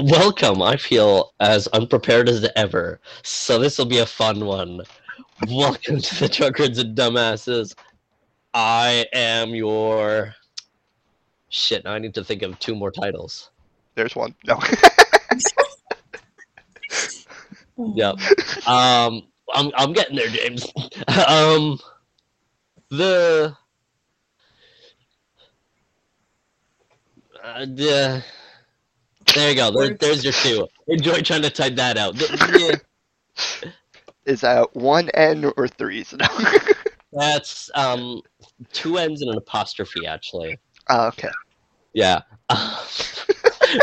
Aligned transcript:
Welcome. 0.04 0.62
I 0.62 0.76
feel 0.78 1.34
as 1.40 1.66
unprepared 1.68 2.30
as 2.30 2.48
ever, 2.56 3.00
so 3.22 3.58
this 3.58 3.76
will 3.76 3.84
be 3.84 3.98
a 3.98 4.06
fun 4.06 4.46
one. 4.46 4.80
Welcome 5.50 6.00
to 6.00 6.20
the 6.20 6.28
Truckers 6.28 6.78
and 6.78 6.96
Dumbasses. 6.96 7.74
I 8.54 9.04
am 9.12 9.54
your. 9.54 10.34
Shit, 11.50 11.84
now 11.84 11.92
I 11.92 11.98
need 11.98 12.14
to 12.14 12.24
think 12.24 12.40
of 12.40 12.58
two 12.60 12.74
more 12.74 12.90
titles. 12.90 13.50
There's 13.94 14.16
one. 14.16 14.34
No. 14.46 14.58
Yep. 17.76 18.16
Um, 18.66 19.22
I'm 19.54 19.70
I'm 19.74 19.92
getting 19.94 20.16
there, 20.16 20.28
James. 20.28 20.66
um, 21.28 21.78
the 22.90 23.56
uh, 27.42 27.64
the 27.64 28.22
there 29.34 29.50
you 29.50 29.56
go. 29.56 29.70
There, 29.70 29.94
there's 29.94 30.24
your 30.24 30.32
two. 30.32 30.68
Enjoy 30.88 31.20
trying 31.22 31.42
to 31.42 31.50
type 31.50 31.76
that 31.76 31.96
out. 31.96 32.16
Yeah, 32.58 32.76
Is 34.26 34.42
that 34.42 34.74
one 34.76 35.08
N 35.10 35.52
or 35.56 35.66
threes? 35.68 36.12
No. 36.12 36.26
that's 37.12 37.70
um 37.74 38.22
two 38.72 38.98
N's 38.98 39.22
and 39.22 39.30
an 39.30 39.38
apostrophe 39.38 40.06
actually. 40.06 40.58
Ah, 40.88 41.08
okay. 41.08 41.30
Yeah. 41.92 42.20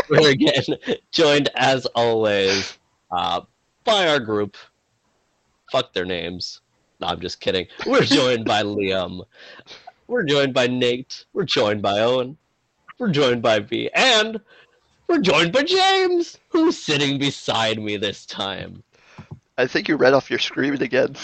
We're 0.08 0.30
again 0.30 0.64
joined 1.12 1.50
as 1.56 1.86
always 1.86 2.78
uh, 3.10 3.42
by 3.84 4.08
our 4.08 4.20
group. 4.20 4.56
Fuck 5.72 5.92
their 5.92 6.04
names. 6.04 6.60
No, 7.00 7.08
I'm 7.08 7.20
just 7.20 7.40
kidding. 7.40 7.66
We're 7.86 8.02
joined 8.02 8.44
by 8.44 8.62
Liam. 8.62 9.24
We're 10.06 10.24
joined 10.24 10.54
by 10.54 10.66
Nate. 10.66 11.26
We're 11.32 11.44
joined 11.44 11.82
by 11.82 12.00
Owen. 12.00 12.36
We're 12.98 13.10
joined 13.10 13.42
by 13.42 13.60
V. 13.60 13.90
And 13.94 14.40
we're 15.08 15.20
joined 15.20 15.52
by 15.52 15.62
James, 15.62 16.38
who's 16.50 16.78
sitting 16.78 17.18
beside 17.18 17.80
me 17.80 17.96
this 17.96 18.26
time. 18.26 18.82
I 19.56 19.66
think 19.66 19.88
you 19.88 19.96
read 19.96 20.14
off 20.14 20.30
your 20.30 20.38
screen 20.38 20.80
again. 20.80 21.16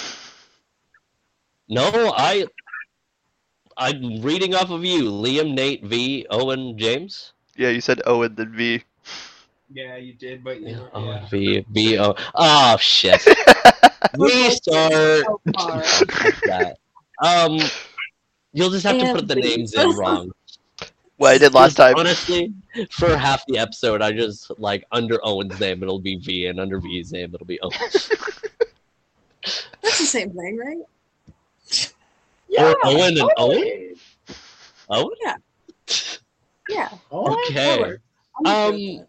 No, 1.69 2.13
I. 2.17 2.47
I'm 3.77 4.23
reading 4.23 4.55
off 4.55 4.71
of 4.71 4.85
you. 4.85 5.05
Liam, 5.11 5.55
Nate, 5.55 5.85
V, 5.85 6.27
Owen, 6.31 6.79
James. 6.79 7.33
Yeah, 7.57 7.71
you 7.71 7.81
said 7.81 8.03
O 8.07 8.23
and 8.23 8.37
then 8.37 8.53
V. 8.55 8.83
Yeah, 9.71 9.97
you 9.97 10.15
did, 10.15 10.45
but 10.45 10.61
you 10.61 10.69
Yeah, 10.69 10.81
were, 10.81 10.91
oh, 10.95 11.05
yeah. 11.05 11.27
V, 11.29 11.67
V, 11.71 11.99
O. 11.99 12.15
Oh, 12.35 12.77
shit. 12.79 13.25
Restart. 14.19 15.25
So 15.25 16.75
Um, 17.23 17.59
you'll 18.53 18.71
just 18.71 18.85
have 18.87 18.99
to 18.99 19.13
put 19.13 19.27
the 19.27 19.37
names 19.37 19.75
in 19.75 19.91
wrong. 19.91 20.31
What 21.17 21.33
I 21.33 21.39
did 21.39 21.55
last 21.55 21.77
time. 21.77 21.95
Honestly, 21.97 22.53
for 22.91 23.17
half 23.17 23.45
the 23.47 23.59
episode, 23.59 24.03
I 24.03 24.13
just 24.13 24.51
like 24.59 24.85
under 24.91 25.21
Owen's 25.25 25.59
name 25.61 25.83
it'll 25.83 26.01
be 26.01 26.17
V, 26.17 26.47
and 26.47 26.59
under 26.59 26.81
V's 26.81 27.13
name 27.13 27.33
it'll 27.35 27.47
be 27.47 27.61
Owen. 27.61 27.73
That's 29.83 29.99
the 29.99 30.07
same 30.07 30.33
thing, 30.33 30.59
right? 30.59 30.79
Yeah. 32.49 32.71
Or 32.71 32.77
Owen 32.85 33.19
and 33.19 33.31
Owen. 33.37 33.59
Hey, 33.59 33.95
Owen. 34.91 35.15
Yeah. 36.69 36.89
oh, 37.13 37.33
Okay. 37.49 37.77
Howard. 37.77 38.01
Um, 38.45 39.07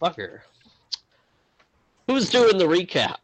Fucker. 0.00 0.40
Who's 2.08 2.30
doing 2.30 2.58
the 2.58 2.64
recap? 2.64 3.16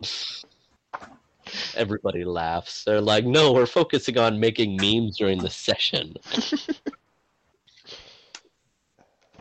Everybody 1.77 2.25
laughs. 2.25 2.85
They're 2.85 3.01
like, 3.01 3.25
"No, 3.25 3.53
we're 3.53 3.67
focusing 3.67 4.19
on 4.19 4.41
making 4.41 4.77
memes 4.77 5.17
during 5.17 5.39
the 5.39 5.51
session." 5.51 6.15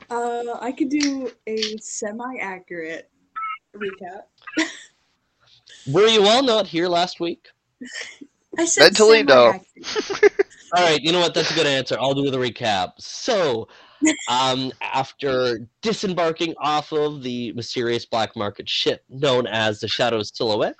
Uh, 0.10 0.58
I 0.60 0.72
could 0.72 0.90
do 0.90 1.32
a 1.46 1.78
semi-accurate 1.78 3.12
recap. 3.76 4.24
Were 5.88 6.08
you 6.08 6.24
all 6.24 6.42
not 6.42 6.66
here 6.66 6.88
last 6.88 7.20
week? 7.20 7.48
I 8.58 8.66
said 8.66 8.86
Mentally, 8.86 9.24
no. 9.24 9.60
All 10.76 10.84
right, 10.84 11.00
you 11.02 11.12
know 11.12 11.20
what? 11.20 11.34
That's 11.34 11.52
a 11.52 11.54
good 11.54 11.68
answer. 11.68 11.96
I'll 12.00 12.16
do 12.16 12.30
the 12.32 12.38
recap. 12.38 12.94
So, 12.98 13.68
um, 14.30 14.72
after 14.82 15.68
disembarking 15.82 16.56
off 16.60 16.92
of 16.92 17.22
the 17.22 17.54
mysterious 17.54 18.06
black 18.06 18.36
market 18.36 18.68
ship 18.68 19.04
known 19.10 19.46
as 19.46 19.80
the 19.80 19.88
Shadow 19.88 20.24
Silhouette, 20.24 20.76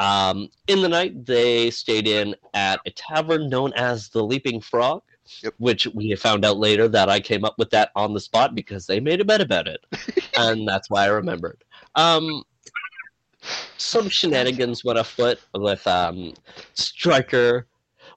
um, 0.00 0.48
in 0.66 0.82
the 0.82 0.88
night 0.88 1.24
they 1.26 1.70
stayed 1.70 2.08
in 2.08 2.34
at 2.54 2.80
a 2.86 2.90
tavern 2.90 3.48
known 3.48 3.72
as 3.74 4.08
the 4.08 4.22
Leaping 4.24 4.60
Frog, 4.60 5.02
Yep. 5.44 5.54
which 5.58 5.86
we 5.94 6.12
found 6.16 6.44
out 6.44 6.56
later 6.58 6.88
that 6.88 7.08
I 7.08 7.20
came 7.20 7.44
up 7.44 7.54
with 7.56 7.70
that 7.70 7.92
on 7.94 8.14
the 8.14 8.20
spot 8.20 8.52
because 8.52 8.86
they 8.86 8.98
made 8.98 9.20
a 9.20 9.24
bet 9.24 9.40
about 9.40 9.68
it, 9.68 9.84
and 10.36 10.66
that's 10.66 10.90
why 10.90 11.04
I 11.04 11.06
remembered. 11.06 11.62
Um, 11.94 12.42
some 13.76 14.08
shenanigans 14.08 14.84
went 14.84 14.98
afoot 14.98 15.38
with 15.54 15.86
um, 15.86 16.34
Striker 16.74 17.66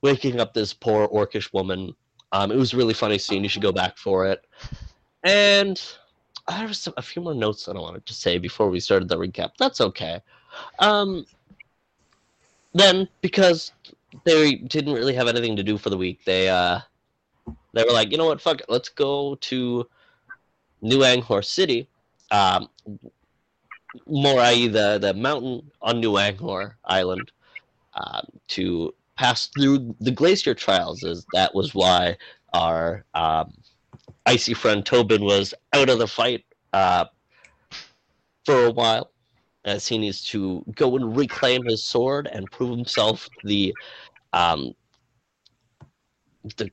waking 0.02 0.40
up 0.40 0.54
this 0.54 0.74
poor 0.74 1.08
orcish 1.10 1.54
woman. 1.54 1.94
Um, 2.32 2.52
it 2.52 2.58
was 2.58 2.74
a 2.74 2.78
really 2.78 2.94
funny 2.96 3.18
scene. 3.20 3.44
You 3.44 3.50
should 3.50 3.62
go 3.62 3.72
back 3.72 3.98
for 3.98 4.26
it. 4.26 4.46
And 5.24 5.82
I 6.48 6.54
have 6.54 6.76
some, 6.76 6.94
a 6.98 7.02
few 7.02 7.22
more 7.22 7.34
notes 7.36 7.66
that 7.66 7.76
I 7.76 7.80
wanted 7.80 8.06
to 8.06 8.14
say 8.14 8.38
before 8.38 8.70
we 8.70 8.80
started 8.80 9.08
the 9.08 9.18
recap. 9.18 9.52
That's 9.58 9.80
okay. 9.82 10.20
Um, 10.80 11.26
then, 12.74 13.08
because 13.22 13.72
they 14.26 14.56
didn't 14.56 14.94
really 14.94 15.14
have 15.14 15.28
anything 15.28 15.56
to 15.56 15.64
do 15.64 15.78
for 15.78 15.90
the 15.90 15.98
week, 15.98 16.24
they 16.26 16.50
uh, 16.50 16.80
they 17.74 17.84
were 17.84 17.94
like, 17.94 18.12
you 18.12 18.18
know 18.18 18.26
what, 18.26 18.42
fuck 18.42 18.62
it, 18.62 18.66
let's 18.70 18.90
go 18.90 19.36
to 19.36 19.88
New 20.82 21.00
Anghor 21.00 21.44
City. 21.44 21.88
Um, 22.32 22.70
Morai, 24.08 24.68
the 24.68 24.98
the 25.00 25.14
mountain 25.14 25.70
on 25.82 26.00
New 26.00 26.14
Anghor 26.14 26.74
Island, 26.86 27.32
um, 27.96 28.26
to 28.50 28.94
pass 29.16 29.48
through 29.48 29.96
the 30.00 30.12
glacier 30.12 30.54
trials. 30.54 31.04
Is 31.04 31.26
that 31.34 31.54
was 31.54 31.76
why 31.76 32.18
our 32.54 33.06
um, 33.14 33.54
icy 34.26 34.54
friend 34.54 34.86
Tobin 34.86 35.24
was 35.24 35.54
out 35.74 35.90
of 35.90 36.00
the 36.00 36.08
fight 36.08 36.44
uh, 36.74 37.06
for 38.46 38.66
a 38.66 38.72
while, 38.72 39.12
as 39.66 39.88
he 39.88 39.98
needs 39.98 40.24
to 40.26 40.64
go 40.76 40.96
and 40.96 41.16
reclaim 41.16 41.66
his 41.66 41.84
sword 41.84 42.28
and 42.32 42.52
prove 42.52 42.72
himself 42.72 43.30
the 43.44 43.74
um, 44.34 44.74
the 46.58 46.70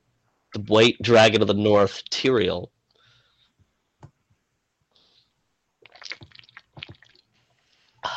the 0.53 0.59
white 0.61 0.97
dragon 1.01 1.41
of 1.41 1.47
the 1.47 1.53
north, 1.53 2.03
Tyrael. 2.09 2.69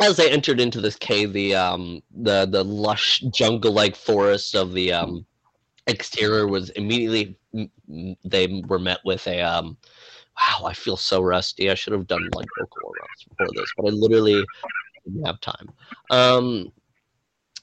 as 0.00 0.16
they 0.16 0.30
entered 0.30 0.60
into 0.60 0.80
this 0.80 0.96
cave, 0.96 1.32
the 1.32 1.54
um 1.54 2.02
the 2.10 2.46
the 2.46 2.64
lush 2.64 3.20
jungle-like 3.32 3.94
forest 3.94 4.56
of 4.56 4.72
the 4.72 4.92
um 4.92 5.24
exterior 5.86 6.46
was 6.46 6.70
immediately 6.70 7.36
they 8.24 8.62
were 8.66 8.78
met 8.78 8.98
with 9.04 9.26
a 9.26 9.40
um 9.40 9.76
wow 10.36 10.66
I 10.66 10.72
feel 10.72 10.96
so 10.96 11.20
rusty 11.20 11.70
I 11.70 11.74
should 11.74 11.92
have 11.92 12.06
done 12.06 12.28
like 12.34 12.48
vocal 12.58 12.90
rounds 12.90 13.24
before 13.28 13.48
this 13.54 13.72
but 13.76 13.86
I 13.86 13.90
literally 13.90 14.44
didn't 15.04 15.26
have 15.26 15.40
time 15.40 15.70
um 16.10 16.72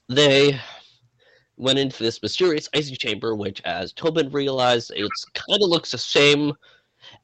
they 0.10 0.60
went 1.58 1.80
into 1.80 2.04
this 2.04 2.22
mysterious 2.22 2.70
icy 2.76 2.96
chamber 2.96 3.36
which 3.36 3.62
as 3.66 3.94
Tobin 3.94 4.30
realized 4.30 4.92
it's 4.96 5.26
kind 5.34 5.62
of 5.62 5.70
looks 5.70 5.92
the 5.92 5.98
same 5.98 6.54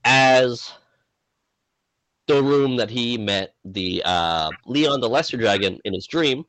as 0.06 0.72
the 2.28 2.42
room 2.42 2.78
that 2.78 2.90
he 2.90 3.18
met 3.18 3.56
the 3.66 4.02
uh, 4.06 4.50
Leon 4.66 5.02
the 5.02 5.10
Lesser 5.10 5.38
Dragon 5.38 5.80
in 5.86 5.94
his 5.94 6.08
dream. 6.08 6.46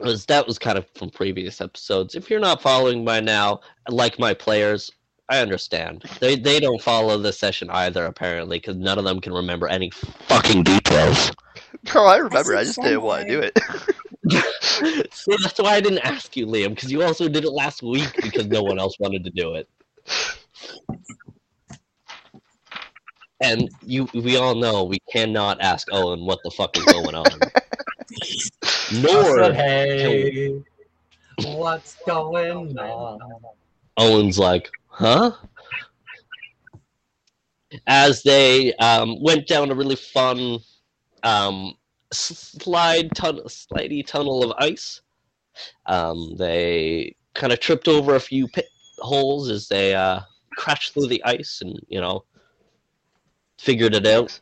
Was 0.00 0.26
that 0.26 0.46
was 0.46 0.58
kind 0.58 0.76
of 0.76 0.86
from 0.94 1.08
previous 1.08 1.60
episodes. 1.62 2.14
If 2.14 2.28
you're 2.28 2.40
not 2.40 2.60
following 2.60 3.04
by 3.04 3.20
now, 3.20 3.60
like 3.88 4.18
my 4.18 4.34
players, 4.34 4.90
I 5.28 5.40
understand. 5.40 6.04
They 6.20 6.36
they 6.36 6.60
don't 6.60 6.80
follow 6.80 7.18
the 7.18 7.32
session 7.32 7.68
either 7.70 8.04
apparently 8.04 8.58
because 8.58 8.76
none 8.76 8.98
of 8.98 9.04
them 9.04 9.20
can 9.20 9.32
remember 9.32 9.66
any 9.66 9.90
fucking 9.90 10.62
details. 10.62 11.32
No, 11.94 12.04
I 12.04 12.16
remember. 12.18 12.54
I, 12.54 12.58
said 12.58 12.66
just 12.66 12.82
didn't 12.82 13.02
want 13.02 13.26
to 13.26 13.28
do 13.28 13.40
it. 13.40 13.58
See, 15.12 15.36
that's 15.42 15.58
why 15.58 15.74
I 15.74 15.80
didn't 15.80 16.00
ask 16.00 16.36
you, 16.36 16.46
Liam, 16.46 16.70
because 16.70 16.90
you 16.90 17.02
also 17.02 17.28
did 17.28 17.44
it 17.44 17.50
last 17.50 17.82
week 17.82 18.12
because 18.22 18.46
no 18.46 18.62
one 18.62 18.78
else 18.78 18.98
wanted 18.98 19.24
to 19.24 19.30
do 19.30 19.54
it. 19.54 19.68
And 23.40 23.70
you, 23.82 24.08
we 24.14 24.36
all 24.36 24.54
know 24.54 24.84
we 24.84 24.98
cannot 25.12 25.60
ask 25.60 25.86
Owen 25.92 26.24
what 26.24 26.38
the 26.42 26.50
fuck 26.50 26.76
is 26.76 26.84
going 26.84 27.14
on. 27.14 27.26
Nor 29.02 29.44
said, 29.44 29.54
hey, 29.54 30.62
what's 31.44 31.96
going 32.06 32.78
on? 32.78 33.20
Owen's 33.98 34.38
like, 34.38 34.70
huh? 34.96 35.30
As 37.86 38.22
they 38.22 38.72
um, 38.76 39.20
went 39.22 39.46
down 39.46 39.70
a 39.70 39.74
really 39.74 39.96
fun 39.96 40.58
um, 41.22 41.74
slide 42.12 43.14
tun- 43.14 43.40
slidey 43.46 44.06
tunnel 44.06 44.42
of 44.42 44.52
ice, 44.58 45.02
um, 45.86 46.34
they 46.38 47.14
kind 47.34 47.52
of 47.52 47.60
tripped 47.60 47.88
over 47.88 48.14
a 48.14 48.20
few 48.20 48.48
pit 48.48 48.68
holes 48.98 49.50
as 49.50 49.68
they 49.68 49.94
uh, 49.94 50.20
crashed 50.56 50.94
through 50.94 51.08
the 51.08 51.22
ice 51.24 51.60
and 51.60 51.78
you 51.88 52.00
know 52.00 52.24
figured 53.58 53.94
it 53.94 54.06
out. 54.06 54.40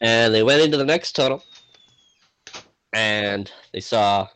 And 0.00 0.32
they 0.32 0.44
went 0.44 0.62
into 0.62 0.76
the 0.76 0.84
next 0.84 1.12
tunnel, 1.12 1.42
and 2.92 3.50
they 3.72 3.80
saw 3.80 4.28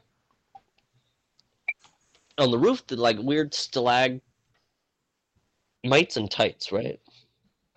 on 2.39 2.51
the 2.51 2.59
roof 2.59 2.87
the 2.87 2.97
like 2.97 3.19
weird 3.19 3.53
stalag 3.53 4.21
mites 5.85 6.17
and 6.17 6.31
tights, 6.31 6.73
right? 6.73 7.01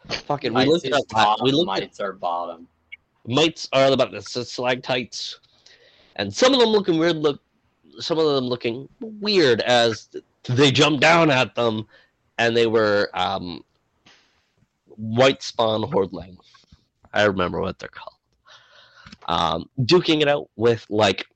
Fucking, 0.07 0.54
we 0.54 0.65
Mites 0.65 0.86
looked 0.86 0.86
at 0.86 1.09
top, 1.09 1.39
we 1.44 1.51
looked 1.51 1.69
at 1.69 1.81
mites 1.81 2.00
are 2.00 2.13
bottom. 2.13 2.68
mites 3.25 3.68
are 3.74 3.92
about 3.92 4.12
the 4.12 4.21
stalactites, 4.21 5.39
and 6.15 6.33
some 6.33 6.54
of 6.54 6.59
them 6.59 6.69
looking 6.69 6.98
weird. 6.98 7.18
Look, 7.18 7.42
some 8.00 8.18
of 8.18 8.25
them 8.36 8.45
looking 8.45 8.88
weird 9.01 9.62
as 9.62 10.09
they 10.44 10.71
jumped 10.71 11.01
down 11.01 11.30
at 11.30 11.56
them, 11.56 11.88
and 12.38 12.56
they 12.56 12.68
were 12.68 13.10
um, 13.13 13.63
white 14.86 15.44
spawn 15.44 15.81
hordling. 15.83 16.38
I 17.13 17.24
remember 17.24 17.60
what 17.60 17.80
they're 17.80 17.89
called. 17.89 18.13
Um, 19.27 19.69
duking 19.81 20.21
it 20.21 20.30
out 20.30 20.50
with 20.56 20.86
like 20.89 21.27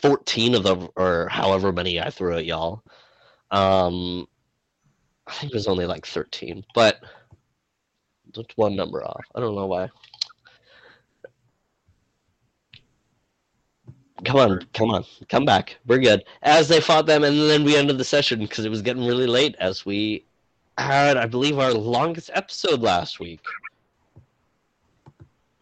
fourteen 0.00 0.54
of 0.54 0.62
them, 0.62 0.88
or 0.96 1.28
however 1.28 1.72
many 1.72 2.00
I 2.00 2.10
threw 2.10 2.36
at 2.36 2.46
y'all. 2.46 2.82
Um, 3.50 4.26
I 5.26 5.32
think 5.32 5.52
it 5.52 5.56
was 5.56 5.68
only 5.68 5.86
like 5.86 6.06
thirteen, 6.06 6.64
but 6.74 7.00
just 8.32 8.52
one 8.56 8.76
number 8.76 9.04
off. 9.04 9.24
I 9.34 9.40
don't 9.40 9.54
know 9.54 9.66
why. 9.66 9.88
Come 14.24 14.36
on, 14.36 14.66
come 14.72 14.90
on, 14.90 15.04
come 15.28 15.44
back. 15.44 15.76
We're 15.86 15.98
good. 15.98 16.24
As 16.42 16.68
they 16.68 16.80
fought 16.80 17.06
them, 17.06 17.22
and 17.22 17.38
then 17.38 17.64
we 17.64 17.76
ended 17.76 17.98
the 17.98 18.04
session 18.04 18.40
because 18.40 18.64
it 18.64 18.70
was 18.70 18.82
getting 18.82 19.06
really 19.06 19.26
late. 19.26 19.54
As 19.58 19.84
we 19.84 20.24
had, 20.78 21.16
I 21.16 21.26
believe, 21.26 21.58
our 21.58 21.72
longest 21.72 22.30
episode 22.32 22.80
last 22.80 23.20
week. 23.20 23.40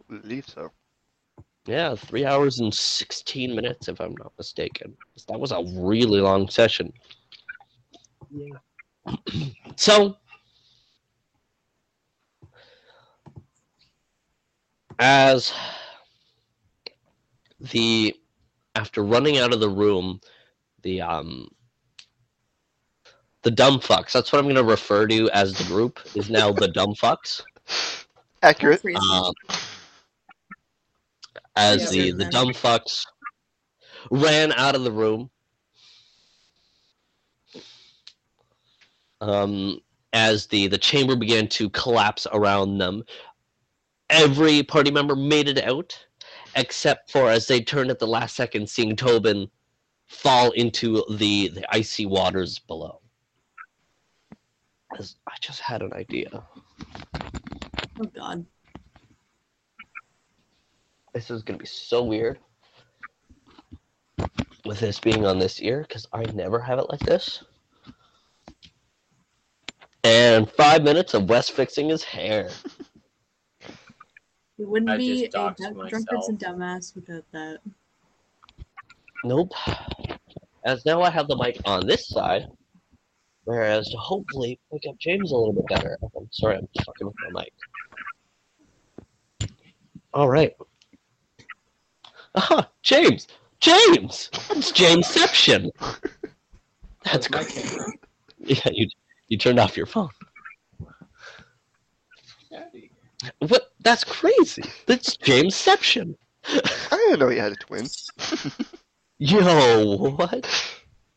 I 0.09 0.19
believe 0.21 0.47
so. 0.47 0.71
Yeah, 1.67 1.95
three 1.95 2.25
hours 2.25 2.59
and 2.59 2.73
sixteen 2.73 3.55
minutes, 3.55 3.87
if 3.87 3.99
I'm 3.99 4.15
not 4.19 4.33
mistaken. 4.37 4.95
That 5.27 5.39
was 5.39 5.51
a 5.51 5.63
really 5.75 6.21
long 6.21 6.47
session. 6.49 6.93
Yeah. 8.31 8.57
So, 9.77 10.15
as 14.99 15.51
the 17.59 18.15
after 18.75 19.03
running 19.03 19.37
out 19.37 19.53
of 19.53 19.59
the 19.59 19.69
room, 19.69 20.21
the 20.83 21.01
um 21.01 21.49
the 23.41 23.51
dumb 23.51 23.79
fucks. 23.79 24.11
That's 24.11 24.31
what 24.31 24.39
I'm 24.39 24.45
going 24.45 24.55
to 24.55 24.63
refer 24.63 25.07
to 25.07 25.29
as 25.31 25.53
the 25.53 25.65
group 25.65 25.99
is 26.15 26.29
now 26.29 26.51
the 26.51 26.67
dumb 26.67 26.95
fucks. 26.95 27.43
Accurate. 28.41 28.83
Um, 28.85 29.33
as 31.55 31.95
Yeah. 31.95 32.03
the 32.03 32.11
the 32.11 32.25
dumb 32.25 32.49
fucks 32.49 33.05
ran 34.11 34.51
out 34.53 34.75
of 34.75 34.83
the 34.83 34.91
room. 34.91 35.29
Um, 39.21 39.79
as 40.13 40.47
the 40.47 40.67
the 40.67 40.77
chamber 40.77 41.15
began 41.15 41.47
to 41.49 41.69
collapse 41.69 42.27
around 42.31 42.77
them, 42.77 43.03
every 44.09 44.63
party 44.63 44.91
member 44.91 45.15
made 45.15 45.47
it 45.47 45.63
out, 45.63 45.97
except 46.55 47.11
for 47.11 47.29
as 47.29 47.47
they 47.47 47.61
turned 47.61 47.89
at 47.89 47.99
the 47.99 48.07
last 48.07 48.35
second, 48.35 48.69
seeing 48.69 48.95
Tobin 48.95 49.49
fall 50.07 50.51
into 50.51 51.03
the 51.09 51.49
the 51.49 51.65
icy 51.73 52.05
waters 52.05 52.59
below. 52.59 53.01
As 54.99 55.15
I 55.27 55.33
just 55.41 55.59
had 55.61 55.81
an 55.81 55.93
idea. 55.93 56.43
Oh 57.99 58.05
god. 58.13 58.45
This 61.15 61.31
is 61.31 61.43
gonna 61.43 61.57
be 61.57 61.65
so 61.65 62.03
weird 62.03 62.37
with 64.65 64.79
this 64.81 64.99
being 64.99 65.25
on 65.25 65.39
this 65.39 65.61
ear 65.61 65.85
because 65.87 66.05
I 66.11 66.23
never 66.33 66.59
have 66.59 66.77
it 66.77 66.89
like 66.89 66.99
this. 66.99 67.41
And 70.03 70.51
five 70.51 70.83
minutes 70.83 71.13
of 71.13 71.29
Wes 71.29 71.49
fixing 71.49 71.87
his 71.87 72.03
hair. 72.03 72.49
We 74.57 74.65
wouldn't 74.65 74.91
I 74.91 74.97
be 74.97 75.21
just 75.23 75.35
a 75.35 75.53
drunk- 75.55 75.59
myself. 75.59 75.89
drunkards 75.89 76.27
and 76.27 76.37
dumbass 76.39 76.93
without 76.95 77.23
that. 77.31 77.59
Nope. 79.23 79.53
As 80.65 80.85
now 80.85 81.01
I 81.01 81.09
have 81.09 81.27
the 81.29 81.37
mic 81.37 81.57
on 81.65 81.87
this 81.87 82.09
side, 82.09 82.45
whereas 83.45 83.87
to 83.87 83.97
hopefully 83.97 84.59
pick 84.71 84.81
up 84.89 84.97
James 84.99 85.31
a 85.31 85.37
little 85.37 85.53
bit 85.53 85.67
better. 85.67 85.97
I'm 86.15 86.27
sorry, 86.31 86.57
I'm 86.57 86.67
fucking 86.85 87.07
with 87.07 87.15
my 87.31 87.41
mic. 87.41 87.53
All 90.13 90.29
right. 90.29 90.53
Aha, 92.35 92.69
James! 92.81 93.27
James! 93.59 94.29
It's 94.51 94.71
Jamesception! 94.71 95.71
That's 97.03 97.29
my 97.29 97.43
great. 97.43 97.77
Yeah, 98.39 98.69
you 98.71 98.87
you 99.27 99.37
turned 99.37 99.59
off 99.59 99.75
your 99.77 99.85
phone. 99.87 100.09
What? 103.39 103.71
That's 103.79 104.03
crazy. 104.03 104.63
That's 104.85 105.17
Jamesception. 105.17 106.15
I 106.47 106.61
didn't 106.91 107.19
know 107.19 107.29
you 107.29 107.39
had 107.39 107.53
a 107.53 107.55
twin. 107.55 107.87
Yo, 109.17 109.97
what? 110.09 110.29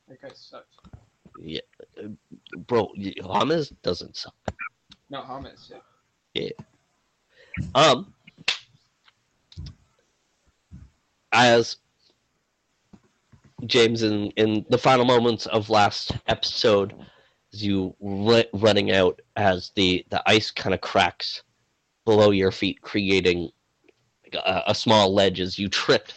That 0.08 0.22
guy 0.22 0.28
sucks. 0.34 0.76
Yeah, 1.40 1.60
uh, 2.02 2.08
bro, 2.66 2.90
y- 2.96 3.12
Hamas 3.20 3.72
doesn't 3.82 4.16
suck. 4.16 4.34
No, 5.10 5.20
Hamas. 5.20 5.70
sick. 6.34 6.56
Um, 7.74 8.14
as 11.32 11.76
James 13.66 14.02
in 14.02 14.30
in 14.32 14.64
the 14.70 14.78
final 14.78 15.04
moments 15.04 15.46
of 15.46 15.68
last 15.68 16.12
episode, 16.28 16.94
as 17.52 17.64
you 17.64 17.94
ru- 18.00 18.44
running 18.52 18.92
out 18.92 19.20
as 19.36 19.72
the 19.74 20.04
the 20.10 20.22
ice 20.26 20.50
kind 20.50 20.74
of 20.74 20.80
cracks 20.80 21.42
below 22.04 22.30
your 22.30 22.50
feet, 22.50 22.80
creating 22.80 23.50
a, 24.32 24.62
a 24.68 24.74
small 24.74 25.12
ledge 25.12 25.40
as 25.40 25.58
you 25.58 25.68
tripped, 25.68 26.14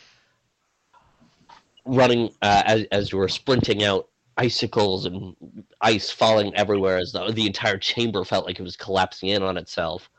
running 1.85 2.29
uh, 2.41 2.63
as 2.65 2.85
as 2.91 3.11
you 3.11 3.17
were 3.17 3.27
sprinting 3.27 3.83
out. 3.83 4.07
Icicles 4.37 5.05
and 5.05 5.35
ice 5.81 6.09
falling 6.09 6.55
everywhere 6.55 6.97
as 6.97 7.11
the, 7.11 7.31
the 7.31 7.45
entire 7.45 7.77
chamber 7.77 8.23
felt 8.23 8.45
like 8.45 8.59
it 8.59 8.63
was 8.63 8.77
collapsing 8.77 9.29
in 9.29 9.43
on 9.43 9.57
itself. 9.57 10.09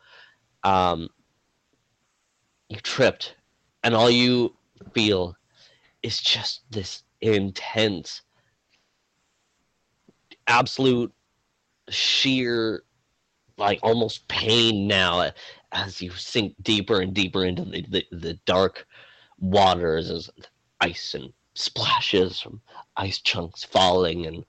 Um, 0.62 1.08
you 2.68 2.76
tripped, 2.76 3.34
and 3.82 3.94
all 3.94 4.10
you 4.10 4.54
feel 4.94 5.36
is 6.02 6.20
just 6.20 6.62
this 6.70 7.04
intense, 7.20 8.22
absolute, 10.46 11.12
sheer, 11.88 12.82
like 13.58 13.78
almost 13.82 14.26
pain 14.28 14.86
now 14.86 15.30
as 15.72 16.00
you 16.00 16.10
sink 16.10 16.54
deeper 16.62 17.00
and 17.00 17.14
deeper 17.14 17.44
into 17.44 17.64
the, 17.64 17.84
the, 17.88 18.04
the 18.12 18.34
dark 18.44 18.86
waters 19.38 20.10
as 20.10 20.30
ice 20.80 21.14
and 21.14 21.32
splashes 21.54 22.40
from 22.40 22.60
ice 22.96 23.18
chunks 23.20 23.64
falling 23.64 24.26
and 24.26 24.44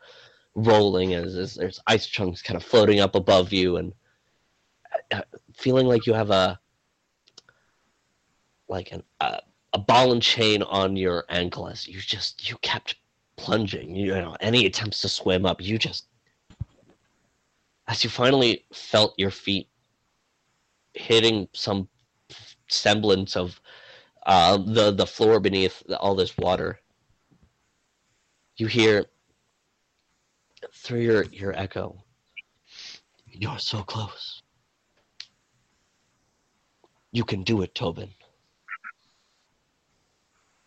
rolling 0.55 1.13
as, 1.13 1.35
as 1.35 1.55
there's 1.55 1.79
ice 1.87 2.07
chunks 2.07 2.41
kind 2.41 2.57
of 2.57 2.63
floating 2.63 2.99
up 2.99 3.15
above 3.15 3.51
you 3.51 3.77
and 3.77 3.93
uh, 5.11 5.21
feeling 5.55 5.87
like 5.87 6.05
you 6.05 6.13
have 6.13 6.29
a 6.29 6.59
like 8.67 8.91
an 8.91 9.03
uh, 9.19 9.39
a 9.73 9.77
ball 9.77 10.11
and 10.11 10.21
chain 10.21 10.61
on 10.63 10.95
your 10.95 11.25
ankle 11.29 11.67
as 11.67 11.87
you 11.87 11.99
just 11.99 12.49
you 12.49 12.57
kept 12.57 12.95
plunging 13.35 13.95
you 13.95 14.13
know 14.13 14.35
any 14.39 14.65
attempts 14.65 15.01
to 15.01 15.09
swim 15.09 15.45
up 15.45 15.61
you 15.61 15.77
just 15.77 16.05
as 17.87 18.03
you 18.03 18.09
finally 18.09 18.65
felt 18.71 19.13
your 19.17 19.31
feet 19.31 19.67
hitting 20.93 21.47
some 21.53 21.87
semblance 22.67 23.35
of 23.35 23.59
uh, 24.25 24.57
the 24.57 24.91
the 24.91 25.05
floor 25.05 25.39
beneath 25.39 25.83
all 25.99 26.15
this 26.15 26.37
water 26.37 26.79
you 28.57 28.67
hear 28.67 29.05
through 30.71 31.01
your 31.01 31.23
your 31.31 31.57
echo 31.57 32.03
you're 33.33 33.59
so 33.59 33.81
close. 33.83 34.41
You 37.11 37.23
can 37.23 37.43
do 37.43 37.61
it 37.61 37.75
tobin 37.75 38.09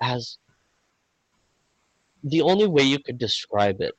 as 0.01 0.39
the 2.23 2.43
only 2.43 2.67
way 2.67 2.83
you 2.83 2.99
could 2.99 3.19
describe 3.19 3.81
it 3.81 3.95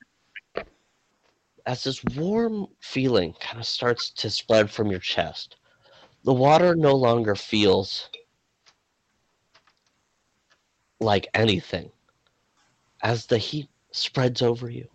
as 1.66 1.84
this 1.84 2.04
warm 2.16 2.68
feeling 2.80 3.34
kind 3.40 3.60
of 3.60 3.66
starts 3.66 4.10
to 4.12 4.30
spread 4.30 4.70
from 4.70 4.90
your 4.90 5.00
chest 5.00 5.58
the 6.24 6.34
water 6.34 6.76
no 6.76 6.94
longer 6.94 7.36
feels 7.36 8.10
like 11.00 11.28
anything 11.34 11.92
as 13.04 13.26
the 13.26 13.38
heat 13.38 13.70
spreads 13.92 14.42
over 14.42 14.70
you. 14.70 14.88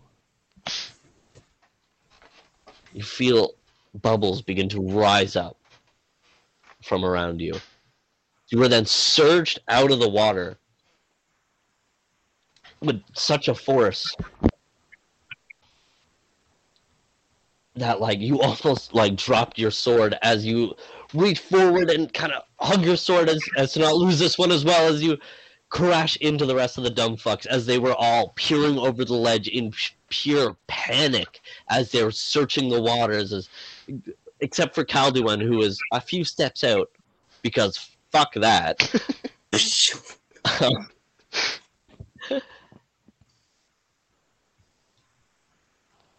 You 2.93 3.03
feel 3.03 3.51
bubbles 3.95 4.41
begin 4.41 4.69
to 4.69 4.81
rise 4.81 5.35
up 5.35 5.57
from 6.83 7.05
around 7.05 7.41
you. 7.41 7.53
You 8.49 8.59
were 8.59 8.67
then 8.67 8.85
surged 8.85 9.59
out 9.67 9.91
of 9.91 9.99
the 9.99 10.09
water 10.09 10.57
with 12.83 13.01
such 13.13 13.47
a 13.47 13.55
force 13.55 14.15
that 17.75 17.99
like 17.99 18.19
you 18.19 18.39
almost 18.41 18.93
like 18.93 19.15
dropped 19.15 19.57
your 19.57 19.71
sword 19.71 20.15
as 20.21 20.45
you 20.45 20.75
reach 21.13 21.39
forward 21.39 21.89
and 21.89 22.13
kind 22.13 22.31
of 22.31 22.43
hug 22.59 22.83
your 22.83 22.97
sword 22.97 23.29
as, 23.29 23.41
as 23.57 23.73
to 23.73 23.79
not 23.79 23.95
lose 23.95 24.19
this 24.19 24.37
one 24.37 24.51
as 24.51 24.63
well 24.63 24.87
as 24.87 25.01
you 25.01 25.17
crash 25.69 26.15
into 26.17 26.45
the 26.45 26.53
rest 26.53 26.77
of 26.77 26.83
the 26.83 26.89
dumb 26.89 27.17
fucks 27.17 27.47
as 27.47 27.65
they 27.65 27.79
were 27.79 27.95
all 27.95 28.29
peering 28.35 28.77
over 28.77 29.03
the 29.03 29.13
ledge 29.13 29.47
in 29.47 29.71
p- 29.71 29.95
pure 30.09 30.55
panic 30.67 31.41
as 31.69 31.91
they 31.91 32.03
were 32.03 32.11
searching 32.11 32.69
the 32.69 32.81
waters 32.81 33.33
as 33.33 33.49
except 34.41 34.75
for 34.75 34.85
Calduan 34.85 35.41
who 35.41 35.57
was 35.57 35.79
a 35.91 36.01
few 36.01 36.23
steps 36.23 36.63
out 36.63 36.91
because 37.41 37.89
fuck 38.11 38.33
that 38.35 38.77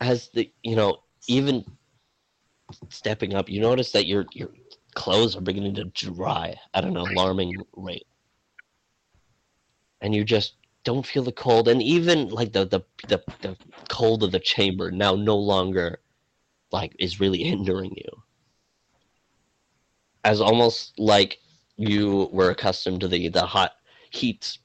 as 0.05 0.29
the 0.35 0.51
you 0.63 0.77
know 0.77 0.99
even 1.29 1.65
stepping 2.89 3.35
up 3.35 3.49
you 3.49 3.61
notice 3.61 3.93
that 3.93 4.07
your 4.07 4.27
your 4.33 4.51
clothes 4.95 5.37
are 5.37 5.41
beginning 5.41 5.75
to 5.75 5.85
dry 5.85 6.55
at 6.73 6.85
an 6.85 6.97
alarming 6.97 7.55
rate. 7.77 8.07
And 10.01 10.15
you 10.15 10.25
just 10.25 10.55
don't 10.85 11.07
feel 11.07 11.23
the 11.23 11.33
cold. 11.33 11.69
And 11.69 11.83
even 11.83 12.29
like 12.29 12.53
the 12.53 12.65
the 12.65 12.81
the, 13.09 13.23
the 13.43 13.57
cold 13.89 14.23
of 14.23 14.33
the 14.33 14.41
chamber 14.41 14.91
now 14.91 15.15
no 15.15 15.37
longer 15.37 16.01
like 16.73 16.95
is 16.99 17.21
really 17.21 17.43
hindering 17.43 17.95
you. 17.97 18.23
As 20.25 20.41
almost 20.41 20.99
like 20.99 21.39
you 21.77 22.29
were 22.33 22.51
accustomed 22.51 23.01
to 23.01 23.09
the 23.09 23.29
the 23.29 23.45
hot 23.45 23.73
heat 24.11 24.59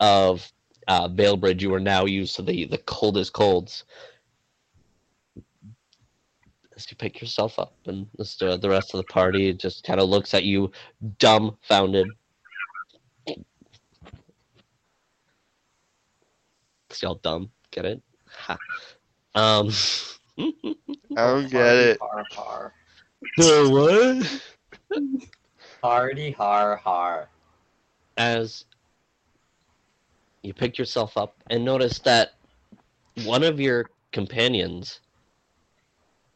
of 0.00 0.50
uh, 0.88 1.08
Vale 1.08 1.36
Bridge, 1.36 1.62
you 1.62 1.72
are 1.74 1.80
now 1.80 2.04
used 2.04 2.36
to 2.36 2.42
the 2.42 2.64
the 2.64 2.78
coldest 2.78 3.32
colds. 3.32 3.84
As 6.76 6.90
you 6.90 6.96
pick 6.96 7.20
yourself 7.20 7.58
up, 7.58 7.74
and 7.86 8.06
the 8.16 8.58
the 8.60 8.68
rest 8.68 8.94
of 8.94 8.98
the 8.98 9.04
party 9.04 9.52
just 9.52 9.84
kind 9.84 10.00
of 10.00 10.08
looks 10.08 10.34
at 10.34 10.44
you, 10.44 10.72
dumbfounded. 11.18 12.14
Cause 16.88 17.02
y'all 17.02 17.14
dumb, 17.16 17.50
get 17.70 17.84
it? 17.84 18.02
Ha. 18.28 18.58
Um. 19.34 19.70
I 20.38 20.44
don't 21.16 21.50
get 21.50 21.76
it. 21.76 21.98
Har 22.00 22.26
har. 22.32 22.74
the 23.36 23.68
what? 23.70 25.10
Hardy 25.82 26.32
har 26.32 26.76
har. 26.76 27.28
as 28.16 28.64
you 30.42 30.52
pick 30.52 30.78
yourself 30.78 31.16
up 31.16 31.36
and 31.50 31.64
notice 31.64 31.98
that 32.00 32.34
one 33.24 33.42
of 33.42 33.60
your 33.60 33.86
companions 34.12 35.00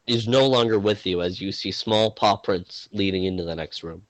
is 0.09 0.27
no 0.27 0.47
longer 0.47 0.79
with 0.79 1.05
you 1.05 1.21
as 1.21 1.39
you 1.39 1.51
see 1.51 1.71
small 1.71 2.09
paw 2.09 2.35
prints 2.35 2.89
leading 2.91 3.25
into 3.25 3.43
the 3.43 3.55
next 3.55 3.83
room. 3.83 4.01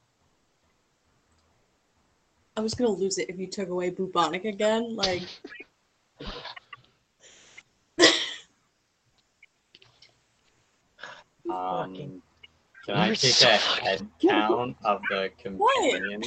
I 2.55 2.61
was 2.61 2.73
gonna 2.73 2.91
lose 2.91 3.17
it 3.17 3.29
if 3.29 3.37
you 3.37 3.47
took 3.47 3.69
away 3.69 3.89
bubonic 3.89 4.45
again. 4.45 4.95
Like, 4.95 5.23
Um, 11.49 12.21
can 12.85 12.95
I 12.95 13.07
You're 13.07 13.15
take 13.15 13.31
so 13.31 13.47
a 13.47 13.57
head 13.57 14.07
count 14.21 14.77
of 14.83 15.01
the 15.09 15.31
What? 15.57 15.91
companion? 15.91 16.21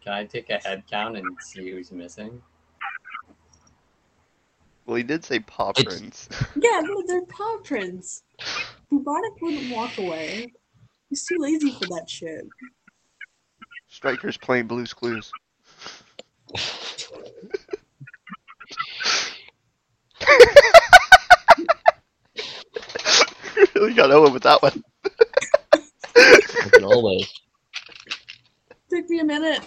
Can 0.00 0.12
I 0.12 0.24
take 0.24 0.48
a 0.50 0.58
head 0.58 0.84
count 0.88 1.16
and 1.16 1.36
see 1.42 1.70
who's 1.70 1.90
missing? 1.90 2.40
Well, 4.86 4.96
he 4.96 5.02
did 5.02 5.24
say 5.24 5.40
paw 5.40 5.70
It's- 5.70 5.84
prints. 5.98 6.28
yeah, 6.56 6.80
no, 6.82 7.02
they're 7.06 7.24
paw 7.26 7.58
prints. 7.64 8.22
Bubonic 8.90 9.40
wouldn't 9.40 9.74
walk 9.74 9.96
away. 9.98 10.52
He's 11.08 11.24
too 11.24 11.36
lazy 11.38 11.70
for 11.72 11.86
that 11.86 12.08
shit. 12.08 12.46
Strikers 13.88 14.36
playing 14.36 14.66
Blue's 14.66 14.92
Clues. 14.92 15.32
really 23.74 23.94
got 23.94 24.10
over 24.10 24.32
with 24.32 24.42
that 24.42 24.62
one. 24.62 24.82
Like 26.16 26.82
always. 26.82 27.32
Took 28.90 29.08
me 29.08 29.20
a 29.20 29.24
minute. 29.24 29.60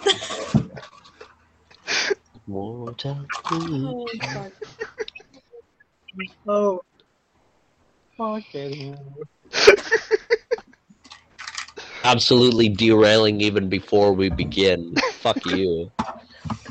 More 2.47 2.93
time. 2.93 3.27
oh, 3.51 4.07
fuck. 4.33 4.51
Oh. 6.47 6.81
Fucking. 8.17 8.97
Absolutely 12.03 12.69
derailing 12.69 13.41
even 13.41 13.69
before 13.69 14.13
we 14.13 14.29
begin. 14.29 14.95
Fuck 15.19 15.45
you. 15.45 15.91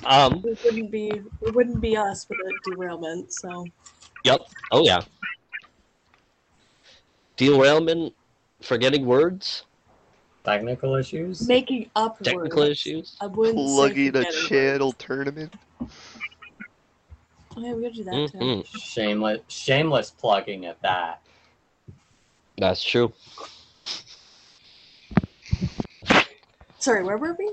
Um. 0.05 0.43
It 0.45 0.59
wouldn't 0.65 0.91
be 0.91 1.09
it 1.43 1.55
wouldn't 1.55 1.81
be 1.81 1.97
us 1.97 2.26
with 2.29 2.38
a 2.38 2.71
derailment, 2.71 3.33
so 3.33 3.65
Yep. 4.25 4.41
Oh 4.73 4.85
yeah. 4.85 5.03
Derailment. 7.37 8.15
Forgetting 8.62 9.05
words. 9.05 9.65
Technical 10.45 10.95
issues? 10.95 11.47
making 11.49 11.91
up 11.97 12.19
Technical 12.23 12.61
words. 12.62 12.71
issues. 12.71 13.17
I 13.21 13.26
wouldn't 13.26 13.59
say 13.59 13.75
Plugging 13.75 14.09
a 14.17 14.25
forgetting 14.25 14.49
channel 14.49 14.93
tournament. 14.93 15.55
Oh 17.57 17.63
yeah, 17.63 17.73
we 17.73 17.83
gotta 17.83 17.95
do 17.95 18.05
that 18.05 18.33
too. 18.33 18.39
Mhm. 18.39 18.67
Shameless, 18.67 19.41
shameless 19.49 20.11
plugging 20.11 20.67
at 20.67 20.81
that. 20.83 21.23
That's 22.59 22.85
true. 22.85 23.13
Sorry, 26.79 27.03
where 27.03 27.17
were 27.17 27.35
we? 27.39 27.51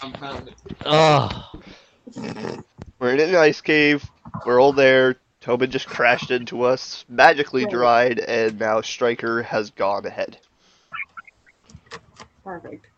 I'm 0.00 0.12
found. 0.14 0.54
Oh. 0.86 1.50
We're 2.98 3.14
in 3.14 3.20
an 3.20 3.34
ice 3.34 3.60
cave. 3.60 4.10
We're 4.46 4.60
all 4.60 4.72
there. 4.72 5.20
Tobin 5.40 5.70
just 5.70 5.86
crashed 5.86 6.30
into 6.30 6.62
us, 6.64 7.04
magically 7.08 7.64
dried, 7.64 8.18
and 8.18 8.58
now 8.58 8.80
Striker 8.82 9.42
has 9.42 9.70
gone 9.70 10.04
ahead. 10.04 10.38
Perfect. 12.44 12.89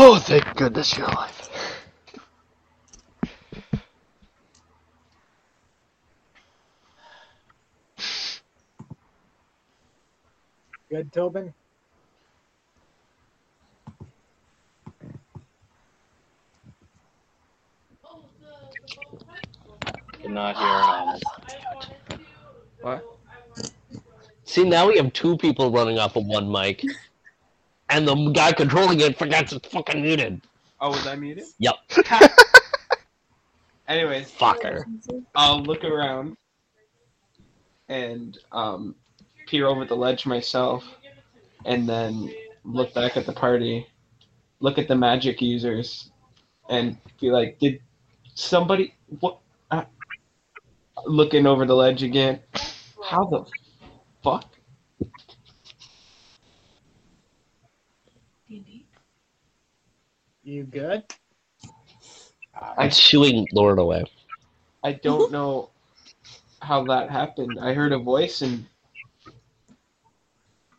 Oh, 0.00 0.16
thank 0.16 0.54
goodness 0.54 0.96
you're 0.96 1.08
alive. 1.08 1.50
Good, 10.88 11.12
Tobin? 11.12 11.52
Did 20.22 20.30
not 20.30 20.56
hear 20.56 22.18
him. 22.18 22.20
What? 22.82 23.04
See, 24.44 24.62
now 24.62 24.86
we 24.86 24.96
have 24.98 25.12
two 25.12 25.36
people 25.36 25.72
running 25.72 25.98
off 25.98 26.14
of 26.14 26.24
one 26.24 26.48
mic, 26.48 26.84
and 27.90 28.06
the 28.06 28.14
guy 28.30 28.52
controlling 28.52 29.00
it 29.00 29.18
forgets 29.18 29.52
it's 29.52 29.68
fucking 29.68 30.02
muted. 30.02 30.40
Oh, 30.80 30.90
was 30.90 31.06
I 31.06 31.16
muted? 31.16 31.44
Yep. 31.58 31.74
Anyways, 33.88 34.30
Fucker. 34.30 34.84
I'll 35.34 35.62
look 35.62 35.82
around 35.82 36.36
and 37.88 38.38
um, 38.52 38.94
peer 39.46 39.66
over 39.66 39.84
the 39.86 39.96
ledge 39.96 40.26
myself, 40.26 40.84
and 41.64 41.88
then 41.88 42.30
look 42.64 42.92
back 42.92 43.16
at 43.16 43.24
the 43.24 43.32
party, 43.32 43.86
look 44.60 44.78
at 44.78 44.88
the 44.88 44.94
magic 44.94 45.40
users, 45.40 46.10
and 46.68 46.98
be 47.18 47.30
like, 47.30 47.58
"Did 47.58 47.80
somebody 48.34 48.94
what?" 49.20 49.38
Uh, 49.70 49.84
looking 51.06 51.46
over 51.46 51.64
the 51.64 51.74
ledge 51.74 52.02
again. 52.02 52.40
How 53.02 53.24
the 53.24 53.44
fuck? 54.22 54.57
You 60.48 60.64
good? 60.64 61.04
I'm 62.78 62.90
shooing 62.90 63.46
Lord 63.52 63.78
away. 63.78 64.02
I 64.82 64.92
don't 64.92 65.30
know 65.30 65.68
how 66.62 66.84
that 66.84 67.10
happened. 67.10 67.58
I 67.60 67.74
heard 67.74 67.92
a 67.92 67.98
voice 67.98 68.40
and 68.40 68.64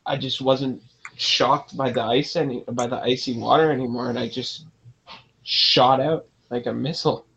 I 0.07 0.17
just 0.17 0.41
wasn't 0.41 0.81
shocked 1.17 1.77
by 1.77 1.91
the 1.91 2.01
ice 2.01 2.35
any 2.35 2.63
by 2.71 2.87
the 2.87 2.95
icy 2.95 3.37
water 3.37 3.71
anymore, 3.71 4.09
and 4.09 4.17
I 4.17 4.27
just 4.27 4.65
shot 5.43 6.01
out 6.01 6.25
like 6.49 6.65
a 6.65 6.73
missile. 6.73 7.27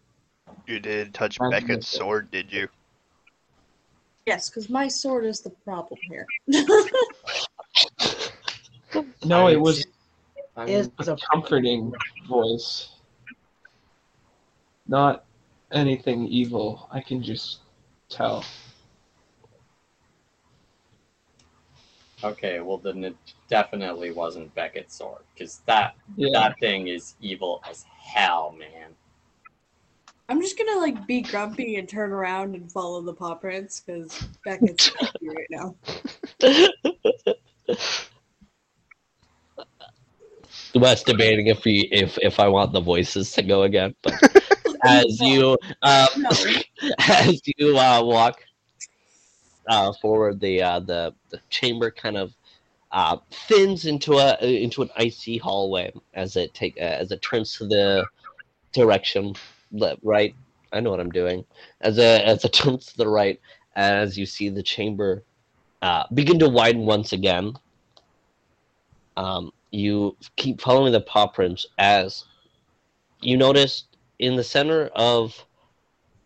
You 0.66 0.80
did 0.80 1.12
touch 1.12 1.36
Sounds 1.36 1.52
Beckett's 1.52 1.90
good. 1.90 1.98
sword, 1.98 2.30
did 2.30 2.50
you? 2.50 2.66
Yes, 4.24 4.48
because 4.48 4.70
my 4.70 4.88
sword 4.88 5.26
is 5.26 5.40
the 5.40 5.50
problem 5.50 6.00
here. 6.08 6.26
No, 9.22 9.48
it 9.48 9.60
was 9.60 9.84
I'm, 10.56 10.68
Is 10.68 10.90
a 11.08 11.12
a 11.12 11.16
comforting 11.30 11.92
voice, 12.28 12.90
not 14.86 15.24
anything 15.72 16.26
evil. 16.26 16.88
I 16.92 17.00
can 17.00 17.22
just 17.22 17.60
tell. 18.08 18.44
okay, 22.24 22.60
well 22.60 22.78
then 22.78 23.02
it 23.04 23.16
definitely 23.48 24.12
wasn't 24.12 24.54
Beckett's 24.54 24.94
sword 24.96 25.22
because 25.34 25.58
that 25.66 25.96
Yeah. 26.16 26.28
that 26.34 26.58
thing 26.60 26.88
is 26.88 27.14
evil 27.20 27.62
as 27.68 27.84
hell, 27.84 28.54
man. 28.58 28.94
I'm 30.28 30.40
just 30.40 30.56
gonna 30.56 30.78
like 30.78 31.06
be 31.06 31.22
grumpy 31.22 31.76
and 31.76 31.88
turn 31.88 32.12
around 32.12 32.54
and 32.54 32.70
follow 32.70 33.00
the 33.02 33.14
paw 33.14 33.34
prints 33.34 33.80
because 33.80 34.18
Beckett's 34.44 34.90
grumpy 34.98 35.28
right 35.28 35.48
now. 35.50 35.74
was 40.74 41.02
debating 41.02 41.48
if 41.48 41.64
we 41.64 41.88
if 41.92 42.18
if 42.18 42.40
I 42.40 42.48
want 42.48 42.72
the 42.72 42.80
voices 42.80 43.32
to 43.32 43.42
go 43.42 43.62
again, 43.62 43.94
but 44.02 44.14
as 44.84 45.20
you 45.20 45.56
um, 45.82 46.06
No. 46.16 46.30
as 46.98 47.40
you 47.58 47.78
uh, 47.78 48.02
walk 48.02 48.40
uh, 49.68 49.92
forward, 50.00 50.40
the 50.40 50.62
uh, 50.62 50.80
the 50.80 51.14
the 51.30 51.40
chamber 51.50 51.90
kind 51.90 52.16
of 52.16 52.32
uh, 52.92 53.16
thins 53.48 53.86
into 53.86 54.14
a 54.18 54.36
into 54.40 54.82
an 54.82 54.90
icy 54.96 55.38
hallway 55.38 55.92
as 56.14 56.36
it 56.36 56.52
take 56.54 56.76
uh, 56.76 56.80
as 56.80 57.10
it 57.12 57.22
turns 57.22 57.56
to 57.58 57.66
the 57.66 58.04
direction 58.72 59.34
right. 60.02 60.34
I 60.74 60.80
know 60.80 60.90
what 60.90 61.00
I'm 61.00 61.10
doing. 61.10 61.44
As 61.80 61.98
a 61.98 62.26
as 62.26 62.44
it 62.44 62.52
turns 62.52 62.86
to 62.86 62.96
the 62.96 63.08
right, 63.08 63.40
as 63.76 64.18
you 64.18 64.26
see 64.26 64.48
the 64.48 64.62
chamber 64.62 65.22
uh, 65.82 66.04
begin 66.14 66.38
to 66.38 66.48
widen 66.48 66.86
once 66.86 67.12
again. 67.12 67.54
Um, 69.16 69.52
you 69.72 70.16
keep 70.36 70.60
following 70.60 70.92
the 70.92 71.00
paw 71.00 71.26
prints 71.26 71.66
as 71.78 72.24
you 73.20 73.36
notice 73.36 73.84
in 74.18 74.36
the 74.36 74.44
center 74.44 74.90
of 74.94 75.44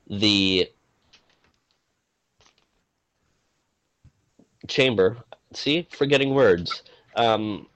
the 0.09 0.69
chamber. 4.69 5.17
See, 5.53 5.88
forgetting 5.91 6.35
words. 6.35 6.83
Um, 7.15 7.67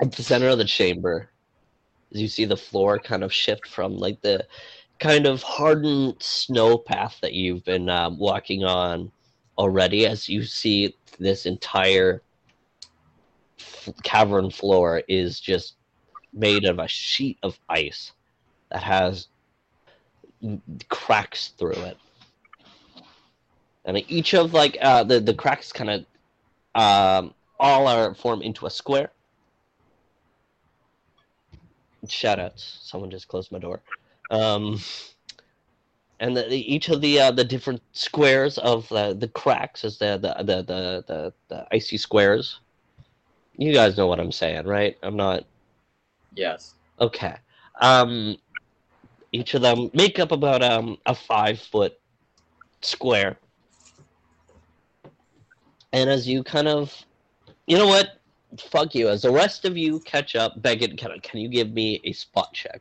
at 0.00 0.12
the 0.12 0.22
center 0.22 0.48
of 0.48 0.58
the 0.58 0.64
chamber, 0.64 1.30
as 2.12 2.20
you 2.20 2.28
see 2.28 2.44
the 2.44 2.56
floor 2.56 2.98
kind 2.98 3.22
of 3.22 3.32
shift 3.32 3.66
from 3.66 3.96
like 3.96 4.20
the 4.20 4.46
kind 4.98 5.26
of 5.26 5.42
hardened 5.42 6.16
snow 6.20 6.76
path 6.76 7.18
that 7.22 7.32
you've 7.32 7.64
been 7.64 7.88
um, 7.88 8.18
walking 8.18 8.64
on 8.64 9.10
already, 9.56 10.06
as 10.06 10.28
you 10.28 10.42
see 10.42 10.94
this 11.18 11.46
entire 11.46 12.22
cavern 14.02 14.50
floor 14.50 15.02
is 15.08 15.40
just 15.40 15.76
made 16.32 16.64
of 16.64 16.78
a 16.78 16.88
sheet 16.88 17.38
of 17.42 17.58
ice 17.68 18.12
that 18.70 18.82
has 18.82 19.28
cracks 20.88 21.48
through 21.58 21.72
it. 21.72 21.96
And 23.84 23.98
each 24.08 24.34
of 24.34 24.52
like 24.52 24.76
uh 24.80 25.04
the 25.04 25.20
the 25.20 25.34
cracks 25.34 25.72
kind 25.72 25.90
of 25.90 26.80
um 26.80 27.34
all 27.58 27.88
are 27.88 28.14
formed 28.14 28.42
into 28.42 28.66
a 28.66 28.70
square. 28.70 29.10
Shout 32.08 32.38
outs 32.38 32.78
someone 32.82 33.10
just 33.10 33.28
closed 33.28 33.50
my 33.50 33.58
door. 33.58 33.80
Um 34.30 34.78
and 36.20 36.36
the, 36.36 36.42
the- 36.42 36.74
each 36.74 36.88
of 36.88 37.00
the 37.00 37.20
uh, 37.20 37.30
the 37.30 37.44
different 37.44 37.80
squares 37.92 38.58
of 38.58 38.88
the 38.88 39.16
the 39.18 39.28
cracks 39.28 39.84
is 39.84 39.98
the, 39.98 40.18
the 40.18 40.34
the 40.42 40.62
the 41.06 41.32
the 41.48 41.66
icy 41.72 41.96
squares 41.96 42.60
you 43.58 43.72
guys 43.72 43.96
know 43.96 44.06
what 44.06 44.18
i'm 44.18 44.32
saying 44.32 44.66
right 44.66 44.96
i'm 45.02 45.16
not 45.16 45.44
Yes. 46.38 46.74
Okay. 47.00 47.34
Um, 47.80 48.36
each 49.32 49.54
of 49.54 49.62
them 49.62 49.90
make 49.92 50.18
up 50.18 50.32
about 50.32 50.62
um 50.62 50.98
a 51.06 51.14
five 51.14 51.60
foot 51.60 51.98
square. 52.80 53.36
And 55.92 56.08
as 56.08 56.28
you 56.28 56.42
kind 56.42 56.68
of, 56.68 56.94
you 57.66 57.76
know 57.76 57.86
what? 57.86 58.20
Fuck 58.70 58.94
you. 58.94 59.08
As 59.08 59.22
the 59.22 59.30
rest 59.30 59.64
of 59.64 59.76
you 59.76 60.00
catch 60.00 60.36
up, 60.36 60.62
Beckett, 60.62 60.96
can 60.96 61.18
can 61.20 61.40
you 61.40 61.48
give 61.48 61.72
me 61.72 62.00
a 62.04 62.12
spot 62.12 62.52
check? 62.52 62.80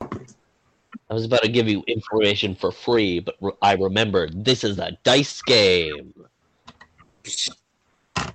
I 0.00 1.14
was 1.14 1.24
about 1.24 1.42
to 1.42 1.48
give 1.48 1.68
you 1.68 1.82
information 1.88 2.54
for 2.54 2.70
free, 2.70 3.18
but 3.18 3.34
re- 3.40 3.52
I 3.60 3.74
remembered 3.74 4.44
this 4.44 4.62
is 4.62 4.78
a 4.78 4.96
dice 5.02 5.42
game. 5.42 6.14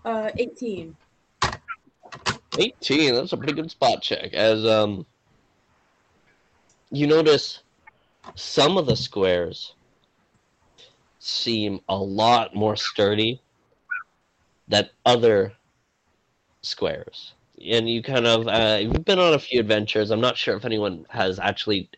Uh, 0.05 0.29
18. 0.37 0.95
18 2.59 3.15
that's 3.15 3.33
a 3.33 3.37
pretty 3.37 3.53
good 3.53 3.71
spot 3.71 4.01
check 4.03 4.33
as 4.33 4.63
um 4.65 5.05
you 6.91 7.07
notice 7.07 7.63
some 8.35 8.77
of 8.77 8.85
the 8.85 8.95
squares 8.95 9.73
seem 11.19 11.79
a 11.89 11.97
lot 11.97 12.55
more 12.55 12.75
sturdy 12.75 13.41
than 14.67 14.87
other 15.05 15.51
squares 16.61 17.33
and 17.67 17.89
you 17.89 18.01
kind 18.03 18.27
of 18.27 18.47
uh, 18.47 18.77
you've 18.79 19.03
been 19.05 19.19
on 19.19 19.33
a 19.33 19.39
few 19.39 19.59
adventures 19.59 20.11
i'm 20.11 20.21
not 20.21 20.37
sure 20.37 20.55
if 20.55 20.65
anyone 20.65 21.05
has 21.09 21.39
actually 21.39 21.89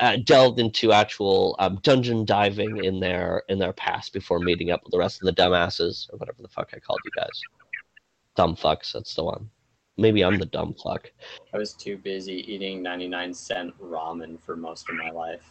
uh, 0.00 0.16
delved 0.24 0.58
into 0.58 0.92
actual 0.92 1.54
um, 1.58 1.78
dungeon 1.82 2.24
diving 2.24 2.84
in 2.84 3.00
their 3.00 3.42
in 3.48 3.58
their 3.58 3.72
past 3.72 4.12
before 4.12 4.40
meeting 4.40 4.70
up 4.70 4.82
with 4.82 4.92
the 4.92 4.98
rest 4.98 5.20
of 5.22 5.26
the 5.26 5.42
dumbasses 5.42 6.12
or 6.12 6.18
whatever 6.18 6.42
the 6.42 6.48
fuck 6.48 6.70
i 6.74 6.78
called 6.78 7.00
you 7.04 7.10
guys 7.14 7.42
dumb 8.34 8.56
fucks 8.56 8.92
that's 8.92 9.14
the 9.14 9.22
one 9.24 9.48
Maybe 10.00 10.24
I'm 10.24 10.38
the 10.38 10.46
dumb 10.46 10.74
fuck. 10.82 11.12
I 11.52 11.58
was 11.58 11.74
too 11.74 11.98
busy 11.98 12.50
eating 12.50 12.82
99 12.82 13.34
cent 13.34 13.74
ramen 13.78 14.40
for 14.40 14.56
most 14.56 14.88
of 14.88 14.96
my 14.96 15.10
life. 15.10 15.42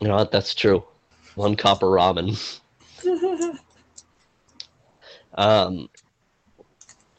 You 0.00 0.06
know 0.06 0.14
what? 0.14 0.30
That's 0.30 0.54
true. 0.54 0.84
One 1.34 1.56
copper 1.56 1.86
ramen. 1.86 2.60
Um, 5.34 5.88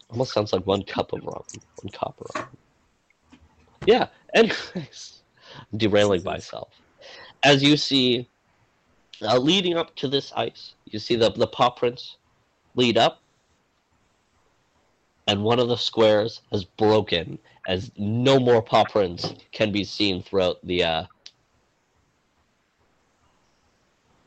almost 0.10 0.34
sounds 0.34 0.52
like 0.52 0.68
one 0.68 0.84
cup 0.84 1.14
of 1.14 1.22
ramen. 1.22 1.62
One 1.82 1.92
copper 1.94 2.26
ramen. 2.36 2.48
Yeah. 3.86 4.08
Anyways, 4.34 5.19
derailing 5.76 6.24
myself. 6.24 6.70
As 7.44 7.64
you 7.64 7.78
see, 7.78 8.28
uh, 9.22 9.38
leading 9.38 9.78
up 9.78 9.96
to 9.98 10.08
this 10.08 10.32
ice, 10.36 10.74
you 10.86 11.00
see 11.00 11.16
the 11.16 11.32
the 11.32 11.48
paw 11.48 11.70
prints 11.70 12.18
lead 12.76 12.98
up, 12.98 13.22
and 15.28 15.44
one 15.44 15.60
of 15.60 15.68
the 15.68 15.78
squares 15.78 16.42
has 16.52 16.66
broken, 16.66 17.38
as 17.68 17.92
no 17.98 18.40
more 18.40 18.62
paw 18.62 18.84
prints 18.84 19.34
can 19.52 19.72
be 19.72 19.84
seen 19.84 20.22
throughout 20.22 20.58
the 20.64 20.84
uh, 20.84 21.04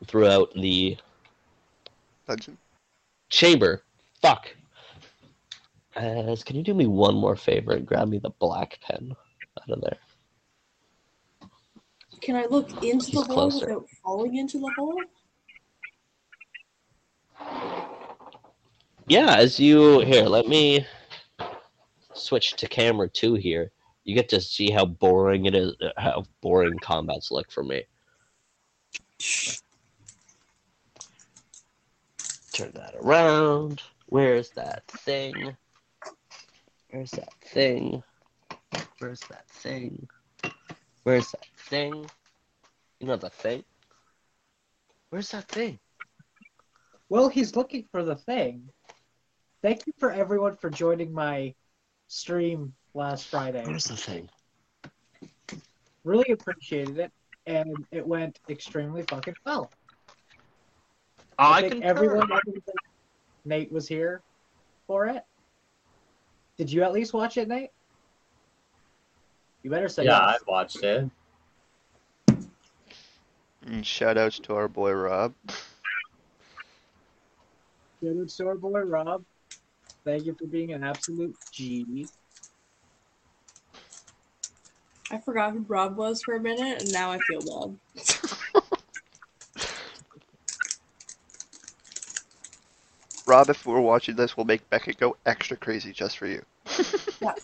throughout 0.06 0.52
the 0.54 0.96
Dungeon. 2.26 2.58
chamber. 3.30 3.82
Fuck. 4.20 4.48
As 5.94 6.42
can 6.42 6.56
you 6.56 6.62
do 6.62 6.72
me 6.72 6.86
one 6.86 7.14
more 7.14 7.36
favor 7.36 7.72
and 7.72 7.86
grab 7.86 8.08
me 8.08 8.18
the 8.18 8.30
black 8.30 8.78
pen 8.80 9.14
out 9.60 9.70
of 9.70 9.80
there? 9.82 9.98
Can 12.22 12.36
I 12.36 12.46
look 12.46 12.70
into 12.84 13.06
He's 13.06 13.10
the 13.10 13.22
hole 13.24 13.50
closer. 13.50 13.66
without 13.66 13.90
falling 14.02 14.36
into 14.36 14.60
the 14.60 14.70
hole? 14.78 14.96
Yeah, 19.08 19.34
as 19.36 19.58
you 19.58 20.00
here, 20.00 20.22
let 20.22 20.46
me 20.46 20.86
switch 22.14 22.54
to 22.54 22.68
camera 22.68 23.08
two 23.08 23.34
here. 23.34 23.72
You 24.04 24.14
get 24.14 24.28
to 24.28 24.40
see 24.40 24.70
how 24.70 24.84
boring 24.84 25.46
it 25.46 25.54
is, 25.56 25.74
uh, 25.82 25.90
how 25.96 26.24
boring 26.40 26.78
combats 26.78 27.32
look 27.32 27.50
for 27.50 27.64
me. 27.64 27.82
Turn 32.52 32.70
that 32.74 32.94
around. 33.00 33.82
Where's 34.06 34.50
that 34.50 34.86
thing? 34.86 35.56
Where's 36.90 37.10
that 37.12 37.32
thing? 37.42 38.02
Where's 38.98 39.20
that 39.30 39.48
thing? 39.48 40.08
Where's 41.04 41.30
that 41.32 41.46
thing? 41.56 42.08
You 43.00 43.06
know 43.06 43.16
the 43.16 43.30
thing? 43.30 43.64
Where's 45.10 45.30
that 45.32 45.48
thing? 45.48 45.78
Well, 47.08 47.28
he's 47.28 47.56
looking 47.56 47.86
for 47.90 48.04
the 48.04 48.16
thing. 48.16 48.68
Thank 49.62 49.86
you 49.86 49.92
for 49.98 50.10
everyone 50.12 50.56
for 50.56 50.70
joining 50.70 51.12
my 51.12 51.54
stream 52.08 52.72
last 52.94 53.26
Friday. 53.28 53.64
Where's 53.66 53.84
the 53.84 53.96
thing? 53.96 54.28
Really 56.04 56.32
appreciated 56.32 56.98
it, 56.98 57.12
and 57.46 57.74
it 57.90 58.06
went 58.06 58.38
extremely 58.48 59.02
fucking 59.02 59.34
well. 59.44 59.70
Oh, 61.38 61.44
I, 61.44 61.58
I 61.58 61.60
think 61.62 61.74
can 61.74 61.82
everyone, 61.82 62.28
Nate 63.44 63.72
was 63.72 63.88
here, 63.88 64.22
for 64.86 65.06
it? 65.06 65.24
Did 66.56 66.70
you 66.70 66.82
at 66.82 66.92
least 66.92 67.12
watch 67.12 67.36
it, 67.36 67.48
Nate? 67.48 67.70
You 69.62 69.70
better 69.70 69.88
say 69.88 70.04
yeah, 70.04 70.18
I 70.18 70.32
yes. 70.32 70.40
watched 70.46 70.82
it. 70.82 71.08
And 73.66 73.86
shout 73.86 74.18
outs 74.18 74.40
to 74.40 74.54
our 74.56 74.66
boy 74.66 74.92
Rob. 74.92 75.34
Shoutouts 78.02 78.36
to 78.38 78.48
our 78.48 78.56
boy 78.56 78.80
Rob. 78.80 79.24
Thank 80.04 80.26
you 80.26 80.34
for 80.34 80.46
being 80.46 80.72
an 80.72 80.82
absolute 80.82 81.36
G. 81.52 82.08
I 85.12 85.18
forgot 85.18 85.52
who 85.52 85.60
Rob 85.68 85.96
was 85.96 86.22
for 86.22 86.34
a 86.34 86.40
minute, 86.40 86.82
and 86.82 86.92
now 86.92 87.12
I 87.12 87.18
feel 87.18 87.40
bad. 87.40 87.78
Rob, 93.26 93.48
if 93.50 93.64
we're 93.64 93.80
watching 93.80 94.16
this, 94.16 94.36
we'll 94.36 94.46
make 94.46 94.68
Beckett 94.70 94.98
go 94.98 95.16
extra 95.24 95.56
crazy 95.56 95.92
just 95.92 96.18
for 96.18 96.26
you. 96.26 96.42
Yeah. 97.20 97.34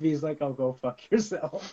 He's 0.00 0.22
like, 0.22 0.38
"Oh, 0.40 0.52
go 0.52 0.72
fuck 0.72 1.00
yourself." 1.10 1.72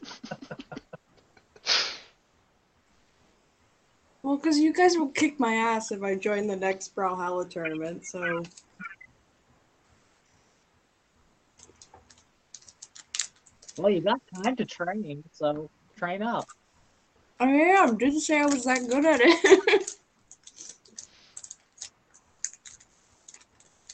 Well, 4.24 4.38
because 4.38 4.58
you 4.58 4.74
guys 4.74 4.98
will 4.98 5.10
kick 5.10 5.40
my 5.40 5.54
ass 5.54 5.92
if 5.92 6.02
I 6.02 6.16
join 6.16 6.48
the 6.48 6.56
next 6.56 6.96
Brawlhalla 6.96 7.48
tournament, 7.48 8.04
so. 8.08 8.42
well, 13.78 13.92
you 13.92 14.02
got 14.02 14.20
time 14.34 14.56
to 14.56 14.66
train, 14.66 15.24
so 15.32 15.70
train 15.96 16.24
up. 16.24 16.48
I 17.40 17.52
am. 17.52 18.00
Didn't 18.00 18.22
say 18.22 18.40
I 18.40 18.46
was 18.46 18.64
that 18.64 18.88
good 18.90 19.06
at 19.06 19.20
it. 19.22 19.92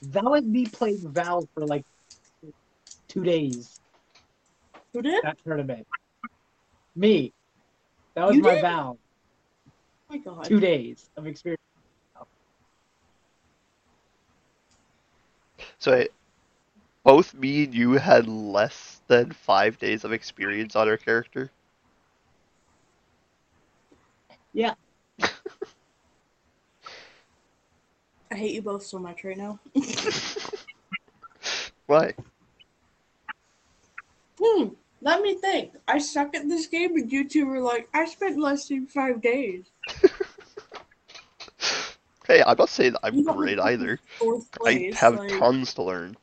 That 0.04 0.24
was 0.24 0.44
me 0.44 0.66
playing 0.66 0.98
Val 1.12 1.48
for 1.54 1.66
like 1.66 1.86
two 3.08 3.24
days. 3.24 3.81
Who 4.94 5.02
did? 5.02 5.16
Oh 5.18 5.22
That 5.24 5.38
tournament. 5.44 5.88
Me. 6.96 7.34
That 8.16 8.28
was 8.28 8.36
You 8.36 8.42
my 8.42 8.56
did? 8.56 8.62
Val. 8.62 8.98
my 10.10 10.18
god. 10.18 10.46
Two 10.46 10.60
days 10.60 11.10
of 11.16 11.26
experience. 11.26 11.58
So 15.80 15.92
wait, 15.92 16.12
both 17.04 17.34
me 17.34 17.64
and 17.64 17.74
you 17.74 17.94
had 17.94 18.28
less 18.28 19.02
than 19.08 19.32
five 19.32 19.80
days 19.80 20.04
of 20.04 20.12
experience 20.12 20.76
on 20.76 20.88
our 20.88 20.98
character. 20.98 21.50
Yeah. 24.54 24.74
I 28.32 28.36
hate 28.36 28.54
you 28.54 28.62
both 28.62 28.84
so 28.84 29.00
much 29.00 29.24
right 29.24 29.38
now. 29.38 29.60
Why? 31.88 32.14
Hmm. 34.42 34.68
Let 35.02 35.22
me 35.22 35.36
think. 35.36 35.72
I 35.88 35.98
suck 35.98 36.36
at 36.36 36.48
this 36.48 36.68
game, 36.68 36.96
and 36.96 37.12
you 37.12 37.28
two 37.28 37.46
were 37.48 37.60
like, 37.60 37.90
I 37.94 38.06
spent 38.06 38.40
less 38.40 38.68
than 38.68 38.88
five 38.88 39.22
days. 39.22 39.66
Hey, 42.28 42.42
I'm 42.44 42.56
not 42.58 42.70
saying 42.70 42.96
I'm 43.04 43.18
You 43.18 43.26
great 43.26 43.60
either. 43.60 44.00
Fourth 44.18 44.48
I 44.66 44.94
have 44.96 45.16
like, 45.18 45.38
tons 45.38 45.74
to 45.74 45.84
learn. 45.84 46.16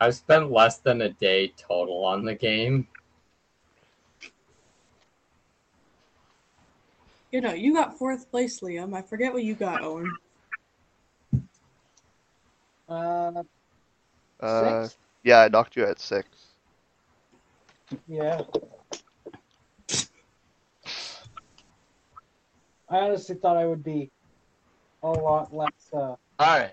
I've 0.00 0.14
spent 0.14 0.50
less 0.50 0.78
than 0.78 1.02
a 1.02 1.10
day 1.10 1.52
total 1.58 2.04
on 2.06 2.24
the 2.24 2.34
game. 2.34 2.86
You 7.30 7.42
know, 7.42 7.52
you 7.52 7.74
got 7.74 7.98
fourth 7.98 8.30
place, 8.30 8.60
Liam. 8.60 8.96
I 8.96 9.02
forget 9.02 9.34
what 9.34 9.42
you 9.42 9.54
got, 9.54 9.82
Owen. 9.82 10.16
Uh, 12.88 13.42
Uh, 14.40 14.84
six? 14.84 14.96
yeah, 15.24 15.40
I 15.40 15.48
knocked 15.48 15.76
you 15.76 15.84
at 15.84 15.98
six. 15.98 16.28
Yeah. 18.06 18.42
I 22.90 22.98
honestly 22.98 23.36
thought 23.36 23.56
I 23.56 23.66
would 23.66 23.82
be 23.84 24.10
a 25.02 25.08
lot 25.08 25.54
less. 25.54 25.72
Uh, 25.92 25.98
All 25.98 26.18
right. 26.40 26.72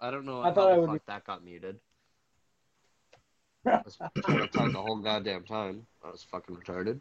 I 0.00 0.10
don't 0.10 0.26
know 0.26 0.40
I 0.42 0.48
how 0.48 0.54
thought 0.54 0.72
I 0.72 0.78
would 0.78 0.90
fuck 0.90 1.06
that 1.06 1.24
got 1.24 1.44
muted. 1.44 1.78
I 3.66 3.80
was 3.84 3.96
trying 4.24 4.38
to 4.40 4.46
talk 4.48 4.72
the 4.72 4.82
whole 4.82 4.96
goddamn 4.96 5.44
time. 5.44 5.86
I 6.04 6.10
was 6.10 6.24
fucking 6.30 6.56
retarded. 6.56 7.00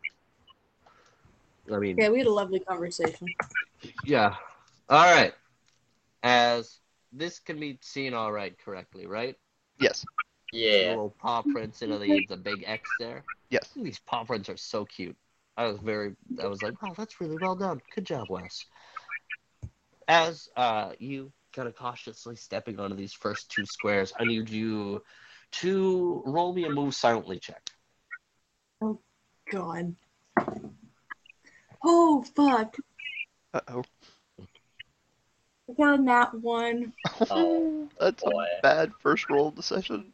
I 1.71 1.77
mean, 1.77 1.97
Yeah, 1.99 2.09
we 2.09 2.19
had 2.19 2.27
a 2.27 2.31
lovely 2.31 2.59
conversation. 2.59 3.33
yeah. 4.03 4.35
All 4.89 5.03
right. 5.15 5.33
As 6.23 6.79
this 7.11 7.39
can 7.39 7.59
be 7.59 7.79
seen 7.81 8.13
all 8.13 8.31
right 8.31 8.55
correctly, 8.63 9.07
right? 9.07 9.35
Yes, 9.79 10.05
The 10.51 10.57
Yeah. 10.57 10.89
little 10.89 11.15
paw 11.19 11.41
prints 11.41 11.81
into 11.81 11.97
the 11.97 12.25
the 12.29 12.37
big 12.37 12.63
X 12.65 12.89
there. 12.99 13.25
Yes. 13.55 13.69
These 13.75 13.99
paw 13.99 14.23
prints 14.23 14.49
are 14.49 14.57
so 14.57 14.85
cute. 14.85 15.15
I 15.57 15.67
was 15.67 15.79
very, 15.79 16.15
I 16.41 16.47
was 16.47 16.61
like, 16.61 16.81
wow, 16.81 16.93
that's 16.97 17.21
really 17.21 17.37
well 17.37 17.55
done. 17.55 17.81
Good 17.93 18.05
job, 18.05 18.29
Wes. 18.29 18.65
As 20.07 20.49
uh, 20.57 20.91
you 20.99 21.31
kind 21.53 21.67
of 21.67 21.75
cautiously 21.75 22.35
stepping 22.35 22.79
onto 22.79 22.95
these 22.95 23.13
first 23.13 23.49
two 23.49 23.65
squares, 23.65 24.13
I 24.19 24.25
need 24.25 24.49
you 24.49 25.01
to 25.53 26.21
roll 26.25 26.53
me 26.53 26.65
a 26.65 26.69
move 26.69 26.93
silently 26.93 27.39
check. 27.39 27.69
Oh, 28.81 28.99
God. 29.49 29.95
Oh, 31.83 32.25
fuck. 32.35 32.75
Uh 33.53 33.61
oh. 33.69 33.83
I 35.69 35.73
got 35.73 35.99
a 35.99 36.01
nat 36.01 36.33
one. 36.33 36.93
Oh, 37.31 37.87
That's 37.99 38.23
boy. 38.23 38.43
a 38.57 38.61
bad 38.61 38.91
first 38.99 39.29
roll 39.29 39.47
of 39.47 39.55
the 39.55 39.63
session. 39.63 40.11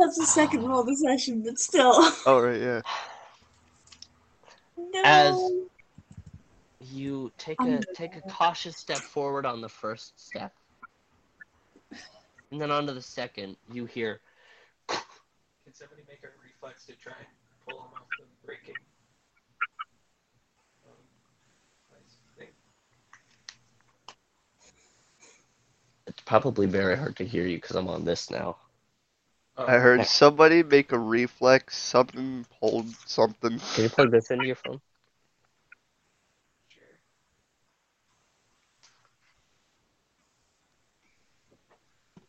That's 0.00 0.16
the 0.16 0.26
second 0.26 0.64
roll 0.66 0.80
of 0.80 0.86
the 0.86 0.96
session, 0.96 1.42
but 1.44 1.58
still. 1.58 1.92
Oh 2.26 2.40
right, 2.40 2.60
yeah. 2.60 2.80
No. 4.92 5.02
As- 5.04 6.88
You 6.88 7.30
take 7.36 7.60
a 7.60 7.76
I'm 7.76 7.80
take 7.94 8.16
a 8.16 8.22
cautious 8.22 8.76
step 8.78 8.98
forward 8.98 9.44
on 9.44 9.60
the 9.60 9.68
first 9.68 10.18
step, 10.18 10.52
and 12.50 12.60
then 12.60 12.70
onto 12.70 12.94
the 12.94 13.02
second. 13.02 13.56
You 13.70 13.84
hear 13.84 14.20
Can 14.88 15.74
somebody 15.74 16.02
make 16.08 16.24
a 16.24 16.28
reflex 16.42 16.86
to 16.86 16.94
try 16.94 17.12
and 17.18 17.28
pull 17.68 17.80
him 17.82 17.90
off 17.94 18.08
the 18.18 18.24
breaking? 18.44 18.76
Um, 20.86 20.96
thing? 22.38 22.48
it's 26.06 26.22
probably 26.22 26.66
very 26.66 26.96
hard 26.96 27.16
to 27.16 27.24
hear 27.26 27.46
you 27.46 27.58
because 27.58 27.76
I'm 27.76 27.88
on 27.88 28.04
this 28.06 28.30
now. 28.30 28.56
I 29.56 29.78
heard 29.78 30.06
somebody 30.06 30.62
make 30.62 30.92
a 30.92 30.98
reflex, 30.98 31.76
something 31.76 32.46
pulled 32.60 32.88
something. 33.06 33.58
Can 33.74 33.84
you 33.84 33.90
plug 33.90 34.10
this 34.10 34.30
into 34.30 34.46
your 34.46 34.56
phone? 34.56 34.80
sure. 36.68 36.82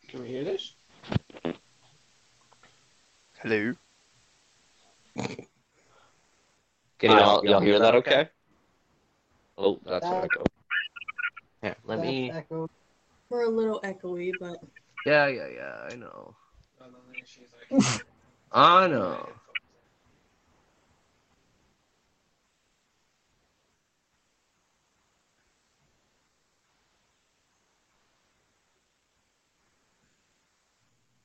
Can 0.09 0.21
we 0.23 0.27
hear 0.27 0.43
this? 0.43 0.75
Hello. 3.39 3.73
Can 6.99 7.11
y'all, 7.11 7.45
y'all 7.45 7.59
hear 7.61 7.79
that 7.79 7.95
okay? 7.95 8.29
Oh, 9.57 9.79
that's 9.85 10.05
an 10.05 10.23
echo. 10.23 10.43
Here, 11.61 11.75
let 11.85 11.97
that's 11.97 12.07
me. 12.07 12.31
echo. 12.31 12.67
We're 13.29 13.43
a 13.43 13.49
little 13.49 13.79
echoey, 13.81 14.33
but 14.39 14.57
Yeah, 15.05 15.27
yeah, 15.27 15.47
yeah. 15.47 15.87
I 15.91 15.95
know. 15.95 16.35
Know. 17.71 19.29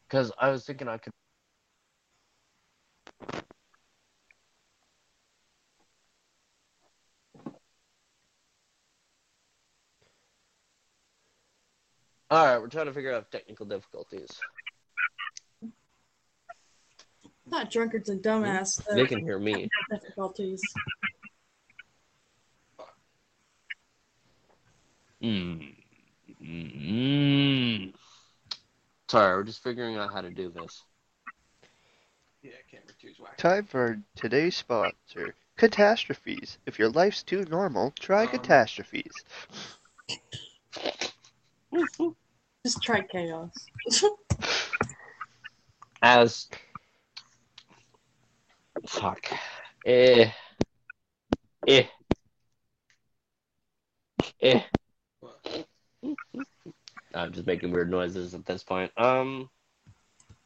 Because 0.09 0.31
I 0.39 0.51
was 0.51 0.65
thinking 0.65 0.87
I 0.89 0.99
could. 0.99 1.13
All 12.31 12.45
right, 12.45 12.59
we're 12.59 12.69
trying 12.69 12.87
to 12.87 12.93
figure 12.93 13.13
out 13.13 13.31
technical 13.33 13.67
difficulties. 13.67 14.41
Not 17.47 17.71
drunkards 17.71 18.09
and 18.09 18.23
dumbass. 18.23 18.83
They 18.95 19.07
can 19.07 19.21
hear 19.21 19.39
me. 19.39 19.69
difficulties. 19.91 20.61
Mm. 25.23 25.75
Mm. 26.43 27.93
Sorry, 29.09 29.37
we're 29.37 29.45
just 29.45 29.63
figuring 29.63 29.97
out 29.97 30.13
how 30.13 30.21
to 30.21 30.31
do 30.31 30.51
this. 30.51 30.83
yeah, 32.43 32.51
camera 32.71 32.87
two's 33.01 33.19
whack. 33.19 33.37
Time 33.37 33.65
for 33.65 33.99
today's 34.15 34.57
sponsor, 34.57 35.35
Catastrophes. 35.57 36.59
If 36.67 36.79
your 36.79 36.91
life's 36.91 37.23
too 37.23 37.45
normal, 37.49 37.93
try 37.99 38.25
Um. 38.25 38.29
catastrophes. 38.29 39.13
Just 42.65 42.83
try 42.83 43.01
chaos. 43.03 43.51
As 46.03 46.49
fuck. 48.87 49.27
Eh. 49.85 50.31
Eh. 51.67 51.87
Eh. 54.43 54.61
I'm 57.15 57.33
just 57.33 57.47
making 57.47 57.73
weird 57.73 57.91
noises 57.91 58.35
at 58.35 58.45
this 58.45 58.63
point. 58.63 58.93
Um, 58.97 59.49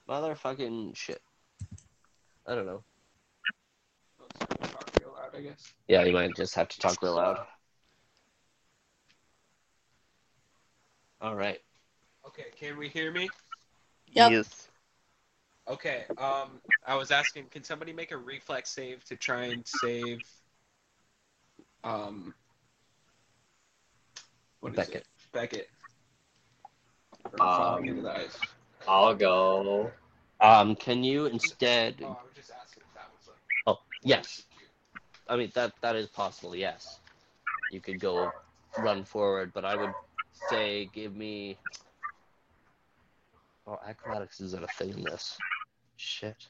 motherfucking 0.08 0.96
shit. 0.96 1.20
I 2.46 2.54
don't 2.54 2.66
know. 2.66 2.82
Talk 4.38 4.90
real 5.00 5.14
loud, 5.14 5.34
I 5.36 5.40
guess. 5.40 5.72
Yeah, 5.88 6.04
you 6.04 6.12
might 6.12 6.34
just 6.36 6.54
have 6.54 6.68
to 6.68 6.78
talk 6.78 7.02
real 7.02 7.16
loud. 7.16 7.38
All 11.20 11.34
right. 11.34 11.60
Okay, 12.26 12.44
can 12.58 12.78
we 12.78 12.88
hear 12.88 13.12
me? 13.12 13.28
Yep. 14.12 14.30
Yes. 14.30 14.69
Okay, 15.68 16.04
um, 16.18 16.60
I 16.86 16.96
was 16.96 17.10
asking, 17.10 17.46
can 17.50 17.62
somebody 17.62 17.92
make 17.92 18.10
a 18.10 18.16
reflex 18.16 18.70
save 18.70 19.04
to 19.04 19.16
try 19.16 19.44
and 19.44 19.66
save, 19.66 20.18
um, 21.84 22.34
what 24.60 24.72
is 24.72 24.76
Beckett. 24.76 24.94
it? 24.96 25.06
Beckett. 25.32 25.68
From 27.30 27.40
Um, 27.40 27.56
falling 27.56 27.86
into 27.86 28.02
the 28.02 28.10
ice. 28.10 28.38
I'll 28.88 29.14
go. 29.14 29.92
Um, 30.40 30.74
can 30.74 31.04
you 31.04 31.26
instead? 31.26 31.96
Oh, 32.02 32.06
I 32.06 32.24
was 32.24 32.34
just 32.34 32.50
asking 32.50 32.82
if 32.86 32.94
that 32.94 33.10
was 33.16 33.28
like. 33.28 33.36
Oh, 33.66 33.78
yes. 34.02 34.42
I 35.28 35.36
mean 35.36 35.52
that 35.54 35.72
that 35.82 35.96
is 35.96 36.08
possible. 36.08 36.56
Yes, 36.56 36.98
you 37.70 37.80
could 37.80 38.00
go 38.00 38.32
run 38.78 39.04
forward, 39.04 39.52
but 39.52 39.64
I 39.64 39.76
would 39.76 39.92
say 40.48 40.86
give 40.92 41.14
me. 41.14 41.56
Oh, 43.66 43.78
acrobatics 43.86 44.40
isn't 44.40 44.64
a 44.64 44.66
thing 44.68 44.90
in 44.90 45.02
this. 45.02 45.38
Shit. 45.96 46.48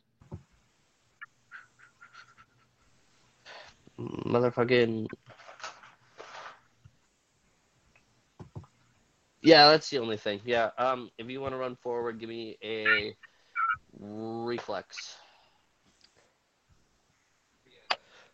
Motherfucking. 3.98 5.06
Yeah, 9.42 9.68
that's 9.68 9.90
the 9.90 9.98
only 9.98 10.16
thing. 10.16 10.40
Yeah. 10.44 10.70
Um, 10.78 11.10
if 11.18 11.28
you 11.28 11.40
want 11.40 11.52
to 11.52 11.58
run 11.58 11.76
forward, 11.76 12.20
give 12.20 12.28
me 12.28 12.56
a 12.62 13.14
reflex. 13.98 15.16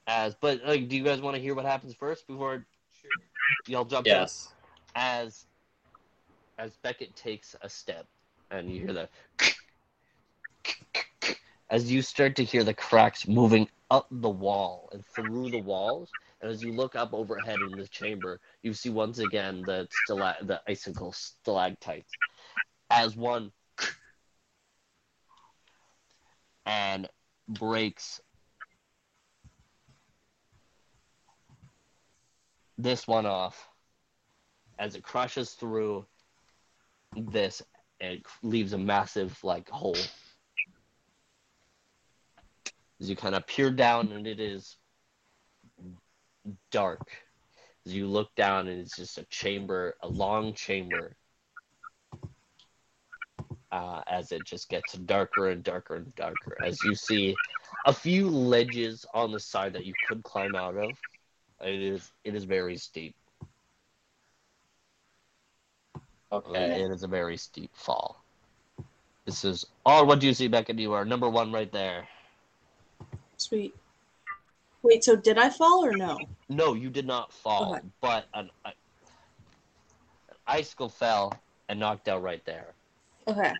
As, 0.07 0.37
but 0.41 0.61
like, 0.65 0.89
do 0.89 0.97
you 0.97 1.03
guys 1.03 1.21
want 1.21 1.35
to 1.35 1.43
hear 1.43 1.55
what 1.55 1.65
happens 1.65 1.95
first 1.95 2.27
before 2.29 2.65
y'all 3.67 3.85
jump 3.85 4.07
in? 4.07 4.13
Yes. 4.13 4.53
As, 4.95 5.47
as 6.59 6.77
Beckett 6.77 7.17
takes 7.17 7.57
a 7.63 7.69
step, 7.69 8.07
and 8.51 8.71
you 8.71 8.81
hear 8.81 8.93
the, 8.93 9.09
as 11.71 11.91
you 11.91 12.03
start 12.03 12.37
to 12.37 12.45
hear 12.45 12.65
the 12.65 12.75
cracks 12.75 13.27
moving 13.27 13.69
up 13.91 14.07
the 14.11 14.29
wall 14.31 14.89
and 14.93 15.05
through 15.05 15.51
the 15.51 15.59
walls, 15.59 16.11
and 16.41 16.51
as 16.51 16.63
you 16.63 16.73
look 16.73 16.95
up 16.95 17.13
overhead 17.13 17.59
in 17.61 17.77
the 17.77 17.89
chamber, 17.89 18.41
you 18.63 18.73
see 18.73 18.91
once 18.91 19.19
again 19.19 19.63
the 19.65 19.89
stala- 20.09 20.47
the 20.47 20.61
icicle 20.69 21.13
stalactites, 21.13 22.13
as 22.91 23.17
one, 23.17 23.53
and 26.65 27.09
breaks 27.49 28.21
this 32.79 33.07
one 33.07 33.27
off 33.27 33.69
as 34.79 34.95
it 34.95 35.03
crushes 35.03 35.53
through 35.53 36.05
this 37.17 37.63
and 38.01 38.25
leaves 38.43 38.73
a 38.73 38.79
massive 38.79 39.39
like 39.43 39.69
hole. 39.69 39.97
As 43.01 43.11
you 43.11 43.17
kind 43.17 43.35
of 43.35 43.47
peer 43.47 43.71
down 43.71 44.13
and 44.13 44.27
it 44.27 44.41
is 44.41 44.77
dark. 46.71 47.11
As 47.87 47.95
you 47.95 48.07
look 48.07 48.35
down 48.35 48.69
and 48.69 48.81
it's 48.81 48.97
just 48.97 49.19
a 49.19 49.25
chamber 49.25 49.95
a 50.03 50.09
long 50.09 50.55
chamber 50.55 51.17
uh, 53.71 54.01
as 54.07 54.33
it 54.33 54.45
just 54.45 54.69
gets 54.69 54.95
darker 54.95 55.51
and 55.51 55.63
darker 55.63 55.97
and 55.97 56.15
darker. 56.15 56.57
As 56.65 56.79
you 56.85 56.95
see 56.95 57.35
a 57.87 57.93
few 57.93 58.29
ledges 58.29 59.05
on 59.15 59.33
the 59.33 59.41
side 59.41 59.73
that 59.75 59.85
you 59.85 59.93
could 60.09 60.23
climb 60.23 60.55
out 60.55 60.77
of 60.77 60.91
it 61.63 61.83
is 61.83 62.11
it 62.25 62.35
is 62.35 62.45
very 62.45 62.77
steep 62.77 63.15
Okay. 66.33 66.83
it 66.83 66.91
is 66.91 67.03
a 67.03 67.09
very 67.09 67.37
steep 67.37 67.71
fall 67.75 68.25
this 69.27 69.45
is 69.45 69.65
all 69.85 70.07
what 70.07 70.19
do 70.19 70.27
you 70.27 70.35
see 70.35 70.49
beckett 70.49 70.79
you 70.79 70.93
are 70.93 71.05
number 71.05 71.29
one 71.29 71.53
right 71.53 71.73
there 71.73 72.09
Sweet. 73.39 73.75
Wait, 74.83 75.05
so 75.05 75.15
did 75.15 75.37
I 75.39 75.51
fall 75.51 75.85
or 75.85 75.93
no? 75.93 76.19
no 76.49 76.75
you 76.75 76.91
did 76.91 77.07
not 77.07 77.33
fall 77.33 77.75
Okay. 77.75 77.87
but 78.01 78.27
an, 78.35 78.51
an 78.65 78.73
icicle 80.47 80.89
fell 80.89 81.33
and 81.69 81.79
knocked 81.79 82.09
out 82.09 82.23
right 82.23 82.45
there 82.45 82.75
Okay. 83.29 83.53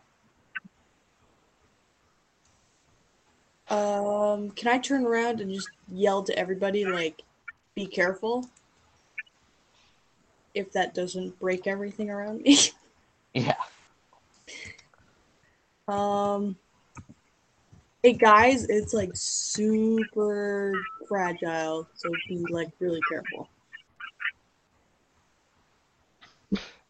Um, 3.69 4.51
can 4.53 4.69
I 4.69 4.79
turn 4.79 5.05
around 5.05 5.41
and 5.41 5.51
just 5.51 5.71
yell 5.93 6.23
to 6.23 6.39
everybody 6.39 6.85
like, 6.85 7.23
"Be 7.75 7.87
careful"? 7.87 8.49
If 10.57 10.73
that 10.73 10.95
doesn't 10.95 11.39
break 11.39 11.67
everything 11.67 12.11
around 12.11 12.43
me. 12.43 12.59
yeah 13.35 13.55
um. 15.89 16.57
Hey 18.03 18.13
guys, 18.13 18.65
it's 18.69 18.95
like 18.95 19.11
super 19.15 20.73
fragile, 21.09 21.87
so 21.95 22.11
be 22.29 22.45
like 22.51 22.69
really 22.79 23.01
careful. 23.09 23.49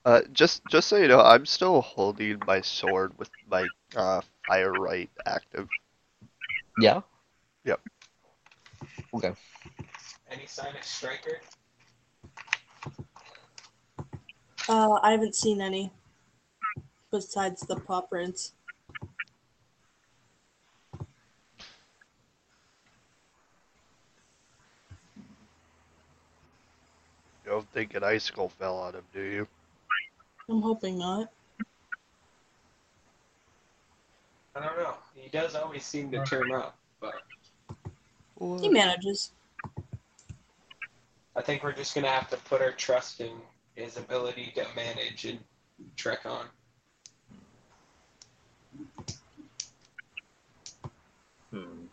Uh, 0.05 0.21
just 0.33 0.63
just 0.71 0.89
so 0.89 0.97
you 0.97 1.09
know, 1.09 1.21
I'm 1.21 1.47
still 1.47 1.81
holding 1.81 2.41
my 2.47 2.61
sword 2.61 3.19
with 3.19 3.31
my 3.51 3.67
uh, 3.95 4.21
fire 4.47 4.73
right 4.73 5.11
active. 5.27 5.69
yeah 6.81 7.01
Yep. 7.65 7.81
okay 9.15 9.33
Any 10.31 10.47
sign 10.47 10.75
of 10.77 10.85
striker? 10.85 11.41
Uh, 14.69 14.99
I 15.03 15.13
haven't 15.13 15.37
seen 15.37 15.61
any 15.61 15.93
besides 17.13 17.61
the 17.63 17.77
paw 17.77 18.01
prints. 18.01 18.53
You 27.45 27.53
don't 27.53 27.71
think 27.73 27.95
an 27.95 28.03
icicle 28.03 28.49
fell 28.49 28.77
on 28.77 28.95
him, 28.95 29.05
do 29.15 29.23
you? 29.23 29.47
I'm 30.51 30.61
hoping 30.61 30.99
not. 30.99 31.29
I 34.57 34.65
don't 34.65 34.77
know. 34.79 34.95
He 35.15 35.29
does 35.29 35.55
always 35.55 35.85
seem 35.85 36.11
to 36.11 36.25
turn 36.25 36.53
up, 36.53 36.77
but 37.01 37.15
He 38.61 38.69
manages. 38.69 39.31
I 41.37 41.43
think 41.43 41.63
we're 41.63 41.73
just 41.73 41.95
gonna 41.95 42.09
have 42.09 42.29
to 42.31 42.37
put 42.39 42.61
our 42.63 42.73
trust 42.73 43.21
in 43.21 43.33
his 43.77 43.99
ability 43.99 44.53
to 44.57 44.67
manage 44.75 45.27
and 45.27 45.39
trek 45.97 46.21
on. 46.25 46.47
Hmm. 51.53 51.85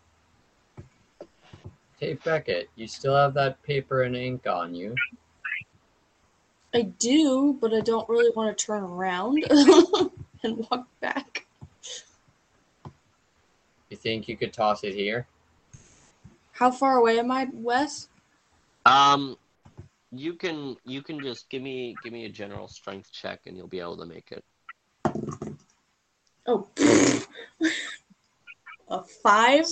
Hey 1.99 2.13
Beckett, 2.23 2.69
you 2.75 2.87
still 2.87 3.15
have 3.15 3.33
that 3.35 3.61
paper 3.63 4.03
and 4.03 4.15
ink 4.15 4.47
on 4.47 4.73
you. 4.73 4.95
I 6.73 6.83
do, 6.83 7.55
but 7.61 7.73
I 7.73 7.81
don't 7.81 8.09
really 8.09 8.31
want 8.35 8.57
to 8.57 8.65
turn 8.65 8.81
around 8.81 9.45
and 10.43 10.67
walk 10.71 10.87
back. 11.01 11.45
You 13.89 13.97
think 13.97 14.27
you 14.27 14.35
could 14.35 14.53
toss 14.53 14.83
it 14.83 14.95
here? 14.95 15.27
How 16.53 16.71
far 16.71 16.97
away 16.97 17.19
am 17.19 17.29
I, 17.29 17.47
Wes? 17.53 18.07
um 18.85 19.37
you 20.15 20.33
can 20.35 20.75
you 20.85 21.01
can 21.01 21.21
just 21.21 21.49
give 21.49 21.61
me 21.61 21.97
give 22.03 22.13
me 22.13 22.25
a 22.25 22.29
general 22.29 22.67
strength 22.67 23.11
check 23.11 23.41
and 23.47 23.57
you'll 23.57 23.67
be 23.67 23.79
able 23.79 23.97
to 23.97 24.05
make 24.05 24.31
it 24.31 24.43
Oh, 26.45 26.67
a 28.89 29.01
five? 29.23 29.65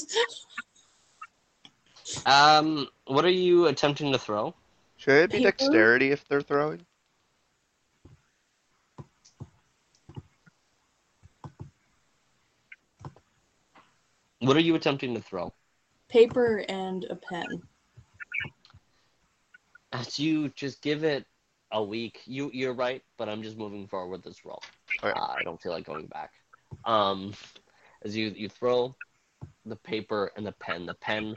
um 2.26 2.88
what 3.06 3.24
are 3.26 3.30
you 3.30 3.68
attempting 3.68 4.12
to 4.12 4.18
throw 4.18 4.54
Should 4.98 5.24
it 5.26 5.32
be 5.32 5.38
Paper? 5.40 5.48
dexterity 5.52 6.12
if 6.12 6.28
they're 6.28 6.42
throwing? 6.42 6.86
what 14.40 14.58
are 14.58 14.62
you 14.62 14.76
attempting 14.76 15.14
to 15.14 15.22
throw 15.22 15.54
Paper 16.10 16.66
and 16.68 17.06
a 17.10 17.16
pen. 17.16 17.46
As 19.92 20.20
you 20.20 20.50
just 20.50 20.82
give 20.82 21.04
it 21.04 21.26
a 21.72 21.84
week, 21.84 22.22
you 22.26 22.50
you're 22.54 22.74
right, 22.74 23.02
but 23.18 23.30
I'm 23.30 23.44
just 23.44 23.58
moving 23.58 23.88
forward 23.88 24.12
with 24.12 24.24
this 24.24 24.46
roll. 24.46 24.62
Okay. 25.04 25.18
Uh, 25.18 25.36
I 25.40 25.44
don't 25.44 25.62
feel 25.62 25.72
like 25.72 25.86
going 25.86 26.08
back. 26.08 26.32
Um, 26.86 27.34
as 28.04 28.16
you 28.16 28.34
you 28.36 28.50
throw 28.50 28.96
the 29.66 29.76
paper 29.76 30.32
and 30.36 30.46
the 30.46 30.52
pen, 30.54 30.86
the 30.86 30.94
pen 30.96 31.36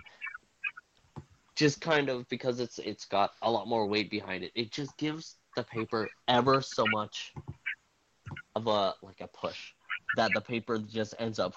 just 1.56 1.80
kind 1.80 2.08
of 2.08 2.28
because 2.28 2.60
it's 2.60 2.78
it's 2.78 3.04
got 3.04 3.32
a 3.42 3.50
lot 3.50 3.68
more 3.68 3.86
weight 3.86 4.10
behind 4.10 4.44
it. 4.44 4.52
It 4.54 4.70
just 4.70 4.96
gives 4.96 5.36
the 5.56 5.62
paper 5.62 6.08
ever 6.26 6.60
so 6.60 6.86
much 6.86 7.32
of 8.56 8.66
a 8.66 8.94
like 9.02 9.20
a 9.20 9.28
push 9.28 9.72
that 10.16 10.32
the 10.34 10.40
paper 10.40 10.78
just 10.78 11.14
ends 11.18 11.38
up 11.38 11.54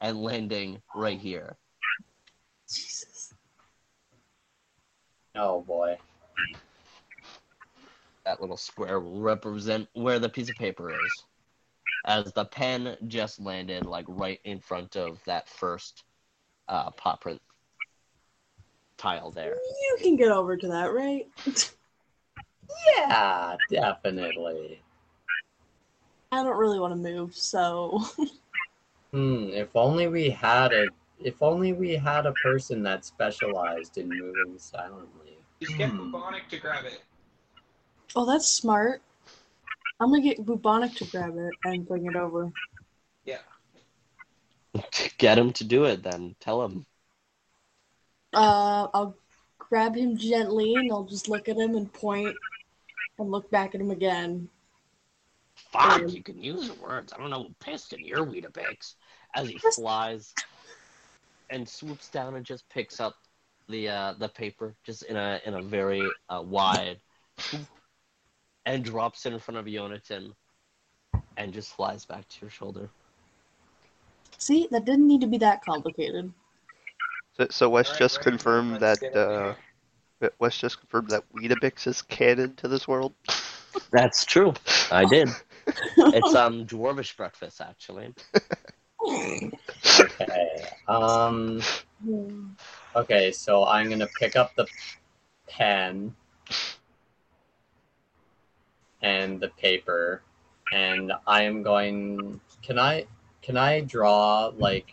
and 0.00 0.20
landing 0.20 0.80
right 0.94 1.18
here. 1.18 1.56
Jesus. 2.68 3.15
Oh 5.36 5.62
boy. 5.62 5.98
that 8.26 8.40
little 8.40 8.56
square 8.56 9.00
will 9.00 9.20
represent 9.20 9.88
where 9.94 10.18
the 10.18 10.28
piece 10.28 10.50
of 10.50 10.58
paper 10.58 10.92
is. 11.04 11.24
As 12.04 12.32
the 12.32 12.44
pen 12.44 12.96
just 13.06 13.40
landed 13.40 13.86
like 13.86 14.04
right 14.08 14.40
in 14.44 14.60
front 14.60 14.96
of 14.96 15.20
that 15.26 15.48
first 15.48 16.04
uh, 16.68 16.90
paw 16.90 17.16
print 17.16 17.40
tile 18.98 19.30
there. 19.30 19.54
You 19.54 19.96
can 20.02 20.16
get 20.16 20.30
over 20.30 20.56
to 20.56 20.68
that, 20.68 20.92
right? 20.92 21.26
Yeah, 22.96 23.56
definitely. 23.68 24.82
I 26.32 26.42
don't 26.42 26.56
really 26.56 26.80
want 26.80 26.92
to 26.92 26.96
move, 26.96 27.34
so 27.34 28.02
Hmm, 29.12 29.50
if 29.52 29.68
only 29.74 30.08
we 30.08 30.30
had 30.30 30.72
a 30.72 30.90
if 31.20 31.42
only 31.42 31.72
we 31.72 31.94
had 31.96 32.26
a 32.26 32.32
person 32.42 32.82
that 32.84 33.04
specialized 33.04 33.98
in 33.98 34.08
moving 34.08 34.58
silently. 34.58 35.38
Just 35.60 35.76
get 35.78 35.90
Hmm. 35.90 36.10
Bubonic 36.10 36.48
to 36.50 36.58
grab 36.58 36.84
it. 36.84 37.02
oh, 38.14 38.26
that's 38.26 38.46
smart. 38.48 39.02
I'm 39.98 40.10
gonna 40.10 40.22
get 40.22 40.44
bubonic 40.44 40.94
to 40.96 41.04
grab 41.06 41.36
it 41.38 41.52
and 41.64 41.86
bring 41.88 42.06
it 42.06 42.16
over. 42.16 42.52
Yeah. 43.24 43.38
Get 45.18 45.38
him 45.38 45.52
to 45.54 45.64
do 45.64 45.84
it 45.84 46.02
then. 46.02 46.36
Tell 46.38 46.62
him. 46.62 46.84
Uh, 48.34 48.88
I'll 48.92 49.16
grab 49.58 49.96
him 49.96 50.18
gently 50.18 50.74
and 50.74 50.92
I'll 50.92 51.04
just 51.04 51.28
look 51.30 51.48
at 51.48 51.56
him 51.56 51.74
and 51.76 51.90
point 51.90 52.36
and 53.18 53.30
look 53.30 53.50
back 53.50 53.74
at 53.74 53.80
him 53.80 53.90
again. 53.90 54.50
Fuck, 55.54 56.02
Um, 56.02 56.08
you 56.08 56.22
can 56.22 56.38
use 56.42 56.70
words. 56.78 57.14
I 57.14 57.16
don't 57.18 57.30
know 57.30 57.40
what 57.40 57.58
pissed 57.58 57.94
in 57.94 58.04
your 58.04 58.26
Weetabix. 58.26 58.96
As 59.34 59.48
he 59.48 59.58
flies 59.74 60.34
and 61.50 61.68
swoops 61.68 62.08
down 62.08 62.36
and 62.36 62.44
just 62.44 62.68
picks 62.68 63.00
up 63.00 63.14
the 63.68 63.88
uh, 63.88 64.14
the 64.18 64.28
paper 64.28 64.74
just 64.84 65.02
in 65.04 65.16
a 65.16 65.40
in 65.44 65.54
a 65.54 65.62
very 65.62 66.02
uh, 66.28 66.42
wide 66.44 67.00
and 68.64 68.84
drops 68.84 69.26
it 69.26 69.32
in 69.32 69.38
front 69.38 69.58
of 69.58 69.66
Yonatan 69.66 70.32
and 71.36 71.52
just 71.52 71.74
flies 71.74 72.04
back 72.04 72.28
to 72.28 72.36
your 72.42 72.50
shoulder. 72.50 72.88
See, 74.38 74.68
that 74.70 74.84
didn't 74.84 75.06
need 75.06 75.20
to 75.22 75.26
be 75.26 75.38
that 75.38 75.64
complicated. 75.64 76.32
So, 77.36 77.46
so 77.50 77.68
Wes 77.68 77.86
Alright, 77.86 77.98
just 77.98 78.20
confirmed 78.20 78.80
that 78.80 79.00
get 79.00 79.16
uh, 79.16 79.54
there. 80.20 80.30
Wes 80.38 80.56
just 80.56 80.80
confirmed 80.80 81.10
that 81.10 81.24
Weetabix 81.34 81.86
is 81.86 82.02
canon 82.02 82.54
to 82.56 82.68
this 82.68 82.88
world. 82.88 83.14
That's 83.92 84.24
true. 84.24 84.54
I 84.90 85.04
did. 85.04 85.28
It's 85.98 86.34
um 86.36 86.64
dwarvish 86.64 87.16
breakfast 87.16 87.60
actually. 87.60 88.14
Okay. 90.20 90.66
Um 90.88 91.60
okay, 92.94 93.32
so 93.32 93.66
I'm 93.66 93.90
gonna 93.90 94.08
pick 94.18 94.36
up 94.36 94.54
the 94.54 94.66
pen 95.46 96.14
and 99.02 99.38
the 99.38 99.48
paper 99.50 100.22
and 100.72 101.12
I 101.26 101.42
am 101.42 101.62
going 101.62 102.40
can 102.62 102.78
I 102.78 103.06
can 103.42 103.56
I 103.56 103.80
draw 103.80 104.52
like 104.56 104.92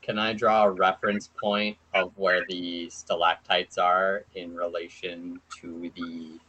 can 0.00 0.18
I 0.18 0.32
draw 0.32 0.64
a 0.64 0.70
reference 0.70 1.30
point 1.40 1.76
of 1.94 2.12
where 2.16 2.44
the 2.48 2.90
stalactites 2.90 3.78
are 3.78 4.24
in 4.34 4.54
relation 4.54 5.40
to 5.60 5.92
the 5.94 6.40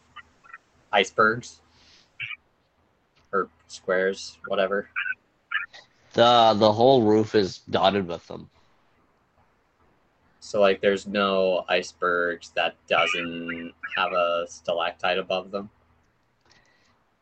icebergs? 0.92 1.62
Or 3.32 3.50
squares, 3.68 4.38
whatever. 4.48 4.90
The 6.14 6.54
the 6.58 6.72
whole 6.72 7.04
roof 7.04 7.36
is 7.36 7.60
dotted 7.60 8.08
with 8.08 8.26
them. 8.28 8.50
So 10.40 10.62
like 10.62 10.82
there's 10.82 11.08
no 11.08 11.66
icebergs 11.68 12.52
that 12.56 12.76
doesn't 12.88 13.74
have 13.96 14.12
a 14.12 14.46
stalactite 14.48 15.18
above 15.18 15.50
them. 15.52 15.70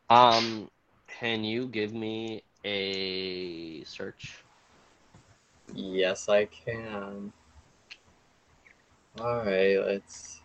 Um, 0.09 0.69
can 1.07 1.43
you 1.45 1.67
give 1.67 1.93
me 1.93 2.43
a 2.65 3.83
search? 3.85 4.43
Yes, 5.73 6.27
I 6.27 6.45
can. 6.45 7.31
All 9.19 9.37
right, 9.37 9.77
let's. 9.77 10.41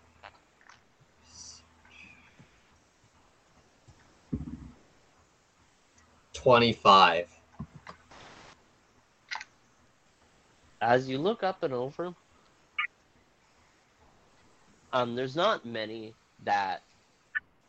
Twenty-five. 6.32 7.36
As 10.80 11.08
you 11.08 11.18
look 11.18 11.42
up 11.42 11.62
and 11.62 11.72
over, 11.72 12.12
um, 14.92 15.14
there's 15.14 15.36
not 15.36 15.64
many 15.64 16.14
that, 16.44 16.82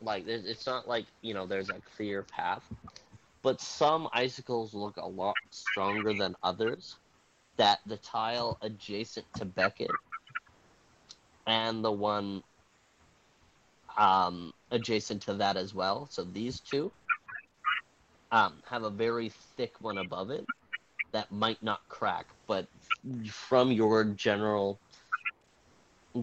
like, 0.00 0.26
there's, 0.26 0.44
it's 0.44 0.66
not 0.66 0.88
like 0.88 1.06
you 1.22 1.34
know 1.34 1.46
there's 1.46 1.70
a 1.70 1.80
clear 1.96 2.22
path, 2.22 2.64
but 3.42 3.60
some 3.60 4.08
icicles 4.12 4.74
look 4.74 4.96
a 4.96 5.06
lot 5.06 5.34
stronger 5.50 6.12
than 6.12 6.34
others. 6.42 6.96
That 7.56 7.80
the 7.86 7.96
tile 7.96 8.56
adjacent 8.62 9.26
to 9.36 9.44
Beckett 9.44 9.90
and 11.46 11.84
the 11.84 11.90
one 11.90 12.42
um, 13.96 14.52
adjacent 14.70 15.22
to 15.22 15.34
that 15.34 15.56
as 15.56 15.74
well. 15.74 16.06
So 16.10 16.24
these 16.24 16.60
two 16.60 16.92
um, 18.30 18.62
have 18.68 18.84
a 18.84 18.90
very 18.90 19.30
thick 19.56 19.74
one 19.80 19.98
above 19.98 20.30
it 20.30 20.46
that 21.12 21.32
might 21.32 21.62
not 21.62 21.80
crack, 21.88 22.26
but 22.46 22.68
from 23.30 23.72
your 23.72 24.04
general 24.04 24.80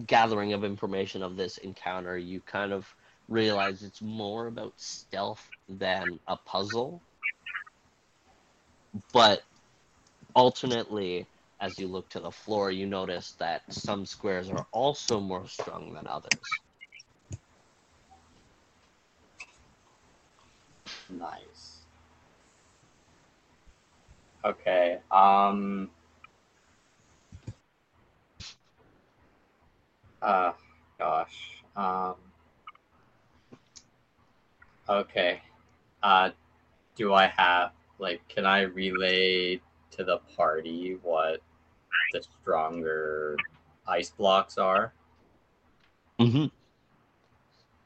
gathering 0.06 0.52
of 0.52 0.64
information 0.64 1.22
of 1.22 1.36
this 1.36 1.58
encounter, 1.58 2.16
you 2.16 2.40
kind 2.40 2.72
of 2.72 2.86
realize 3.28 3.82
it's 3.82 4.02
more 4.02 4.46
about 4.46 4.74
stealth 4.76 5.44
than 5.68 6.20
a 6.26 6.36
puzzle. 6.36 7.02
But 9.12 9.42
alternately, 10.34 11.26
as 11.60 11.78
you 11.78 11.88
look 11.88 12.08
to 12.10 12.20
the 12.20 12.30
floor, 12.30 12.70
you 12.70 12.86
notice 12.86 13.34
that 13.38 13.62
some 13.72 14.06
squares 14.06 14.50
are 14.50 14.66
also 14.72 15.20
more 15.20 15.46
strung 15.48 15.94
than 15.94 16.06
others. 16.06 16.30
Nice. 21.08 21.80
Okay. 24.44 24.98
Um. 25.10 25.90
Uh, 30.22 30.52
gosh. 30.98 31.62
Um. 31.76 32.14
Okay. 34.88 35.42
Uh, 36.02 36.30
do 36.94 37.12
I 37.14 37.26
have 37.26 37.72
like? 37.98 38.26
Can 38.28 38.46
I 38.46 38.62
relay 38.62 39.60
to 39.92 40.04
the 40.04 40.18
party 40.36 40.98
what 41.02 41.40
the 42.12 42.22
stronger 42.40 43.36
ice 43.86 44.10
blocks 44.10 44.58
are? 44.58 44.92
Mm-hmm. 46.20 46.46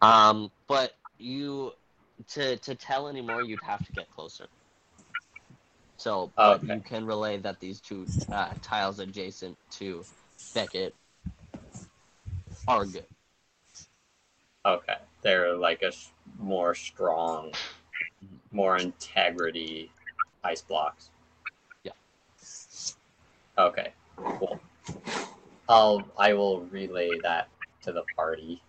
Um, 0.06 0.50
but 0.68 0.92
you 1.18 1.72
to 2.28 2.56
to 2.58 2.74
tell 2.74 3.08
anymore, 3.08 3.42
you'd 3.42 3.62
have 3.62 3.84
to 3.86 3.92
get 3.92 4.10
closer. 4.10 4.46
So, 5.96 6.32
but 6.34 6.62
Okay. 6.62 6.74
you 6.74 6.80
can 6.80 7.04
relay 7.04 7.36
that 7.38 7.60
these 7.60 7.80
two 7.80 8.06
uh, 8.32 8.54
tiles 8.62 9.00
adjacent 9.00 9.58
to 9.72 10.02
Beckett 10.54 10.94
are 12.68 12.84
good. 12.84 13.06
Okay, 14.64 14.96
they're 15.22 15.56
like 15.56 15.82
a 15.82 15.86
s- 15.86 16.12
more 16.38 16.74
strong, 16.74 17.52
more 18.52 18.76
integrity 18.76 19.90
ice 20.44 20.60
blocks. 20.62 21.10
Yeah. 21.82 21.92
Okay, 23.56 23.92
cool. 24.16 24.60
I'll 25.68 26.04
I 26.18 26.34
will 26.34 26.62
relay 26.66 27.18
that 27.22 27.48
to 27.82 27.92
the 27.92 28.04
party. 28.16 28.62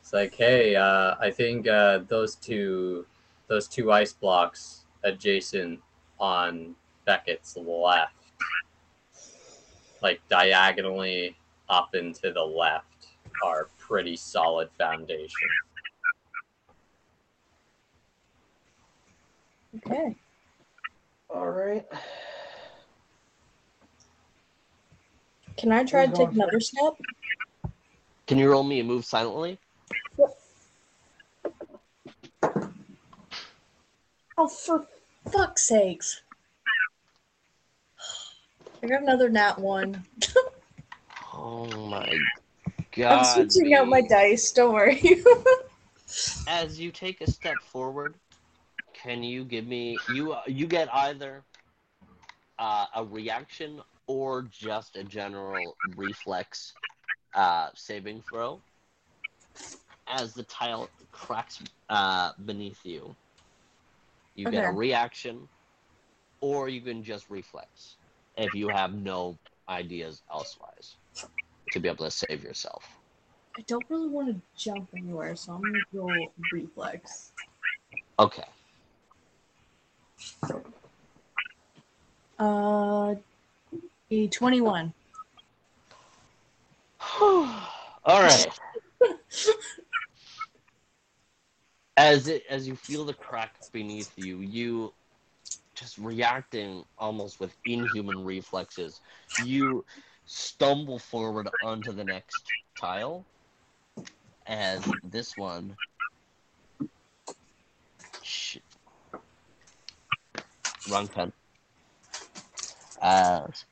It's 0.00 0.12
like, 0.12 0.34
hey, 0.34 0.74
uh, 0.76 1.14
I 1.20 1.30
think 1.30 1.68
uh, 1.68 1.98
those 2.08 2.34
two, 2.36 3.06
those 3.48 3.68
two 3.68 3.92
ice 3.92 4.12
blocks 4.12 4.84
adjacent 5.04 5.80
on 6.18 6.74
Beckett's 7.06 7.56
left, 7.56 8.14
like 10.02 10.20
diagonally 10.28 11.36
up 11.72 11.94
and 11.94 12.14
to 12.16 12.30
the 12.32 12.42
left, 12.42 13.06
are 13.44 13.68
pretty 13.78 14.14
solid 14.14 14.68
foundation. 14.78 15.48
Okay. 19.76 20.14
All 21.30 21.48
right. 21.48 21.84
Can 25.56 25.72
I 25.72 25.82
try 25.84 26.06
Who's 26.06 26.10
to 26.10 26.16
take 26.18 26.26
going 26.26 26.40
another 26.42 26.60
step? 26.60 26.92
Can 28.26 28.38
you 28.38 28.50
roll 28.50 28.62
me 28.62 28.80
a 28.80 28.84
move 28.84 29.04
silently? 29.04 29.58
Oh, 34.38 34.48
for 34.48 34.86
fuck's 35.30 35.62
sakes. 35.62 36.22
I 38.82 38.86
got 38.86 39.02
another 39.02 39.28
nat 39.28 39.58
one. 39.58 40.04
Oh 41.44 41.66
my 41.88 42.08
god. 42.94 43.12
I'm 43.12 43.24
switching 43.24 43.74
out 43.74 43.88
my 43.88 44.00
dice. 44.00 44.52
Don't 44.52 44.72
worry. 44.72 45.02
As 46.48 46.78
you 46.78 46.92
take 46.92 47.20
a 47.20 47.28
step 47.28 47.60
forward, 47.60 48.14
can 48.94 49.24
you 49.24 49.44
give 49.44 49.66
me 49.66 49.98
you 50.08 50.36
you 50.46 50.68
get 50.68 50.88
either 50.94 51.42
uh, 52.60 52.86
a 52.94 53.04
reaction 53.04 53.80
or 54.06 54.42
just 54.52 54.94
a 54.96 55.02
general 55.02 55.76
reflex 55.96 56.74
uh, 57.34 57.70
saving 57.74 58.22
throw 58.30 58.60
as 60.06 60.34
the 60.34 60.44
tile 60.44 60.88
cracks 61.10 61.60
uh, 61.88 62.30
beneath 62.46 62.78
you. 62.84 63.16
You 64.36 64.48
get 64.48 64.64
a 64.64 64.70
reaction, 64.70 65.48
or 66.40 66.68
you 66.68 66.80
can 66.80 67.02
just 67.02 67.28
reflex 67.30 67.96
if 68.36 68.54
you 68.54 68.68
have 68.68 68.94
no 68.94 69.36
ideas 69.68 70.22
elsewise 70.30 70.96
to 71.72 71.80
be 71.80 71.88
able 71.88 72.04
to 72.04 72.10
save 72.10 72.42
yourself. 72.42 72.84
I 73.58 73.62
don't 73.66 73.84
really 73.88 74.08
want 74.08 74.28
to 74.28 74.40
jump 74.56 74.88
anywhere, 74.96 75.36
so 75.36 75.52
I'm 75.52 75.60
gonna 75.60 75.78
go 75.92 76.08
reflex. 76.52 77.32
Okay. 78.18 78.44
Uh, 82.38 83.14
a 84.10 84.28
twenty-one. 84.28 84.92
All 87.20 87.48
right. 88.06 88.46
As 91.96 92.28
it 92.28 92.44
as 92.48 92.66
you 92.66 92.74
feel 92.74 93.04
the 93.04 93.12
crack 93.12 93.56
beneath 93.72 94.12
you, 94.16 94.38
you 94.38 94.94
just 95.74 95.98
reacting 95.98 96.84
almost 96.98 97.38
with 97.38 97.54
inhuman 97.66 98.24
reflexes. 98.24 99.00
You 99.44 99.84
stumble 100.34 100.98
forward 100.98 101.46
onto 101.62 101.92
the 101.92 102.04
next 102.04 102.42
tile, 102.80 103.24
as 104.46 104.82
this 105.04 105.36
one. 105.36 105.76
Shit. 108.22 108.62
Wrong 110.90 111.06
pen. 111.06 111.32
As 113.02 113.66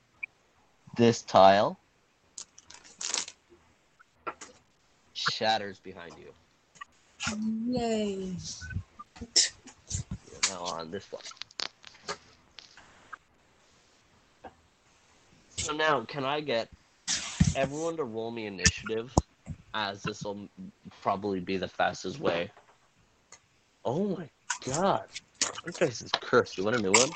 this 0.99 1.23
tile 1.23 1.79
shatters 5.15 5.81
behind 5.81 6.13
you. 6.19 6.33
Yay! 7.69 8.37
You're 9.21 10.51
now 10.51 10.65
on 10.65 10.91
this 10.91 11.11
one. 11.11 11.23
So 15.63 15.75
now, 15.75 16.05
can 16.05 16.25
I 16.25 16.41
get 16.41 16.69
everyone 17.55 17.97
to 17.97 18.05
roll 18.05 18.31
me 18.31 18.47
initiative, 18.47 19.15
as 19.75 20.03
this 20.03 20.25
will 20.25 20.49
probably 21.03 21.41
be 21.41 21.57
the 21.57 21.69
fastest 21.69 22.21
way. 22.21 22.51
Oh 23.85 24.17
my 24.17 24.29
god, 24.67 25.05
this 25.65 25.77
guy's 25.79 26.03
is 26.03 26.11
cursed. 26.13 26.59
You 26.59 26.65
want 26.65 26.77
a 26.77 26.83
new 26.83 26.93
one? 26.93 27.11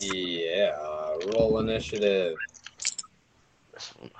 Yeah, 0.00 0.76
roll 1.34 1.58
initiative. 1.60 2.36
This 3.72 3.92
one. 3.98 4.10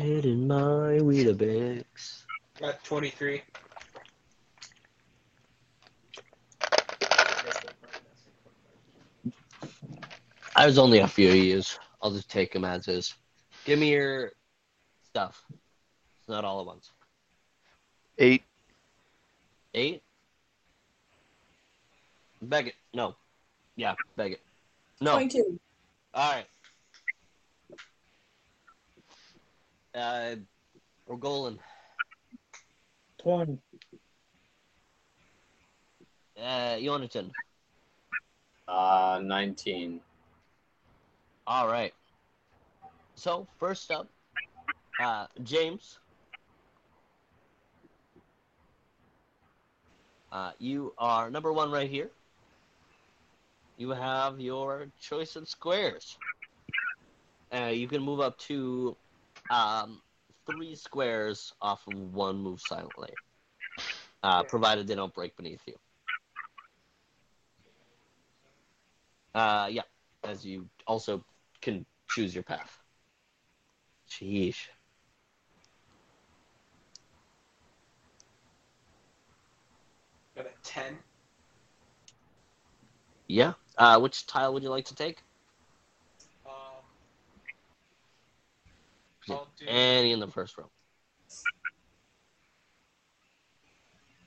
Shit 0.00 0.24
in 0.24 0.48
my 0.48 0.96
Weetabix. 1.02 1.84
Got 2.58 2.82
23. 2.84 3.42
I 10.56 10.64
was 10.64 10.78
only 10.78 11.00
a 11.00 11.06
few 11.06 11.32
years. 11.32 11.78
I'll 12.00 12.12
just 12.12 12.30
take 12.30 12.50
them 12.50 12.64
as 12.64 12.88
is. 12.88 13.12
Give 13.66 13.78
me 13.78 13.90
your 13.90 14.32
stuff. 15.04 15.44
It's 15.50 16.28
not 16.30 16.46
all 16.46 16.60
at 16.60 16.66
once. 16.66 16.90
Eight. 18.16 18.44
Eight? 19.74 20.02
Beg 22.40 22.68
it. 22.68 22.74
No. 22.94 23.16
Yeah, 23.76 23.96
beg 24.16 24.32
it. 24.32 24.40
No. 25.02 25.12
Twenty-two. 25.12 25.60
All 26.14 26.32
right. 26.32 26.46
Uh, 30.00 30.36
we're 31.06 31.16
going. 31.16 31.58
Twenty. 33.18 33.58
Uh, 36.40 36.76
Yonatan. 36.76 37.30
Uh, 38.66 39.20
19. 39.22 40.00
All 41.46 41.68
right. 41.68 41.92
So 43.14 43.46
first 43.58 43.90
up, 43.90 44.08
uh, 45.02 45.26
James. 45.42 45.98
Uh, 50.32 50.52
you 50.58 50.94
are 50.96 51.30
number 51.30 51.52
one 51.52 51.70
right 51.70 51.90
here. 51.90 52.08
You 53.76 53.90
have 53.90 54.40
your 54.40 54.86
choice 54.98 55.36
of 55.36 55.46
squares. 55.46 56.16
Uh, 57.52 57.66
you 57.66 57.88
can 57.88 58.00
move 58.00 58.20
up 58.20 58.38
to 58.38 58.96
um, 59.50 60.00
three 60.46 60.74
squares 60.74 61.52
off 61.60 61.82
of 61.86 62.14
one 62.14 62.38
move 62.38 62.60
silently, 62.60 63.10
uh, 64.22 64.42
provided 64.44 64.86
they 64.86 64.94
don't 64.94 65.14
break 65.14 65.36
beneath 65.36 65.60
you. 65.66 65.74
Uh, 69.34 69.68
yeah, 69.70 69.82
as 70.24 70.44
you 70.44 70.66
also 70.86 71.24
can 71.60 71.84
choose 72.08 72.34
your 72.34 72.44
path. 72.44 72.78
Sheesh. 74.10 74.66
Got 80.34 80.46
a 80.46 80.50
10. 80.64 80.98
Yeah. 83.28 83.52
Uh, 83.78 84.00
which 84.00 84.26
tile 84.26 84.52
would 84.52 84.62
you 84.62 84.70
like 84.70 84.84
to 84.86 84.94
take? 84.94 85.22
Um, 86.44 86.52
Any 89.66 90.12
in 90.12 90.20
the 90.20 90.26
first 90.28 90.56
row. 90.58 90.70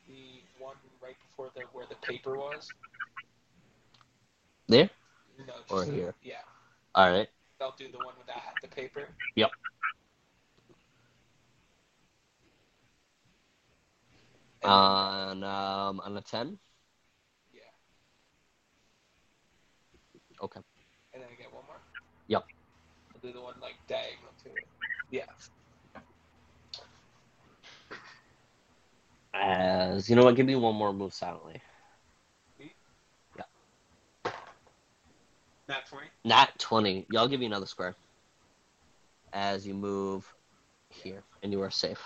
the 0.08 0.64
one 0.64 0.76
right 1.02 1.16
before 1.30 1.52
the 1.56 1.62
where 1.72 1.86
the 1.88 1.96
paper 1.96 2.38
was. 2.38 2.70
There? 4.68 4.90
No, 5.48 5.54
Or 5.70 5.84
here? 5.84 6.14
Yeah, 6.24 6.36
All 6.96 7.10
right. 7.10 7.28
They'll 7.60 7.74
do 7.78 7.92
the 7.92 7.98
one 7.98 8.14
with 8.18 8.28
that 8.28 8.56
the 8.62 8.68
paper. 8.68 9.08
Yep. 9.36 9.52
And, 14.62 14.72
On 14.72 15.44
um, 15.44 16.00
on 16.00 16.16
a 16.18 16.22
ten. 16.22 16.58
yeah, 17.54 17.62
Okay. 20.42 20.62
and 21.14 21.22
then 21.22 21.30
I 21.32 21.36
get 21.42 21.54
one 21.54 21.64
more. 21.68 21.82
Yep. 22.28 22.44
I'll 23.14 23.22
do 23.22 23.34
the 23.34 23.42
one 23.42 23.56
like 23.62 23.76
it. 23.90 24.23
Yeah. 25.14 25.26
As 29.36 30.10
you 30.10 30.16
know 30.16 30.24
what, 30.24 30.36
give 30.36 30.48
me 30.48 30.56
one 30.56 30.74
more 30.74 30.92
move 30.92 31.14
silently. 31.14 31.62
Yeah. 33.38 33.44
Not 35.70 35.86
20. 35.88 36.08
Not 36.26 36.58
twenty. 36.58 37.06
Y'all 37.12 37.28
give 37.28 37.40
me 37.40 37.46
another 37.46 37.68
square. 37.68 37.94
As 39.34 39.68
you 39.68 39.76
move 39.76 40.34
here, 40.90 41.22
and 41.44 41.52
you 41.52 41.62
are 41.62 41.70
safe. 41.70 42.02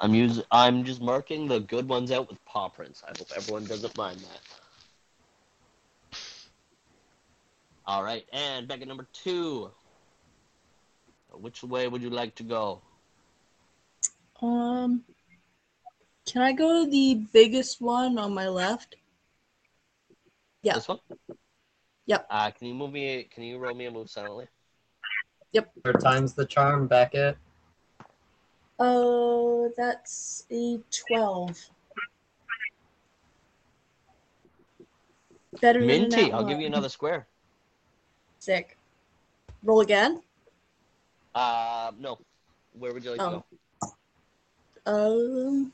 I'm 0.00 0.14
using. 0.14 0.44
I'm 0.50 0.82
just 0.84 1.02
marking 1.02 1.46
the 1.46 1.60
good 1.60 1.86
ones 1.86 2.10
out 2.10 2.28
with 2.28 2.42
paw 2.46 2.68
prints. 2.68 3.02
I 3.06 3.12
hope 3.16 3.28
everyone 3.36 3.66
doesn't 3.66 3.96
mind 3.98 4.20
that. 4.20 4.40
All 7.86 8.02
right, 8.02 8.24
and 8.32 8.66
back 8.66 8.80
at 8.80 8.88
number 8.88 9.06
two. 9.12 9.70
Which 11.32 11.62
way 11.62 11.86
would 11.86 12.02
you 12.02 12.10
like 12.10 12.34
to 12.36 12.42
go? 12.42 12.82
Um, 14.42 15.04
can 16.26 16.42
I 16.42 16.52
go 16.52 16.84
to 16.84 16.90
the 16.90 17.26
biggest 17.32 17.80
one 17.80 18.18
on 18.18 18.34
my 18.34 18.48
left? 18.48 18.96
Yeah. 20.62 20.74
This 20.74 20.88
one. 20.88 20.98
Yep. 22.06 22.26
Uh, 22.28 22.50
can 22.50 22.66
you 22.66 22.74
move 22.74 22.92
me? 22.92 23.28
Can 23.32 23.44
you 23.44 23.58
roll 23.58 23.74
me 23.74 23.86
a 23.86 23.90
move 23.90 24.10
silently? 24.10 24.46
Yep. 25.52 25.70
Third 25.84 26.00
time's 26.00 26.34
the 26.34 26.46
charm, 26.46 26.86
Beckett. 26.86 27.36
Oh, 28.82 29.70
that's 29.76 30.46
a 30.50 30.80
twelve. 30.90 31.58
Better 35.60 35.80
than 35.80 35.88
Minty, 35.88 36.32
I'll 36.32 36.44
give 36.44 36.60
you 36.60 36.66
another 36.66 36.88
square. 36.88 37.26
Sick. 38.38 38.78
Roll 39.62 39.82
again. 39.82 40.22
Uh, 41.34 41.92
no. 41.98 42.18
Where 42.72 42.94
would 42.94 43.04
you 43.04 43.10
like 43.10 43.20
Oh. 43.20 43.44
to 43.82 43.90
go? 44.86 44.90
Um, 44.90 45.72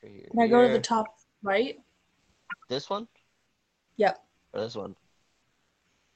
Here, 0.00 0.10
here, 0.10 0.26
can 0.32 0.40
I 0.40 0.48
go 0.48 0.66
to 0.66 0.72
the 0.72 0.80
top 0.80 1.06
right? 1.44 1.78
This 2.68 2.90
one? 2.90 3.06
Yep. 3.96 4.24
Or 4.52 4.60
this 4.60 4.74
one? 4.74 4.96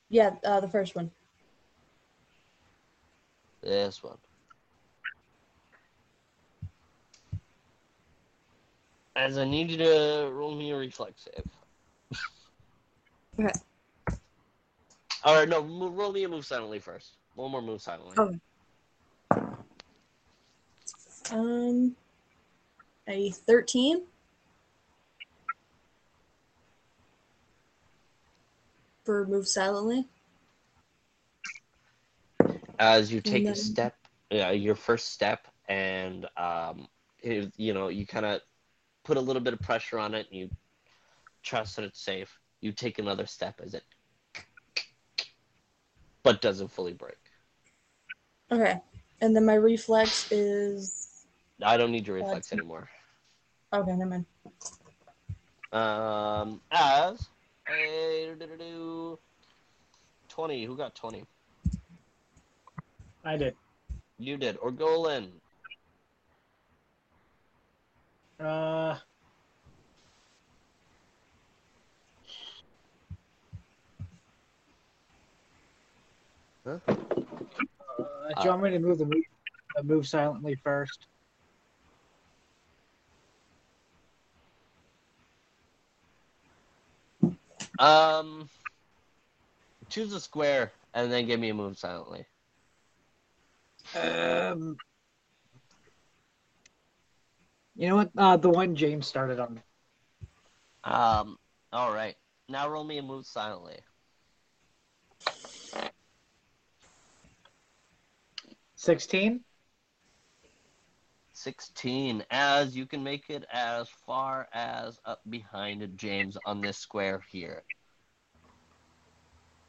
Yeah, 0.08 0.34
uh, 0.44 0.58
the 0.58 0.68
first 0.68 0.96
one. 0.96 1.12
This 3.66 4.00
one. 4.00 4.16
As 9.16 9.38
I 9.38 9.44
need 9.44 9.72
you 9.72 9.76
to 9.78 10.30
roll 10.32 10.54
me 10.54 10.70
a 10.70 10.76
reflex 10.76 11.24
save. 11.24 12.20
Okay. 13.38 13.52
All 15.24 15.34
right, 15.34 15.46
no, 15.46 15.60
roll 15.60 16.10
me 16.10 16.24
a 16.24 16.28
move 16.28 16.46
silently 16.46 16.78
first. 16.78 17.18
One 17.34 17.50
more 17.50 17.60
move 17.60 17.82
silently. 17.82 18.14
Oh. 18.16 19.50
Um, 21.30 21.94
a 23.06 23.30
thirteen. 23.30 24.04
For 29.04 29.26
move 29.26 29.46
silently. 29.46 30.06
As 32.78 33.12
you 33.12 33.20
take 33.20 33.44
a 33.46 33.54
step, 33.56 33.94
yeah, 34.30 34.50
your 34.50 34.74
first 34.74 35.12
step, 35.12 35.46
and 35.68 36.26
um, 36.36 36.88
it- 37.22 37.52
you 37.56 37.72
know, 37.74 37.88
you 37.88 38.06
kind 38.06 38.26
of 38.26 38.40
put 39.04 39.16
a 39.16 39.20
little 39.20 39.42
bit 39.42 39.52
of 39.54 39.60
pressure 39.60 39.98
on 39.98 40.14
it, 40.14 40.26
and 40.30 40.38
you 40.38 40.50
trust 41.42 41.76
that 41.76 41.84
it's 41.84 42.00
safe. 42.00 42.38
You 42.60 42.72
take 42.72 42.98
another 42.98 43.26
step 43.26 43.60
as 43.62 43.74
it, 43.74 43.84
but 46.22 46.40
doesn't 46.40 46.68
fully 46.68 46.92
break. 46.92 47.18
Okay, 48.50 48.80
and 49.20 49.34
then 49.34 49.44
my 49.44 49.54
reflex 49.54 50.30
is 50.30 51.24
I 51.62 51.76
don't 51.76 51.90
need 51.92 52.06
your 52.06 52.16
Uh, 52.18 52.24
reflex 52.24 52.52
anymore. 52.52 52.88
okay. 53.72 53.92
Never 53.96 54.10
mind. 54.10 54.26
Um, 55.72 56.60
as 56.70 57.28
a 57.68 58.34
twenty. 60.28 60.64
Who 60.64 60.76
got 60.76 60.94
twenty? 60.94 61.24
I 63.26 63.36
did. 63.36 63.56
You 64.18 64.36
did. 64.36 64.56
Orgolan. 64.58 65.32
Uh, 68.38 68.96
Huh? 76.64 76.78
uh, 76.88 76.94
do 78.34 78.44
you 78.44 78.50
want 78.50 78.62
me 78.62 78.70
to 78.70 78.78
move 78.78 78.98
the 78.98 79.06
move, 79.06 79.24
uh, 79.78 79.82
move 79.82 80.06
silently 80.06 80.56
first? 80.62 81.06
Um, 87.78 88.48
choose 89.88 90.12
a 90.12 90.20
square 90.20 90.72
and 90.94 91.12
then 91.12 91.26
give 91.26 91.38
me 91.40 91.50
a 91.50 91.54
move 91.54 91.78
silently. 91.78 92.24
Um, 93.94 94.76
you 97.76 97.88
know 97.88 97.96
what? 97.96 98.10
Uh, 98.16 98.36
the 98.36 98.50
one 98.50 98.74
James 98.74 99.06
started 99.06 99.38
on. 99.38 99.62
Um, 100.84 101.36
all 101.72 101.92
right. 101.92 102.16
Now 102.48 102.68
roll 102.68 102.84
me 102.84 102.98
a 102.98 103.02
move 103.02 103.26
silently. 103.26 103.78
Sixteen. 108.76 109.44
16 111.36 112.24
as 112.30 112.74
you 112.74 112.86
can 112.86 113.04
make 113.04 113.28
it 113.28 113.44
as 113.52 113.88
far 114.06 114.48
as 114.52 114.98
up 115.04 115.20
behind 115.28 115.86
James 115.96 116.36
on 116.46 116.62
this 116.62 116.78
square 116.78 117.22
here. 117.30 117.62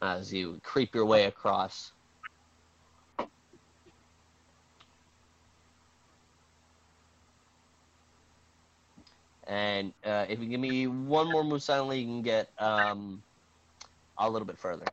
As 0.01 0.31
you 0.33 0.59
creep 0.63 0.95
your 0.95 1.05
way 1.05 1.25
across. 1.25 1.91
And 9.47 9.93
uh, 10.05 10.25
if 10.29 10.39
you 10.39 10.47
give 10.47 10.59
me 10.59 10.87
one 10.87 11.27
more 11.27 11.43
move 11.43 11.63
silently, 11.63 11.99
you 11.99 12.05
can 12.05 12.21
get 12.21 12.49
um, 12.61 13.23
a 14.17 14.29
little 14.29 14.45
bit 14.45 14.59
further, 14.59 14.85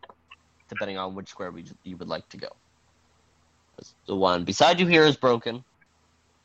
depending 0.69 0.97
on 0.97 1.15
which 1.15 1.31
square 1.31 1.51
we, 1.51 1.67
you 1.85 1.97
would 1.97 2.09
like 2.09 2.29
to 2.31 2.39
go. 2.39 2.49
The 4.07 4.17
one 4.17 4.45
beside 4.45 4.81
you 4.81 4.87
here 4.87 5.05
is 5.05 5.17
broken. 5.17 5.65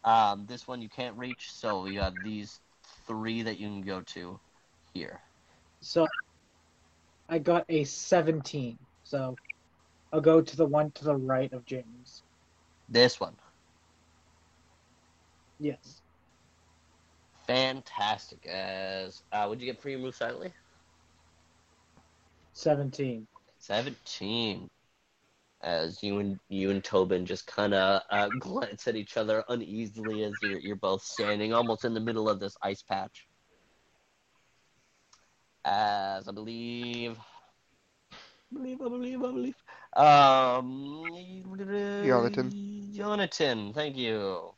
Um, 0.03 0.45
this 0.47 0.67
one 0.67 0.81
you 0.81 0.89
can't 0.89 1.17
reach, 1.17 1.51
so 1.53 1.85
you 1.85 1.99
have 1.99 2.23
these 2.23 2.59
three 3.07 3.43
that 3.43 3.59
you 3.59 3.67
can 3.67 3.81
go 3.81 4.01
to 4.01 4.39
here. 4.93 5.21
So 5.81 6.07
I 7.29 7.39
got 7.39 7.65
a 7.69 7.83
seventeen. 7.83 8.79
So 9.03 9.37
I'll 10.11 10.21
go 10.21 10.41
to 10.41 10.57
the 10.57 10.65
one 10.65 10.91
to 10.93 11.05
the 11.05 11.15
right 11.15 11.51
of 11.53 11.65
James. 11.65 12.23
This 12.89 13.19
one, 13.19 13.37
Yes. 15.59 15.98
Fantastic. 17.49 18.45
As 18.45 19.23
uh, 19.31 19.47
would 19.49 19.59
you 19.59 19.65
get 19.65 19.81
for 19.81 19.89
your 19.89 19.99
move 19.99 20.15
silently? 20.15 20.53
Seventeen. 22.53 23.27
Seventeen. 23.57 24.69
As 25.61 26.01
you 26.03 26.19
and 26.19 26.39
you 26.47 26.69
and 26.69 26.83
Tobin 26.83 27.25
just 27.25 27.47
kind 27.47 27.73
of 27.73 28.01
uh, 28.11 28.29
glance 28.39 28.87
at 28.87 28.95
each 28.95 29.17
other 29.17 29.43
uneasily 29.49 30.23
as 30.23 30.33
you're 30.41 30.59
you're 30.59 30.75
both 30.75 31.01
standing 31.01 31.53
almost 31.53 31.85
in 31.85 31.93
the 31.93 31.99
middle 31.99 32.29
of 32.29 32.39
this 32.39 32.55
ice 32.61 32.83
patch. 32.83 33.27
As 35.65 36.27
I 36.27 36.31
believe, 36.31 37.17
I 38.11 38.15
believe, 38.53 38.81
I 38.81 38.89
believe, 38.89 39.23
I 39.23 39.31
believe. 39.31 39.55
Um, 39.95 41.43
Jonathan. 42.05 42.53
Jonathan, 42.93 43.73
thank 43.73 43.97
you. 43.97 44.53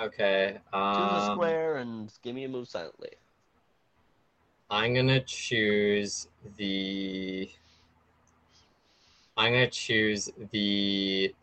Okay. 0.00 0.54
To 0.54 0.60
the 0.70 0.78
Um, 0.78 1.34
square 1.36 1.76
and 1.76 2.12
give 2.22 2.34
me 2.34 2.44
a 2.44 2.48
move 2.48 2.68
silently. 2.68 3.10
I'm 4.70 4.94
gonna 4.94 5.20
choose 5.20 6.28
the. 6.56 7.50
I'm 9.36 9.52
gonna 9.52 9.70
choose 9.70 10.30
the 10.52 11.34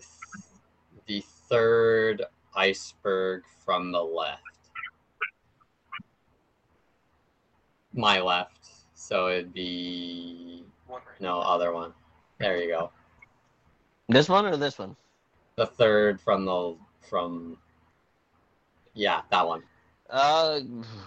the 1.05 1.21
third 1.49 2.23
iceberg 2.55 3.43
from 3.63 3.91
the 3.91 4.03
left. 4.03 4.41
My 7.93 8.19
left. 8.19 8.69
So 8.95 9.27
it'd 9.29 9.53
be 9.53 10.65
One 10.87 11.01
right 11.07 11.21
no 11.21 11.39
other 11.41 11.73
one. 11.73 11.93
There 12.39 12.57
you 12.57 12.69
go. 12.69 12.91
This 14.09 14.29
one 14.29 14.45
or 14.45 14.57
this 14.57 14.79
one? 14.79 14.95
The 15.57 15.67
third 15.67 16.19
from 16.19 16.45
the 16.45 16.75
from. 17.07 17.57
Yeah, 18.97 19.21
that 19.29 19.47
one. 19.47 19.61
Uh, 20.09 20.59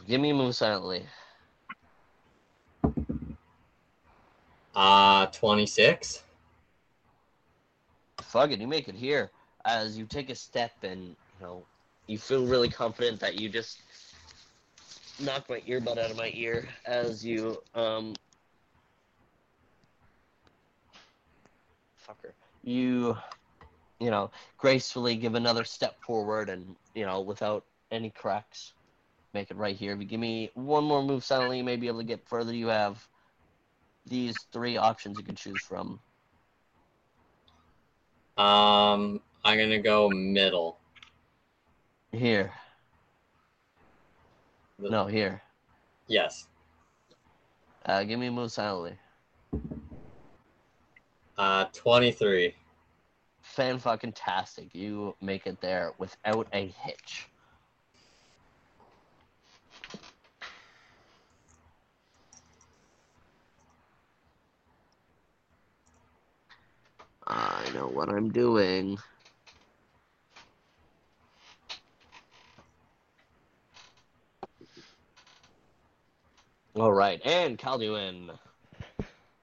give 0.07 0.21
me 0.21 0.31
a 0.31 0.35
move 0.35 0.55
silently. 0.55 1.05
Uh, 4.77 5.27
twenty 5.27 5.67
six. 5.67 6.23
Fuck 8.23 8.53
it, 8.53 8.61
you 8.61 8.69
make 8.69 8.87
it 8.89 8.95
here. 8.95 9.33
As 9.65 9.99
you 9.99 10.07
take 10.07 10.31
a 10.31 10.37
step 10.37 10.71
and, 10.85 11.09
you 11.09 11.17
know, 11.43 11.65
you 12.07 12.17
feel 12.17 12.47
really 12.47 12.69
confident 12.69 13.19
that 13.19 13.41
you 13.41 13.49
just 13.49 13.83
knocked 15.19 15.51
my 15.51 15.61
earbud 15.63 15.99
out 15.99 16.13
of 16.13 16.17
my 16.17 16.31
ear 16.33 16.69
as 16.87 17.27
you, 17.27 17.61
um, 17.75 18.15
fucker. 22.09 22.31
You 22.63 23.17
you 23.99 24.11
know, 24.11 24.31
gracefully 24.59 25.17
give 25.17 25.35
another 25.35 25.65
step 25.65 26.01
forward 26.03 26.49
and, 26.49 26.75
you 26.95 27.05
know, 27.05 27.21
without 27.21 27.65
any 27.91 28.11
cracks, 28.11 28.73
make 29.35 29.51
it 29.51 29.57
right 29.57 29.77
here. 29.77 29.93
If 29.93 30.01
you 30.01 30.07
give 30.07 30.21
me 30.21 30.51
one 30.55 30.85
more 30.85 31.03
move 31.03 31.25
silently, 31.25 31.59
you 31.59 31.65
may 31.65 31.77
be 31.77 31.89
able 31.89 31.99
to 31.99 32.05
get 32.05 32.27
further. 32.29 32.55
You 32.55 32.69
have 32.69 33.07
these 34.07 34.37
three 34.53 34.77
options 34.77 35.19
you 35.19 35.25
can 35.25 35.35
choose 35.35 35.61
from. 35.63 36.01
Um, 38.37 39.21
I'm 39.45 39.59
gonna 39.59 39.81
go 39.81 40.09
middle. 40.09 40.79
Here. 42.13 42.53
The- 44.79 44.91
No, 44.91 45.07
here. 45.07 45.43
Yes. 46.07 46.49
Uh, 47.85 48.03
give 48.05 48.19
me 48.19 48.27
a 48.27 48.31
move 48.31 48.53
silently. 48.53 48.99
Uh, 51.37 51.65
23. 51.73 52.55
Fan 53.41 53.79
fucking 53.79 54.13
tastic. 54.13 54.75
You 54.75 55.17
make 55.21 55.47
it 55.47 55.61
there 55.61 55.93
without 55.99 56.47
a 56.53 56.69
hitch. 56.69 57.30
I 67.31 67.71
know 67.75 67.87
what 67.87 68.09
I'm 68.09 68.31
doing. 68.31 68.99
All 76.75 76.93
right, 76.93 77.21
and 77.25 77.59
Calduin. 77.59 78.37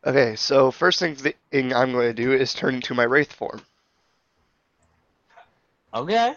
Okay, 0.06 0.36
so 0.36 0.72
first 0.72 1.00
thing, 1.00 1.16
thing 1.16 1.74
I'm 1.74 1.92
going 1.92 2.08
to 2.08 2.14
do 2.14 2.34
is 2.34 2.54
turn 2.54 2.76
into 2.76 2.94
my 2.94 3.04
wraith 3.04 3.32
form, 3.34 3.62
Okay. 5.94 6.36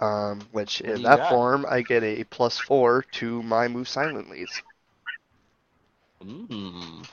um, 0.00 0.40
which 0.52 0.80
in 0.80 1.02
that 1.02 1.18
got? 1.18 1.28
form 1.28 1.66
I 1.68 1.82
get 1.82 2.02
a 2.02 2.24
plus 2.24 2.58
four 2.58 3.02
to 3.12 3.42
my 3.42 3.68
move 3.68 3.88
silently. 3.88 4.46
Mm. 6.22 7.06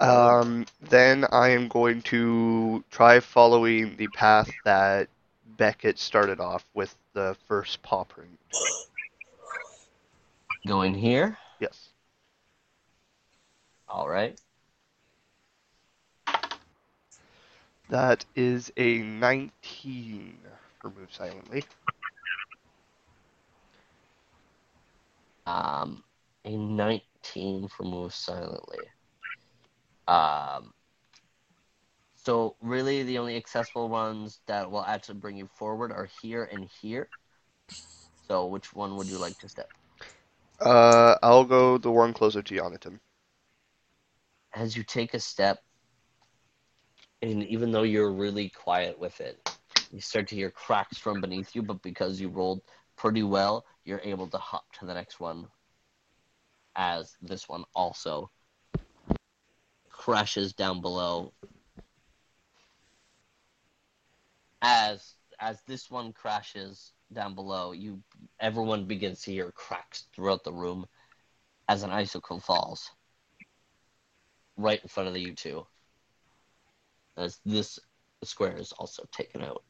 Um, 0.00 0.66
then 0.80 1.24
I 1.30 1.50
am 1.50 1.68
going 1.68 2.02
to 2.02 2.82
try 2.90 3.20
following 3.20 3.96
the 3.96 4.08
path 4.08 4.50
that 4.64 5.08
Beckett 5.56 5.98
started 5.98 6.40
off 6.40 6.64
with 6.74 6.94
the 7.12 7.36
first 7.46 7.82
paw 7.82 8.04
print. 8.04 8.38
Going 10.66 10.94
here. 10.94 11.38
Yes. 11.60 11.90
All 13.88 14.08
right. 14.08 14.40
That 17.88 18.24
is 18.34 18.72
a 18.76 18.98
19 18.98 20.38
for 20.80 20.90
move 20.90 21.12
silently. 21.12 21.64
Um, 25.46 26.02
a 26.44 26.56
19 26.56 27.68
for 27.68 27.82
move 27.82 28.14
silently. 28.14 28.78
Um, 30.08 30.72
so 32.14 32.56
really 32.60 33.02
the 33.02 33.18
only 33.18 33.36
accessible 33.36 33.88
ones 33.88 34.40
that 34.46 34.70
will 34.70 34.84
actually 34.84 35.18
bring 35.18 35.36
you 35.36 35.48
forward 35.58 35.90
are 35.92 36.08
here 36.20 36.48
and 36.52 36.68
here. 36.80 37.08
So 38.28 38.46
which 38.46 38.72
one 38.72 38.96
would 38.96 39.08
you 39.08 39.18
like 39.18 39.38
to 39.38 39.48
step? 39.48 39.68
Uh, 40.60 41.16
I'll 41.22 41.44
go 41.44 41.78
the 41.78 41.90
one 41.90 42.12
closer 42.12 42.42
to 42.42 42.54
Yonatan. 42.54 43.00
As 44.54 44.76
you 44.76 44.84
take 44.84 45.14
a 45.14 45.20
step, 45.20 45.58
and 47.20 47.42
even 47.44 47.72
though 47.72 47.82
you're 47.82 48.12
really 48.12 48.50
quiet 48.50 48.98
with 48.98 49.20
it, 49.20 49.40
you 49.90 50.00
start 50.00 50.28
to 50.28 50.36
hear 50.36 50.50
cracks 50.50 50.98
from 50.98 51.20
beneath 51.20 51.54
you, 51.54 51.62
but 51.62 51.82
because 51.82 52.20
you 52.20 52.28
rolled 52.28 52.62
pretty 52.96 53.22
well, 53.22 53.64
you're 53.84 54.00
able 54.04 54.28
to 54.28 54.38
hop 54.38 54.64
to 54.78 54.86
the 54.86 54.94
next 54.94 55.18
one 55.18 55.48
as 56.76 57.16
this 57.20 57.48
one 57.48 57.64
also 57.74 58.30
crashes 60.02 60.52
down 60.52 60.80
below. 60.80 61.32
As 64.60 65.14
as 65.38 65.62
this 65.68 65.88
one 65.92 66.12
crashes 66.12 66.92
down 67.12 67.36
below, 67.36 67.70
you 67.70 68.02
everyone 68.40 68.86
begins 68.86 69.22
to 69.22 69.30
hear 69.30 69.52
cracks 69.52 70.06
throughout 70.12 70.42
the 70.42 70.52
room 70.52 70.86
as 71.68 71.84
an 71.84 71.90
icicle 71.90 72.40
falls 72.40 72.90
right 74.56 74.82
in 74.82 74.88
front 74.88 75.08
of 75.08 75.14
the 75.14 75.24
u2 75.24 75.64
As 77.16 77.38
this 77.46 77.78
square 78.24 78.56
is 78.56 78.72
also 78.72 79.04
taken 79.12 79.42
out. 79.42 79.62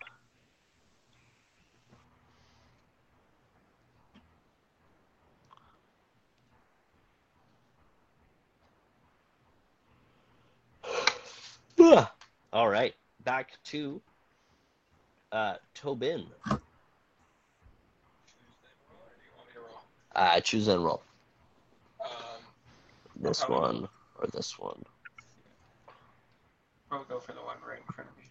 All 12.53 12.69
right, 12.69 12.95
back 13.25 13.51
to 13.65 14.01
uh, 15.33 15.55
Tobin. 15.75 16.27
Uh, 20.15 20.41
choose 20.41 20.69
and 20.69 20.85
roll. 20.85 21.03
Um, 22.05 22.11
This 23.17 23.43
Probably. 23.43 23.57
one 23.57 23.89
or 24.21 24.27
this 24.29 24.59
one. 24.59 24.83
I'll 26.91 27.05
go 27.05 27.19
for 27.19 27.33
the 27.33 27.41
one 27.41 27.57
right 27.67 27.79
in 27.79 27.95
front 27.95 28.11
of 28.11 28.17
me. 28.17 28.25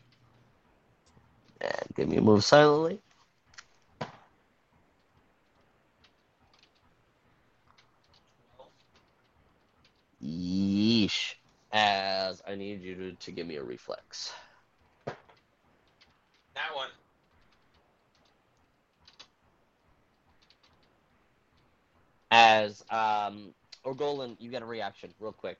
And 1.61 1.95
give 1.95 2.07
me 2.07 2.17
a 2.17 2.21
move 2.21 2.43
silently. 2.43 3.01
Yeesh. 10.23 11.33
As 11.74 12.41
I 12.47 12.55
need 12.55 12.82
you 12.82 12.95
to, 12.95 13.11
to 13.13 13.32
give 13.32 13.47
me 13.47 13.55
a 13.55 13.63
reflex. 13.63 14.34
That 15.05 16.76
one. 16.76 16.89
As 22.30 22.84
um 22.89 23.53
Orgolan, 23.86 24.36
you 24.39 24.51
get 24.51 24.61
a 24.61 24.65
reaction 24.65 25.13
real 25.19 25.32
quick. 25.32 25.57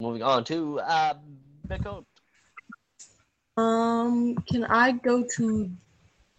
Moving 0.00 0.22
on 0.22 0.44
to 0.44 0.80
uh, 0.80 1.14
Becco. 1.68 2.04
Um, 3.56 4.34
can 4.50 4.64
I 4.64 4.92
go 4.92 5.24
to 5.36 5.70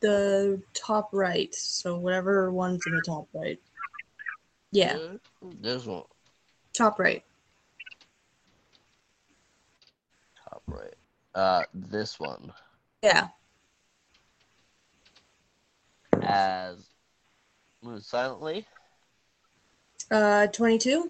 the 0.01 0.61
top 0.73 1.09
right? 1.11 1.53
So 1.55 1.97
whatever 1.97 2.51
one's 2.51 2.85
in 2.85 2.95
the 2.95 3.01
top 3.01 3.27
right. 3.33 3.59
Yeah, 4.71 4.97
This 5.61 5.85
one, 5.85 6.03
top 6.73 6.99
right. 6.99 7.23
top 10.49 10.61
right. 10.67 10.93
Uh, 11.33 11.63
this 11.73 12.19
one 12.19 12.51
Yeah. 13.01 13.29
as 16.21 16.89
move 17.81 18.03
silently. 18.03 18.65
Uh, 20.11 20.47
22? 20.47 21.09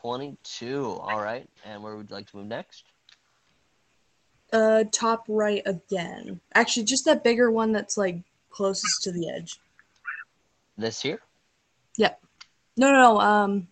22. 0.00 0.98
All 1.00 1.20
right. 1.20 1.48
And 1.64 1.82
where 1.82 1.96
would 1.96 2.10
you 2.10 2.14
like 2.14 2.30
to 2.30 2.36
move 2.36 2.46
next? 2.46 2.84
Uh, 4.52 4.84
top 4.92 5.24
right 5.28 5.62
again. 5.66 6.40
Actually, 6.54 6.84
just 6.84 7.04
that 7.06 7.24
bigger 7.24 7.50
one 7.50 7.72
that's 7.72 7.96
like 7.96 8.18
closest 8.50 9.02
to 9.02 9.12
the 9.12 9.28
edge. 9.28 9.58
This 10.78 11.00
here? 11.00 11.20
Yep. 11.96 12.20
No, 12.76 12.92
no, 12.92 13.00
no. 13.00 13.20
Um, 13.20 13.68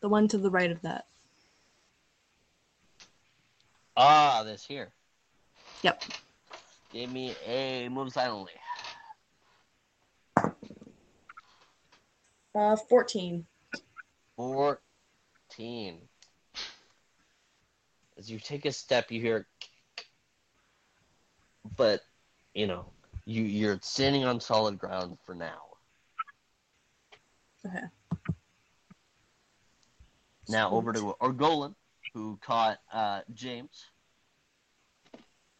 the 0.00 0.08
one 0.08 0.28
to 0.28 0.38
the 0.38 0.50
right 0.50 0.70
of 0.70 0.80
that. 0.82 1.06
Ah, 3.96 4.42
this 4.44 4.64
here. 4.64 4.92
Yep. 5.82 6.04
Give 6.92 7.10
me 7.10 7.34
a 7.46 7.88
move 7.88 8.12
silently. 8.12 8.52
Uh, 12.54 12.76
14. 12.76 13.46
14. 14.36 14.76
As 18.18 18.30
you 18.30 18.38
take 18.38 18.64
a 18.64 18.72
step, 18.72 19.10
you 19.10 19.20
hear, 19.20 19.46
but 21.76 22.00
you 22.54 22.66
know, 22.66 22.86
you 23.24 23.42
you're 23.42 23.78
standing 23.82 24.24
on 24.24 24.40
solid 24.40 24.78
ground 24.78 25.18
for 25.24 25.34
now. 25.34 25.60
Okay. 27.66 27.84
Now 30.48 30.70
over 30.70 30.92
to 30.92 31.14
Orgolan, 31.20 31.74
who 32.14 32.38
caught 32.42 32.78
uh, 32.92 33.20
James. 33.32 33.86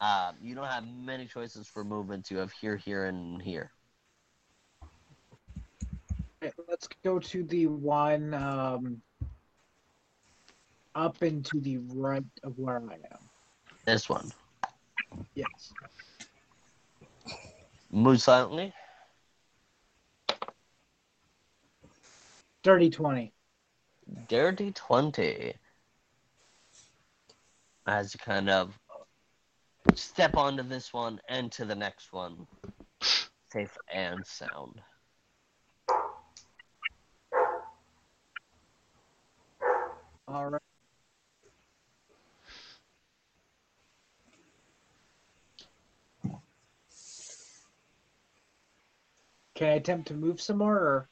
Um, 0.01 0.35
you 0.43 0.57
don't 0.57 0.67
have 0.67 0.85
many 0.85 1.27
choices 1.27 1.69
for 1.69 1.85
movements. 1.85 2.31
You 2.31 2.39
have 2.39 2.53
here, 2.53 2.77
here, 2.77 3.07
and 3.07 3.41
here. 3.41 3.71
Okay, 6.43 6.53
let's 6.69 6.89
go 7.05 7.21
to 7.21 7.45
the 7.45 7.69
one 7.69 8.35
um, 8.35 9.01
up 10.95 11.23
and 11.23 11.45
to 11.47 11.61
the 11.61 11.79
right 11.79 12.25
of 12.43 12.59
where 12.59 12.79
I 12.79 12.95
am. 12.95 13.19
This 13.85 14.09
one. 14.09 14.33
Yes. 15.35 15.73
Move 17.91 18.21
silently. 18.21 18.73
Dirty 22.63 22.91
20. 22.91 23.33
Dirty 24.29 24.73
20. 24.73 25.55
As 27.87 28.15
you 28.15 28.21
kind 28.21 28.49
of 28.49 28.79
step 29.95 30.37
onto 30.37 30.63
this 30.63 30.93
one 30.93 31.21
and 31.29 31.51
to 31.53 31.65
the 31.65 31.75
next 31.75 32.13
one. 32.13 32.47
Safe 33.53 33.77
and 33.93 34.25
sound. 34.25 34.81
All 40.29 40.51
right. 40.51 40.63
Can 49.55 49.69
I 49.69 49.75
attempt 49.75 50.09
to 50.09 50.15
move 50.15 50.41
some 50.41 50.59
more? 50.59 50.77
Or... 50.77 51.09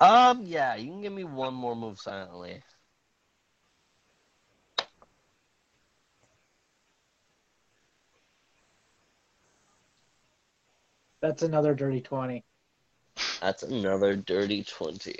Um, 0.00 0.42
yeah, 0.44 0.76
you 0.76 0.90
can 0.90 1.02
give 1.02 1.12
me 1.12 1.24
one 1.24 1.54
more 1.54 1.76
move 1.76 1.98
silently. 1.98 2.62
That's 11.20 11.42
another 11.42 11.74
dirty 11.74 12.00
20. 12.00 12.44
That's 13.40 13.64
another 13.64 14.14
dirty 14.16 14.62
20. 14.62 15.16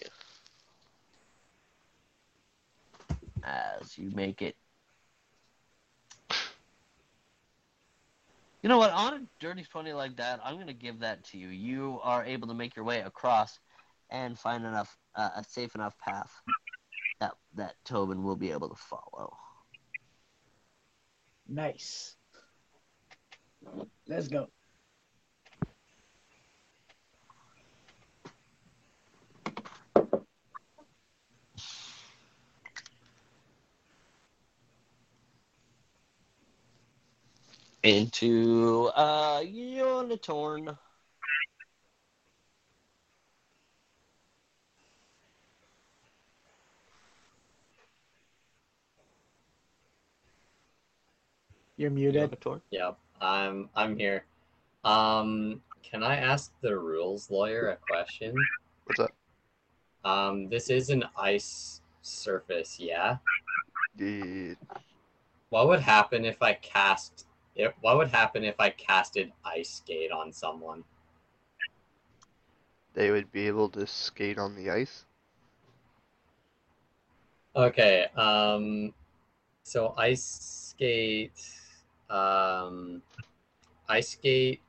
As 3.43 3.99
you 3.99 4.11
make 4.11 4.43
it. 4.43 4.57
You 8.63 8.69
know 8.69 8.79
what? 8.79 8.91
On 8.91 9.15
a 9.15 9.21
dirty 9.39 9.63
20 9.63 9.93
like 9.93 10.17
that, 10.17 10.41
I'm 10.45 10.55
going 10.55 10.67
to 10.67 10.73
give 10.73 11.01
that 11.01 11.25
to 11.27 11.39
you. 11.39 11.49
You 11.49 12.01
are 12.03 12.25
able 12.25 12.49
to 12.49 12.55
make 12.55 12.75
your 12.75 12.85
way 12.85 13.01
across 13.01 13.59
and 14.11 14.39
find 14.39 14.65
enough 14.65 14.97
uh, 15.15 15.31
a 15.37 15.45
safe 15.45 15.75
enough 15.75 15.97
path 15.99 16.31
that 17.21 17.33
that 17.55 17.75
Tobin 17.85 18.23
will 18.23 18.37
be 18.37 18.51
able 18.51 18.69
to 18.69 18.75
follow. 18.75 19.37
Nice. 21.47 22.17
Let's 24.07 24.29
go. 24.29 24.49
Into 37.89 38.91
uh 38.95 39.41
Yonatan. 39.41 40.77
You're 51.79 51.91
muted. 51.91 52.31
Yonatan. 52.31 52.61
Yep, 52.71 52.99
I'm 53.23 53.71
I'm 53.75 53.97
here. 53.97 54.27
Um, 54.85 55.63
can 55.83 56.03
I 56.03 56.17
ask 56.17 56.53
the 56.61 56.79
rules 56.79 57.31
lawyer 57.31 57.71
a 57.71 57.77
question? 57.77 58.35
What's 58.85 59.01
up? 59.01 59.13
Um, 60.05 60.51
this 60.51 60.69
is 60.69 60.91
an 60.91 61.05
ice 61.19 61.81
surface, 62.03 62.79
yeah. 62.79 63.17
The 63.97 64.57
What 65.49 65.69
would 65.69 65.81
happen 65.81 66.27
if 66.27 66.43
I 66.43 66.53
cast? 66.53 67.28
If, 67.59 67.75
what 67.83 67.99
would 67.99 68.09
happen 68.09 68.45
if 68.45 68.55
I 68.59 68.71
casted 68.71 69.33
ice 69.45 69.69
skate 69.69 70.13
on 70.13 70.33
someone? 70.33 70.85
they 72.95 73.13
would 73.13 73.31
be 73.31 73.47
able 73.47 73.69
to 73.69 73.87
skate 73.87 74.39
on 74.39 74.57
the 74.57 74.71
ice. 74.71 75.05
Okay. 77.55 78.07
Um, 78.17 78.93
so 79.63 79.95
ice 79.97 80.75
skate. 80.75 81.41
Um, 82.11 83.03
ice 83.89 84.11
skate. 84.11 84.61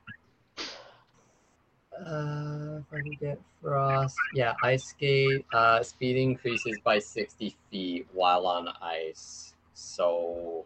Uh, 1.99 2.79
if 2.79 2.93
I 2.93 3.01
can 3.01 3.17
get 3.19 3.39
frost. 3.61 4.15
Yeah, 4.33 4.53
ice 4.63 4.85
skate. 4.85 5.45
Uh, 5.51 5.81
speed 5.83 6.17
increases 6.17 6.77
by 6.83 6.99
sixty 6.99 7.55
feet 7.69 8.07
while 8.13 8.45
on 8.45 8.69
ice. 8.81 9.55
So, 9.73 10.65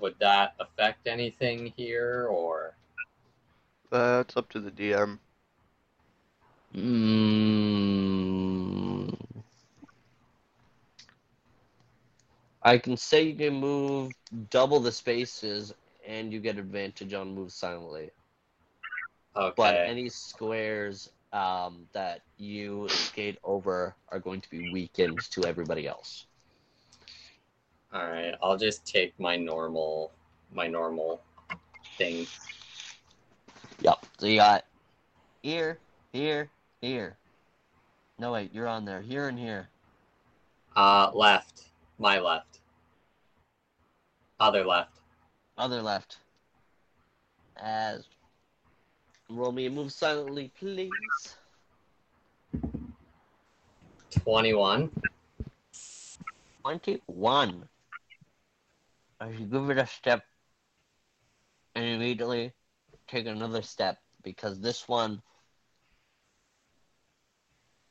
would 0.00 0.16
that 0.20 0.54
affect 0.58 1.06
anything 1.06 1.72
here, 1.76 2.26
or? 2.30 2.74
That's 3.90 4.36
up 4.36 4.48
to 4.50 4.60
the 4.60 4.70
DM. 4.70 5.18
Mm. 6.74 7.60
I 12.62 12.78
can 12.78 12.96
say 12.96 13.22
you 13.24 13.34
can 13.34 13.54
move 13.54 14.12
double 14.50 14.78
the 14.80 14.92
spaces 14.92 15.74
and 16.06 16.32
you 16.32 16.40
get 16.40 16.58
advantage 16.58 17.12
on 17.14 17.34
move 17.34 17.52
silently. 17.52 18.10
Okay. 19.36 19.54
But 19.56 19.74
any 19.76 20.08
squares 20.08 21.10
um, 21.32 21.86
that 21.92 22.20
you 22.36 22.86
skate 22.88 23.38
over 23.44 23.94
are 24.08 24.18
going 24.18 24.40
to 24.40 24.50
be 24.50 24.70
weakened 24.70 25.20
to 25.30 25.44
everybody 25.44 25.86
else. 25.86 26.26
All 27.92 28.08
right, 28.08 28.34
I'll 28.40 28.56
just 28.56 28.86
take 28.86 29.18
my 29.18 29.36
normal, 29.36 30.12
my 30.52 30.68
normal 30.68 31.20
thing. 31.98 32.26
Yep. 33.80 34.06
So 34.18 34.26
you 34.26 34.36
got 34.36 34.64
here, 35.42 35.78
here, 36.12 36.48
here. 36.80 37.16
No 38.18 38.32
wait, 38.32 38.54
you're 38.54 38.68
on 38.68 38.84
there. 38.84 39.00
Here 39.00 39.28
and 39.28 39.38
here. 39.38 39.68
Uh, 40.76 41.10
left. 41.14 41.64
My 41.98 42.20
left. 42.20 42.60
Other 44.38 44.64
left. 44.64 44.98
Other 45.58 45.82
left. 45.82 46.18
As. 47.56 48.04
Roll 49.28 49.52
me 49.52 49.66
a 49.66 49.70
move 49.70 49.92
silently, 49.92 50.50
please. 50.58 50.90
21. 54.10 54.90
21 56.62 57.68
you 59.28 59.46
give 59.46 59.70
it 59.70 59.78
a 59.78 59.86
step 59.86 60.22
and 61.74 61.84
immediately 61.84 62.52
take 63.08 63.26
another 63.26 63.62
step 63.62 63.98
because 64.22 64.60
this 64.60 64.88
one 64.88 65.22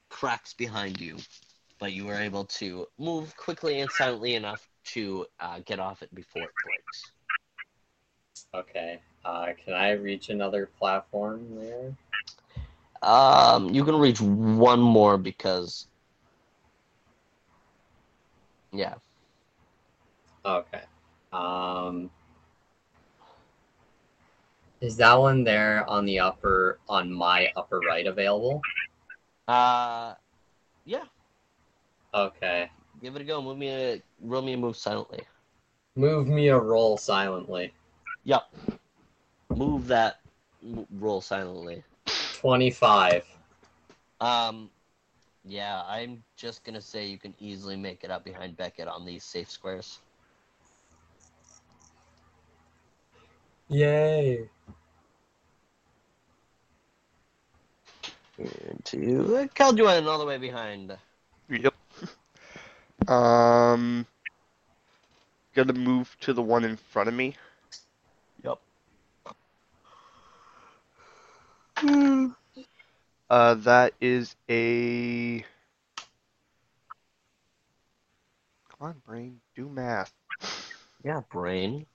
cracks 0.09 0.53
behind 0.53 0.99
you, 0.99 1.17
but 1.80 1.93
you 1.93 2.05
were 2.05 2.15
able 2.15 2.45
to 2.45 2.88
move 2.97 3.36
quickly 3.38 3.80
and 3.80 3.91
silently 3.91 4.36
enough 4.36 4.67
to 4.86 5.25
uh, 5.39 5.59
get 5.65 5.80
off 5.80 6.01
it 6.01 6.13
before 6.13 6.43
it 6.43 6.51
breaks. 6.65 7.11
Okay. 8.53 8.99
Uh, 9.23 9.47
can 9.63 9.73
I 9.73 9.91
reach 9.91 10.30
another 10.30 10.69
platform 10.80 11.45
there? 11.55 11.95
Um, 13.01 13.69
you 13.69 13.86
can 13.86 13.95
reach 13.95 14.19
one 14.19 14.80
more 14.82 15.17
because, 15.17 15.88
yeah, 18.73 18.95
Okay. 20.45 20.82
Um, 21.32 22.09
is 24.82 24.97
that 24.97 25.13
one 25.13 25.43
there 25.43 25.88
on 25.89 26.05
the 26.05 26.19
upper, 26.19 26.80
on 26.88 27.11
my 27.11 27.51
upper 27.55 27.80
right 27.80 28.07
available? 28.07 28.61
uh, 29.47 30.13
yeah. 30.86 31.05
Okay. 32.13 32.69
Give 33.01 33.15
it 33.15 33.21
a 33.21 33.25
go. 33.25 33.41
Move 33.41 33.57
me 33.57 33.69
a 33.69 34.01
roll 34.21 34.41
me 34.41 34.53
a 34.53 34.57
move 34.57 34.75
silently. 34.75 35.21
Move 35.95 36.27
me 36.27 36.47
a 36.49 36.57
roll 36.57 36.97
silently. 36.97 37.73
Yep. 38.23 38.43
Move 39.55 39.88
that 39.88 40.19
roll 40.91 41.21
silently. 41.21 41.84
25. 42.34 43.25
Um, 44.21 44.69
yeah, 45.45 45.84
I'm 45.88 46.23
just 46.36 46.63
gonna 46.63 46.82
say 46.82 47.05
you 47.07 47.17
can 47.17 47.34
easily 47.39 47.75
make 47.75 48.03
it 48.03 48.11
up 48.11 48.23
behind 48.23 48.57
Beckett 48.57 48.88
on 48.88 49.05
these 49.05 49.23
safe 49.23 49.49
squares. 49.49 49.99
Yay. 53.70 54.49
Into 58.39 59.36
uh, 59.36 59.47
Calduin 59.53 60.07
all 60.07 60.17
the 60.17 60.26
way 60.26 60.38
behind. 60.38 60.97
Yep. 61.49 61.74
Um, 63.07 64.05
gonna 65.55 65.72
move 65.74 66.15
to 66.20 66.34
the 66.34 66.41
one 66.41 66.65
in 66.65 66.76
front 66.76 67.07
of 67.07 67.15
me. 67.15 67.36
Yep. 68.43 68.59
Uh, 73.30 73.53
that 73.53 73.93
is 74.01 74.36
a. 74.49 75.45
Come 78.70 78.80
on, 78.82 78.95
brain, 79.05 79.39
do 79.55 79.70
math. 79.70 80.11
Yeah, 81.03 81.22
brain. 81.32 81.86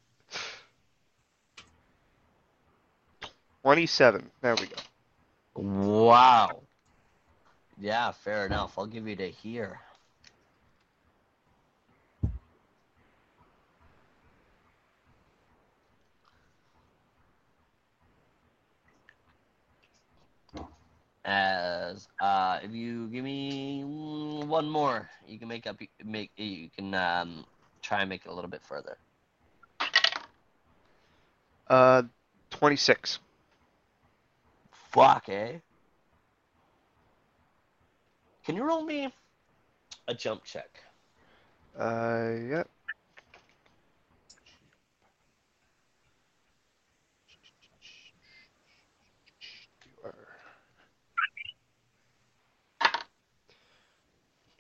Twenty-seven. 3.65 4.31
There 4.43 4.55
we 4.57 4.67
go. 4.67 4.77
Wow. 5.55 6.61
Yeah, 7.81 8.11
fair 8.12 8.45
enough. 8.45 8.79
I'll 8.79 8.85
give 8.85 9.09
you 9.09 9.17
to 9.17 9.31
here. 9.31 9.81
As 21.25 22.07
uh, 22.21 22.59
if 22.62 22.71
you 22.71 23.07
give 23.07 23.25
me 23.25 23.83
one 23.83 24.69
more, 24.69 25.09
you 25.27 25.39
can 25.39 25.49
make 25.49 25.67
up. 25.67 25.81
Make 26.05 26.31
you 26.37 26.69
can 26.77 26.93
um, 26.93 27.47
try 27.81 28.01
and 28.01 28.11
make 28.11 28.27
it 28.27 28.29
a 28.29 28.35
little 28.35 28.51
bit 28.51 28.61
further. 28.62 28.99
Uh, 31.67 32.03
twenty-six. 32.51 33.21
Fuck, 34.95 35.28
eh? 35.28 35.59
Can 38.47 38.55
you 38.55 38.62
roll 38.62 38.84
me 38.84 39.12
a 40.07 40.14
jump 40.14 40.45
check? 40.45 40.70
Uh, 41.76 42.30
yep. 42.49 42.70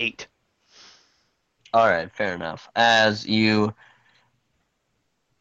Eight. 0.00 0.26
All 1.72 1.88
right, 1.88 2.10
fair 2.10 2.34
enough. 2.34 2.68
As 2.74 3.24
you 3.24 3.72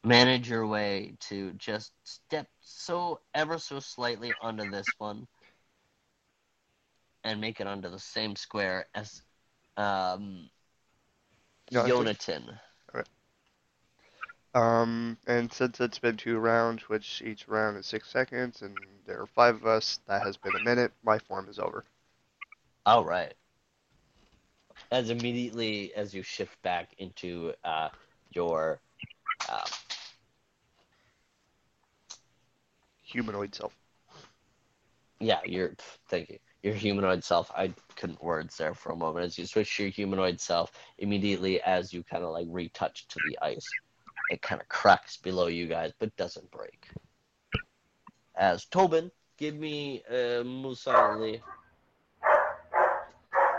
manage 0.03 0.47
your 0.47 0.67
way 0.67 1.15
to 1.21 1.51
just 1.53 1.93
step 2.03 2.47
so 2.83 3.19
ever 3.33 3.57
so 3.57 3.79
slightly 3.79 4.33
onto 4.41 4.69
this 4.69 4.87
one 4.97 5.27
and 7.23 7.39
make 7.39 7.59
it 7.61 7.67
onto 7.67 7.89
the 7.89 7.99
same 7.99 8.35
square 8.35 8.87
as 8.93 9.21
um, 9.77 10.49
No, 11.71 11.83
think- 12.05 12.19
Um, 14.55 15.17
and 15.25 15.51
since 15.51 15.79
it's 15.81 15.97
been 15.97 16.15
two 16.15 16.37
rounds, 16.37 16.87
which 16.87 17.23
each 17.25 17.47
round 17.47 17.75
is 17.77 17.87
six 17.87 18.07
seconds, 18.09 18.61
and 18.61 18.77
there 19.07 19.19
are 19.19 19.25
five 19.25 19.55
of 19.55 19.65
us, 19.65 19.99
that 20.07 20.21
has 20.21 20.37
been 20.37 20.55
a 20.55 20.63
minute. 20.63 20.91
My 21.03 21.17
form 21.17 21.49
is 21.49 21.57
over. 21.57 21.83
All 22.85 23.03
right. 23.03 23.33
As 24.91 25.09
immediately 25.09 25.91
as 25.95 26.13
you 26.13 26.21
shift 26.21 26.61
back 26.61 26.93
into 26.99 27.53
uh, 27.63 27.89
your 28.33 28.79
uh, 29.49 29.65
Humanoid 33.13 33.53
self. 33.53 33.75
Yeah, 35.19 35.39
your 35.45 35.73
thank 36.09 36.29
you. 36.29 36.39
Your 36.63 36.73
humanoid 36.73 37.23
self. 37.23 37.51
I 37.55 37.71
couldn't 37.95 38.23
words 38.23 38.57
there 38.57 38.73
for 38.73 38.91
a 38.91 38.95
moment. 38.95 39.25
As 39.25 39.37
you 39.37 39.45
switch 39.45 39.77
to 39.77 39.83
your 39.83 39.91
humanoid 39.91 40.41
self, 40.41 40.71
immediately 40.97 41.61
as 41.61 41.93
you 41.93 42.03
kind 42.03 42.23
of 42.23 42.31
like 42.31 42.47
retouch 42.49 43.07
to 43.09 43.19
the 43.19 43.37
ice, 43.41 43.69
it 44.31 44.41
kind 44.41 44.59
of 44.59 44.67
cracks 44.67 45.17
below 45.17 45.47
you 45.47 45.67
guys, 45.67 45.93
but 45.99 46.15
doesn't 46.17 46.49
break. 46.51 46.87
As 48.35 48.65
Tobin, 48.65 49.11
give 49.37 49.55
me 49.55 50.01
uh, 50.09 50.43
move 50.43 50.79
silently. 50.79 51.41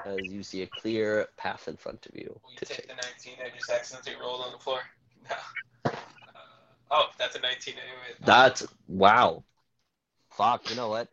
As 0.04 0.32
you 0.32 0.42
see 0.42 0.62
a 0.62 0.66
clear 0.66 1.28
path 1.36 1.68
in 1.68 1.76
front 1.76 2.04
of 2.06 2.16
you 2.16 2.40
Will 2.44 2.52
you 2.52 2.58
take 2.58 2.76
take. 2.76 2.88
the 2.88 2.94
19 2.94 3.34
I 3.46 3.56
just 3.56 3.70
accidentally 3.70 4.16
rolled 4.20 4.42
on 4.42 4.52
the 4.52 4.58
floor? 4.58 4.80
No. 5.30 5.36
Oh, 6.96 7.08
that's 7.18 7.34
a 7.34 7.40
19 7.40 7.74
anyway. 7.74 8.16
That's 8.24 8.64
wow. 8.86 9.42
Fuck, 10.30 10.70
you 10.70 10.76
know 10.76 10.88
what? 10.88 11.08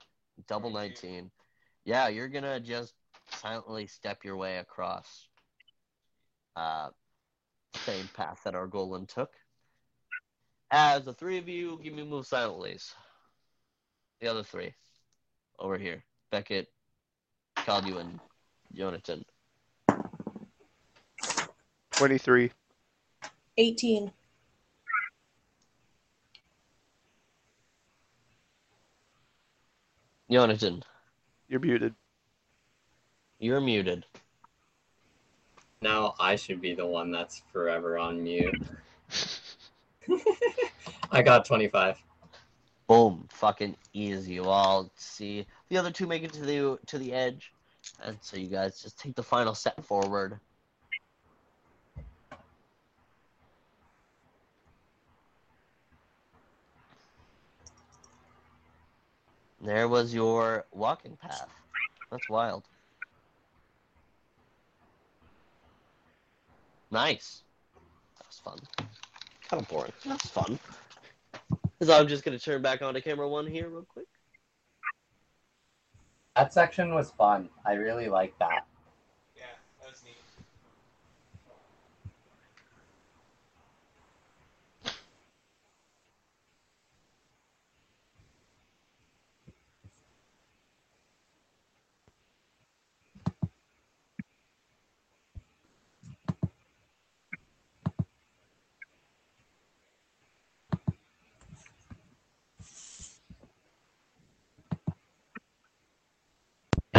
Double 0.48 0.70
19. 0.70 1.32
Yeah, 1.86 2.08
you're 2.08 2.28
gonna 2.28 2.60
just 2.60 2.94
silently 3.32 3.88
step 3.88 4.24
your 4.24 4.36
way 4.36 4.58
across 4.58 5.28
uh 6.56 6.90
same 7.86 8.08
path 8.14 8.42
that 8.44 8.54
our 8.54 8.68
golem 8.68 9.08
took. 9.08 9.32
As 10.70 11.04
the 11.04 11.14
three 11.14 11.40
of 11.40 11.50
you 11.50 11.80
give 11.84 11.94
me 11.94 12.04
move 12.04 12.28
silently. 12.28 12.78
The 14.20 14.28
other 14.28 14.44
three. 14.44 14.76
Over 15.58 15.80
here. 15.80 16.04
Beckett, 16.32 16.68
Caldu, 17.58 18.00
and 18.00 18.20
Jonathan. 18.74 19.26
Twenty-three. 21.92 22.52
18. 23.58 24.12
Jonathan, 30.32 30.82
You're 31.50 31.60
muted. 31.60 31.94
you're 33.40 33.60
muted. 33.60 34.06
Now 35.82 36.16
I 36.20 36.38
should 36.38 36.62
be 36.62 36.74
the 36.74 36.86
one 36.86 37.12
that's 37.12 37.42
forever 37.52 37.98
on 37.98 38.24
mute. 38.24 38.56
I 41.12 41.22
got 41.22 41.44
25. 41.44 41.98
Boom, 42.88 43.28
fucking 43.30 43.76
easy. 43.94 44.34
You 44.34 44.46
all 44.46 44.90
see 44.96 45.46
the 45.70 45.78
other 45.78 45.92
two 45.92 46.08
make 46.08 46.24
it 46.24 46.32
to 46.34 46.42
the 46.42 46.80
to 46.88 46.98
the 46.98 47.12
edge, 47.12 47.52
and 48.04 48.18
so 48.22 48.38
you 48.38 48.48
guys 48.48 48.82
just 48.82 48.98
take 48.98 49.16
the 49.16 49.24
final 49.24 49.54
step 49.54 49.84
forward. 49.84 50.40
There 59.64 59.88
was 59.88 60.14
your 60.14 60.66
walking 60.72 61.16
path. 61.18 61.49
That's 62.09 62.28
wild. 62.30 62.64
Nice. 66.89 67.43
That 68.18 68.28
was 68.28 68.41
fun. 68.43 68.88
Kind 69.47 69.62
of 69.62 69.70
boring. 69.70 69.93
That's 70.05 70.28
fun. 70.28 70.59
So 71.82 71.97
I'm 71.97 72.07
just 72.07 72.24
gonna 72.24 72.39
turn 72.39 72.62
back 72.62 72.82
on 72.82 72.89
onto 72.89 73.01
camera 73.01 73.28
one 73.28 73.45
here 73.45 73.70
real 73.70 73.86
quick. 73.88 74.07
That 76.36 76.53
section 76.53 76.93
was 76.93 77.12
fun. 77.12 77.49
I 77.66 77.74
really 77.74 78.07
like 78.07 78.38
that. 78.39 78.66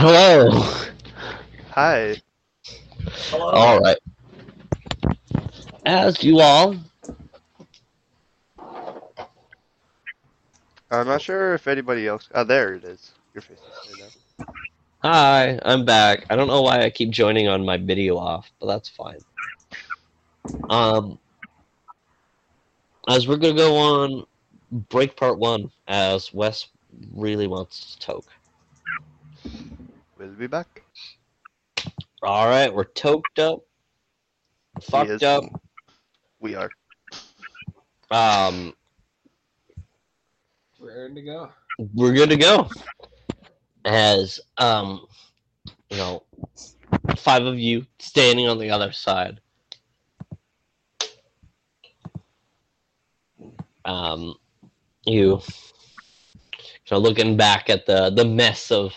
Hello. 0.05 0.51
Hi. 1.71 2.17
Hello. 3.31 3.51
All 3.51 3.79
right. 3.79 3.99
As 5.87 6.25
you 6.25 6.41
all, 6.41 6.75
I'm 10.91 11.07
not 11.07 11.23
sure 11.23 11.55
if 11.55 11.69
anybody 11.69 12.09
else. 12.09 12.29
Oh, 12.35 12.43
there 12.43 12.75
it 12.75 12.83
is. 12.83 13.13
Your 13.33 13.43
face 13.43 13.59
is 13.61 14.01
right 14.01 14.49
hi, 15.05 15.61
I'm 15.65 15.85
back. 15.85 16.27
I 16.31 16.35
don't 16.35 16.49
know 16.49 16.63
why 16.63 16.83
I 16.83 16.91
keep 16.91 17.11
joining 17.11 17.47
on 17.47 17.65
my 17.65 17.77
video 17.77 18.17
off, 18.19 18.51
but 18.59 18.67
that's 18.67 18.89
fine. 18.89 19.21
Um, 20.69 21.17
as 23.07 23.29
we're 23.29 23.37
gonna 23.37 23.55
go 23.55 23.77
on 23.77 24.27
break 24.89 25.15
part 25.15 25.39
one, 25.39 25.71
as 25.87 26.35
Wes 26.35 26.67
really 27.15 27.47
wants 27.47 27.95
to 27.95 28.05
Toke. 28.05 28.33
We'll 30.23 30.31
be 30.31 30.47
back. 30.47 30.85
All 32.23 32.47
right, 32.47 32.73
we're 32.73 32.85
toked 32.85 33.41
up, 33.41 33.65
fucked 34.81 35.11
is- 35.11 35.23
up. 35.25 35.43
We 36.39 36.55
are. 36.55 36.71
Um, 38.13 38.73
We're 40.79 41.03
ready 41.09 41.15
to 41.15 41.23
go. 41.23 41.51
we're 41.93 42.13
good 42.13 42.31
to 42.31 42.37
go. 42.37 42.71
As 43.85 44.39
um, 44.59 45.07
you 45.91 45.97
know, 45.97 46.23
five 47.17 47.45
of 47.45 47.59
you 47.59 47.85
standing 47.99 48.47
on 48.49 48.59
the 48.61 48.71
other 48.71 48.93
side. 48.93 49.41
Um, 53.85 54.37
you 55.05 55.41
so 56.85 56.99
looking 56.99 57.37
back 57.37 57.69
at 57.69 57.87
the 57.87 58.11
the 58.11 58.25
mess 58.25 58.71
of 58.71 58.95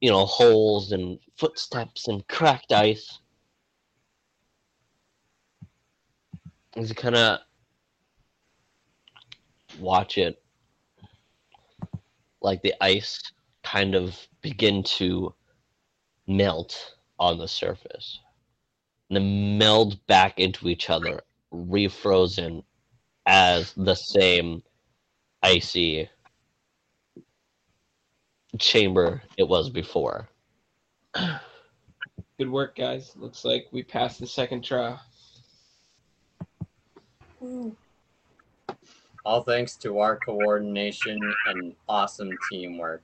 you 0.00 0.10
know 0.10 0.26
holes 0.26 0.92
and 0.92 1.18
footsteps 1.36 2.08
and 2.08 2.26
cracked 2.28 2.72
ice. 2.72 3.18
You 6.76 6.94
kind 6.94 7.16
of 7.16 7.38
watch 9.78 10.18
it 10.18 10.42
like 12.42 12.62
the 12.62 12.74
ice 12.80 13.20
kind 13.62 13.94
of 13.94 14.16
begin 14.42 14.82
to 14.82 15.34
melt 16.26 16.94
on 17.18 17.38
the 17.38 17.48
surface 17.48 18.20
and 19.08 19.16
then 19.16 19.58
meld 19.58 20.04
back 20.06 20.38
into 20.38 20.68
each 20.68 20.90
other 20.90 21.20
refrozen 21.52 22.62
as 23.26 23.72
the 23.76 23.94
same 23.94 24.62
icy 25.42 26.08
chamber 28.58 29.22
it 29.36 29.48
was 29.48 29.70
before 29.70 30.28
Good 32.38 32.50
work, 32.50 32.76
guys. 32.76 33.14
Looks 33.16 33.46
like 33.46 33.66
we 33.72 33.82
passed 33.82 34.20
the 34.20 34.26
second 34.26 34.62
trial. 34.62 35.00
All 39.24 39.42
thanks 39.42 39.76
to 39.76 39.98
our 40.00 40.18
coordination 40.18 41.18
and 41.46 41.74
awesome 41.88 42.30
teamwork 42.50 43.02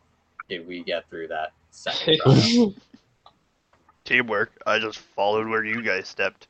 did 0.50 0.66
we 0.66 0.82
get 0.82 1.08
through 1.08 1.28
that 1.28 1.52
second 1.70 2.18
trial. 2.20 2.74
Teamwork. 4.04 4.60
I 4.66 4.78
just 4.78 4.98
followed 4.98 5.48
where 5.48 5.64
you 5.64 5.80
guys 5.80 6.08
stepped. 6.08 6.48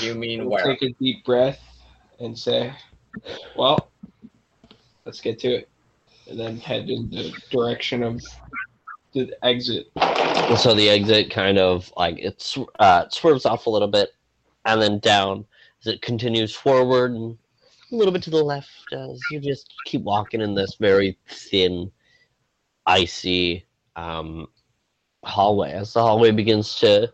You 0.00 0.14
mean 0.14 0.40
We'll 0.40 0.50
where? 0.50 0.64
take 0.64 0.82
a 0.82 0.92
deep 1.00 1.24
breath 1.24 1.60
and 2.20 2.38
say, 2.38 2.72
"Well, 3.56 3.90
let's 5.04 5.20
get 5.20 5.38
to 5.40 5.48
it," 5.48 5.68
and 6.28 6.38
then 6.38 6.56
head 6.58 6.88
in 6.88 7.10
the 7.10 7.34
direction 7.50 8.02
of 8.02 8.22
the 9.12 9.32
exit. 9.42 9.86
so 10.58 10.74
the 10.74 10.88
exit 10.88 11.30
kind 11.30 11.58
of 11.58 11.92
like 11.96 12.18
it 12.18 12.54
uh, 12.78 13.08
swerves 13.08 13.46
off 13.46 13.66
a 13.66 13.70
little 13.70 13.88
bit 13.88 14.10
and 14.64 14.80
then 14.80 14.98
down 14.98 15.44
as 15.80 15.92
it 15.92 16.02
continues 16.02 16.54
forward 16.54 17.12
and 17.12 17.36
a 17.92 17.96
little 17.96 18.12
bit 18.12 18.22
to 18.22 18.30
the 18.30 18.42
left 18.42 18.92
as 18.92 19.20
you 19.30 19.38
just 19.38 19.72
keep 19.84 20.02
walking 20.02 20.40
in 20.40 20.54
this 20.54 20.76
very 20.80 21.16
thin 21.28 21.90
icy 22.86 23.64
um, 23.96 24.46
hallway 25.24 25.72
as 25.72 25.92
the 25.92 26.00
hallway 26.00 26.30
begins 26.30 26.74
to 26.76 27.10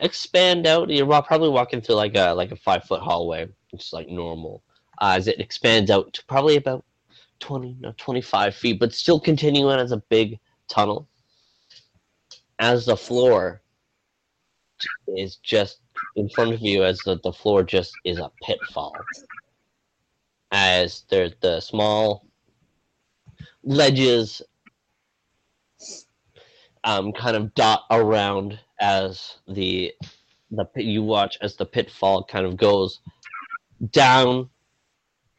expand 0.00 0.66
out 0.66 0.90
you're 0.90 1.22
probably 1.22 1.48
walking 1.48 1.80
through 1.80 1.94
like 1.94 2.16
a 2.16 2.32
like 2.32 2.52
a 2.52 2.56
five 2.56 2.84
foot 2.84 3.00
hallway 3.00 3.46
which 3.70 3.86
is 3.86 3.92
like 3.92 4.08
normal 4.08 4.62
uh, 5.00 5.14
as 5.16 5.28
it 5.28 5.40
expands 5.40 5.90
out 5.90 6.12
to 6.12 6.24
probably 6.26 6.56
about 6.56 6.84
20 7.40 7.76
no 7.80 7.94
25 7.96 8.54
feet 8.54 8.80
but 8.80 8.92
still 8.92 9.20
continuing 9.20 9.78
as 9.78 9.92
a 9.92 10.02
big 10.08 10.38
tunnel. 10.68 11.08
As 12.58 12.86
the 12.86 12.96
floor 12.96 13.62
is 15.16 15.36
just 15.36 15.78
in 16.16 16.28
front 16.28 16.52
of 16.52 16.60
you 16.60 16.84
as 16.84 16.98
the, 17.00 17.20
the 17.22 17.32
floor 17.32 17.62
just 17.62 17.92
is 18.04 18.18
a 18.18 18.30
pitfall. 18.42 18.96
As 20.50 21.04
there's 21.08 21.34
the 21.40 21.60
small 21.60 22.26
ledges 23.62 24.42
um, 26.84 27.12
kind 27.12 27.36
of 27.36 27.54
dot 27.54 27.84
around 27.90 28.58
as 28.80 29.38
the 29.46 29.92
the 30.50 30.66
you 30.76 31.02
watch 31.02 31.36
as 31.42 31.56
the 31.56 31.66
pitfall 31.66 32.24
kind 32.24 32.46
of 32.46 32.56
goes 32.56 33.00
down 33.90 34.48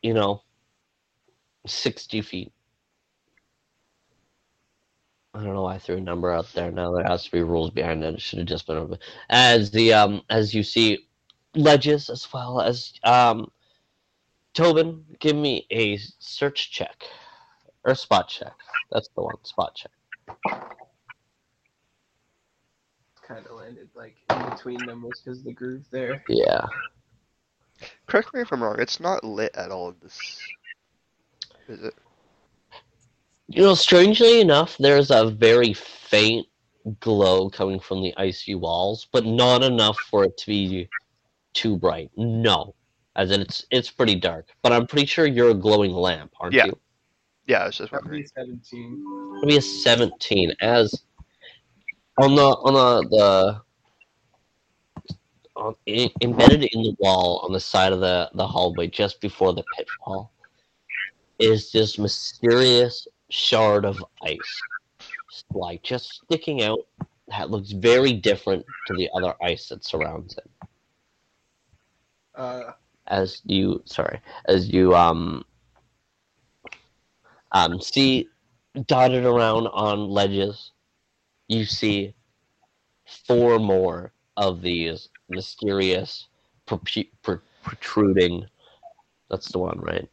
you 0.04 0.14
know 0.14 0.44
60 1.66 2.22
feet 2.22 2.54
I 5.34 5.44
don't 5.44 5.54
know 5.54 5.64
why 5.64 5.76
I 5.76 5.80
threw 5.80 5.98
a 5.98 6.02
number 6.02 6.32
out 6.32 6.52
there. 6.54 6.72
Now 6.72 6.92
there 6.92 7.06
has 7.06 7.24
to 7.26 7.32
be 7.32 7.44
rules 7.44 7.70
behind 7.70 8.04
it. 8.04 8.16
It 8.16 8.22
should 8.22 8.40
have 8.40 8.48
just 8.48 8.66
been 8.66 8.78
over. 8.78 8.98
As 9.30 9.70
the 9.72 9.94
um 9.94 10.24
as 10.30 10.54
you 10.54 10.64
see 10.64 11.08
ledges 11.56 12.10
as 12.10 12.32
well 12.34 12.62
as 12.62 12.94
um 13.04 13.52
Tobin, 14.54 15.06
give 15.20 15.36
me 15.36 15.68
a 15.72 15.98
search 16.18 16.72
check. 16.72 17.04
Or 17.86 17.96
spot 17.96 18.28
check. 18.28 18.54
That's 18.92 19.08
the 19.16 19.22
one, 19.22 19.44
spot 19.44 19.76
check. 19.76 19.92
Kind 23.22 23.46
of 23.46 23.58
landed 23.58 23.90
like 23.96 24.18
in 24.32 24.50
between 24.50 24.86
them 24.86 25.04
was 25.04 25.22
because 25.24 25.44
the 25.44 25.54
groove 25.54 25.86
there. 25.92 26.24
Yeah. 26.28 26.66
Correct 28.08 28.34
me 28.34 28.42
if 28.42 28.52
I'm 28.52 28.64
wrong. 28.64 28.78
It's 28.80 29.00
not 29.00 29.24
lit 29.24 29.56
at 29.56 29.72
all. 29.72 29.94
This 30.02 30.20
is 31.70 31.84
it? 31.84 31.94
You 33.48 33.64
know, 33.64 33.76
strangely 33.76 34.42
enough, 34.42 34.78
there's 34.78 35.12
a 35.12 35.30
very 35.30 35.74
faint 35.74 36.48
glow 37.00 37.50
coming 37.50 37.80
from 37.80 38.02
the 38.02 38.14
icy 38.18 38.56
walls, 38.56 39.08
but 39.12 39.26
not 39.26 39.64
enough 39.64 39.98
for 40.10 40.24
it 40.24 40.38
to 40.38 40.48
be 40.48 40.90
too 41.54 41.78
bright. 41.78 42.12
No. 42.16 42.76
As 43.16 43.32
in 43.32 43.42
it's 43.42 43.66
it's 43.72 43.90
pretty 43.90 44.16
dark. 44.16 44.48
But 44.62 44.72
I'm 44.72 44.88
pretty 44.88 45.06
sure 45.08 45.26
you're 45.26 45.50
a 45.50 45.56
glowing 45.56 45.92
lamp, 45.92 46.32
aren't 46.40 46.54
Yeah. 46.54 46.68
you? 46.68 46.80
Yeah, 47.48 47.64
I 47.64 47.66
was 47.68 47.78
just 47.78 47.92
That 47.92 48.04
would 48.04 48.12
be 48.12 48.26
17. 48.26 49.04
It'll 49.38 49.48
be 49.48 49.58
a 49.58 49.62
17 49.62 50.54
as 50.62 50.94
on 52.22 52.36
the 52.36 52.44
on 52.44 52.74
the 52.74 53.10
the 53.10 53.62
on, 55.56 55.76
i 55.88 56.10
embedded 56.22 56.64
in 56.64 56.84
the 56.84 56.96
wall 57.00 57.42
on 57.44 57.52
the 57.52 57.60
side 57.60 57.92
of 57.92 58.00
the 58.00 58.30
the 58.36 58.46
hallway 58.46 58.88
just 58.88 59.20
before 59.20 59.54
the 59.54 59.64
pitfall 59.76 60.32
is 61.40 61.72
this 61.72 61.98
mysterious 61.98 63.08
shard 63.30 63.86
of 63.86 64.04
ice. 64.22 64.62
Like 65.52 65.82
just 65.84 66.22
sticking 66.26 66.62
out 66.64 66.80
that 67.30 67.50
looks 67.50 67.72
very 67.72 68.14
different 68.14 68.66
to 68.88 68.96
the 68.96 69.10
other 69.14 69.34
ice 69.42 69.70
that 69.70 69.86
surrounds 69.86 70.38
it. 70.38 70.50
Uh, 72.36 72.72
as 73.10 73.42
you 73.46 73.82
sorry 73.86 74.22
as 74.46 74.70
you 74.70 74.96
um 74.96 75.44
um 77.52 77.82
see 77.82 78.28
dotted 78.86 79.26
around 79.26 79.68
on 79.68 80.08
ledges 80.08 80.72
you 81.48 81.66
see 81.66 82.14
four 83.26 83.60
more 83.60 84.14
of 84.38 84.62
these 84.62 85.10
mysterious 85.28 86.28
protruding 86.66 88.46
that's 89.30 89.52
the 89.52 89.60
one 89.60 89.80
right 89.80 90.08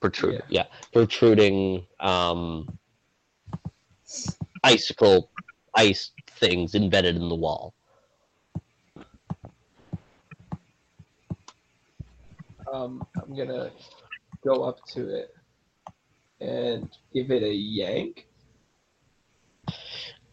protrude 0.00 0.42
yeah, 0.48 0.64
protruding 0.92 1.86
um 2.00 2.78
icicle 4.64 5.30
ice 5.74 6.12
things 6.38 6.74
embedded 6.74 7.16
in 7.16 7.28
the 7.28 7.34
wall 7.34 7.74
um, 12.72 13.02
I'm 13.22 13.36
gonna 13.36 13.70
go 14.44 14.62
up 14.64 14.84
to 14.94 15.08
it 15.08 15.34
and 16.40 16.90
give 17.12 17.30
it 17.30 17.42
a 17.42 17.52
yank. 17.52 18.26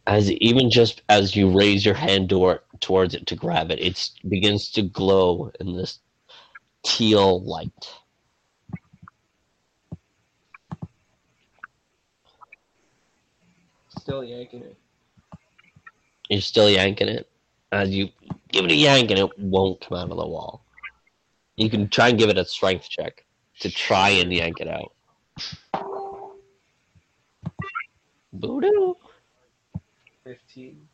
as 0.05 0.31
even 0.31 0.69
just 0.69 1.01
as 1.09 1.35
you 1.35 1.49
raise 1.49 1.85
your 1.85 1.95
hand 1.95 2.27
door 2.29 2.61
towards 2.79 3.13
it 3.13 3.25
to 3.27 3.35
grab 3.35 3.71
it, 3.71 3.79
it 3.79 4.09
begins 4.27 4.69
to 4.71 4.81
glow 4.81 5.51
in 5.59 5.75
this 5.75 5.99
teal 6.83 7.41
light. 7.43 7.71
Still 14.03 14.21
yanking 14.21 14.63
it. 14.63 14.77
You're 16.29 16.41
still 16.41 16.69
yanking 16.69 17.07
it. 17.07 17.29
As 17.71 17.89
you 17.89 18.09
give 18.51 18.65
it 18.65 18.71
a 18.71 18.75
yank 18.75 19.09
and 19.11 19.19
it 19.19 19.39
won't 19.39 19.79
come 19.79 19.97
out 19.97 20.11
of 20.11 20.17
the 20.17 20.27
wall. 20.27 20.65
You 21.55 21.69
can 21.69 21.87
try 21.87 22.09
and 22.09 22.19
give 22.19 22.29
it 22.29 22.37
a 22.37 22.43
strength 22.43 22.89
check 22.89 23.23
to 23.61 23.69
try 23.69 24.09
and 24.09 24.31
yank 24.33 24.59
it 24.59 24.67
out. 24.67 24.91
Voodoo. 28.33 28.95
15. 30.25 30.87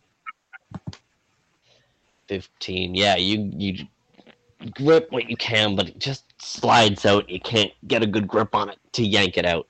15. 2.28 2.96
Yeah, 2.96 3.16
you 3.16 3.52
you 3.58 3.88
grip 4.76 5.08
what 5.10 5.28
you 5.30 5.36
can, 5.36 5.76
but 5.76 5.90
it 5.90 5.98
just 5.98 6.26
slides 6.40 7.08
out. 7.08 7.28
You 7.28 7.40
can't 7.40 7.72
get 7.88 8.04
a 8.04 8.08
good 8.08 8.28
grip 8.28 8.54
on 8.54 8.70
it 8.70 8.78
to 8.94 9.04
yank 9.04 9.36
it 9.38 9.46
out. 9.46 9.68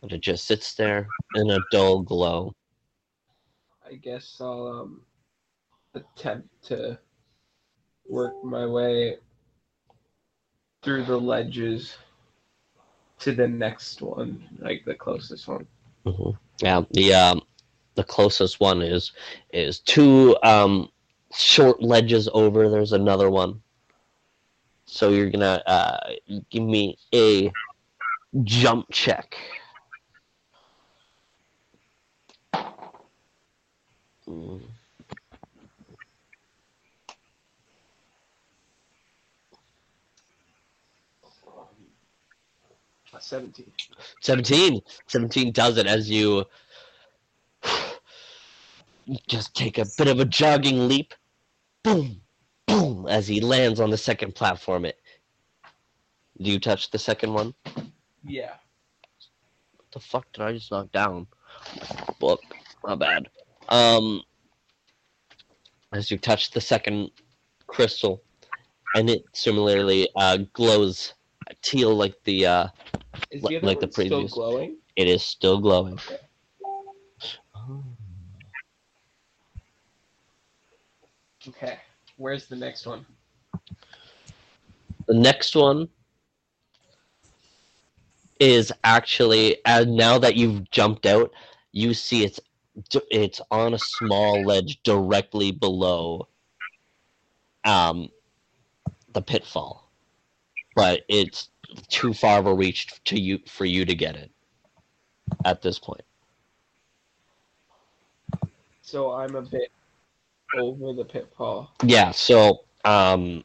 But 0.00 0.12
it 0.12 0.20
just 0.20 0.46
sits 0.46 0.74
there 0.74 1.06
in 1.34 1.50
a 1.50 1.60
dull 1.70 2.00
glow. 2.00 2.54
I 3.86 3.94
guess 3.94 4.38
I'll 4.40 4.66
um, 4.66 5.02
attempt 5.94 6.48
to 6.68 6.98
work 8.08 8.34
my 8.44 8.66
way 8.66 9.18
through 10.82 11.04
the 11.04 11.16
ledges 11.18 11.96
to 13.18 13.32
the 13.32 13.46
next 13.46 14.00
one, 14.00 14.42
like 14.60 14.84
the 14.84 14.94
closest 14.94 15.46
one. 15.46 15.66
hmm 16.04 16.30
Yeah, 16.62 16.82
the 16.92 17.14
um, 17.14 17.42
the 17.94 18.04
closest 18.04 18.60
one 18.60 18.80
is 18.80 19.12
is 19.52 19.80
two 19.80 20.36
um, 20.42 20.88
short 21.32 21.82
ledges 21.82 22.28
over. 22.32 22.68
There's 22.68 22.92
another 22.92 23.30
one. 23.30 23.60
So 24.86 25.10
you're 25.10 25.30
gonna 25.30 25.62
uh, 25.66 25.98
give 26.50 26.62
me 26.62 26.96
a 27.14 27.52
jump 28.44 28.86
check. 28.90 29.36
Mm. 34.30 34.60
17. 43.18 43.72
17 44.20 44.80
17 45.08 45.52
does 45.52 45.76
it 45.76 45.86
as 45.86 46.08
you 46.08 46.44
just 49.28 49.54
take 49.54 49.78
a 49.78 49.84
bit 49.98 50.06
of 50.08 50.20
a 50.20 50.24
jogging 50.24 50.88
leap 50.88 51.12
boom 51.82 52.20
boom 52.66 53.06
as 53.08 53.26
he 53.26 53.40
lands 53.40 53.80
on 53.80 53.90
the 53.90 53.96
second 53.98 54.34
platform 54.34 54.84
it 54.84 54.96
do 56.40 56.50
you 56.50 56.60
touch 56.60 56.90
the 56.90 56.98
second 56.98 57.32
one 57.32 57.52
what 57.74 57.86
Yeah. 58.24 58.54
the 59.92 60.00
fuck 60.00 60.30
did 60.32 60.42
i 60.42 60.52
just 60.52 60.70
knock 60.70 60.90
down 60.92 61.26
book 62.20 62.42
my 62.84 62.94
bad 62.94 63.28
um 63.70 64.22
as 65.92 66.10
you 66.10 66.18
touch 66.18 66.50
the 66.50 66.60
second 66.60 67.10
crystal 67.66 68.22
and 68.94 69.08
it 69.10 69.24
similarly 69.32 70.08
uh 70.16 70.38
glows 70.52 71.14
teal 71.62 71.94
like 71.94 72.14
the 72.24 72.46
uh 72.46 72.66
Is 73.30 73.42
the 73.42 73.56
other 73.56 73.66
like 73.66 73.80
the 73.80 73.86
one 73.86 73.92
still 73.92 74.08
previous. 74.08 74.32
glowing? 74.32 74.76
it 74.96 75.08
is 75.08 75.22
still 75.22 75.58
glowing 75.60 75.98
Okay. 81.48 81.78
Where's 82.16 82.46
the 82.46 82.56
next 82.56 82.86
one? 82.86 83.06
The 85.06 85.14
next 85.14 85.56
one 85.56 85.88
is 88.38 88.72
actually, 88.84 89.56
and 89.64 89.96
now 89.96 90.18
that 90.18 90.36
you've 90.36 90.70
jumped 90.70 91.06
out, 91.06 91.32
you 91.72 91.94
see 91.94 92.24
it's 92.24 92.40
it's 93.10 93.40
on 93.50 93.74
a 93.74 93.78
small 93.78 94.44
ledge 94.44 94.80
directly 94.82 95.52
below 95.52 96.28
um 97.64 98.08
the 99.12 99.22
pitfall, 99.22 99.90
but 100.74 101.02
it's 101.08 101.50
too 101.88 102.12
far 102.12 102.38
of 102.38 102.46
a 102.46 102.54
reach 102.54 102.88
to 103.04 103.20
you 103.20 103.38
for 103.46 103.64
you 103.64 103.84
to 103.84 103.94
get 103.94 104.16
it 104.16 104.30
at 105.44 105.62
this 105.62 105.78
point. 105.78 106.02
So 108.82 109.12
I'm 109.12 109.34
a 109.36 109.42
bit 109.42 109.70
over 110.58 110.92
the 110.92 111.04
pitfall. 111.04 111.72
Yeah, 111.84 112.10
so 112.10 112.64
um 112.84 113.44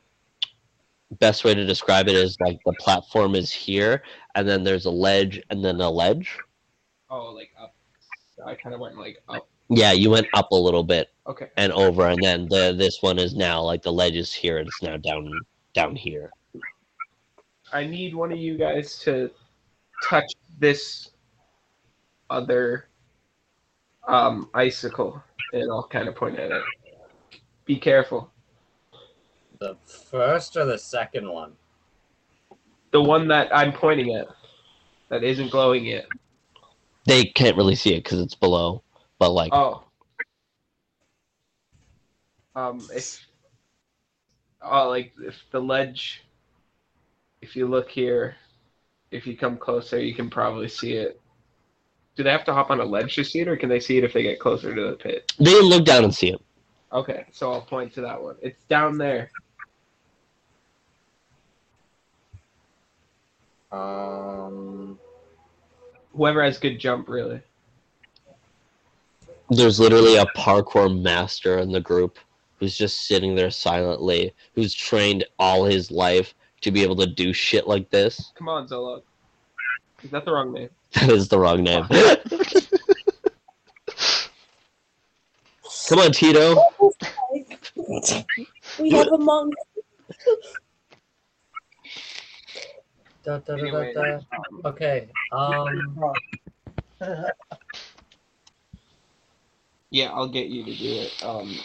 best 1.19 1.43
way 1.43 1.53
to 1.53 1.65
describe 1.65 2.07
it 2.07 2.15
is 2.15 2.37
like 2.39 2.59
the 2.65 2.73
platform 2.79 3.35
is 3.35 3.51
here 3.51 4.01
and 4.33 4.47
then 4.47 4.63
there's 4.63 4.85
a 4.85 4.91
ledge 4.91 5.41
and 5.49 5.63
then 5.63 5.79
a 5.79 5.89
ledge. 5.89 6.37
Oh, 7.09 7.31
like 7.31 7.51
up. 7.59 7.74
I 8.45 8.55
kind 8.55 8.73
of 8.73 8.79
went 8.79 8.97
like 8.97 9.21
up. 9.27 9.47
Yeah, 9.69 9.91
you 9.91 10.11
went 10.11 10.27
up 10.33 10.51
a 10.51 10.55
little 10.55 10.83
bit 10.83 11.11
Okay. 11.27 11.49
and 11.57 11.71
over 11.73 12.07
and 12.07 12.21
then 12.21 12.47
the 12.47 12.75
this 12.77 13.01
one 13.01 13.17
is 13.17 13.33
now 13.35 13.61
like 13.61 13.81
the 13.81 13.91
ledge 13.91 14.15
is 14.15 14.31
here 14.31 14.59
and 14.59 14.67
it's 14.67 14.81
now 14.83 14.97
down 14.97 15.31
down 15.73 15.95
here. 15.95 16.31
I 17.73 17.85
need 17.85 18.13
one 18.13 18.31
of 18.31 18.37
you 18.37 18.57
guys 18.57 18.99
to 18.99 19.31
touch 20.03 20.31
this 20.59 21.09
other 22.29 22.87
um, 24.07 24.49
icicle, 24.53 25.21
and 25.51 25.71
I'll 25.71 25.87
kind 25.87 26.07
of 26.07 26.15
point 26.15 26.39
at 26.39 26.51
it. 26.51 26.63
Be 27.65 27.77
careful. 27.77 28.31
The 29.59 29.75
first 29.85 30.57
or 30.57 30.65
the 30.65 30.77
second 30.77 31.27
one? 31.27 31.53
The 32.91 33.01
one 33.01 33.27
that 33.29 33.53
I'm 33.55 33.73
pointing 33.73 34.15
at, 34.15 34.27
that 35.09 35.23
isn't 35.23 35.49
glowing 35.49 35.85
yet. 35.85 36.05
They 37.05 37.25
can't 37.25 37.57
really 37.57 37.75
see 37.75 37.93
it 37.93 38.03
cuz 38.03 38.19
it's 38.19 38.35
below, 38.35 38.83
but 39.19 39.29
like 39.29 39.53
Oh. 39.53 39.83
Um, 42.55 42.87
if 42.93 43.25
oh, 44.61 44.87
like 44.89 45.11
if 45.21 45.35
the 45.51 45.59
ledge, 45.59 46.23
if 47.41 47.55
you 47.55 47.67
look 47.67 47.89
here, 47.89 48.35
if 49.11 49.27
you 49.27 49.35
come 49.35 49.57
closer, 49.57 49.99
you 49.99 50.15
can 50.15 50.29
probably 50.29 50.69
see 50.69 50.93
it. 50.93 51.19
Do 52.15 52.23
they 52.23 52.31
have 52.31 52.45
to 52.45 52.53
hop 52.53 52.71
on 52.71 52.79
a 52.79 52.85
ledge 52.85 53.15
to 53.15 53.25
see 53.25 53.41
it, 53.41 53.49
or 53.49 53.57
can 53.57 53.67
they 53.67 53.81
see 53.81 53.97
it 53.97 54.05
if 54.05 54.13
they 54.13 54.23
get 54.23 54.39
closer 54.39 54.73
to 54.73 54.81
the 54.91 54.95
pit? 54.95 55.33
they 55.37 55.61
look 55.61 55.83
down 55.83 56.05
and 56.05 56.15
see 56.15 56.29
it. 56.29 56.41
Okay, 56.93 57.25
so 57.31 57.51
I'll 57.51 57.61
point 57.61 57.93
to 57.95 58.01
that 58.01 58.21
one. 58.21 58.35
It's 58.41 58.63
down 58.65 58.97
there. 58.97 59.31
Um, 63.71 64.97
Whoever 66.15 66.43
has 66.43 66.57
good 66.57 66.79
jump, 66.79 67.09
really. 67.09 67.41
There's 69.49 69.79
literally 69.79 70.15
a 70.15 70.25
parkour 70.37 71.01
master 71.01 71.59
in 71.59 71.71
the 71.71 71.81
group 71.81 72.17
who's 72.57 72.77
just 72.77 73.07
sitting 73.07 73.35
there 73.35 73.51
silently, 73.51 74.33
who's 74.55 74.73
trained 74.73 75.25
all 75.39 75.65
his 75.65 75.91
life 75.91 76.33
to 76.61 76.71
be 76.71 76.81
able 76.83 76.95
to 76.95 77.05
do 77.05 77.33
shit 77.33 77.67
like 77.67 77.89
this. 77.89 78.31
Come 78.35 78.47
on, 78.47 78.67
Zolo. 78.67 79.01
Is 80.03 80.11
that 80.11 80.25
the 80.25 80.31
wrong 80.31 80.53
name? 80.53 80.69
That 80.93 81.09
is 81.09 81.27
the 81.27 81.37
wrong 81.37 81.61
name. 81.61 81.85
Come 85.89 85.99
on, 85.99 86.13
Tito. 86.13 86.55
we 88.79 88.91
have 88.91 89.07
a 89.07 89.17
monk. 89.17 89.53
Da, 93.25 93.39
da, 93.39 93.55
da, 93.57 93.71
da, 93.71 93.91
da. 93.91 94.19
Okay. 94.65 95.09
Um, 95.31 96.13
Yeah, 99.89 100.11
I'll 100.11 100.27
get 100.27 100.47
you 100.47 100.63
to 100.65 100.75
do 100.75 100.89
it. 100.89 101.23
Um, 101.23 101.57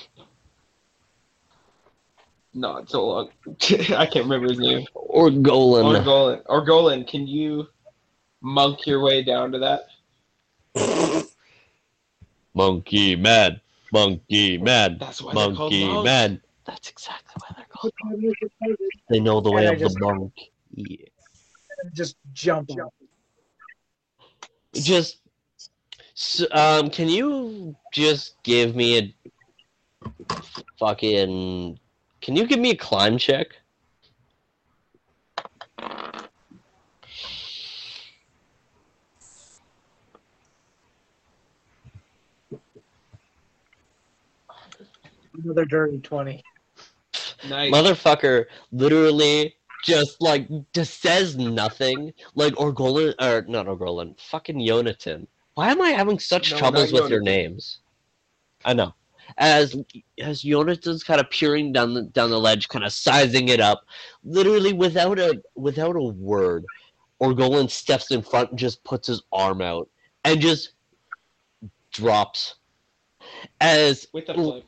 no, 2.54 2.76
it's 2.78 2.92
so 2.92 3.06
long. 3.06 3.30
I 3.46 4.06
can't 4.06 4.24
remember 4.24 4.48
his 4.48 4.58
name. 4.58 4.86
Orgolan. 4.94 5.84
Or 5.84 6.04
Golan. 6.04 6.42
Orgolan. 6.48 7.06
can 7.08 7.26
you 7.26 7.66
monk 8.40 8.86
your 8.86 9.02
way 9.02 9.22
down 9.22 9.52
to 9.52 9.58
that? 9.58 11.24
Monkey 12.54 13.16
man. 13.16 13.60
Monkey 13.92 14.58
man. 14.58 14.96
That's 14.98 15.20
why 15.20 15.34
they're 15.34 15.46
called 15.46 15.58
Monkey 15.58 15.84
monks. 15.84 16.04
man. 16.04 16.40
That's 16.64 16.88
exactly 16.88 17.34
why 17.40 17.48
they're 17.56 17.66
called 17.68 17.92
They 19.08 19.20
know 19.20 19.40
the 19.40 19.50
way 19.50 19.66
And 19.66 19.76
I 19.82 19.86
of 19.86 19.92
the 19.92 19.98
monk. 20.00 20.32
Yeah. 20.74 21.06
Just 21.92 22.16
jump 22.32 22.70
out. 22.80 22.92
Just 24.74 25.18
s 26.16 26.44
um 26.52 26.90
can 26.90 27.08
you 27.08 27.74
just 27.92 28.42
give 28.42 28.76
me 28.76 28.98
a 28.98 29.14
fucking 30.78 31.78
can 32.20 32.36
you 32.36 32.46
give 32.46 32.58
me 32.58 32.70
a 32.70 32.76
climb 32.76 33.18
check? 33.18 33.48
Another 45.42 45.64
dirty 45.64 45.98
20. 45.98 46.42
Nice. 47.48 47.72
Motherfucker 47.72 48.44
literally 48.72 49.56
just 49.84 50.20
like 50.20 50.48
just 50.72 51.00
says 51.00 51.36
nothing. 51.36 52.12
Like 52.34 52.54
Orgolan 52.54 53.14
or 53.20 53.42
not 53.48 53.66
Orgolan, 53.66 54.20
fucking 54.20 54.58
Yonatan 54.58 55.26
Why 55.54 55.70
am 55.70 55.80
I 55.82 55.90
having 55.90 56.18
such 56.18 56.52
No, 56.52 56.58
troubles 56.58 56.92
with 56.92 57.10
your 57.10 57.20
names? 57.22 57.80
I 58.64 58.74
know. 58.74 58.94
As 59.38 59.76
as 60.20 60.42
Jonathan's 60.42 61.04
kind 61.04 61.20
of 61.20 61.30
peering 61.30 61.72
down 61.72 61.94
the 61.94 62.02
down 62.02 62.30
the 62.30 62.40
ledge, 62.40 62.68
kind 62.68 62.84
of 62.84 62.92
sizing 62.92 63.48
it 63.48 63.60
up, 63.60 63.84
literally 64.24 64.72
without 64.72 65.18
a 65.18 65.40
without 65.54 65.96
a 65.96 66.02
word, 66.02 66.64
Orgolan 67.20 67.70
steps 67.70 68.10
in 68.10 68.22
front 68.22 68.50
and 68.50 68.58
just 68.58 68.82
puts 68.82 69.06
his 69.06 69.22
arm 69.32 69.62
out 69.62 69.88
and 70.24 70.40
just 70.40 70.72
drops. 71.92 72.56
As 73.60 74.08
With 74.12 74.26
the 74.26 74.34
flip. 74.34 74.64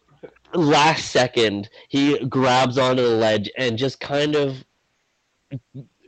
last 0.55 1.07
second 1.07 1.69
he 1.89 2.19
grabs 2.27 2.79
onto 2.79 3.03
the 3.03 3.17
ledge 3.17 3.51
and 3.59 3.77
just 3.77 3.99
kind 3.99 4.37
of 4.37 4.65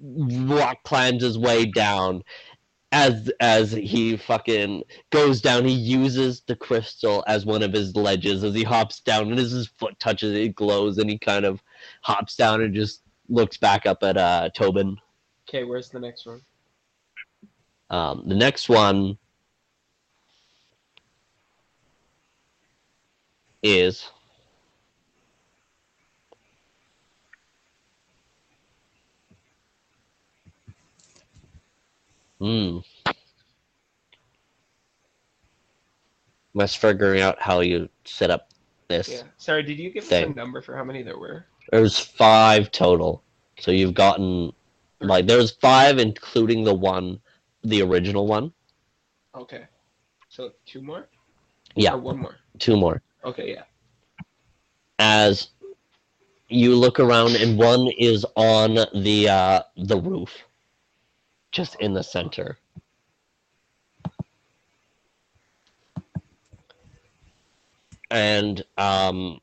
rock 0.01 0.83
climbs 0.85 1.23
his 1.23 1.39
way 1.39 1.67
down. 1.67 2.23
As 2.93 3.29
as 3.41 3.73
he 3.73 4.17
fucking 4.17 4.85
goes 5.11 5.41
down 5.41 5.65
he 5.65 5.75
uses 5.75 6.43
the 6.43 6.55
crystal 6.55 7.25
as 7.27 7.45
one 7.45 7.63
of 7.63 7.73
his 7.73 7.97
ledges. 7.97 8.45
As 8.45 8.55
he 8.55 8.63
hops 8.63 9.01
down 9.01 9.31
and 9.31 9.41
as 9.41 9.51
his 9.51 9.67
foot 9.67 9.99
touches 9.99 10.33
it, 10.33 10.43
it 10.43 10.55
glows 10.55 10.99
and 10.99 11.11
he 11.11 11.19
kind 11.19 11.45
of 11.45 11.61
hops 12.03 12.37
down 12.37 12.63
and 12.63 12.73
just 12.73 13.03
looks 13.29 13.57
back 13.57 13.85
up 13.87 14.03
at 14.05 14.17
uh 14.17 14.51
tobin. 14.55 14.97
Okay, 15.49 15.65
where's 15.65 15.89
the 15.91 15.99
next 15.99 16.27
one? 16.27 16.41
um 17.91 18.23
the 18.27 18.35
next 18.35 18.69
one 18.69 19.19
is 23.63 24.11
Hmm. 32.45 32.81
Must 36.53 36.77
figuring 36.77 37.23
out 37.23 37.41
how 37.41 37.61
you 37.61 37.89
set 38.05 38.31
up 38.31 38.51
this. 38.89 39.09
Yeah. 39.09 39.23
Sorry, 39.39 39.63
did 39.63 39.79
you 39.79 39.89
give 39.91 40.03
us 40.03 40.11
Thing. 40.11 40.33
a 40.33 40.35
number 40.35 40.61
for 40.61 40.77
how 40.77 40.85
many 40.85 41.03
there 41.03 41.17
were? 41.19 41.47
There's 41.73 41.99
five 41.99 42.71
total. 42.71 43.23
So 43.61 43.71
you've 43.71 43.95
gotten 43.95 44.53
like 45.01 45.27
there's 45.27 45.53
five 45.53 45.99
including 45.99 46.65
the 46.65 46.75
one 46.75 47.19
the 47.63 47.81
original 47.81 48.27
one. 48.27 48.53
Okay. 49.35 49.65
So 50.29 50.53
two 50.67 50.83
more? 50.83 51.09
Yeah, 51.77 51.95
Or 51.95 51.99
one 51.99 52.19
more? 52.19 52.37
two 52.59 52.77
more. 52.77 53.01
Okay, 53.25 53.55
yeah. 53.55 53.63
As 54.99 55.49
you 56.51 56.75
look 56.75 57.01
around 57.01 57.37
and 57.37 57.57
one 57.59 57.89
is 57.99 58.27
on 58.37 58.75
the 59.03 59.31
uh 59.31 59.63
the 59.79 59.99
roof. 59.99 60.31
Just 61.55 61.77
in 61.77 61.95
the 61.95 62.03
center. 62.03 62.59
And 68.11 68.65
um 68.77 69.41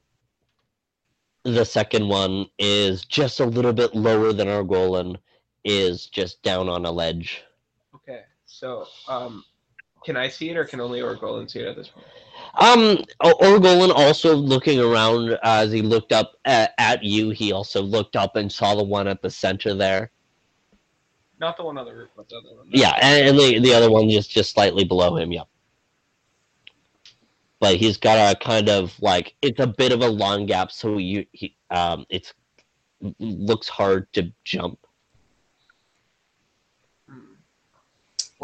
the 1.44 1.64
second 1.64 2.10
one 2.10 2.48
is 2.60 3.06
just 3.06 3.40
a 3.40 3.46
little 3.46 3.72
bit 3.72 3.96
lower 3.96 4.34
than 4.34 4.50
Orgolan, 4.50 5.16
is 5.64 6.08
just 6.08 6.44
down 6.44 6.68
on 6.68 6.86
a 6.86 6.92
ledge. 6.92 7.44
Okay. 7.96 8.24
So, 8.46 8.86
um, 9.08 9.46
can 10.04 10.18
I 10.18 10.28
see 10.28 10.50
it 10.50 10.58
or 10.58 10.66
can 10.66 10.82
only 10.82 11.00
Orgolan 11.00 11.50
see 11.50 11.60
it 11.60 11.68
at 11.68 11.78
this 11.78 11.88
point? 11.88 12.06
Um, 12.56 13.06
Orgolan 13.24 13.92
also 13.96 14.36
looking 14.36 14.82
around 14.82 15.40
as 15.44 15.72
he 15.72 15.82
looked 15.82 16.12
up 16.12 16.34
at, 16.44 16.74
at 16.78 17.04
you. 17.04 17.30
He 17.30 17.54
also 17.54 17.82
looked 17.82 18.18
up 18.18 18.36
and 18.36 18.52
saw 18.52 18.76
the 18.76 18.84
one 18.84 19.08
at 19.08 19.22
the 19.22 19.32
center 19.32 19.74
there. 19.74 20.12
Not 21.42 21.58
the 21.58 21.64
one 21.64 21.76
on 21.80 21.86
the 21.86 21.94
roof, 21.96 22.10
but 22.16 22.30
the 22.30 22.38
other 22.38 22.56
one. 22.56 22.68
Yeah, 22.70 22.92
and, 23.02 23.30
and 23.30 23.40
the 23.40 23.58
the 23.58 23.74
other 23.74 23.90
one 23.90 24.08
is 24.12 24.28
just 24.28 24.52
slightly 24.52 24.84
below 24.84 25.18
him. 25.18 25.32
Yep. 25.32 25.48
But 27.60 27.78
he's 27.78 27.98
got 27.98 28.32
a 28.32 28.38
kind 28.38 28.70
of 28.70 28.94
like 29.02 29.34
it's 29.42 29.60
a 29.60 29.66
bit 29.66 29.92
of 29.92 30.04
a 30.04 30.08
long 30.08 30.46
gap, 30.46 30.72
so 30.72 31.00
you 31.00 31.26
he 31.32 31.58
um 31.72 32.06
it's 32.10 32.36
looks 33.18 33.68
hard 33.68 34.14
to 34.14 34.32
jump. 34.44 34.78
Hmm. 37.10 37.34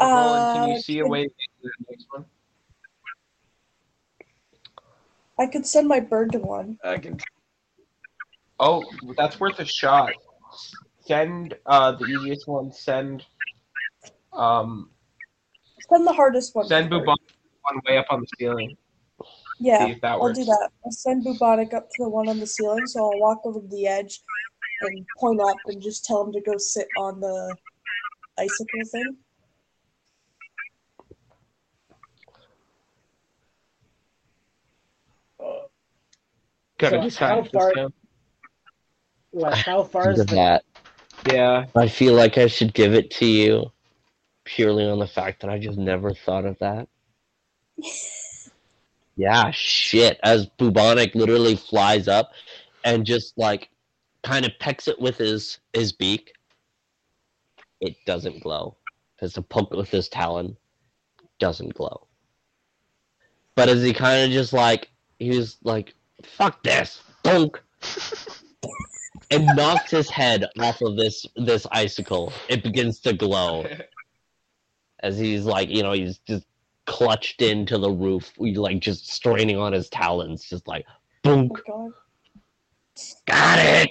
Orgolan, 0.00 0.52
can 0.52 0.62
Uh, 0.62 0.66
you 0.74 0.80
see 0.80 0.98
a 0.98 1.06
way 1.06 1.22
to 1.22 1.28
get 1.28 1.48
to 1.62 1.70
the 1.78 1.84
next 1.90 2.06
one? 2.10 2.24
I 5.38 5.46
could 5.46 5.66
send 5.66 5.86
my 5.86 6.00
bird 6.00 6.32
to 6.32 6.40
one. 6.40 6.78
I 6.82 6.98
can. 6.98 7.16
Oh, 8.58 8.82
that's 9.16 9.38
worth 9.38 9.60
a 9.60 9.64
shot. 9.64 10.10
Send 11.08 11.54
uh 11.64 11.92
the 11.92 12.04
easiest 12.04 12.46
one. 12.46 12.70
Send 12.70 13.24
um 14.34 14.90
Send 15.88 16.06
the 16.06 16.12
hardest 16.12 16.54
one. 16.54 16.68
send 16.68 16.90
first. 16.90 17.00
Bubonic 17.00 17.20
one 17.62 17.80
way 17.86 17.96
up 17.96 18.04
on 18.10 18.20
the 18.20 18.26
ceiling. 18.38 18.76
Yeah, 19.58 19.86
See 19.86 19.92
if 19.92 20.00
that 20.02 20.12
I'll 20.12 20.20
works. 20.20 20.38
do 20.38 20.44
that. 20.44 20.68
I'll 20.84 20.92
send 20.92 21.24
Bubonic 21.24 21.72
up 21.72 21.88
to 21.88 21.96
the 22.04 22.10
one 22.10 22.28
on 22.28 22.38
the 22.38 22.46
ceiling, 22.46 22.86
so 22.86 23.00
I'll 23.00 23.18
walk 23.18 23.40
over 23.44 23.58
to 23.58 23.66
the 23.68 23.86
edge 23.86 24.20
and 24.82 25.06
point 25.18 25.40
up 25.40 25.56
and 25.66 25.80
just 25.80 26.04
tell 26.04 26.22
him 26.26 26.32
to 26.32 26.42
go 26.42 26.58
sit 26.58 26.88
on 26.98 27.20
the 27.20 27.56
icicle 28.38 28.84
thing. 28.92 29.16
Gotta 36.78 36.96
So 36.96 37.02
decide 37.02 37.28
how 37.30 37.42
far- 37.44 37.72
now. 37.74 37.88
What, 39.30 39.54
how 39.54 39.84
far 39.84 40.12
is 40.12 40.18
the 40.26 40.34
that. 40.34 40.64
Yeah. 41.32 41.66
I 41.76 41.88
feel 41.88 42.14
like 42.14 42.38
I 42.38 42.46
should 42.46 42.74
give 42.74 42.94
it 42.94 43.10
to 43.12 43.26
you 43.26 43.70
purely 44.44 44.84
on 44.84 44.98
the 44.98 45.06
fact 45.06 45.40
that 45.40 45.50
I 45.50 45.58
just 45.58 45.78
never 45.78 46.14
thought 46.14 46.46
of 46.46 46.58
that. 46.60 46.88
yeah, 49.16 49.50
shit. 49.50 50.18
As 50.22 50.46
Bubonic 50.58 51.14
literally 51.14 51.56
flies 51.56 52.08
up 52.08 52.32
and 52.84 53.04
just 53.04 53.36
like 53.36 53.68
kind 54.22 54.46
of 54.46 54.52
pecks 54.58 54.88
it 54.88 55.00
with 55.00 55.18
his 55.18 55.58
his 55.72 55.92
beak. 55.92 56.32
It 57.80 57.96
doesn't 58.06 58.42
glow. 58.42 58.76
because 59.16 59.34
the 59.34 59.42
poke 59.42 59.72
with 59.72 59.90
his 59.90 60.08
talon 60.08 60.56
doesn't 61.38 61.74
glow. 61.74 62.06
But 63.54 63.68
as 63.68 63.82
he 63.82 63.92
kind 63.92 64.24
of 64.24 64.30
just 64.30 64.52
like 64.52 64.88
he 65.18 65.30
was 65.36 65.58
like, 65.62 65.94
fuck 66.24 66.62
this, 66.62 67.02
bonk 67.24 67.56
and 69.30 69.44
knocks 69.56 69.90
his 69.90 70.08
head 70.08 70.46
off 70.60 70.80
of 70.80 70.96
this 70.96 71.26
this 71.36 71.66
icicle. 71.70 72.32
It 72.48 72.62
begins 72.62 73.00
to 73.00 73.12
glow 73.12 73.66
as 75.00 75.18
he's 75.18 75.44
like, 75.44 75.68
you 75.68 75.82
know, 75.82 75.92
he's 75.92 76.18
just 76.18 76.46
clutched 76.86 77.42
into 77.42 77.78
the 77.78 77.90
roof, 77.90 78.32
like 78.38 78.80
just 78.80 79.10
straining 79.10 79.58
on 79.58 79.72
his 79.72 79.88
talons, 79.88 80.44
just 80.48 80.66
like, 80.66 80.86
boom, 81.22 81.50
Oh 81.68 81.92
got 83.26 83.58
it. 83.58 83.90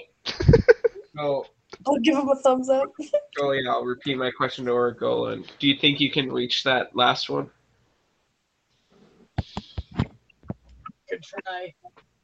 So, 1.16 1.46
I'll 1.86 1.98
give 1.98 2.16
him 2.16 2.28
a 2.28 2.36
thumbs 2.36 2.68
up. 2.68 2.92
oh 3.40 3.52
yeah, 3.52 3.70
I'll 3.70 3.84
repeat 3.84 4.16
my 4.16 4.30
question 4.30 4.66
to 4.66 4.72
Oracle. 4.72 5.28
And 5.28 5.50
Do 5.58 5.68
you 5.68 5.76
think 5.78 6.00
you 6.00 6.10
can 6.10 6.30
reach 6.30 6.64
that 6.64 6.94
last 6.94 7.30
one? 7.30 7.50
Good 11.08 11.22
try. 11.22 11.74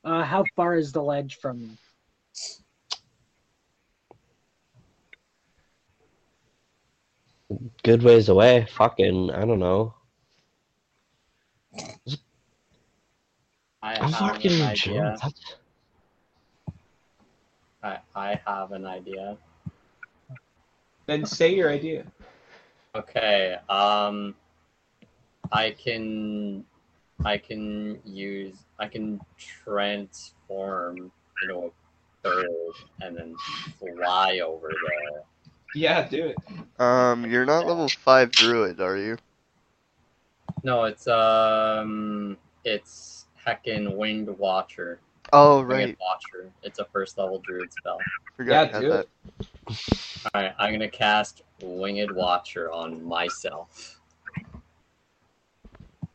Uh, 0.04 0.22
how 0.22 0.44
far 0.54 0.76
is 0.76 0.92
the 0.92 1.02
ledge 1.02 1.38
from 1.40 1.76
you? 7.50 7.70
Good 7.84 8.02
ways 8.02 8.30
away. 8.30 8.66
Fucking, 8.70 9.30
I 9.30 9.44
don't 9.44 9.58
know. 9.58 9.94
I 13.82 13.94
I'm 13.96 14.10
have 14.10 14.32
fucking 14.32 14.52
an 14.52 14.62
idea. 14.62 15.16
That's- 15.20 15.56
I, 17.82 17.98
I 18.16 18.40
have 18.46 18.72
an 18.72 18.86
idea. 18.86 19.36
Then 21.04 21.26
say 21.26 21.54
your 21.54 21.70
idea. 21.70 22.06
Okay. 22.94 23.58
Um, 23.68 24.34
I 25.52 25.72
can, 25.72 26.64
I 27.22 27.36
can 27.36 28.00
use, 28.06 28.56
I 28.78 28.88
can 28.88 29.20
transform 29.36 31.12
into 31.42 31.58
a 31.58 31.70
bird 32.22 32.48
and 33.02 33.14
then 33.14 33.36
fly 33.78 34.40
over 34.42 34.68
there. 34.68 35.22
Yeah, 35.74 36.08
do 36.08 36.26
it. 36.26 36.80
Um, 36.80 37.30
you're 37.30 37.44
not 37.44 37.66
level 37.66 37.88
five 37.88 38.30
druid, 38.30 38.80
are 38.80 38.96
you? 38.96 39.16
No, 40.62 40.84
it's 40.84 41.06
um, 41.08 42.36
it's 42.64 43.26
heckin' 43.46 43.96
winged 43.96 44.28
watcher. 44.38 45.00
Oh 45.32 45.62
Winged 45.62 45.68
right, 45.68 45.98
watcher. 46.00 46.50
It's 46.62 46.78
a 46.78 46.84
first 46.86 47.18
level 47.18 47.40
druid 47.40 47.72
spell. 47.72 47.98
forgot 48.36 48.52
Yeah, 48.52 48.64
you 48.64 48.72
had 48.72 48.82
do 48.82 48.88
that. 48.90 49.00
it. 49.00 49.10
All 50.34 50.42
right, 50.42 50.54
I'm 50.58 50.72
gonna 50.72 50.88
cast 50.88 51.42
winged 51.60 52.12
watcher 52.12 52.72
on 52.72 53.02
myself. 53.04 54.00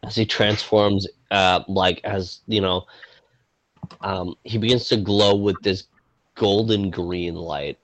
as 0.04 0.16
he 0.16 0.26
transforms, 0.26 1.08
uh, 1.32 1.64
like 1.68 2.02
as 2.04 2.42
you 2.48 2.62
know, 2.62 2.86
um, 4.02 4.36
he 4.44 4.58
begins 4.58 4.88
to 4.90 4.98
glow 4.98 5.36
with 5.36 5.62
this 5.62 5.86
golden 6.36 6.90
green 6.90 7.36
light. 7.36 7.78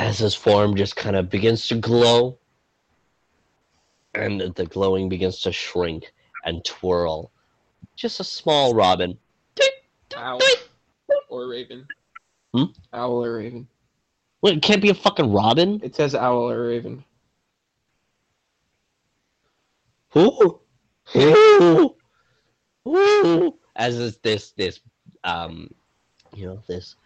As 0.00 0.18
his 0.18 0.34
form 0.34 0.76
just 0.76 0.96
kind 0.96 1.14
of 1.14 1.28
begins 1.28 1.68
to 1.68 1.74
glow, 1.74 2.38
and 4.14 4.40
the 4.40 4.64
glowing 4.64 5.10
begins 5.10 5.40
to 5.40 5.52
shrink 5.52 6.10
and 6.46 6.64
twirl. 6.64 7.30
Just 7.96 8.18
a 8.18 8.24
small 8.24 8.72
robin. 8.72 9.18
Owl 10.16 10.40
or 11.28 11.48
raven. 11.48 11.86
Hmm? 12.54 12.64
Owl 12.94 13.22
or 13.26 13.36
raven. 13.36 13.68
Well, 14.40 14.54
it 14.54 14.62
can't 14.62 14.80
be 14.80 14.88
a 14.88 14.94
fucking 14.94 15.30
robin. 15.30 15.80
It 15.82 15.94
says 15.94 16.14
owl 16.14 16.50
or 16.50 16.68
raven. 16.68 17.04
Ooh. 20.16 20.60
Ooh. 21.14 21.94
Ooh. 22.88 23.54
As 23.76 23.98
is 23.98 24.16
this 24.16 24.52
this 24.52 24.80
um 25.24 25.68
you 26.34 26.46
know 26.46 26.62
this 26.66 26.96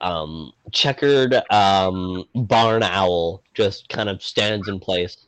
um 0.00 0.52
checkered 0.72 1.34
um 1.50 2.24
barn 2.34 2.82
owl 2.82 3.42
just 3.54 3.88
kind 3.88 4.08
of 4.08 4.22
stands 4.22 4.68
in 4.68 4.78
place 4.78 5.26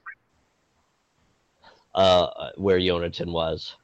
uh 1.94 2.50
where 2.56 2.78
Yonatan 2.78 3.32
was. 3.32 3.76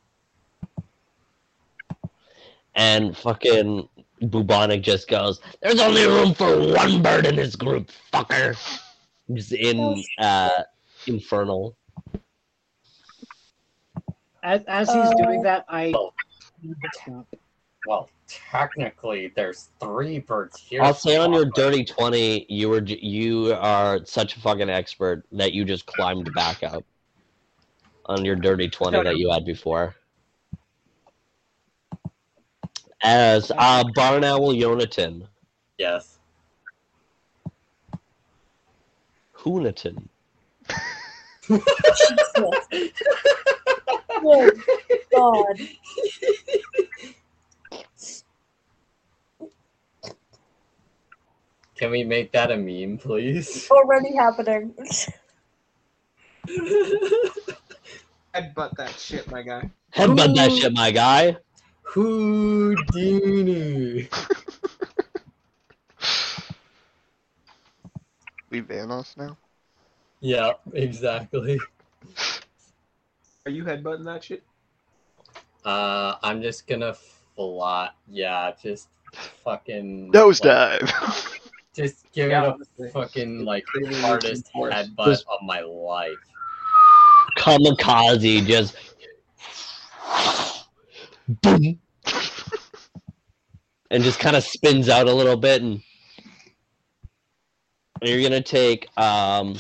And 2.77 3.17
fucking 3.17 3.89
Bubonic 4.23 4.83
just 4.83 5.09
goes, 5.09 5.41
There's 5.63 5.81
only 5.81 6.07
room 6.07 6.35
for 6.35 6.59
one 6.73 7.03
bird 7.03 7.27
in 7.27 7.37
this 7.37 7.57
group, 7.57 7.91
fucker. 8.13 8.57
He's 9.29 9.53
in 9.53 10.05
uh 10.19 10.63
infernal. 11.07 11.77
As 14.43 14.63
as 14.69 14.93
he's 14.93 15.11
doing 15.15 15.41
Uh, 15.41 15.43
that, 15.43 15.65
I. 15.69 15.93
Well, 17.87 18.09
technically, 18.27 19.33
there's 19.35 19.71
three 19.81 20.19
birds 20.19 20.59
here. 20.59 20.83
I'll 20.83 20.95
say 20.95 21.17
on 21.17 21.33
your 21.33 21.45
dirty 21.47 21.85
twenty, 21.85 22.47
you 22.49 22.69
were 22.69 22.83
you 22.83 23.55
are 23.55 24.05
such 24.05 24.37
a 24.37 24.41
fucking 24.41 24.71
expert 24.71 25.25
that 25.33 25.53
you 25.53 25.65
just 25.65 25.87
climbed 25.87 26.33
back 26.35 26.63
up 26.63 26.85
on 28.07 28.25
your 28.25 28.37
dirty 28.37 28.69
twenty 28.69 29.03
that 29.03 29.17
you 29.17 29.31
had 29.31 29.45
before. 29.45 29.95
As 33.03 33.53
uh, 33.57 33.85
Barn 33.95 34.25
Owl 34.25 34.55
Yonatan, 34.55 35.29
Yes. 35.79 36.19
Hoonatan. 39.37 40.09
Good 41.49 41.63
God. 45.15 45.61
Can 51.77 51.91
we 51.91 52.05
make 52.05 52.33
that 52.33 52.51
a 52.51 52.57
meme, 52.57 52.99
please? 52.99 53.69
Already 53.71 54.17
happening. 54.17 54.75
I'd 58.35 58.55
that 58.55 58.95
shit, 58.99 59.31
my 59.31 59.43
guy. 59.43 59.71
Headbutt 59.95 60.35
that 60.37 60.53
shit, 60.53 60.73
my 60.73 60.91
guy. 60.91 61.37
Houdini. 61.83 62.89
We 68.49 68.63
Vanos 68.63 69.17
now? 69.17 69.37
Yeah, 70.21 70.53
exactly. 70.73 71.59
Are 73.45 73.51
you 73.51 73.65
headbutting 73.65 74.05
that 74.05 74.23
shit? 74.25 74.45
Uh, 75.65 76.15
I'm 76.23 76.41
just 76.41 76.67
gonna 76.67 76.95
fly. 77.35 77.91
Yeah, 78.09 78.53
just 78.63 78.89
fucking 79.45 80.13
Nosedive! 80.13 80.83
like, 80.83 81.36
just 81.77 82.11
give 82.13 82.31
Yeah, 82.31 82.45
it 82.45 82.55
honestly. 82.55 82.89
a 82.89 82.91
fucking 82.91 83.45
like 83.45 83.65
Really 83.75 84.01
hardest 84.01 84.51
headbutt 84.55 85.05
Just- 85.05 85.27
of 85.31 85.43
my 85.43 85.61
life. 85.61 86.17
Kamikaze, 87.39 88.47
just 88.47 88.75
boom, 91.43 91.79
and 93.91 94.03
just 94.03 94.19
kind 94.19 94.37
of 94.37 94.43
spins 94.43 94.89
out 94.89 95.07
a 95.07 95.13
little 95.13 95.37
bit, 95.37 95.61
and 95.61 95.83
you're 98.01 98.23
gonna 98.23 98.41
take 98.43 98.89
um. 98.99 99.57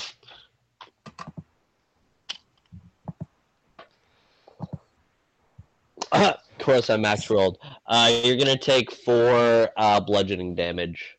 of 6.12 6.36
course, 6.59 6.90
I 6.90 6.97
max 6.97 7.28
rolled. 7.30 7.59
Uh, 7.86 8.20
you're 8.24 8.36
gonna 8.36 8.59
take 8.59 8.90
four 8.93 9.70
uh, 9.76 10.01
bludgeoning 10.01 10.55
damage. 10.55 11.15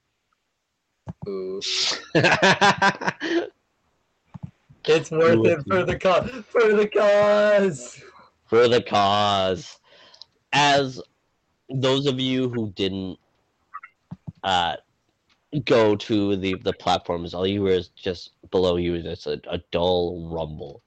It's 4.89 5.11
worth 5.11 5.45
it 5.45 5.67
for 5.67 5.83
the 5.83 5.99
cause. 5.99 6.29
For 6.47 6.73
the 6.73 6.87
cause. 6.87 8.01
for 8.45 8.69
the 8.69 8.81
cause. 8.81 9.79
As 10.53 11.01
those 11.69 12.05
of 12.05 12.21
you 12.21 12.47
who 12.47 12.71
didn't 12.71 13.19
uh, 14.43 14.77
go 15.65 15.97
to 15.97 16.37
the, 16.37 16.55
the 16.55 16.71
platforms, 16.71 17.33
all 17.33 17.45
you 17.45 17.65
hear 17.65 17.75
is 17.75 17.89
just 17.89 18.31
below 18.49 18.77
you 18.77 18.95
is 18.95 19.03
just 19.03 19.27
a, 19.27 19.41
a 19.49 19.57
dull 19.71 20.29
rumble. 20.31 20.81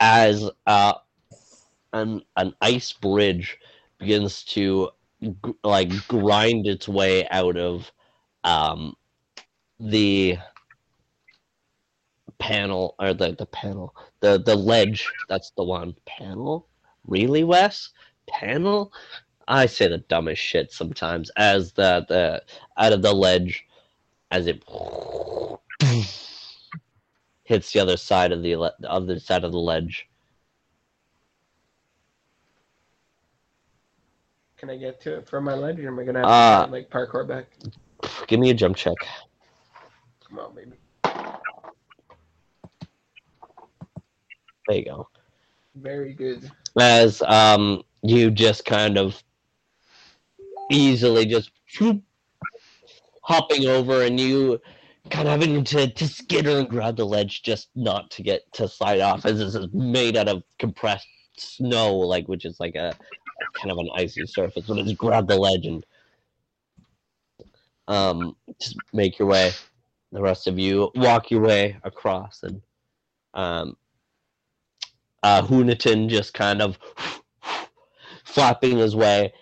As 0.00 0.50
uh, 0.66 0.94
an 1.92 2.22
an 2.36 2.54
ice 2.60 2.92
bridge 2.92 3.58
begins 3.98 4.44
to 4.44 4.90
like 5.62 5.90
grind 6.08 6.66
its 6.66 6.88
way 6.88 7.28
out 7.28 7.56
of 7.56 7.90
um, 8.44 8.94
the 9.78 10.38
panel 12.38 12.94
or 12.98 13.12
the 13.12 13.32
the 13.32 13.46
panel 13.46 13.94
the 14.20 14.42
the 14.42 14.56
ledge. 14.56 15.12
That's 15.28 15.52
the 15.56 15.64
one. 15.64 15.94
Panel? 16.06 16.68
Really 17.06 17.44
wes? 17.44 17.90
Panel? 18.28 18.92
I 19.48 19.66
say 19.66 19.88
the 19.88 19.98
dumbest 19.98 20.40
shit 20.40 20.72
sometimes. 20.72 21.30
As 21.36 21.72
the 21.72 22.04
the 22.08 22.42
out 22.76 22.92
of 22.92 23.02
the 23.02 23.12
ledge 23.12 23.66
as 24.30 24.46
it 24.46 24.62
hits 27.44 27.72
the 27.72 27.80
other 27.80 27.96
side 27.96 28.32
of 28.32 28.42
the 28.42 28.56
le- 28.56 28.74
the 28.80 28.90
other 28.90 29.18
side 29.18 29.44
of 29.44 29.52
the 29.52 29.58
ledge 29.58 30.06
Can 34.60 34.68
I 34.68 34.76
get 34.76 35.00
to 35.02 35.16
it 35.16 35.26
from 35.26 35.44
my 35.44 35.54
ledge, 35.54 35.78
or 35.80 35.88
am 35.88 35.98
I 35.98 36.04
gonna 36.04 36.18
have 36.18 36.28
to 36.28 36.32
Uh, 36.32 36.66
like 36.70 36.90
parkour 36.90 37.26
back? 37.26 37.46
give 38.26 38.38
me 38.38 38.50
a 38.50 38.54
jump 38.54 38.76
check 38.76 38.94
Come 40.28 40.38
on, 40.38 40.54
baby. 40.54 40.72
there 44.68 44.76
you 44.76 44.84
go 44.84 45.08
Very 45.76 46.12
good. 46.12 46.50
as 46.78 47.22
um 47.22 47.82
you 48.02 48.30
just 48.30 48.66
kind 48.66 48.98
of 48.98 49.22
easily 50.70 51.24
just 51.24 51.50
whoop, 51.80 52.02
hopping 53.22 53.66
over 53.66 54.02
and 54.02 54.20
you 54.20 54.60
kind 55.10 55.26
of 55.26 55.40
having 55.40 55.64
to, 55.64 55.88
to 55.90 56.06
skitter 56.06 56.58
and 56.58 56.68
grab 56.68 56.96
the 56.96 57.04
ledge 57.04 57.42
just 57.42 57.68
not 57.74 58.10
to 58.10 58.22
get 58.22 58.42
to 58.52 58.68
slide 58.68 59.00
off 59.00 59.24
as 59.24 59.38
this 59.38 59.54
is 59.54 59.66
made 59.72 60.16
out 60.16 60.28
of 60.28 60.42
compressed 60.58 61.06
snow 61.38 61.94
like 61.96 62.28
which 62.28 62.44
is 62.44 62.60
like 62.60 62.74
a 62.74 62.94
kind 63.54 63.70
of 63.70 63.78
an 63.78 63.88
icy 63.94 64.24
surface 64.26 64.64
but 64.66 64.84
just 64.84 64.98
grab 64.98 65.26
the 65.26 65.36
ledge 65.36 65.66
and 65.66 65.84
um 67.88 68.36
just 68.60 68.76
make 68.92 69.18
your 69.18 69.28
way 69.28 69.50
the 70.12 70.20
rest 70.20 70.46
of 70.46 70.58
you 70.58 70.90
walk 70.94 71.30
your 71.30 71.40
way 71.40 71.76
across 71.82 72.42
and 72.42 72.60
um 73.34 73.76
uh, 75.22 75.42
Hooniton 75.42 76.08
just 76.08 76.32
kind 76.34 76.62
of 76.62 76.78
flapping 78.24 78.78
his 78.78 78.96
way. 78.96 79.32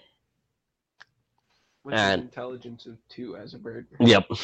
With 1.85 1.95
And- 1.95 2.23
an 2.23 2.27
intelligence 2.27 2.87
of 2.87 2.97
two 3.09 3.37
as 3.37 3.55
a 3.55 3.59
bird. 3.59 3.87
Yep. 4.01 4.27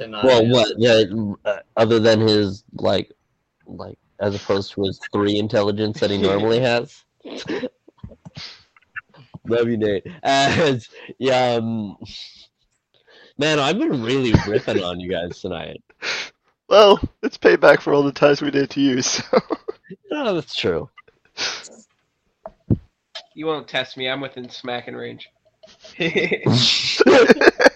Well, 0.00 0.48
what? 0.48 0.72
Yeah. 0.78 1.02
Uh, 1.44 1.58
other 1.76 2.00
than 2.00 2.20
his 2.20 2.64
like, 2.74 3.12
like 3.66 3.98
as 4.20 4.34
opposed 4.34 4.72
to 4.72 4.82
his 4.82 4.98
three 5.12 5.38
intelligence 5.38 6.00
that 6.00 6.10
he 6.10 6.18
normally 6.18 6.58
has. 6.72 7.04
Love 9.48 9.68
you, 9.68 9.76
Nate. 9.76 10.06
As 10.22 10.88
yeah, 11.18 11.54
um, 11.54 11.96
man, 13.38 13.58
I've 13.58 13.78
been 13.78 14.02
really 14.02 14.32
ripping 14.46 14.82
on 14.82 15.00
you 15.00 15.10
guys 15.10 15.40
tonight. 15.40 15.82
Well, 16.68 17.00
it's 17.22 17.38
payback 17.38 17.80
for 17.80 17.92
all 17.92 18.02
the 18.02 18.12
times 18.12 18.40
we 18.40 18.50
did 18.50 18.70
to 18.70 18.80
you, 18.80 19.02
so. 19.02 19.22
Oh, 20.10 20.34
that's 20.34 20.54
true. 20.54 20.88
You 23.34 23.46
won't 23.46 23.68
test 23.68 23.96
me. 23.96 24.08
I'm 24.08 24.20
within 24.22 24.48
smacking 24.48 24.94
range. 24.94 25.28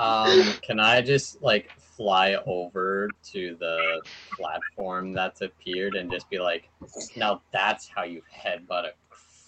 Um, 0.00 0.54
can 0.62 0.80
I 0.80 1.02
just 1.02 1.42
like 1.42 1.70
fly 2.00 2.34
over 2.46 3.10
to 3.22 3.54
the 3.60 4.00
platform 4.32 5.12
that's 5.12 5.42
appeared 5.42 5.96
and 5.96 6.10
just 6.10 6.30
be 6.30 6.38
like, 6.38 6.70
now 7.14 7.42
that's 7.52 7.90
how 7.94 8.04
you 8.04 8.22
headbutt 8.34 8.86
a 8.86 8.92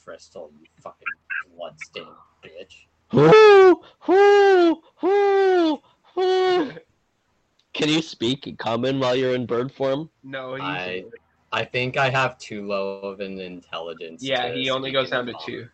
crystal, 0.05 0.51
you 0.61 0.67
fucking 0.83 1.09
bloodstained 1.57 2.09
bitch. 2.45 2.85
Who? 3.11 3.83
Who? 4.01 4.83
Who? 4.97 5.81
Who? 6.15 6.73
Can 7.73 7.89
you 7.89 8.03
speak 8.03 8.55
common 8.59 9.01
while 9.01 9.17
you're 9.17 9.35
in 9.35 9.47
bird 9.47 9.73
form? 9.73 10.11
No, 10.23 10.57
he's 10.57 10.63
I 10.63 11.05
I 11.53 11.65
think 11.65 11.97
I 11.97 12.11
have 12.11 12.37
too 12.37 12.67
low 12.67 13.01
of 13.01 13.21
an 13.21 13.41
intelligence. 13.41 14.23
yeah. 14.23 14.53
He 14.53 14.69
only 14.69 14.93
goes 14.93 15.09
down 15.09 15.25
to 15.25 15.35
two. 15.47 15.69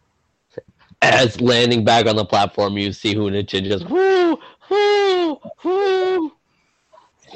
As 1.03 1.41
landing 1.41 1.85
back 1.85 2.07
on 2.07 2.15
the 2.15 2.25
platform, 2.25 2.79
you 2.79 2.93
see 2.93 3.17
Hunachin 3.17 3.65
just 3.65 3.89
whoo, 3.89 4.39
whoo, 4.69 5.39
whoo, 5.65 6.33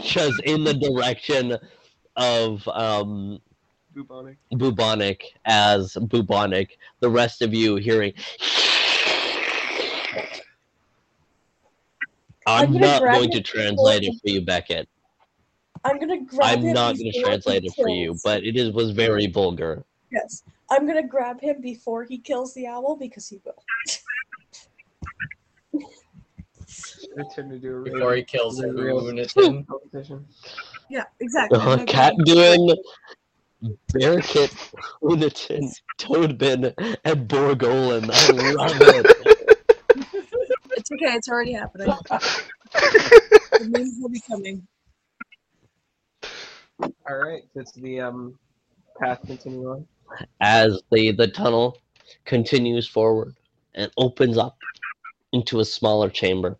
just 0.00 0.40
in 0.42 0.64
the 0.64 0.74
direction 0.74 1.56
of 2.16 2.66
um, 2.68 3.38
Bubonic. 3.94 4.36
bubonic 4.54 5.22
as 5.44 5.94
bubonic. 5.94 6.78
The 7.00 7.10
rest 7.10 7.42
of 7.42 7.52
you 7.52 7.76
hearing. 7.76 8.14
I'm 12.46 12.74
I'm 12.74 12.80
not 12.80 13.00
going 13.00 13.30
to 13.30 13.40
translate 13.42 14.02
it 14.04 14.14
for 14.22 14.30
you, 14.30 14.40
Beckett. 14.40 14.88
I'm 15.84 15.98
gonna 15.98 16.24
grab 16.24 16.58
I'm 16.58 16.72
not 16.72 16.96
going 16.96 17.12
to 17.12 17.20
translate 17.20 17.64
it 17.64 17.72
for 17.74 17.88
you, 17.88 18.16
but 18.24 18.44
it 18.44 18.56
is 18.56 18.72
was 18.72 18.92
very 18.92 19.26
vulgar. 19.26 19.84
yes, 20.10 20.42
I'm 20.70 20.86
gonna 20.86 21.06
grab 21.06 21.40
him 21.40 21.60
before 21.60 22.04
he 22.04 22.18
kills 22.18 22.54
the 22.54 22.66
owl 22.66 22.96
because 22.96 23.28
he 23.28 23.40
will. 23.44 23.62
I 27.18 27.22
turned 27.34 27.50
to 27.50 27.58
do 27.58 27.74
a 27.74 27.80
real, 27.80 27.94
Before 27.94 28.14
he 28.14 28.22
kills 28.22 28.58
the 28.58 28.68
Unitin. 28.68 29.66
Yeah, 30.88 31.04
exactly. 31.20 31.58
Uh, 31.58 31.84
Cat 31.84 32.14
grab 32.16 32.18
him. 32.18 32.24
doing 32.24 32.76
Bearkit, 33.94 34.72
Unitin, 35.02 35.72
Toadbin, 35.98 36.74
and 37.04 37.28
Borgolin. 37.28 38.10
I 38.12 38.28
love 38.28 39.06
it. 39.06 39.38
It's 40.74 40.90
okay. 40.90 41.14
It's 41.14 41.28
already 41.28 41.52
happening. 41.52 41.86
the 42.72 43.70
moon 43.72 43.92
will 44.00 44.08
be 44.08 44.20
coming. 44.28 44.66
All 46.82 47.16
right, 47.16 47.42
that's 47.54 47.70
the 47.72 48.00
um 48.00 48.36
path 48.98 49.20
continue 49.24 49.70
on. 49.70 49.86
As 50.40 50.80
the, 50.90 51.12
the 51.12 51.28
tunnel 51.28 51.78
continues 52.24 52.88
forward 52.88 53.36
and 53.76 53.92
opens 53.96 54.36
up 54.38 54.56
into 55.32 55.60
a 55.60 55.64
smaller 55.64 56.10
chamber. 56.10 56.58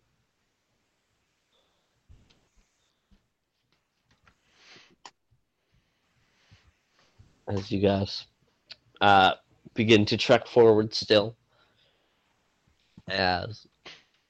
As 7.47 7.71
you 7.71 7.79
guys 7.79 8.25
uh, 9.01 9.33
begin 9.73 10.05
to 10.05 10.17
trek 10.17 10.47
forward 10.47 10.93
still, 10.93 11.35
as 13.09 13.67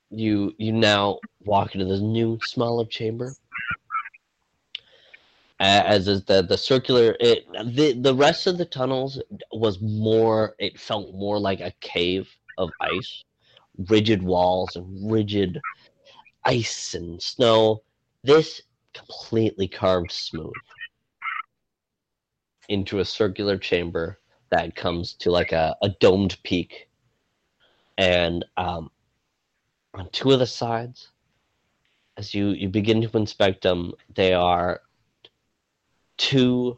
you 0.10 0.54
you 0.58 0.72
now 0.72 1.20
walk 1.46 1.76
into 1.76 1.86
this 1.86 2.02
new 2.02 2.40
smaller 2.44 2.86
chamber. 2.86 3.34
As 5.60 6.08
is 6.08 6.24
the 6.26 6.42
the 6.42 6.58
circular 6.58 7.16
it 7.20 7.46
the 7.76 7.94
the 7.94 8.16
rest 8.16 8.48
of 8.48 8.58
the 8.58 8.66
tunnels 8.66 9.22
was 9.52 9.80
more 9.80 10.56
it 10.60 10.80
felt 10.80 11.14
more 11.14 11.40
like 11.40 11.60
a 11.60 11.74
cave 11.82 12.28
of 12.58 12.72
ice. 12.82 13.24
Rigid 13.90 14.24
walls 14.24 14.76
and 14.76 15.12
rigid 15.12 15.62
ice 16.44 16.96
and 16.96 17.22
snow. 17.22 17.84
This 18.24 18.62
completely 18.94 19.68
carved 19.68 20.12
smooth 20.12 20.54
into 22.70 23.00
a 23.00 23.06
circular 23.06 23.58
chamber 23.58 24.20
that 24.50 24.76
comes 24.76 25.14
to 25.14 25.32
like 25.32 25.52
a, 25.52 25.76
a 25.82 25.90
domed 26.00 26.38
peak 26.44 26.88
and 27.98 28.46
um, 28.58 28.90
on 29.94 30.10
two 30.12 30.32
of 30.32 30.40
the 30.40 30.48
sides 30.48 31.10
as 32.18 32.34
you 32.34 32.50
you 32.50 32.70
begin 32.70 33.02
to 33.02 33.18
inspect 33.18 33.64
them 33.64 33.94
they 34.16 34.34
are 34.34 34.82
two 36.18 36.78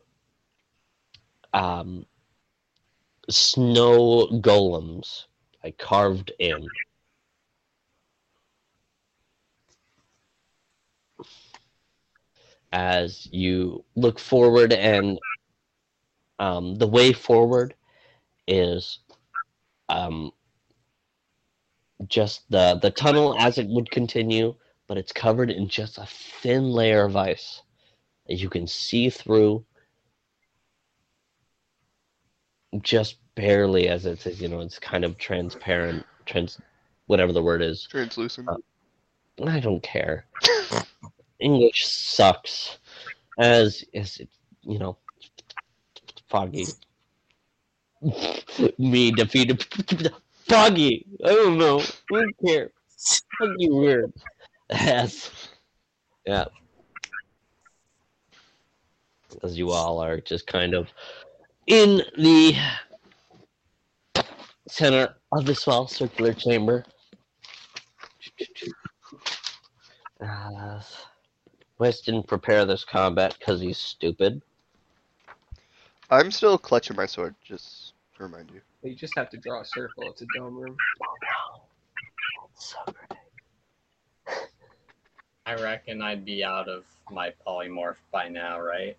um, 1.53 2.05
snow 3.29 4.27
golems 4.41 5.25
like 5.63 5.77
carved 5.77 6.31
in. 6.39 6.67
As 12.71 13.27
you 13.31 13.83
look 13.95 14.19
forward, 14.19 14.73
and 14.73 15.17
um, 16.39 16.75
the 16.75 16.87
way 16.87 17.13
forward 17.13 17.75
is 18.47 18.99
um, 19.89 20.31
just 22.07 22.49
the 22.49 22.79
the 22.81 22.91
tunnel 22.91 23.35
as 23.39 23.57
it 23.57 23.67
would 23.67 23.89
continue, 23.91 24.55
but 24.87 24.97
it's 24.97 25.11
covered 25.11 25.49
in 25.49 25.67
just 25.67 25.97
a 25.97 26.07
thin 26.41 26.69
layer 26.69 27.05
of 27.05 27.15
ice 27.15 27.61
that 28.27 28.35
you 28.35 28.49
can 28.49 28.67
see 28.67 29.09
through 29.09 29.65
just 32.81 33.17
barely 33.35 33.87
as 33.87 34.05
it's 34.05 34.25
you 34.39 34.47
know 34.47 34.59
it's 34.59 34.79
kind 34.79 35.03
of 35.03 35.17
transparent 35.17 36.05
trans 36.25 36.59
whatever 37.07 37.31
the 37.31 37.43
word 37.43 37.61
is. 37.61 37.87
Translucent. 37.89 38.49
i 39.45 39.59
don't 39.59 39.83
care. 39.83 40.25
English 41.39 41.85
sucks. 41.85 42.77
As 43.37 43.83
as 43.93 44.17
it 44.17 44.29
you 44.63 44.79
know 44.79 44.97
foggy 46.35 46.65
me 48.77 49.09
defeated 49.11 49.63
foggy 50.49 51.05
i 51.23 51.29
don't 51.29 51.57
know. 51.57 51.79
Who 52.09 52.25
don't 52.43 52.71
foggy 53.39 53.69
weird 53.69 54.11
as 54.69 55.31
yeah. 56.25 56.45
As 59.43 59.57
you 59.57 59.71
all 59.71 59.99
are 59.99 60.19
just 60.19 60.47
kind 60.47 60.73
of 60.73 60.87
in 61.67 62.01
the 62.17 62.55
center 64.67 65.15
of 65.31 65.45
the 65.45 65.53
small 65.53 65.87
circular 65.87 66.33
chamber. 66.33 66.83
Uh, 70.19 70.81
Wes 71.77 72.01
didn't 72.01 72.27
prepare 72.27 72.65
this 72.65 72.83
combat 72.83 73.35
because 73.37 73.61
he's 73.61 73.77
stupid. 73.77 74.41
I'm 76.09 76.31
still 76.31 76.57
clutching 76.57 76.95
my 76.95 77.05
sword, 77.05 77.35
just 77.43 77.93
to 78.17 78.23
remind 78.23 78.51
you. 78.51 78.61
You 78.83 78.95
just 78.95 79.13
have 79.17 79.29
to 79.31 79.37
draw 79.37 79.61
a 79.61 79.65
circle. 79.65 80.03
It's 80.11 80.21
a 80.21 80.27
dome 80.35 80.55
room. 80.55 80.77
So 82.55 82.77
great. 82.85 83.19
I 85.47 85.55
reckon 85.55 86.01
I'd 86.01 86.25
be 86.25 86.43
out 86.43 86.67
of 86.69 86.85
my 87.11 87.33
polymorph 87.45 87.97
by 88.11 88.27
now, 88.29 88.59
right? 88.59 88.97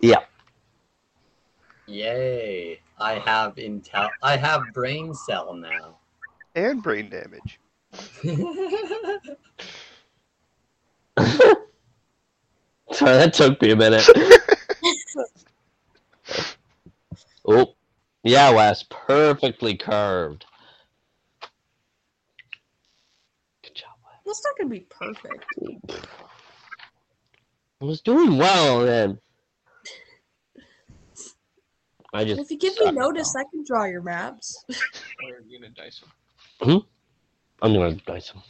Yeah. 0.00 0.20
Yay! 1.86 2.80
I 2.98 3.14
have 3.18 3.54
intel. 3.56 4.10
I 4.22 4.36
have 4.36 4.62
brain 4.72 5.14
cell 5.14 5.54
now. 5.54 5.98
And 6.54 6.82
brain 6.82 7.10
damage. 7.10 7.60
Sorry, 12.92 13.16
that 13.16 13.34
took 13.34 13.60
me 13.60 13.70
a 13.72 13.76
minute. 13.76 14.06
oh, 17.46 17.74
yeah, 18.22 18.50
Wes, 18.50 18.84
perfectly 18.84 19.76
curved. 19.76 20.44
Good 23.62 23.74
job, 23.74 23.90
Wes. 24.04 24.20
That's 24.24 24.44
not 24.44 24.58
gonna 24.58 24.70
be 24.70 24.80
perfect. 24.80 25.44
I 27.80 27.84
was 27.84 28.00
doing 28.00 28.38
well 28.38 28.80
then. 28.80 29.18
I 32.12 32.24
just. 32.24 32.40
If 32.40 32.50
you 32.50 32.58
give 32.58 32.78
me 32.80 32.92
notice, 32.92 33.34
now. 33.34 33.40
I 33.40 33.44
can 33.50 33.64
draw 33.66 33.84
your 33.84 34.02
maps. 34.02 34.64
Or 34.68 35.40
you 35.46 35.60
gonna 35.60 35.72
dice 35.72 36.00
them. 36.00 36.10
Hmm? 36.60 36.78
I'm 37.62 37.74
gonna 37.74 37.94
dice 38.06 38.30
him. 38.30 38.42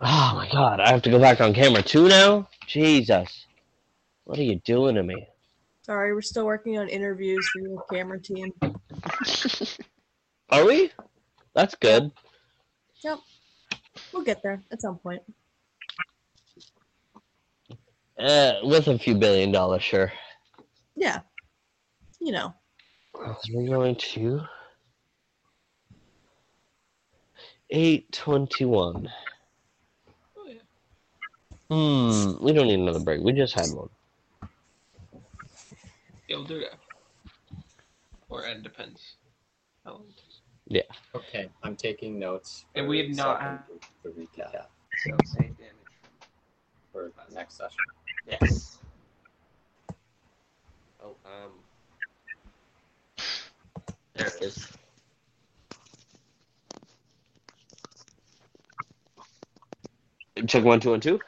Oh 0.00 0.32
my 0.34 0.48
god, 0.52 0.80
I 0.80 0.90
have 0.90 1.02
to 1.02 1.10
go 1.10 1.18
back 1.18 1.40
on 1.40 1.54
camera 1.54 1.82
too 1.82 2.08
now? 2.08 2.48
Jesus. 2.66 3.45
What 4.26 4.40
are 4.40 4.42
you 4.42 4.56
doing 4.64 4.96
to 4.96 5.04
me? 5.04 5.28
Sorry, 5.82 6.12
we're 6.12 6.20
still 6.20 6.46
working 6.46 6.78
on 6.78 6.88
interviews 6.88 7.48
for 7.52 7.60
your 7.60 7.84
camera 7.92 8.20
team. 8.20 8.52
Are 10.50 10.64
we? 10.64 10.90
That's 11.54 11.76
good. 11.76 12.10
Yep. 13.04 13.20
We'll 14.12 14.24
get 14.24 14.42
there 14.42 14.60
at 14.72 14.82
some 14.82 14.98
point. 14.98 15.22
Uh, 18.18 18.54
with 18.64 18.88
a 18.88 18.98
few 18.98 19.14
billion 19.14 19.52
dollars, 19.52 19.84
sure. 19.84 20.12
Yeah. 20.96 21.20
You 22.20 22.32
know. 22.32 22.52
We're 23.52 23.68
going 23.68 23.94
to. 23.94 24.40
821. 27.70 29.08
Oh, 30.36 30.46
yeah. 30.48 30.54
Hmm, 31.70 32.44
we 32.44 32.52
don't 32.52 32.66
need 32.66 32.80
another 32.80 32.98
break. 32.98 33.22
We 33.22 33.32
just 33.32 33.54
had 33.54 33.68
one. 33.70 33.88
Yeah, 36.28 36.36
we'll 36.36 36.44
do 36.44 36.60
that. 36.60 36.78
Or 38.28 38.44
it 38.44 38.62
depends. 38.62 39.16
How 39.84 39.92
long 39.92 40.04
it 40.08 40.16
takes. 40.16 40.40
Okay, 41.14 41.48
I'm 41.62 41.76
taking 41.76 42.18
notes. 42.18 42.64
And 42.74 42.88
we 42.88 42.98
have 42.98 43.16
not 43.16 43.40
second- 43.40 43.80
The 44.02 44.08
recap. 44.10 44.52
Yeah. 44.52 44.64
so 45.04 45.16
save 45.24 45.56
damage. 45.56 45.72
for 46.92 47.12
next 47.32 47.54
session. 47.56 47.76
Yes. 48.26 48.78
Oh, 51.02 51.14
um. 51.24 51.52
There 54.14 54.26
it 54.26 54.42
is. 54.42 54.72
Check 60.46 60.64
one, 60.64 60.80
two, 60.80 60.90
one, 60.90 61.00
two. 61.00 61.20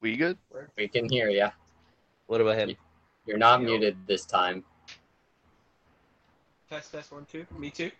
We 0.00 0.16
good? 0.16 0.38
We 0.76 0.88
can 0.88 1.08
hear 1.08 1.28
yeah. 1.28 1.50
What 2.26 2.40
about 2.40 2.56
him? 2.58 2.76
You're 3.30 3.38
not 3.38 3.62
muted 3.62 3.96
this 4.08 4.26
time. 4.26 4.64
Test 6.68 6.90
test 6.90 7.12
one 7.12 7.24
two. 7.30 7.46
Me 7.56 7.70
too. 7.70 7.92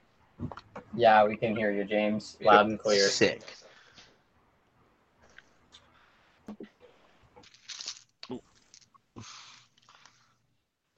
Yeah, 0.93 1.24
we 1.24 1.36
can 1.36 1.55
hear 1.55 1.70
you, 1.70 1.85
James. 1.85 2.36
Loud 2.40 2.66
and 2.66 2.81
clear. 2.81 3.07
Sick. 3.07 3.40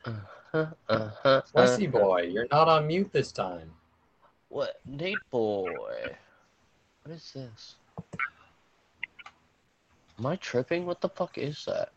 Uh-huh, 0.07 0.67
uh-huh, 0.89 1.43
Wesley 1.53 1.89
uh-huh. 1.89 1.99
boy, 1.99 2.23
you're 2.23 2.49
not 2.51 2.69
on 2.69 2.87
mute 2.87 3.13
this 3.13 3.33
time. 3.33 3.71
What? 4.49 4.81
Nate 4.87 5.19
boy. 5.31 5.75
What 7.03 7.15
is 7.15 7.33
this? 7.35 7.75
Am 10.19 10.25
I 10.25 10.37
tripping? 10.37 10.87
What 10.87 11.03
the 11.03 11.11
fuck 11.11 11.37
is 11.37 11.67
that? 11.67 11.91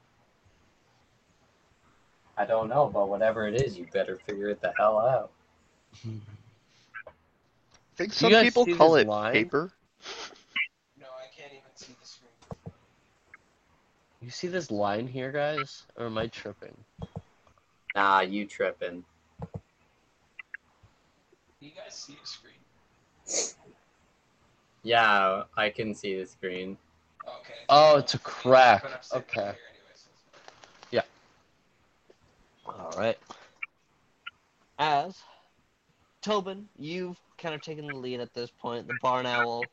I 2.37 2.45
don't 2.45 2.69
know, 2.69 2.89
but 2.93 3.07
whatever 3.07 3.47
it 3.47 3.55
is, 3.55 3.77
you 3.77 3.87
better 3.93 4.19
figure 4.25 4.49
it 4.49 4.61
the 4.61 4.73
hell 4.77 4.99
out. 4.99 5.31
I 6.05 6.19
think 7.95 8.13
some 8.13 8.31
people 8.31 8.65
call 8.65 8.95
it 8.95 9.07
line? 9.07 9.33
paper. 9.33 9.71
No, 10.99 11.05
I 11.17 11.27
can't 11.33 11.53
even 11.53 11.63
see 11.75 11.95
the 11.99 12.05
screen. 12.05 12.73
You 14.21 14.29
see 14.29 14.47
this 14.47 14.69
line 14.69 15.07
here, 15.07 15.31
guys? 15.31 15.85
Or 15.95 16.07
am 16.07 16.17
I 16.17 16.27
tripping? 16.27 16.75
Nah, 17.95 18.21
you 18.21 18.45
tripping. 18.45 19.05
You 21.61 21.71
guys 21.71 21.95
see 21.95 22.17
the 22.21 22.27
screen? 22.27 23.55
Yeah, 24.83 25.43
I 25.55 25.69
can 25.69 25.95
see 25.95 26.19
the 26.19 26.25
screen. 26.25 26.77
Okay. 27.25 27.53
Oh, 27.69 27.97
it's 27.97 28.13
a 28.13 28.19
crack. 28.19 28.83
But 28.83 29.07
I'm 29.13 29.19
Okay. 29.19 29.55
Here 32.65 32.73
anyways. 32.75 32.95
All 32.95 33.01
right. 33.01 33.17
As 34.77 35.17
Tobin, 36.21 36.67
you've 36.77 37.17
kind 37.37 37.55
of 37.55 37.61
taken 37.61 37.87
the 37.87 37.95
lead 37.95 38.19
at 38.19 38.33
this 38.33 38.49
point. 38.49 38.87
The 38.87 38.97
barn 39.01 39.25
owl. 39.25 39.63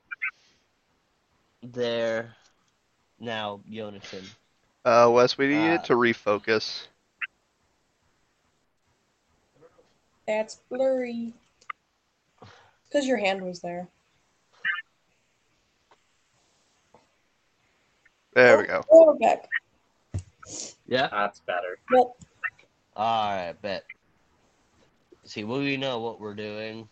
There. 1.62 2.34
Now, 3.18 3.60
Jonathan. 3.70 4.24
Uh, 4.84 5.10
Wes, 5.12 5.38
we 5.38 5.48
need 5.48 5.74
Uh, 5.74 5.82
to 5.82 5.94
refocus. 5.94 6.86
That's 10.26 10.56
blurry. 10.70 11.34
Because 12.84 13.06
your 13.06 13.16
hand 13.18 13.42
was 13.42 13.60
there. 13.60 13.88
There 18.34 18.58
we 18.58 18.64
go. 18.64 18.82
Oh, 18.90 19.06
we're 19.06 19.14
back. 19.14 19.48
Yeah. 20.86 21.08
That's 21.08 21.40
better. 21.40 21.78
Yep. 21.92 22.16
All 22.94 23.34
right, 23.34 23.54
bet. 23.62 23.84
See, 25.24 25.44
we 25.44 25.76
know 25.76 26.00
what 26.00 26.20
we're 26.20 26.34
doing. 26.34 26.88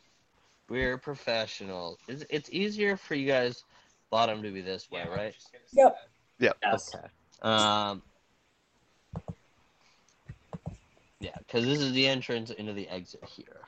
We're 0.68 0.98
professionals. 0.98 1.98
It's, 2.08 2.24
it's 2.30 2.48
easier 2.50 2.96
for 2.96 3.14
you 3.14 3.26
guys, 3.26 3.64
bottom, 4.10 4.42
to 4.42 4.50
be 4.50 4.60
this 4.60 4.90
way, 4.90 5.02
Yeah, 5.04 5.14
right? 5.14 5.34
just 5.34 5.74
Yep. 5.74 5.96
Yes. 6.62 6.94
Okay. 6.94 7.06
Um. 7.42 8.02
Yeah, 11.20 11.36
because 11.38 11.66
this 11.66 11.80
is 11.80 11.92
the 11.92 12.06
entrance 12.06 12.50
into 12.50 12.72
the 12.72 12.88
exit 12.88 13.24
here. 13.24 13.60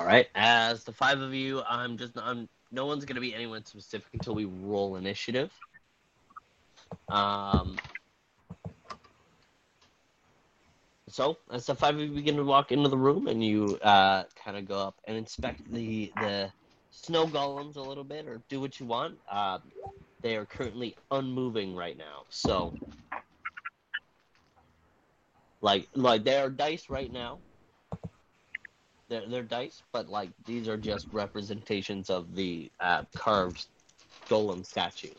All 0.00 0.06
right. 0.06 0.28
As 0.34 0.82
the 0.82 0.92
five 0.92 1.20
of 1.20 1.34
you, 1.34 1.60
I'm 1.68 1.98
just 1.98 2.16
I'm 2.16 2.48
no 2.72 2.86
one's 2.86 3.04
gonna 3.04 3.20
be 3.20 3.34
anyone 3.34 3.66
specific 3.66 4.08
until 4.14 4.34
we 4.34 4.46
roll 4.46 4.96
initiative. 4.96 5.52
Um. 7.10 7.76
So 11.10 11.36
as 11.52 11.66
the 11.66 11.74
five 11.74 11.96
of 11.96 12.00
you 12.00 12.12
begin 12.12 12.36
to 12.36 12.44
walk 12.44 12.72
into 12.72 12.88
the 12.88 12.96
room, 12.96 13.26
and 13.26 13.44
you 13.44 13.78
uh, 13.82 14.24
kind 14.42 14.56
of 14.56 14.66
go 14.66 14.78
up 14.78 14.94
and 15.06 15.18
inspect 15.18 15.70
the 15.70 16.10
the 16.16 16.50
snow 16.90 17.26
golems 17.26 17.76
a 17.76 17.82
little 17.82 18.02
bit, 18.02 18.26
or 18.26 18.40
do 18.48 18.58
what 18.58 18.80
you 18.80 18.86
want. 18.86 19.18
Uh, 19.30 19.58
they 20.22 20.34
are 20.34 20.46
currently 20.46 20.96
unmoving 21.10 21.76
right 21.76 21.98
now. 21.98 22.24
So, 22.30 22.72
like 25.60 25.88
like 25.94 26.24
they 26.24 26.38
are 26.38 26.48
dice 26.48 26.88
right 26.88 27.12
now 27.12 27.40
they're, 29.10 29.26
they're 29.26 29.42
dice, 29.42 29.82
but 29.92 30.08
like 30.08 30.30
these 30.46 30.68
are 30.68 30.78
just 30.78 31.08
representations 31.12 32.08
of 32.08 32.34
the 32.34 32.70
uh, 32.78 33.02
carved 33.14 33.66
golem 34.28 34.64
statues. 34.64 35.16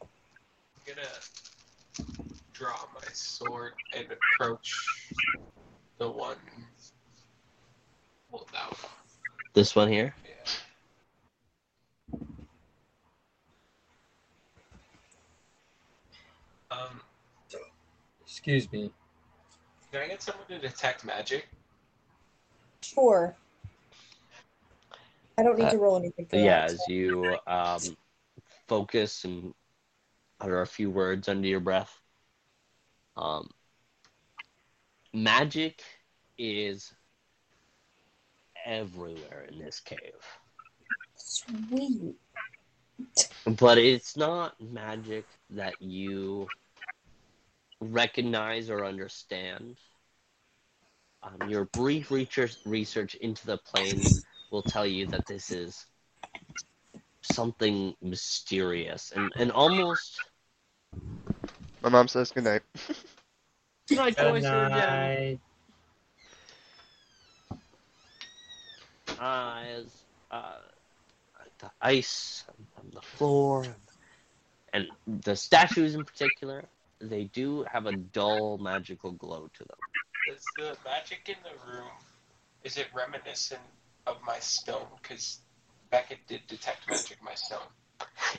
I'm 0.00 0.06
gonna 0.86 1.06
draw 2.52 2.78
my 2.94 3.06
sword 3.12 3.74
and 3.94 4.06
approach 4.10 4.86
the 5.98 6.10
one 6.10 6.36
pulled 8.30 8.48
out. 8.56 8.76
This 9.52 9.76
one 9.76 9.88
here. 9.88 10.14
Yeah. 10.24 12.18
Um, 16.70 17.00
Excuse 18.22 18.70
me. 18.72 18.90
can 19.92 20.02
I 20.02 20.08
get 20.08 20.22
someone 20.22 20.46
to 20.48 20.58
detect 20.58 21.04
magic? 21.04 21.48
Sure. 22.94 23.34
I 25.38 25.42
don't 25.42 25.58
need 25.58 25.70
to 25.70 25.78
roll 25.78 25.96
anything 25.96 26.26
for 26.26 26.36
yeah, 26.36 26.62
that. 26.62 26.70
as 26.70 26.80
you 26.88 27.36
um, 27.46 27.80
focus 28.68 29.24
and 29.24 29.52
utter 30.40 30.62
a 30.62 30.66
few 30.66 30.90
words 30.90 31.28
under 31.28 31.46
your 31.46 31.60
breath. 31.60 32.00
Um, 33.16 33.50
magic 35.12 35.82
is 36.38 36.92
everywhere 38.64 39.46
in 39.50 39.58
this 39.58 39.80
cave. 39.80 39.98
Sweet. 41.16 42.14
But 43.44 43.78
it's 43.78 44.16
not 44.16 44.60
magic 44.60 45.26
that 45.50 45.80
you 45.80 46.48
recognize 47.80 48.70
or 48.70 48.84
understand. 48.84 49.76
Um, 51.26 51.50
your 51.50 51.64
brief 51.66 52.10
research, 52.10 52.56
research 52.64 53.14
into 53.16 53.46
the 53.46 53.58
plane 53.58 54.02
will 54.50 54.62
tell 54.62 54.86
you 54.86 55.06
that 55.06 55.26
this 55.26 55.50
is 55.50 55.86
something 57.22 57.94
mysterious 58.00 59.12
and, 59.14 59.32
and 59.36 59.50
almost. 59.50 60.20
My 61.82 61.88
mom 61.88 62.06
says 62.08 62.30
goodnight. 62.30 62.62
Good 63.88 63.98
night, 63.98 64.16
Good 64.16 64.22
Joyce, 64.24 64.42
you're 64.42 64.68
night. 64.68 65.40
uh, 69.18 69.62
as 69.66 70.04
uh, 70.30 70.58
the 71.58 71.70
ice 71.80 72.44
on 72.78 72.90
the 72.92 73.00
floor 73.00 73.66
and 74.72 74.86
the 75.06 75.34
statues 75.34 75.94
in 75.94 76.04
particular, 76.04 76.64
they 77.00 77.24
do 77.24 77.64
have 77.64 77.86
a 77.86 77.92
dull 77.92 78.58
magical 78.58 79.12
glow 79.12 79.48
to 79.54 79.64
them. 79.64 79.78
Is 80.28 80.44
the 80.56 80.76
magic 80.84 81.28
in 81.28 81.36
the 81.44 81.70
room, 81.70 81.90
is 82.64 82.76
it 82.76 82.88
reminiscent 82.92 83.60
of 84.08 84.16
my 84.26 84.40
stone? 84.40 84.86
Because 85.00 85.38
Beckett 85.90 86.18
did 86.26 86.40
detect 86.48 86.88
magic 86.88 87.18
my 87.22 87.34
stone. 87.34 87.60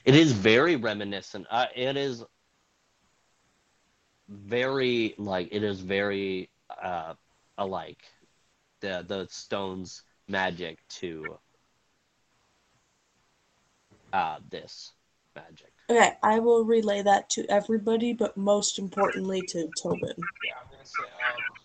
It 0.04 0.14
is 0.14 0.34
very 0.34 0.76
reminiscent. 0.76 1.48
Uh, 1.50 1.68
it 1.74 1.96
is 1.96 2.26
very 4.28 5.16
like 5.18 5.48
it 5.52 5.64
is 5.64 5.80
very 5.80 6.50
uh, 6.82 7.14
alike 7.58 8.04
the 8.82 9.06
the 9.08 9.26
stone's 9.30 10.04
magic 10.28 10.80
to 10.90 11.38
uh, 14.12 14.40
this 14.50 14.92
magic. 15.36 15.72
Okay, 15.90 16.18
I 16.22 16.40
will 16.40 16.66
relay 16.66 17.02
that 17.02 17.30
to 17.32 17.46
everybody, 17.50 18.12
but 18.12 18.36
most 18.36 18.78
importantly 18.78 19.42
to 19.44 19.70
Tobin. 19.82 20.12
Yeah, 20.44 20.52
I'm 20.62 20.70
gonna 20.70 20.86
say, 20.86 21.04
um, 21.04 21.58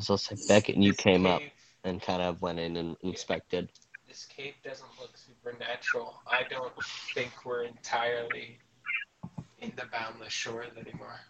So 0.00 0.14
it's 0.14 0.30
like 0.30 0.40
Beckett 0.48 0.76
and 0.76 0.84
you 0.84 0.92
This 0.92 1.00
came 1.00 1.26
up 1.26 1.42
and 1.84 2.00
kind 2.00 2.22
of 2.22 2.40
went 2.40 2.58
in 2.58 2.76
and 2.76 2.96
inspected. 3.02 3.70
This 4.08 4.26
cave 4.26 4.54
doesn't 4.64 4.88
look 5.00 5.16
supernatural. 5.16 6.20
I 6.26 6.42
don't 6.48 6.72
think 7.14 7.32
we're 7.44 7.64
entirely 7.64 8.58
in 9.58 9.72
the 9.76 9.84
boundless 9.92 10.32
shores 10.32 10.72
anymore. 10.78 11.20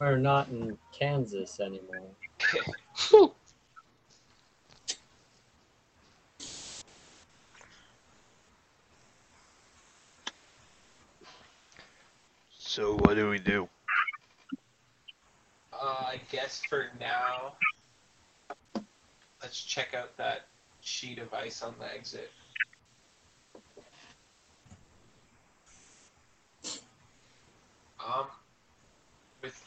We're 0.00 0.16
not 0.16 0.48
in 0.48 0.78
Kansas 0.92 1.60
anymore. 1.60 2.10
So 12.74 12.94
what 12.94 13.16
do 13.16 13.28
we 13.28 13.38
do? 13.38 13.68
Uh, 15.82 16.04
I 16.06 16.20
guess 16.30 16.62
for 16.68 16.86
now, 17.00 17.54
let's 19.42 19.64
check 19.64 19.94
out 19.94 20.16
that 20.16 20.42
sheet 20.80 21.18
of 21.18 21.34
ice 21.34 21.60
on 21.60 21.74
the 21.80 21.92
exit. 21.92 22.30
Um, 27.98 28.26
with 29.42 29.60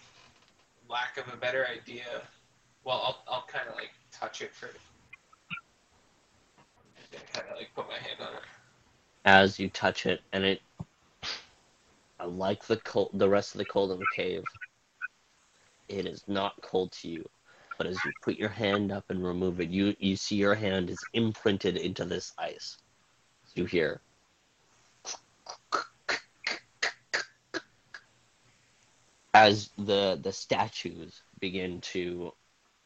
lack 0.90 1.18
of 1.18 1.34
a 1.34 1.36
better 1.36 1.68
idea, 1.68 2.06
well, 2.86 3.02
I'll, 3.28 3.34
I'll 3.36 3.46
kind 3.48 3.68
of 3.68 3.76
like 3.76 3.92
touch 4.14 4.42
it 4.42 4.56
for. 4.56 4.70
Kind 7.34 7.48
of 7.52 7.58
like 7.58 7.70
put 7.76 7.90
my 7.90 7.96
hand 7.96 8.22
on 8.22 8.36
it. 8.36 8.44
As 9.26 9.60
you 9.60 9.70
touch 9.70 10.06
it, 10.06 10.22
and 10.32 10.46
it, 10.46 10.62
I 12.22 12.26
like 12.26 12.66
the 12.68 12.78
cold, 12.78 13.10
the 13.14 13.28
rest 13.28 13.54
of 13.54 13.60
the 13.60 13.66
cold 13.66 13.92
in 13.92 14.00
the 14.00 14.06
cave, 14.16 14.44
it 15.88 16.06
is 16.06 16.24
not 16.28 16.62
cold 16.62 16.92
to 16.94 17.10
you. 17.10 17.30
But 17.78 17.88
as 17.88 18.04
you 18.06 18.14
put 18.22 18.38
your 18.38 18.50
hand 18.50 18.92
up 18.92 19.06
and 19.10 19.24
remove 19.24 19.60
it, 19.60 19.70
you 19.70 19.96
you 20.00 20.16
see 20.16 20.36
your 20.36 20.56
hand 20.56 20.90
is 20.90 21.04
imprinted 21.14 21.78
into 21.78 22.06
this 22.06 22.34
ice. 22.38 22.78
You 23.54 23.66
hear. 23.66 24.02
As 29.34 29.70
the 29.78 30.18
the 30.22 30.32
statues 30.32 31.22
begin 31.40 31.82
to 31.82 32.32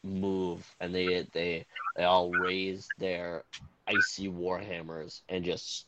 move 0.03 0.65
and 0.79 0.93
they 0.93 1.27
they 1.33 1.65
they 1.95 2.03
all 2.03 2.31
raise 2.31 2.91
their 2.97 3.43
icy 3.87 4.27
warhammers 4.29 5.21
and 5.29 5.43
just 5.45 5.85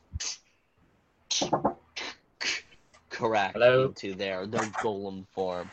crack 3.09 3.53
Hello? 3.53 3.85
into 3.85 4.13
their 4.13 4.45
their 4.45 4.61
golem 4.81 5.25
form 5.33 5.71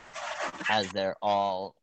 as 0.69 0.91
they're 0.93 1.17
all 1.23 1.75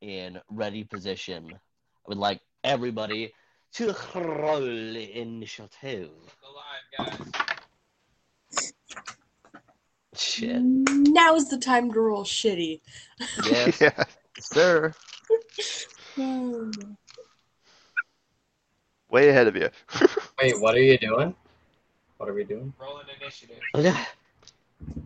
in 0.00 0.40
ready 0.50 0.84
position. 0.84 1.50
I 1.52 1.58
would 2.06 2.18
like 2.18 2.40
everybody 2.64 3.32
to 3.74 3.94
roll 4.14 4.64
initiative. 4.96 6.10
Alive, 6.42 6.82
guys. 6.96 7.32
Shit. 10.14 10.62
Now 10.62 11.34
is 11.34 11.48
the 11.48 11.58
time 11.58 11.92
to 11.92 12.00
roll 12.00 12.24
shitty. 12.24 12.80
Yes, 13.44 13.80
yeah. 13.80 14.04
sir. 14.38 14.94
Way 19.10 19.28
ahead 19.30 19.46
of 19.46 19.56
you. 19.56 19.68
Wait, 20.42 20.60
what 20.60 20.74
are 20.74 20.80
you 20.80 20.98
doing? 20.98 21.34
What 22.16 22.28
are 22.28 22.34
we 22.34 22.44
doing? 22.44 22.72
Roll 22.80 22.98
an 22.98 23.06
initiative. 23.20 23.60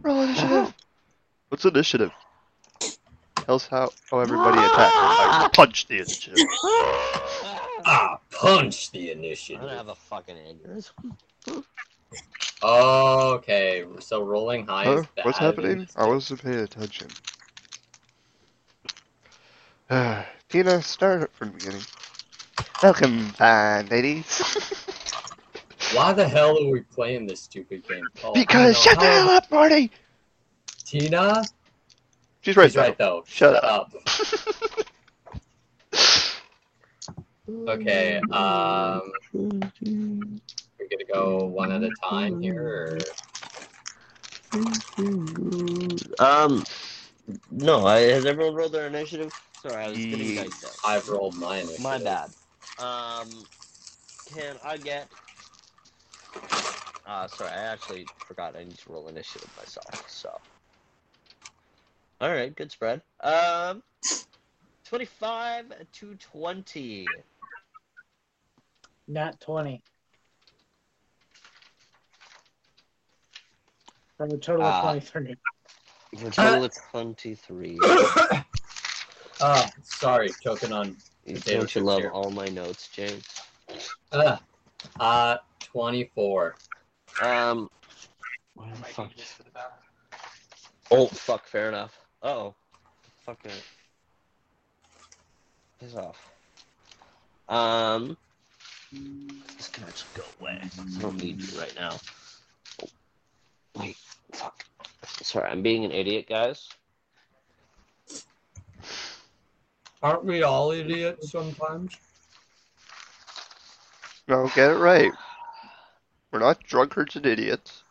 Roll 0.03 0.23
initiative. 0.23 0.75
What's 1.49 1.65
initiative? 1.65 2.11
Tells 3.45 3.67
how, 3.67 3.93
how 4.11 4.21
everybody 4.21 4.59
attacks. 4.59 4.95
Like, 5.41 5.53
punch 5.53 5.87
the 5.89 5.99
initiative. 6.01 6.41
Ah, 7.85 8.19
punch 8.31 8.91
the 8.93 9.11
I'm 9.11 9.19
initiative. 9.19 9.61
gonna 9.61 9.77
have 9.77 9.89
a 9.89 9.95
fucking 9.95 10.37
aneurysm. 10.37 10.93
Okay, 12.63 13.85
so 13.99 14.23
rolling 14.23 14.67
high 14.67 14.87
Huh? 14.87 14.99
is 15.01 15.07
bad. 15.17 15.25
What's 15.27 15.39
happening? 15.39 15.89
I 15.97 16.07
wasn't 16.07 16.43
paying 16.45 16.61
attention. 16.61 17.09
Tina, 20.49 20.81
start 20.83 21.23
it 21.23 21.33
from 21.33 21.49
the 21.49 21.59
beginning. 21.59 21.83
Welcome, 22.83 23.21
fine 23.31 23.89
ladies. 23.89 24.41
Why 25.95 26.13
the 26.13 26.27
hell 26.27 26.57
are 26.63 26.71
we 26.71 26.81
playing 26.83 27.27
this 27.27 27.43
stupid 27.43 27.87
game? 27.87 28.09
Oh, 28.23 28.35
I 28.35 28.41
because 28.41 28.75
know 28.75 28.83
shut 28.83 29.01
the 29.01 29.07
hell 29.07 29.29
up, 29.31 29.51
Marty. 29.51 29.91
Tina? 30.85 31.43
She's 32.43 32.57
right 32.57 32.67
She's 32.67 32.75
there. 32.75 32.85
right 32.85 32.99
though. 32.99 33.25
Shut 33.27 33.55
Shut 33.55 33.65
up. 33.65 33.95
up. 33.95 34.09
Okay, 37.69 38.21
um, 38.31 39.13
we're 39.33 40.89
gonna 40.91 41.05
go 41.13 41.45
one 41.47 41.71
at 41.71 41.83
a 41.83 41.91
time 42.09 42.41
here. 42.41 42.99
Or... 44.53 44.59
Um, 46.19 46.65
no. 47.51 47.87
I, 47.87 48.01
has 48.01 48.27
everyone 48.27 48.55
rolled 48.55 48.73
their 48.73 48.87
initiative? 48.87 49.33
Sorry, 49.61 49.85
I 49.85 49.89
was 49.89 49.97
getting 49.99 50.19
Ye- 50.19 50.37
dice 50.37 50.65
out. 50.65 50.77
I've 50.85 51.09
rolled 51.09 51.37
my 51.37 51.59
initiative. 51.59 51.83
My 51.83 51.99
bad. 51.99 52.31
Um, 52.79 53.29
can 54.35 54.57
I 54.65 54.77
get? 54.77 55.09
Uh, 57.07 57.29
sorry, 57.29 57.51
I 57.51 57.65
actually 57.65 58.07
forgot 58.27 58.57
I 58.57 58.65
need 58.65 58.79
to 58.79 58.93
roll 58.93 59.09
initiative 59.09 59.51
myself. 59.57 60.05
So, 60.09 60.31
all 62.23 62.31
right, 62.31 62.55
good 62.55 62.71
spread. 62.71 63.03
Um, 63.21 63.83
twenty-five 64.85 65.73
to 65.95 66.15
twenty. 66.15 67.07
Not 69.09 69.41
20. 69.41 69.83
From 74.17 74.31
a 74.31 74.37
total 74.39 74.65
of 74.65 74.73
Ah. 74.73 74.83
23. 74.83 75.35
For 76.17 76.29
a 76.29 76.31
total 76.31 76.65
of 76.65 76.73
twenty-three. 76.91 77.79
Ah, 79.45 79.69
sorry, 79.83 80.31
choking 80.41 80.71
on. 80.73 80.97
Potato 81.27 81.51
Don't 81.51 81.63
you 81.63 81.67
chips 81.67 81.85
love 81.85 82.01
here. 82.03 82.11
all 82.13 82.31
my 82.31 82.47
notes, 82.47 82.87
James? 82.93 83.25
Uh, 84.13 84.37
uh, 85.01 85.39
24. 85.59 86.55
Um, 87.23 87.69
where 88.55 88.71
the 88.71 88.77
fuck? 88.85 89.09
need 89.09 89.17
this 89.19 89.33
for 89.33 89.43
the 89.43 89.51
balance. 89.51 89.75
Oh, 90.93 91.09
fuck, 91.09 91.45
fair 91.49 91.69
enough. 91.69 91.99
Oh, 92.23 92.55
Fuck 93.25 93.39
it. 93.45 93.63
Piss 95.79 95.95
off. 95.95 96.33
Um, 97.49 98.17
this 99.57 99.69
can 99.69 99.85
actually 99.85 100.11
go 100.17 100.25
away. 100.41 100.61
I 100.61 101.01
don't 101.01 101.23
need 101.23 101.41
you 101.41 101.59
right 101.59 101.73
now. 101.77 101.97
Oh, 102.83 102.89
wait, 103.79 103.97
fuck. 104.33 104.65
Sorry, 105.05 105.49
I'm 105.49 105.63
being 105.63 105.85
an 105.85 105.93
idiot, 105.93 106.27
guys. 106.29 106.69
Aren't 110.03 110.25
we 110.25 110.43
all 110.43 110.73
idiots 110.73 111.31
sometimes? 111.31 111.97
No, 114.27 114.51
get 114.55 114.73
it 114.73 114.79
right. 114.79 115.13
We're 116.33 116.41
not 116.41 116.63
drunkards 116.65 117.15
and 117.15 117.27
idiots. 117.27 117.82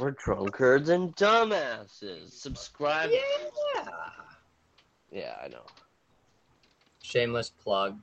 We're 0.00 0.12
drunkards 0.12 0.88
and 0.88 1.14
dumbasses. 1.14 2.32
Subscribe. 2.32 3.10
Yeah. 3.12 3.84
Yeah, 5.12 5.34
I 5.44 5.48
know. 5.48 5.64
Shameless 7.02 7.50
plug. 7.50 7.98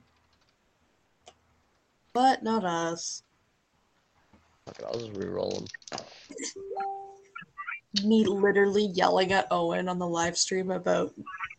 But 2.12 2.44
not 2.44 2.64
us. 2.64 3.24
Fuck 4.64 4.78
it, 4.78 4.84
I'll 4.84 5.00
just 5.00 5.16
re-roll 5.16 5.50
them. 5.50 5.64
Me 8.04 8.24
literally 8.24 8.86
yelling 8.94 9.32
at 9.32 9.48
Owen 9.50 9.88
on 9.88 9.98
the 9.98 10.06
live 10.06 10.38
stream 10.38 10.70
about 10.70 11.12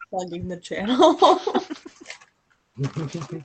plugging 0.10 0.48
the 0.48 0.56
channel. 0.56 1.20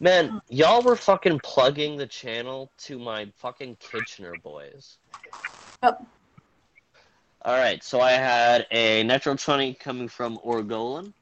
Man, 0.00 0.40
y'all 0.48 0.82
were 0.82 0.96
fucking 0.96 1.38
plugging 1.44 1.96
the 1.96 2.08
channel 2.08 2.72
to 2.78 2.98
my 2.98 3.30
fucking 3.36 3.76
Kitchener 3.78 4.34
boys. 4.42 4.98
Yep. 5.84 6.02
Alright, 7.44 7.84
so 7.84 8.00
I 8.00 8.12
had 8.12 8.66
a 8.70 9.02
natural 9.02 9.36
20 9.36 9.74
coming 9.74 10.08
from 10.08 10.38
Orgolan, 10.38 11.12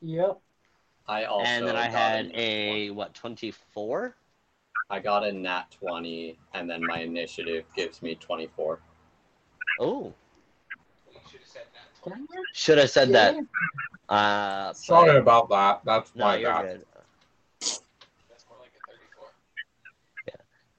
Yep. 0.00 0.38
I 1.06 1.24
also 1.24 1.44
and 1.46 1.66
then 1.66 1.76
I 1.76 1.86
had 1.88 2.28
nat 2.28 2.34
a, 2.38 2.90
what, 2.90 3.12
24? 3.14 4.14
I 4.90 5.00
got 5.00 5.26
a 5.26 5.32
nat 5.32 5.64
20, 5.78 6.38
and 6.54 6.70
then 6.70 6.80
my 6.86 7.00
initiative 7.00 7.64
gives 7.76 8.00
me 8.00 8.14
24. 8.14 8.78
Oh, 9.80 10.14
should 11.30 11.40
have 11.40 11.48
said 11.48 11.62
that. 11.74 12.18
should 12.54 12.78
have 12.78 12.90
said 12.90 13.12
that. 13.12 13.36
Uh, 14.08 14.72
Sorry 14.72 15.08
but- 15.12 15.16
about 15.18 15.48
that. 15.50 15.80
That's 15.84 16.14
No, 16.14 16.24
my 16.24 16.36
you're 16.38 16.50
bad. 16.52 16.64
good. 16.66 16.86
That's 17.60 17.80
more 18.48 18.58
like 18.60 18.72
a 18.76 18.80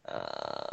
34. 0.08 0.16
Uh, 0.16 0.69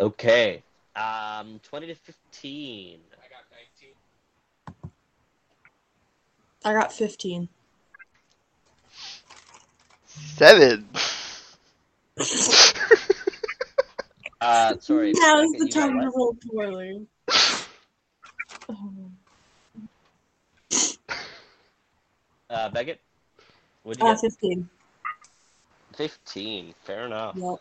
Okay. 0.00 0.62
Um, 0.96 1.60
20 1.62 1.86
to 1.88 1.94
15. 1.94 2.98
I 3.12 3.28
got 3.28 3.44
19. 4.82 4.92
I 6.64 6.72
got 6.72 6.92
15. 6.92 7.48
Seven. 10.06 10.88
Uh, 14.42 14.74
sorry. 14.80 15.12
Now's 15.16 15.52
Beckett, 15.52 15.58
the 15.58 15.66
you 15.66 15.70
time 15.70 16.00
to 16.00 16.10
roll 16.16 16.34
poorly. 16.50 17.06
Oh. 18.70 19.10
Uh, 22.48 22.68
Beckett? 22.70 23.00
What'd 23.82 24.02
you 24.02 24.08
Uh, 24.08 24.14
get? 24.14 24.20
15. 24.22 24.70
15. 25.94 26.74
Fair 26.84 27.04
enough. 27.04 27.36
Yep. 27.36 27.58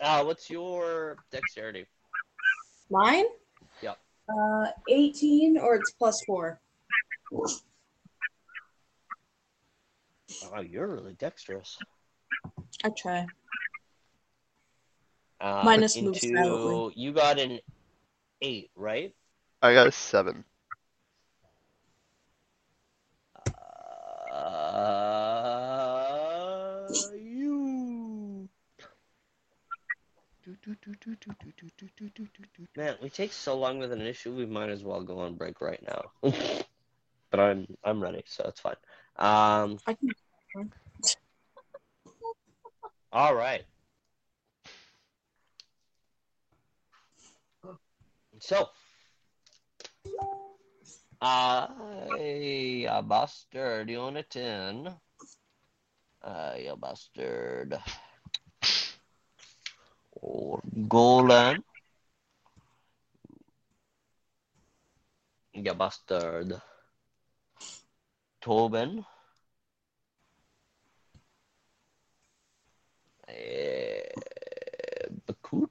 Uh, 0.00 0.24
what's 0.24 0.50
your 0.50 1.16
dexterity? 1.30 1.86
Mine? 2.90 3.24
Yep. 3.82 3.98
Uh, 4.28 4.66
18 4.88 5.58
or 5.58 5.76
it's 5.76 5.92
plus 5.92 6.22
4. 6.24 6.60
Oh, 10.52 10.60
you're 10.60 10.88
really 10.88 11.14
dexterous. 11.14 11.78
I 12.82 12.90
try. 12.90 13.26
Uh, 15.40 15.62
Minus 15.64 15.96
move 15.96 16.16
into, 16.22 16.36
silently. 16.36 16.92
You 16.96 17.12
got 17.12 17.38
an 17.38 17.60
8, 18.40 18.70
right? 18.76 19.14
I 19.62 19.74
got 19.74 19.86
a 19.86 19.92
seven. 19.92 20.44
Uh, 24.74 26.88
you. 27.14 28.48
Man, 32.76 32.96
we 33.02 33.08
take 33.08 33.32
so 33.32 33.56
long 33.56 33.78
with 33.78 33.92
an 33.92 34.02
issue. 34.02 34.34
We 34.34 34.46
might 34.46 34.68
as 34.68 34.84
well 34.84 35.02
go 35.02 35.20
on 35.20 35.36
break 35.36 35.60
right 35.60 35.82
now. 35.86 36.30
but 37.30 37.40
I'm 37.40 37.66
I'm 37.82 38.02
ready, 38.02 38.22
so 38.26 38.44
it's 38.48 38.60
fine. 38.60 38.74
Um, 39.16 39.78
All 43.12 43.34
right. 43.34 43.64
So, 48.40 48.68
I 51.20 51.66
all 51.70 51.76
right. 52.10 52.10
So, 52.10 52.88
I 52.90 52.98
a 52.98 53.02
bastard 53.02 53.90
in. 53.90 54.94
I 56.22 56.66
a 56.68 56.76
bastard. 56.76 57.78
Or 60.24 60.60
Golan. 60.88 61.62
Ya 65.52 65.74
bastard. 65.74 66.60
Tobin. 68.40 69.04
Eh, 73.28 74.08
Bakut. 75.26 75.70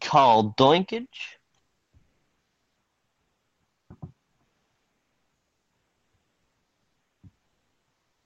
Carl 0.00 0.54
Doinkage. 0.56 1.41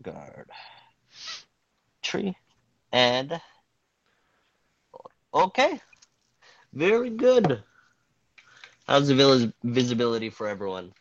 Guard. 0.06 0.48
Tree. 2.00 2.36
And. 2.92 3.40
Okay. 5.34 5.80
Very 6.72 7.10
good. 7.10 7.64
How's 8.86 9.08
the 9.08 9.16
vis- 9.16 9.52
visibility 9.64 10.30
for 10.30 10.46
everyone? 10.46 10.92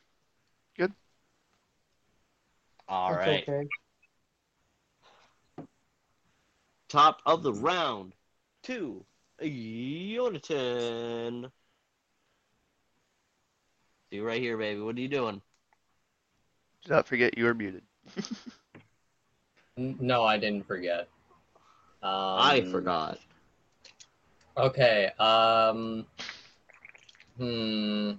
Good. 0.75 0.91
All 2.87 3.13
That's 3.13 3.27
right. 3.27 3.47
Okay. 3.47 3.67
Top 6.89 7.21
of 7.27 7.43
the 7.43 7.53
round. 7.53 8.13
Two. 8.63 9.05
Yonatan. 9.39 10.47
See 14.09 14.15
you 14.15 14.25
right 14.25 14.41
here, 14.41 14.57
baby. 14.57 14.81
What 14.81 14.95
are 14.95 15.01
you 15.01 15.07
doing? 15.07 15.41
Do 16.85 16.93
not 16.93 17.07
forget 17.07 17.37
you 17.37 17.45
are 17.45 17.53
muted. 17.53 17.83
No, 19.77 20.23
I 20.23 20.37
didn't 20.37 20.65
forget. 20.65 21.09
Um, 22.01 22.11
I 22.11 22.67
forgot. 22.71 23.19
Okay. 24.55 25.11
Um. 25.19 26.05
Hmm. 27.37 28.11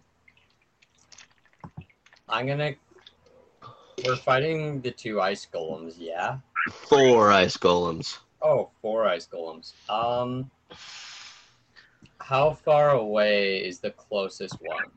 I'm 2.28 2.46
gonna. 2.46 2.74
We're 4.04 4.16
fighting 4.16 4.82
the 4.82 4.90
two 4.90 5.22
ice 5.22 5.46
golems, 5.50 5.94
yeah. 5.96 6.38
Four 6.70 7.32
ice 7.32 7.56
golems. 7.56 8.18
Oh, 8.42 8.68
four 8.82 9.06
ice 9.06 9.26
golems. 9.26 9.72
Um. 9.88 10.50
How 12.20 12.52
far 12.52 12.90
away 12.90 13.64
is 13.64 13.78
the 13.78 13.92
closest 13.92 14.58
one? 14.60 14.90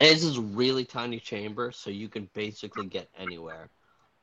This 0.00 0.24
is 0.24 0.38
really 0.38 0.84
tiny 0.84 1.20
chamber, 1.20 1.70
so 1.70 1.90
you 1.90 2.08
can 2.08 2.28
basically 2.34 2.86
get 2.86 3.08
anywhere. 3.16 3.68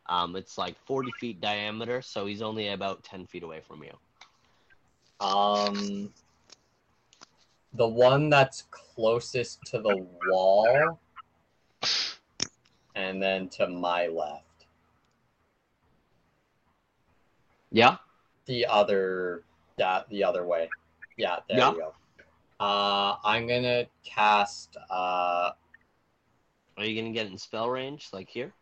Um, 0.09 0.35
it's 0.35 0.57
like 0.57 0.77
40 0.85 1.11
feet 1.19 1.41
diameter, 1.41 2.01
so 2.01 2.25
he's 2.25 2.41
only 2.41 2.69
about 2.69 3.03
10 3.03 3.27
feet 3.27 3.43
away 3.43 3.61
from 3.61 3.83
you. 3.83 5.25
Um. 5.25 6.13
The 7.73 7.87
one 7.87 8.29
that's 8.29 8.63
closest 8.71 9.63
to 9.65 9.79
the 9.79 10.07
wall, 10.27 10.99
and 12.95 13.21
then 13.21 13.49
to 13.49 13.67
my 13.67 14.07
left. 14.07 14.43
Yeah? 17.71 17.97
the 18.47 18.65
other 18.65 19.43
that 19.77 20.09
the 20.09 20.23
other 20.23 20.45
way. 20.45 20.69
Yeah, 21.17 21.39
there 21.47 21.57
Yeah. 21.59 21.71
you 21.71 21.77
go. 21.77 21.93
Uh, 22.65 23.17
I'm 23.23 23.45
gonna 23.47 23.85
cast. 24.03 24.77
Uh, 24.89 25.51
Are 26.77 26.85
you 26.85 26.99
going 26.99 27.11
to 27.11 27.19
get 27.19 27.25
in 27.31 27.37
spell 27.37 27.69
range, 27.69 28.09
like 28.13 28.29
here? 28.29 28.53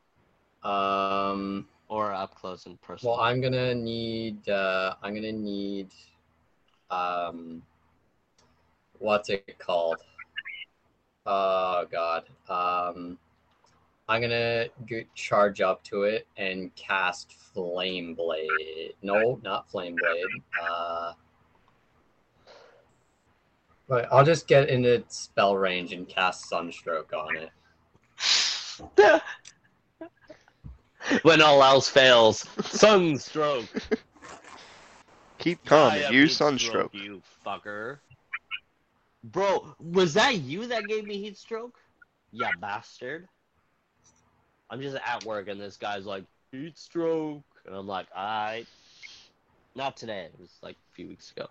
Um, 0.66 1.68
Or 1.88 2.12
up 2.14 2.36
close 2.36 2.66
and 2.66 2.80
personal? 2.82 3.16
well, 3.16 3.24
I'm 3.24 3.42
gonna 3.42 3.76
need. 3.76 4.48
Uh, 4.50 4.96
I'm 5.04 5.14
gonna 5.14 5.32
need. 5.32 5.90
Um, 6.90 7.62
what's 9.00 9.30
it 9.30 9.58
called? 9.60 10.00
Oh 11.26 11.86
God. 11.92 12.24
Um, 12.50 13.18
I'm 14.08 14.22
gonna 14.22 14.68
g- 14.86 15.08
charge 15.16 15.62
up 15.62 15.84
to 15.86 16.04
it 16.04 16.28
and 16.38 16.74
cast 16.76 17.34
Flame 17.34 18.14
Blade. 18.14 18.94
No, 19.02 19.40
not 19.44 19.70
Flame 19.70 19.96
Blade. 19.96 20.44
Uh, 20.62 21.14
but 23.88 24.08
I'll 24.12 24.26
just 24.26 24.48
get 24.48 24.70
into 24.70 25.04
spell 25.08 25.58
range 25.58 25.94
and 25.94 26.08
cast 26.08 26.50
Sunstroke 26.50 27.14
on 27.14 27.36
it. 27.38 27.50
when 31.24 31.42
all 31.42 31.64
else 31.64 31.88
fails, 31.88 32.46
sunstroke. 32.64 33.66
Keep 35.38 35.66
calm 35.66 35.92
I 35.92 35.98
and 35.98 36.16
use 36.16 36.38
sunstroke. 36.38 36.94
You 36.94 37.22
fucker. 37.46 38.00
Bro, 39.24 39.76
was 39.80 40.14
that 40.14 40.38
you 40.38 40.68
that 40.68 40.88
gave 40.88 41.06
me 41.06 41.18
heat 41.18 41.38
stroke? 41.38 41.80
Yeah, 42.32 42.52
bastard. 42.60 43.28
I'm 44.70 44.82
just 44.82 44.98
at 45.06 45.24
work 45.26 45.48
and 45.48 45.60
this 45.60 45.78
guy's 45.78 46.06
like, 46.06 46.24
heat 46.52 46.78
stroke. 46.78 47.44
And 47.66 47.76
I'm 47.76 47.88
like, 47.88 48.08
I. 48.16 48.66
Not 49.76 49.98
today. 49.98 50.30
It 50.34 50.40
was 50.40 50.52
like 50.62 50.76
a 50.76 50.96
few 50.96 51.08
weeks 51.08 51.32
ago. 51.32 51.48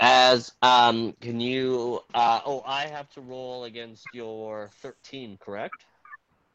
As, 0.00 0.52
um, 0.62 1.12
can 1.20 1.40
you, 1.40 2.02
uh, 2.14 2.40
oh, 2.44 2.62
I 2.66 2.86
have 2.86 3.08
to 3.10 3.20
roll 3.20 3.64
against 3.64 4.14
your 4.14 4.70
13, 4.74 5.36
correct? 5.38 5.84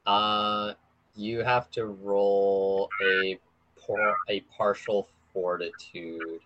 Uh, 0.05 0.73
you 1.15 1.39
have 1.43 1.69
to 1.71 1.85
roll 1.85 2.91
a 2.99 3.39
por- 3.77 4.19
a 4.27 4.41
partial 4.41 5.07
fortitude. 5.33 6.41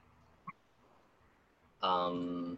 Um, 1.81 2.57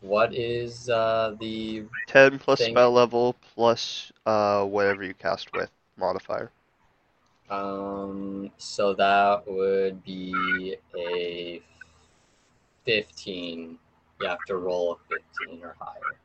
what 0.00 0.34
is 0.34 0.88
uh 0.88 1.34
the 1.38 1.84
10 2.06 2.38
plus 2.38 2.60
Thing. 2.60 2.62
spell 2.62 2.92
level 2.92 3.34
plus 3.34 4.12
uh, 4.26 4.64
whatever 4.64 5.02
you 5.04 5.14
cast 5.14 5.52
with 5.52 5.70
modifier. 5.96 6.52
um? 7.50 8.50
So 8.58 8.94
that 8.94 9.46
would 9.46 10.02
be 10.04 10.76
a 10.96 11.62
fifteen. 12.88 13.78
You 14.18 14.28
have 14.28 14.42
to 14.46 14.56
roll 14.56 14.92
a 14.92 14.96
fifteen 15.14 15.62
or 15.62 15.76
higher. 15.78 16.16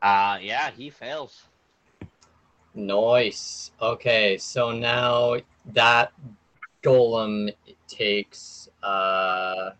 Uh 0.00 0.38
yeah, 0.40 0.70
he 0.70 0.88
fails. 0.88 1.42
Nice. 2.74 3.72
Okay, 3.82 4.38
so 4.38 4.70
now 4.72 5.36
that 5.74 6.12
golem 6.82 7.52
takes 7.88 8.70
uh 8.82 9.70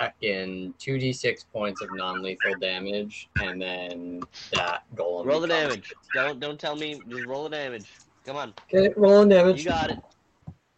heckin' 0.00 0.72
2d6 0.78 1.44
points 1.52 1.82
of 1.82 1.92
non-lethal 1.92 2.54
damage, 2.58 3.28
and 3.42 3.60
then 3.60 4.20
that 4.52 4.84
golem. 4.94 5.26
Roll 5.26 5.40
the 5.40 5.48
damage. 5.48 5.92
Don't 6.14 6.38
don't 6.38 6.60
tell 6.60 6.76
me. 6.76 7.02
Just 7.08 7.26
roll 7.26 7.44
the 7.44 7.50
damage. 7.50 7.90
Come 8.24 8.36
on. 8.36 8.54
Okay, 8.72 8.92
rolling 8.96 9.28
damage. 9.28 9.64
You 9.64 9.70
got 9.70 9.90
it. 9.90 9.98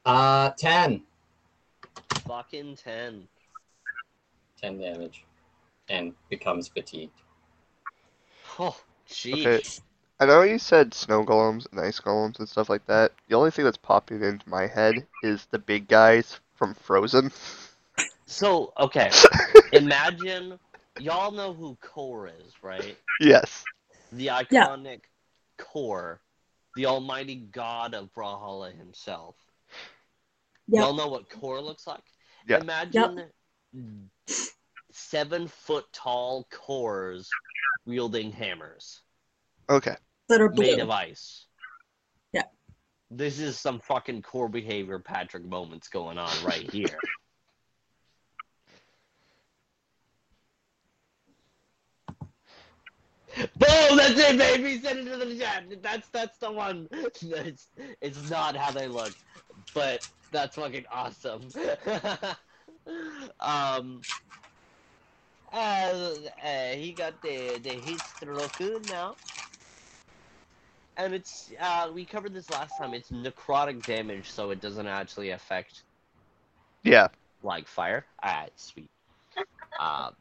Uh, 0.05 0.51
10. 0.57 1.03
Fucking 2.27 2.77
ten. 2.77 3.29
10 4.63 4.79
damage. 4.79 5.25
And 5.89 6.15
becomes 6.31 6.69
fatigued. 6.69 7.21
Oh, 8.59 8.77
jeez. 9.09 9.47
Okay. 9.47 9.61
I 10.21 10.27
know 10.27 10.43
you 10.43 10.59
said 10.59 10.95
snow 10.95 11.25
golems 11.25 11.67
and 11.73 11.81
ice 11.81 11.99
golems 11.99 12.39
and 12.39 12.49
stuff 12.49 12.69
like 12.71 12.87
that. 12.87 13.11
The 13.29 13.35
only 13.35 13.51
thing 13.51 13.65
that's 13.65 13.77
popping 13.77 14.23
into 14.23 14.49
my 14.49 14.69
head 14.69 15.05
is 15.23 15.47
the 15.51 15.59
big 15.59 15.89
guys 15.89 16.39
from 16.55 16.75
Frozen. 16.75 17.33
So 18.27 18.73
okay, 18.79 19.11
imagine 19.73 20.61
y'all 21.01 21.33
know 21.33 21.53
who 21.53 21.77
Kor 21.81 22.29
is, 22.29 22.55
right? 22.63 22.97
yes. 23.19 23.65
The 24.13 24.29
iconic 24.29 25.01
Kor, 25.59 26.21
the 26.77 26.87
almighty 26.87 27.49
god 27.51 27.95
of 27.95 28.15
Brawlhalla 28.15 28.77
himself. 28.79 29.35
Yep. 30.69 30.81
Y'all 30.85 30.95
know 30.95 31.09
what 31.09 31.29
Kor 31.29 31.61
looks 31.61 31.89
like? 31.89 32.05
Yeah. 32.47 32.61
Imagine 32.61 33.25
seven 34.93 35.49
foot 35.49 35.85
tall 35.93 36.47
Kors 36.53 37.29
wielding 37.87 38.31
hammers 38.33 39.03
Okay. 39.69 39.97
That 40.29 40.41
are 40.41 40.49
blue. 40.49 40.65
made 40.65 40.79
of 40.81 40.91
ice. 40.91 41.47
Yeah. 42.33 42.43
This 43.11 43.39
is 43.39 43.59
some 43.59 43.81
fucking 43.81 44.23
Kor 44.23 44.49
behavior 44.49 44.99
Patrick 44.99 45.45
moments 45.45 45.89
going 45.89 46.19
on 46.19 46.31
right 46.45 46.71
here. 46.71 46.87
Boom! 53.37 53.97
That's 53.97 54.19
it, 54.19 54.37
baby. 54.37 54.79
Send 54.79 55.09
it 55.09 55.11
to 55.11 55.17
the 55.25 55.39
chat. 55.39 55.65
That's 55.83 56.09
that's 56.09 56.37
the 56.39 56.53
one. 56.53 56.87
It's, 56.93 57.69
it's 58.03 58.29
not 58.31 58.55
how 58.55 58.71
they 58.73 58.89
look, 58.89 59.15
but 59.73 60.07
that's 60.31 60.57
fucking 60.57 60.85
awesome. 60.93 61.49
um. 63.41 64.05
Uh, 65.53 66.15
uh, 66.43 66.73
he 66.75 66.93
got 66.93 67.21
the 67.23 67.59
the 67.59 67.81
Histroku 67.81 68.83
now, 68.83 69.17
and 70.97 71.15
it's 71.15 71.53
uh 71.61 71.91
we 71.95 72.05
covered 72.05 72.35
this 72.35 72.51
last 72.51 72.77
time. 72.77 72.95
It's 72.95 73.11
necrotic 73.11 73.85
damage, 73.85 74.31
so 74.31 74.51
it 74.51 74.61
doesn't 74.61 74.87
actually 74.87 75.31
affect 75.31 75.85
Yeah. 76.85 77.09
like 77.43 77.67
fire. 77.69 78.07
Ah, 78.23 78.47
sweet. 78.57 78.91
Um, 79.79 80.15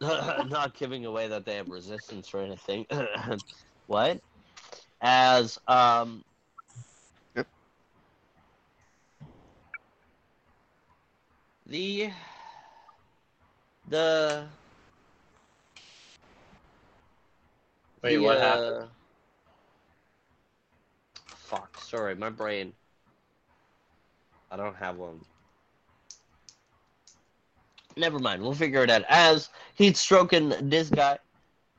not 0.00 0.74
giving 0.74 1.04
away 1.06 1.28
that 1.28 1.44
they 1.44 1.56
have 1.56 1.70
resistance 1.70 2.32
or 2.34 2.40
anything. 2.40 2.86
what? 3.86 4.20
As 5.00 5.58
um. 5.68 6.24
The 11.68 12.10
the 13.88 14.46
Wait, 18.02 18.16
the, 18.16 18.22
what 18.22 18.38
uh, 18.38 18.40
happened? 18.40 18.90
Fuck, 21.26 21.78
sorry, 21.80 22.14
my 22.14 22.30
brain. 22.30 22.72
I 24.50 24.56
don't 24.56 24.76
have 24.76 24.96
one. 24.96 25.20
Never 27.98 28.18
mind, 28.18 28.42
we'll 28.42 28.54
figure 28.54 28.82
it 28.82 28.90
out. 28.90 29.02
As 29.08 29.50
he's 29.74 29.98
stroking 29.98 30.54
this 30.62 30.88
guy, 30.88 31.18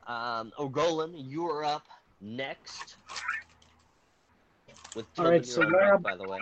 um, 0.06 0.52
Orgolan, 0.60 1.14
you're 1.16 1.64
up 1.64 1.88
next. 2.22 2.98
With 4.96 5.06
All 5.18 5.26
right, 5.26 5.42
Tobin, 5.42 5.44
so 5.46 5.62
you're 5.62 5.72
where 5.72 5.82
deck, 5.82 5.94
am- 5.94 6.02
by 6.02 6.16
the 6.16 6.30
way. 6.30 6.40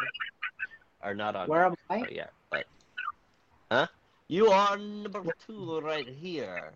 are 1.02 1.14
not 1.14 1.36
on 1.36 1.48
Where 1.48 1.65
am 1.65 1.76
I? 1.90 2.02
Oh, 2.02 2.06
yeah, 2.10 2.26
but. 2.26 2.37
Huh? 3.72 3.88
You 4.27 4.48
are 4.48 4.77
number 4.77 5.23
two 5.45 5.80
right 5.80 6.07
here. 6.07 6.73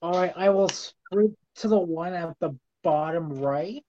All 0.00 0.12
right, 0.12 0.32
I 0.36 0.50
will 0.50 0.68
sprint 0.68 1.36
to 1.56 1.68
the 1.68 1.78
one 1.78 2.12
at 2.12 2.38
the 2.40 2.56
bottom 2.82 3.40
right 3.40 3.84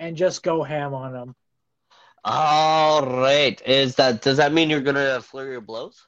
and 0.00 0.16
just 0.16 0.42
go 0.42 0.62
ham 0.62 0.94
on 0.94 1.14
him. 1.14 1.34
All 2.24 3.04
right. 3.04 3.60
Is 3.66 3.96
that 3.96 4.22
does 4.22 4.38
that 4.38 4.52
mean 4.52 4.70
you're 4.70 4.80
gonna 4.80 5.20
flurry 5.20 5.52
your 5.52 5.60
blows? 5.60 6.06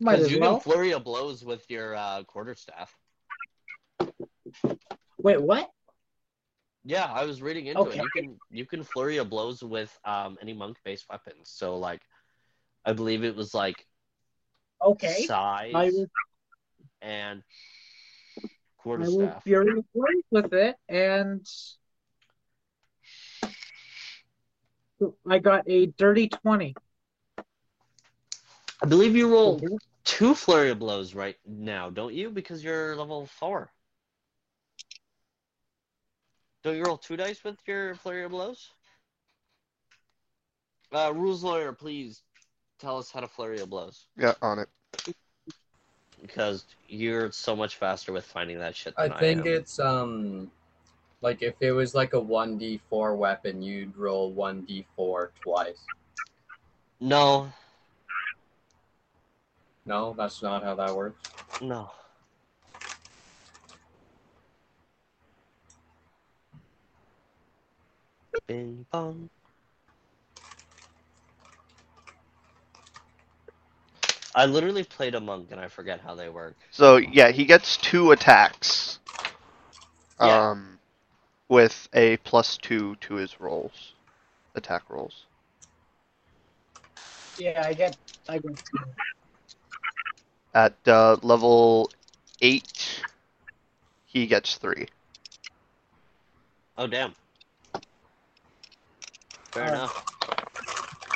Might 0.00 0.20
as 0.20 0.30
you 0.30 0.40
well. 0.40 0.60
can 0.60 0.60
flurry 0.60 0.92
of 0.92 1.04
blows 1.04 1.44
with 1.44 1.68
your 1.70 1.94
uh, 1.94 2.22
quarterstaff. 2.24 2.97
Wait, 5.18 5.40
what? 5.40 5.70
Yeah, 6.84 7.04
I 7.04 7.24
was 7.24 7.42
reading 7.42 7.66
into 7.66 7.82
Okay. 7.82 8.00
it. 8.00 8.02
You 8.04 8.08
can 8.10 8.40
you 8.50 8.64
can 8.64 8.82
flurry 8.82 9.18
of 9.18 9.28
blows 9.28 9.62
with 9.62 9.96
um, 10.04 10.38
any 10.40 10.54
monk-based 10.54 11.06
weapons. 11.10 11.50
So 11.54 11.76
like, 11.76 12.00
I 12.84 12.92
believe 12.92 13.24
it 13.24 13.36
was 13.36 13.52
like 13.54 13.84
Okay. 14.82 15.24
size 15.26 15.72
I 15.74 15.90
will, 15.90 16.06
and 17.02 17.42
I 18.96 19.08
will 19.08 19.34
quarterstaff. 19.36 19.42
fury 19.44 19.82
with 20.30 20.52
it, 20.52 20.76
and 20.88 21.46
I 25.28 25.38
got 25.38 25.64
a 25.68 25.86
dirty 25.86 26.28
20. 26.28 26.74
I 28.82 28.86
believe 28.86 29.16
you 29.16 29.30
roll 29.30 29.60
two 30.04 30.34
flurry 30.34 30.70
of 30.70 30.78
blows 30.78 31.14
right 31.14 31.36
now, 31.46 31.90
don't 31.90 32.14
you? 32.14 32.30
Because 32.30 32.62
you're 32.62 32.96
level 32.96 33.26
four. 33.26 33.70
Don't 36.62 36.76
you 36.76 36.84
roll 36.84 36.98
two 36.98 37.16
dice 37.16 37.42
with 37.44 37.56
your 37.66 37.94
flurry 37.94 38.24
of 38.24 38.32
blows? 38.32 38.72
Uh, 40.92 41.12
rules 41.14 41.44
lawyer, 41.44 41.72
please 41.72 42.22
tell 42.78 42.98
us 42.98 43.10
how 43.10 43.20
to 43.20 43.28
flurry 43.28 43.60
of 43.60 43.70
blows 43.70 44.06
Yeah, 44.16 44.34
on 44.42 44.58
it. 44.58 44.68
because 46.22 46.64
you're 46.88 47.30
so 47.30 47.54
much 47.54 47.76
faster 47.76 48.12
with 48.12 48.24
finding 48.24 48.58
that 48.58 48.74
shit. 48.74 48.94
I 48.96 49.04
Than 49.04 49.12
I, 49.12 49.18
think 49.18 49.40
am. 49.40 49.46
it's 49.46 49.78
um 49.78 50.50
like 51.20 51.42
if 51.42 51.54
it 51.60 51.72
was 51.72 51.94
like 51.94 52.14
a 52.14 52.20
1d4 52.20 53.16
weapon, 53.16 53.62
you'd 53.62 53.96
roll 53.96 54.32
1d4 54.32 55.28
twice. 55.42 55.84
no, 57.00 57.52
No, 59.84 60.14
that's 60.16 60.42
not 60.42 60.62
how 60.62 60.74
that 60.74 60.94
works. 60.94 61.30
no. 61.62 61.90
Bing 68.46 68.86
bong. 68.92 69.28
I 74.34 74.46
literally 74.46 74.84
played 74.84 75.14
a 75.14 75.20
monk 75.20 75.48
and 75.50 75.60
I 75.60 75.68
forget 75.68 76.00
how 76.00 76.14
they 76.14 76.28
work. 76.28 76.54
So 76.70 76.96
yeah, 76.96 77.30
he 77.30 77.44
gets 77.44 77.76
two 77.76 78.12
attacks. 78.12 79.00
Yeah. 80.20 80.50
Um, 80.50 80.78
with 81.48 81.88
a 81.92 82.18
plus 82.18 82.56
two 82.56 82.96
to 82.96 83.14
his 83.14 83.40
rolls, 83.40 83.94
attack 84.54 84.82
rolls. 84.88 85.24
Yeah, 87.38 87.64
I 87.64 87.72
get. 87.72 87.96
I 88.28 88.38
get. 88.38 88.52
At 90.54 90.76
uh, 90.86 91.16
level 91.22 91.90
eight, 92.40 93.02
he 94.06 94.26
gets 94.26 94.56
three. 94.56 94.88
Oh 96.76 96.86
damn. 96.86 97.14
Fair 99.58 99.66
Alright. 99.66 99.74
enough. 99.74 100.04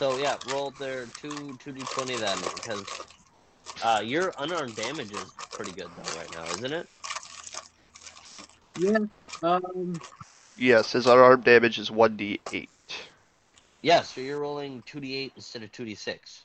So 0.01 0.17
yeah, 0.17 0.39
roll 0.45 0.73
their 0.73 1.07
two 1.07 1.57
two 1.61 1.73
d 1.73 1.87
twenty 1.87 2.17
then 2.17 2.51
because 2.55 2.89
uh, 3.83 4.03
your 4.05 4.35
unarmed 4.37 4.75
damage 4.75 5.13
is 5.13 5.33
pretty 5.55 5.73
good 5.73 5.95
though 5.97 6.11
right 6.13 6.31
now, 6.31 6.51
isn't 6.51 6.73
it? 6.73 6.89
Yeah. 8.75 8.99
Um. 9.43 10.01
Yes, 10.57 10.93
his 10.93 11.07
unarmed 11.07 11.45
damage 11.45 11.79
is 11.79 11.91
one 11.91 12.17
d 12.17 12.41
eight. 12.51 12.71
Yeah, 13.83 14.03
so 14.03 14.21
you're 14.21 14.41
rolling 14.41 14.83
two 14.87 15.01
d 15.01 15.15
eight 15.15 15.33
instead 15.37 15.63
of 15.63 15.71
two 15.71 15.85
d 15.85 15.95
six. 15.95 16.45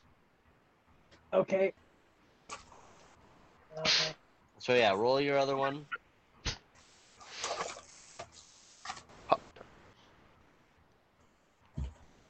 Okay. 1.34 1.74
Uh, 3.76 3.90
So 4.60 4.74
yeah, 4.76 4.94
roll 4.94 5.20
your 5.20 5.38
other 5.38 5.56
one. 5.56 5.86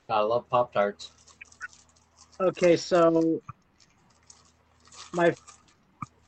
I 0.09 0.21
love 0.21 0.49
Pop 0.49 0.73
Tarts. 0.73 1.11
Okay, 2.39 2.77
so 2.77 3.41
my 5.11 5.35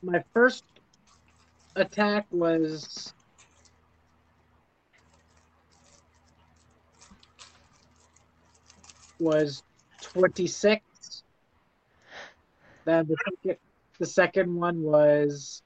my 0.02 0.22
first 0.34 0.64
attack 1.76 2.26
was 2.30 3.14
was 9.18 9.62
26. 10.02 10.82
Then 12.84 13.06
the 13.06 13.16
second, 13.24 13.58
the 13.98 14.06
second 14.06 14.54
one 14.54 14.82
was 14.82 15.62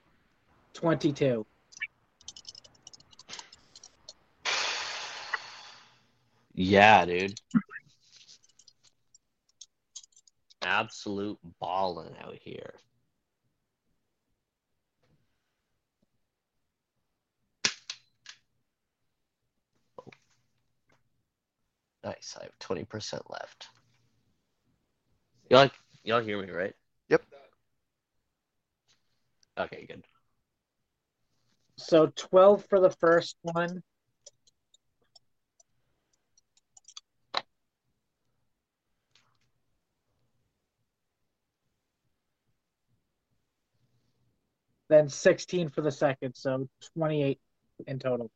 22. 0.75 1.47
Yeah, 6.55 7.05
dude. 7.07 7.41
Absolute 10.65 11.39
balling 11.61 12.15
out 12.21 12.37
here. 12.41 12.75
Oh. 19.99 20.05
Nice. 22.03 22.37
I 22.41 22.45
have 22.45 22.59
20% 22.61 23.21
left. 23.29 23.69
Y'all, 25.51 25.71
y'all 26.03 26.23
hear 26.23 26.41
me, 26.41 26.51
right? 26.51 26.75
Yep. 27.11 27.23
Okay, 29.59 29.87
good. 29.87 30.05
So 31.77 32.11
12 32.17 32.65
for 32.67 32.81
the 32.81 32.91
first 32.91 33.37
one. 33.43 33.83
Then 44.89 45.09
16 45.09 45.71
for 45.71 45.81
the 45.81 45.91
second, 45.91 46.35
so 46.35 46.69
28 46.97 47.41
in 47.87 47.99
total. 47.99 48.31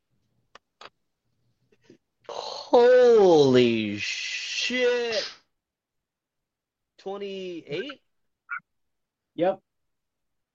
Holy 2.28 3.98
shit. 3.98 5.30
28? 6.98 8.00
Yep. 9.34 9.60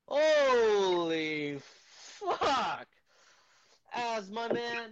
Holy 0.08 1.58
fuck! 1.60 2.88
As 3.94 4.30
my 4.30 4.52
man, 4.52 4.92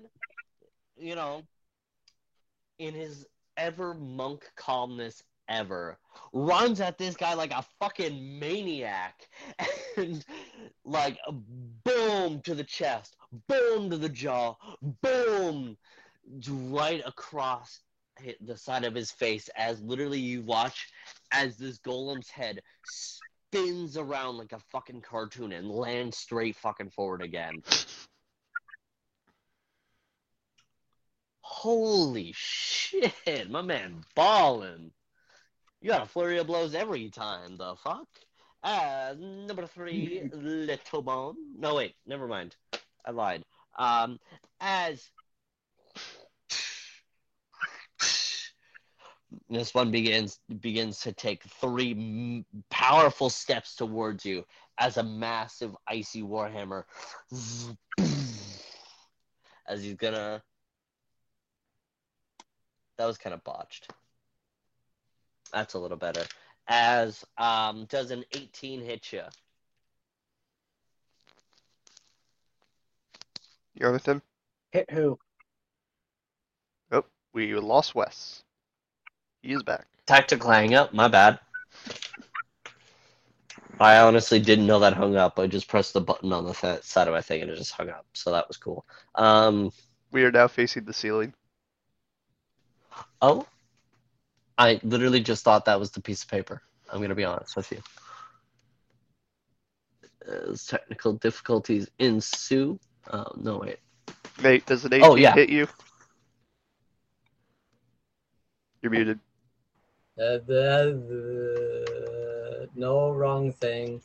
you 0.98 1.16
know, 1.16 1.44
in 2.80 2.94
his 2.94 3.28
ever 3.58 3.94
monk 3.94 4.50
calmness 4.56 5.24
ever, 5.52 6.00
runs 6.34 6.80
at 6.80 6.98
this 6.98 7.16
guy 7.16 7.34
like 7.34 7.52
a 7.52 7.66
fucking 7.80 8.40
maniac 8.40 9.28
and 9.98 10.26
like 10.86 11.18
boom 11.84 12.42
to 12.42 12.56
the 12.56 12.64
chest, 12.64 13.18
boom 13.48 13.90
to 13.90 13.98
the 13.98 14.10
jaw, 14.10 14.56
boom 15.02 15.78
right 16.50 17.02
across 17.06 17.82
the 18.42 18.58
side 18.58 18.84
of 18.84 18.96
his 18.96 19.12
face 19.12 19.50
as 19.56 19.82
literally 19.82 20.20
you 20.20 20.42
watch 20.42 20.90
as 21.32 21.58
this 21.58 21.80
golem's 21.80 22.30
head 22.30 22.62
spins 22.86 23.98
around 23.98 24.38
like 24.38 24.54
a 24.54 24.60
fucking 24.72 25.02
cartoon 25.02 25.52
and 25.52 25.70
lands 25.70 26.18
straight 26.18 26.56
fucking 26.56 26.90
forward 26.90 27.22
again. 27.22 27.62
Holy 31.42 32.32
shit, 32.36 33.50
my 33.50 33.62
man 33.62 34.04
ballin'. 34.16 34.92
You 35.82 35.90
got 35.90 36.04
a 36.04 36.06
flurry 36.06 36.38
of 36.38 36.46
blows 36.46 36.76
every 36.76 37.10
time, 37.10 37.58
the 37.58 37.76
fuck? 37.76 38.08
Uh, 38.64 39.16
number 39.18 39.66
three, 39.66 40.22
Little 40.32 41.02
Bone. 41.02 41.36
No, 41.58 41.74
wait, 41.74 41.96
never 42.06 42.28
mind. 42.28 42.56
I 43.04 43.10
lied. 43.10 43.44
Um, 43.80 44.20
as 44.60 45.10
this 49.50 49.74
one 49.74 49.90
begins 49.90 50.40
begins 50.60 51.00
to 51.00 51.14
take 51.14 51.42
three 51.44 51.92
m- 51.92 52.46
powerful 52.70 53.32
steps 53.32 53.76
towards 53.76 54.24
you 54.24 54.46
as 54.78 54.98
a 54.98 55.04
massive 55.04 55.76
icy 55.88 56.22
warhammer 56.22 56.84
as 59.68 59.84
he's 59.84 59.96
gonna 59.96 60.44
that 62.98 63.06
was 63.06 63.18
kind 63.18 63.34
of 63.34 63.44
botched 63.44 63.88
that's 65.54 65.74
a 65.74 65.80
little 65.80 65.98
better 65.98 66.24
as 66.68 67.24
um 67.38 67.86
does 67.86 68.12
an 68.12 68.24
18 68.34 68.82
hit 68.82 69.12
you 69.12 69.22
Yonatan, 73.80 74.22
Hit 74.72 74.90
who? 74.92 75.18
Oh, 76.92 77.06
we 77.34 77.54
lost 77.56 77.96
Wes. 77.96 78.44
He 79.42 79.54
is 79.54 79.64
back. 79.64 79.88
tactical 80.06 80.52
hang 80.52 80.76
up 80.76 80.94
my 80.94 81.08
bad 81.08 81.40
i 83.80 83.98
honestly 83.98 84.40
didn't 84.40 84.68
know 84.68 84.80
that 84.80 84.94
hung 84.94 85.16
up 85.16 85.40
i 85.40 85.48
just 85.48 85.68
pressed 85.68 85.94
the 85.94 86.02
button 86.02 86.32
on 86.34 86.46
the 86.46 86.54
th- 86.54 86.84
side 86.84 87.08
of 87.08 87.14
my 87.14 87.22
thing 87.22 87.42
and 87.42 87.50
it 87.50 87.56
just 87.56 87.72
hung 87.72 87.90
up 87.90 88.06
so 88.14 88.32
that 88.32 88.48
was 88.48 88.58
cool 88.58 88.86
um 89.16 89.72
We 90.12 90.24
are 90.26 90.32
now 90.32 90.48
facing 90.48 90.84
the 90.86 90.94
ceiling. 90.94 91.34
Oh, 93.22 93.46
I 94.58 94.80
literally 94.84 95.22
just 95.22 95.44
thought 95.44 95.66
that 95.66 95.80
was 95.80 95.92
the 95.92 96.02
piece 96.02 96.24
of 96.24 96.30
paper. 96.30 96.62
I'm 96.92 97.02
gonna 97.02 97.16
be 97.16 97.24
honest 97.24 97.56
with 97.56 97.72
you. 97.72 97.82
As 100.52 100.66
technical 100.66 101.14
difficulties 101.14 101.90
ensue. 102.00 102.80
Oh 103.12 103.32
no, 103.38 103.58
wait. 103.58 103.78
Nate, 104.44 104.66
does 104.66 104.86
an 104.86 104.94
18 104.94 105.10
Oh, 105.10 105.16
yeah. 105.16 105.34
hit 105.34 105.50
you? 105.50 105.68
You're 108.82 108.92
muted. 108.92 109.20
Uh, 110.20 110.40
the, 110.46 111.02
the, 111.08 112.70
no 112.76 113.12
wrong 113.12 113.52
thing. 113.54 114.02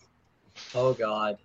Oh 0.74 0.92
god. 0.92 1.38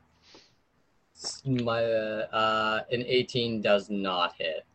My 1.45 1.83
uh, 1.83 2.27
uh, 2.31 2.79
an 2.91 3.03
18 3.05 3.61
does 3.61 3.89
not 3.89 4.33
hit. 4.37 4.65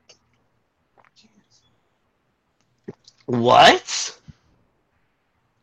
What? 3.27 4.16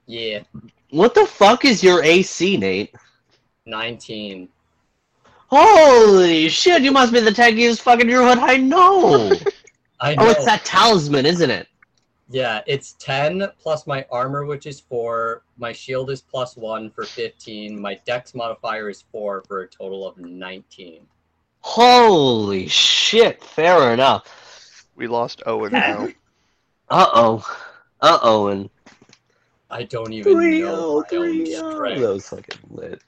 Yeah, 0.06 0.40
What 0.90 1.16
the 1.16 1.26
fuck 1.26 1.66
is 1.66 1.84
your 1.84 2.04
AC, 2.04 2.58
Nate? 2.58 2.94
19. 3.66 4.50
Holy 5.48 6.50
shit! 6.50 6.82
You 6.82 6.92
must 6.92 7.14
be 7.14 7.20
the 7.20 7.30
tankiest 7.32 7.82
fucking 7.82 8.08
druid 8.08 8.40
I 8.40 8.58
know. 8.58 9.32
I 10.02 10.16
know. 10.16 10.24
oh, 10.26 10.30
it's 10.32 10.46
that 10.46 10.66
talisman, 10.66 11.26
isn't 11.26 11.50
it? 11.50 11.68
Yeah, 12.30 12.62
it's 12.66 12.94
10 13.00 13.48
plus 13.60 13.86
my 13.86 14.06
armor, 14.12 14.46
which 14.46 14.66
is 14.66 14.80
4. 14.80 15.44
My 15.58 15.72
shield 15.72 16.10
is 16.10 16.22
plus 16.22 16.58
1 16.58 16.90
for 16.90 17.04
15. 17.06 17.80
My 17.80 18.00
dex 18.06 18.34
modifier 18.34 18.90
is 18.90 19.04
4 19.12 19.44
for 19.48 19.62
a 19.62 19.68
total 19.68 20.08
of 20.08 20.18
19. 20.18 21.02
Holy 21.62 22.68
shit! 22.68 23.44
Fair 23.44 23.94
enough. 23.94 24.86
We 24.96 25.08
lost 25.08 25.44
Owen 25.46 25.72
now. 25.74 26.08
Uh 26.90 27.08
oh. 27.14 27.58
Uh 28.02 28.20
oh, 28.22 28.48
and 28.48 28.70
I 29.74 29.84
don't 29.84 30.14
even 30.14 30.34
three 30.34 30.62
know 30.62 30.68
oh 30.68 31.06
my 31.12 31.18
own 31.18 31.32
three 31.32 31.56
oh. 31.56 31.72
strength. 31.72 32.02
That 32.02 32.14
was 32.14 32.30
fucking 32.30 32.60
lit. 32.70 33.02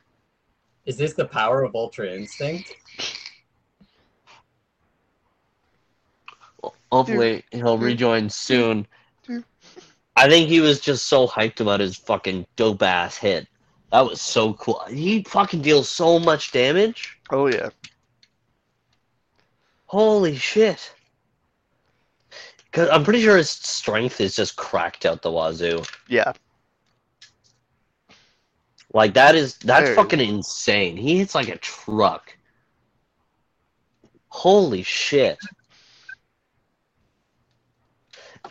Is 0.86 0.98
this 0.98 1.14
the 1.14 1.26
power 1.26 1.64
of 1.64 1.76
Ultra 1.76 2.12
Instinct? 2.12 2.74
Hopefully 6.92 7.44
he'll 7.52 7.78
rejoin 7.78 8.30
soon. 8.30 8.88
I 10.16 10.30
think 10.30 10.48
he 10.48 10.62
was 10.62 10.80
just 10.80 11.06
so 11.06 11.28
hyped 11.28 11.60
about 11.60 11.82
his 11.82 11.98
fucking 11.98 12.48
dope 12.56 12.82
ass 12.82 13.18
hit. 13.18 13.48
That 13.92 14.06
was 14.06 14.22
so 14.22 14.54
cool. 14.54 14.82
He 14.90 15.24
fucking 15.24 15.62
deals 15.62 15.90
so 15.90 16.20
much 16.20 16.52
damage. 16.52 17.20
Oh 17.30 17.48
yeah. 17.48 17.70
Holy 19.86 20.36
shit. 20.36 20.94
Cause 22.72 22.90
I'm 22.90 23.04
pretty 23.04 23.22
sure 23.22 23.38
his 23.38 23.50
strength 23.50 24.20
is 24.20 24.36
just 24.36 24.56
cracked 24.56 25.06
out 25.06 25.22
the 25.22 25.32
wazoo. 25.32 25.84
Yeah. 26.08 26.34
Like 28.96 29.14
that 29.16 29.36
is 29.36 29.58
that's 29.58 29.90
fucking 29.90 30.22
insane. 30.22 30.96
He 30.96 31.18
hits 31.18 31.36
like 31.36 31.50
a 31.50 31.58
truck. 31.58 32.38
Holy 34.30 34.84
shit. 34.84 35.38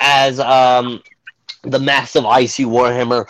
As 0.01 0.39
um 0.39 1.03
the 1.63 1.79
massive 1.79 2.27
icy 2.27 2.67
warhammer 2.67 3.27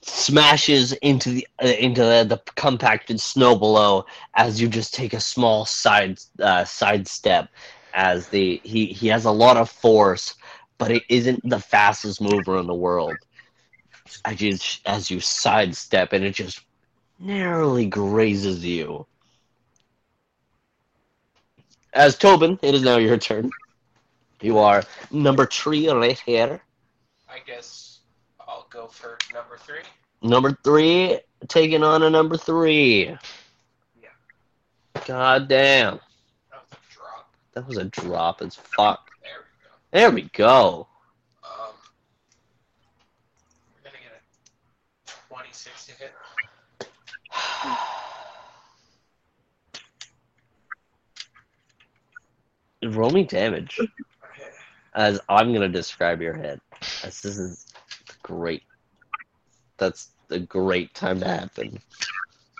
smashes 0.00 0.94
into 0.94 1.28
the 1.28 1.46
uh, 1.62 1.66
into 1.66 2.00
the, 2.00 2.24
the 2.26 2.40
compacted 2.54 3.20
snow 3.20 3.54
below 3.54 4.06
as 4.36 4.58
you 4.58 4.68
just 4.68 4.94
take 4.94 5.12
a 5.12 5.20
small 5.20 5.66
side 5.66 6.18
uh, 6.40 6.64
side 6.64 7.06
step 7.06 7.50
as 7.92 8.28
the 8.28 8.58
he 8.64 8.86
he 8.86 9.08
has 9.08 9.26
a 9.26 9.30
lot 9.30 9.58
of 9.58 9.68
force 9.68 10.34
but 10.78 10.90
it 10.90 11.02
isn't 11.10 11.46
the 11.46 11.60
fastest 11.60 12.22
mover 12.22 12.56
in 12.56 12.66
the 12.66 12.74
world. 12.74 13.26
As 14.24 14.40
you, 14.40 14.58
as 14.86 15.10
you 15.10 15.20
sidestep, 15.20 16.12
and 16.12 16.24
it 16.24 16.34
just 16.34 16.60
narrowly 17.18 17.86
grazes 17.86 18.64
you. 18.64 19.06
As 21.92 22.16
Tobin, 22.16 22.58
it 22.62 22.74
is 22.74 22.82
now 22.82 22.98
your 22.98 23.18
turn. 23.18 23.50
You 24.40 24.58
are 24.58 24.82
number 25.10 25.44
three 25.46 25.88
right 25.88 26.18
here. 26.18 26.60
I 27.28 27.38
guess 27.46 28.00
I'll 28.40 28.66
go 28.70 28.86
for 28.86 29.18
number 29.34 29.58
three. 29.58 29.82
Number 30.22 30.56
three, 30.64 31.18
taking 31.48 31.82
on 31.82 32.02
a 32.02 32.10
number 32.10 32.36
three. 32.36 33.16
Yeah. 34.00 34.08
God 35.06 35.48
damn. 35.48 36.00
That 36.50 36.62
was 36.62 36.72
a 36.72 36.94
drop. 36.94 37.34
That 37.54 37.68
was 37.68 37.76
a 37.78 37.84
drop 37.84 38.42
as 38.42 38.54
fuck. 38.54 39.10
There 39.22 39.32
we 39.40 39.42
go. 39.62 39.70
There 39.92 40.10
we 40.10 40.22
go. 40.32 40.86
Um, 41.44 41.74
we're 43.74 43.90
gonna 43.90 44.02
get 44.02 44.22
a 45.06 45.28
26 45.28 45.86
to 45.86 45.92
hit. 45.92 46.12
Roll 52.84 53.10
me 53.10 53.24
damage. 53.24 53.78
As 54.94 55.20
I'm 55.28 55.52
gonna 55.52 55.68
describe 55.68 56.20
your 56.20 56.34
head. 56.34 56.60
As 57.04 57.20
this 57.20 57.38
is 57.38 57.66
great. 58.22 58.62
That's 59.76 60.10
a 60.30 60.38
great 60.38 60.94
time 60.94 61.20
to 61.20 61.28
happen. 61.28 61.78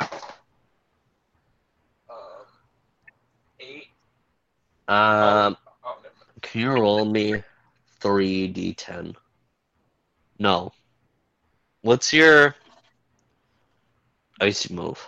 Um, 0.01 0.09
eight. 3.60 3.86
Um, 4.88 5.56
Oh, 5.84 5.97
mind. 6.02 6.42
can 6.42 6.60
you 6.60 6.70
roll 6.72 7.05
me 7.05 7.42
three 8.01 8.52
d10? 8.52 9.14
No. 10.38 10.72
What's 11.82 12.12
your 12.12 12.55
icy 14.40 14.74
move 14.74 15.06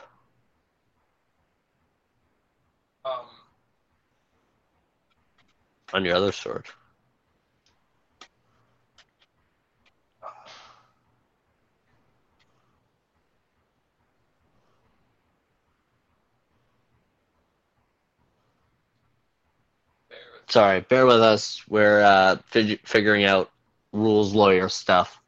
Um, 3.04 3.26
on 5.92 6.04
your 6.04 6.16
other 6.16 6.32
sword? 6.32 6.66
Sorry, 20.48 20.80
bear 20.80 21.06
with 21.06 21.22
us. 21.22 21.62
We're 21.68 22.02
uh, 22.02 22.36
fig- 22.46 22.86
figuring 22.86 23.24
out 23.24 23.50
rules 23.92 24.34
lawyer 24.34 24.68
stuff. 24.68 25.18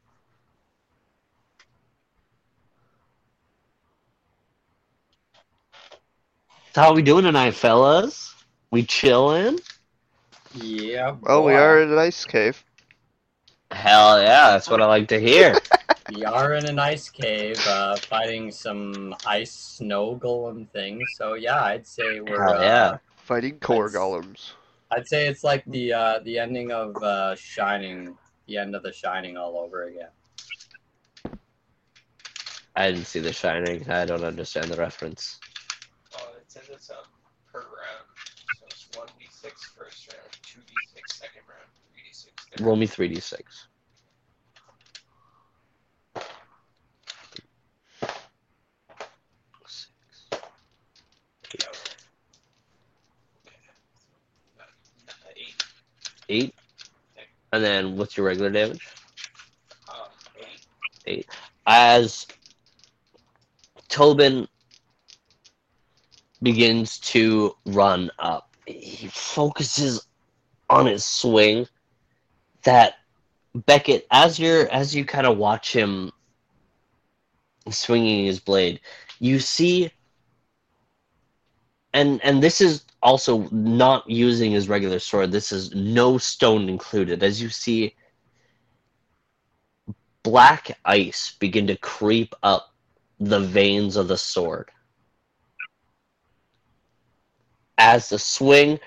So 6.75 6.81
how 6.81 6.93
we 6.93 7.01
doing 7.01 7.23
tonight, 7.23 7.51
fellas? 7.55 8.35
We 8.69 8.83
chilling? 8.83 9.59
Yeah. 10.55 11.15
Well, 11.21 11.43
we 11.43 11.53
are 11.53 11.81
in 11.81 11.91
an 11.91 11.97
ice 11.97 12.25
cave. 12.25 12.63
Hell 13.71 14.21
yeah, 14.21 14.51
that's 14.51 14.69
what 14.69 14.81
I 14.81 14.85
like 14.85 15.07
to 15.09 15.19
hear. 15.19 15.57
We 16.13 16.23
are 16.23 16.53
in 16.53 16.67
an 16.67 16.77
ice 16.77 17.09
cave, 17.09 17.59
uh, 17.67 17.95
fighting 17.95 18.51
some 18.51 19.15
ice 19.25 19.51
snow 19.51 20.15
golem 20.15 20.69
things. 20.69 21.01
So 21.17 21.33
yeah, 21.33 21.63
I'd 21.63 21.87
say 21.87 22.19
we're. 22.19 22.43
Hell 22.43 22.61
uh. 22.61 22.97
Fighting 23.17 23.59
Kor 23.59 23.89
golems. 23.89 24.51
I'd 24.91 25.07
say 25.07 25.25
it's 25.25 25.43
like 25.43 25.63
the 25.65 25.93
uh, 25.93 26.19
the 26.19 26.37
ending 26.37 26.71
of 26.71 26.95
uh, 27.01 27.35
Shining, 27.35 28.15
the 28.45 28.57
end 28.57 28.75
of 28.75 28.83
The 28.83 28.93
Shining 28.93 29.35
all 29.35 29.57
over 29.57 29.85
again. 29.85 30.09
I 32.75 32.91
didn't 32.91 33.07
see 33.07 33.19
The 33.19 33.33
Shining. 33.33 33.89
I 33.89 34.05
don't 34.05 34.23
understand 34.23 34.67
the 34.69 34.77
reference. 34.77 35.39
Oh, 36.15 36.29
it 36.37 36.51
says 36.51 36.69
it's 36.71 36.91
um, 36.91 36.97
per 37.51 37.61
round. 37.61 38.05
So 38.59 38.65
it's 38.67 38.87
1d6 38.91 39.51
first 39.75 40.13
round, 40.13 40.29
2d6 40.55 41.13
second 41.13 41.41
round, 41.49 41.69
3d6 41.93 42.29
third 42.57 42.65
Roll 42.65 42.75
me 42.75 42.87
3d6. 42.87 43.21
Six. 43.21 43.67
round. 50.31 50.41
Okay. 51.45 51.59
Uh, 55.09 55.13
eight. 55.35 55.63
Eight. 56.29 56.55
And 57.51 57.63
then 57.63 57.97
what's 57.97 58.17
your 58.17 58.25
regular 58.25 58.49
damage? 58.49 58.87
Um, 59.89 60.07
eight. 61.05 61.27
As 61.67 62.27
Tobin 63.89 64.47
begins 66.41 66.99
to 66.99 67.55
run 67.65 68.11
up, 68.19 68.55
he 68.67 69.07
focuses 69.07 70.07
on 70.69 70.85
his 70.85 71.05
swing. 71.05 71.67
That 72.63 72.95
Beckett, 73.53 74.07
as 74.11 74.39
you're 74.39 74.67
as 74.69 74.95
you 74.95 75.05
kind 75.05 75.27
of 75.27 75.37
watch 75.37 75.73
him 75.73 76.11
swinging 77.69 78.25
his 78.25 78.39
blade, 78.39 78.79
you 79.19 79.39
see, 79.39 79.91
and 81.93 82.23
and 82.23 82.41
this 82.41 82.61
is 82.61 82.85
also 83.01 83.47
not 83.51 84.09
using 84.09 84.51
his 84.51 84.67
regular 84.67 84.99
sword. 84.99 85.31
This 85.31 85.51
is 85.51 85.73
no 85.75 86.17
stone 86.17 86.67
included. 86.67 87.21
As 87.23 87.41
you 87.41 87.49
see 87.49 87.95
black 90.25 90.75
ice 90.83 91.35
begin 91.39 91.67
to 91.67 91.77
creep 91.77 92.33
up 92.41 92.73
the 93.19 93.39
veins 93.39 93.95
of 93.95 94.07
the 94.07 94.17
sword. 94.17 94.71
As 97.77 98.09
the 98.09 98.17
swing, 98.17 98.79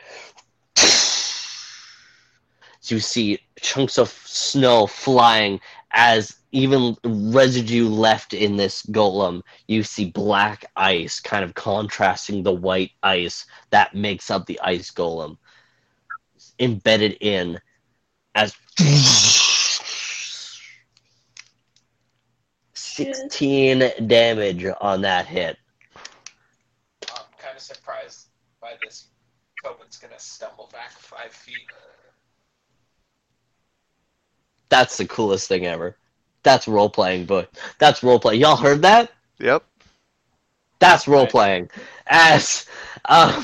you 2.91 3.01
see 3.01 3.41
chunks 3.61 3.99
of 3.99 4.09
snow 4.09 4.87
flying. 4.87 5.61
As 5.91 6.37
even 6.53 6.97
residue 7.05 7.89
left 7.89 8.35
in 8.35 8.57
this 8.57 8.83
golem, 8.87 9.43
you 9.67 9.83
see 9.83 10.11
black 10.11 10.65
ice 10.77 11.19
kind 11.21 11.45
of 11.45 11.55
contrasting 11.55 12.43
the 12.43 12.53
white 12.53 12.93
ice 13.03 13.47
that 13.71 13.95
makes 13.95 14.31
up 14.31 14.47
the 14.47 14.61
ice 14.61 14.91
golem. 14.91 15.39
Embedded 16.59 17.17
in 17.21 17.59
as 18.35 18.55
16 22.75 23.93
damage 24.07 24.67
on 24.81 25.01
that 25.03 25.27
hit. 25.27 25.57
I'm 27.15 27.23
kind 27.39 27.57
of 27.57 27.63
surprised 27.63 28.27
by 28.61 28.75
this. 28.83 29.09
Tobin's 29.65 29.97
gonna 29.99 30.19
stumble 30.19 30.69
back 30.73 30.91
five 30.93 31.33
feet. 31.33 31.57
That's 34.69 34.97
the 34.97 35.07
coolest 35.07 35.49
thing 35.49 35.67
ever. 35.67 35.97
That's 36.43 36.69
role 36.69 36.91
playing, 36.91 37.27
but 37.27 37.51
that's 37.79 38.03
role 38.03 38.21
play. 38.21 38.37
Y'all 38.37 38.57
heard 38.57 38.83
that? 38.83 39.13
Yep. 39.39 39.65
That's 40.79 41.09
role 41.09 41.27
playing. 41.27 41.71
As 42.07 42.67
uh 43.07 43.43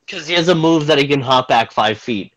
because 0.00 0.26
he 0.28 0.34
has 0.34 0.48
a 0.48 0.54
move 0.54 0.86
that 0.86 0.98
he 0.98 1.08
can 1.08 1.20
hop 1.20 1.48
back 1.48 1.72
five 1.72 1.98
feet. 1.98 2.32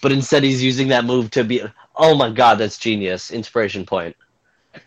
But 0.00 0.12
instead 0.12 0.42
he's 0.42 0.62
using 0.62 0.88
that 0.88 1.04
move 1.04 1.30
to 1.32 1.44
be 1.44 1.62
oh 1.96 2.14
my 2.14 2.30
god, 2.30 2.58
that's 2.58 2.78
genius. 2.78 3.30
Inspiration 3.30 3.86
point. 3.86 4.16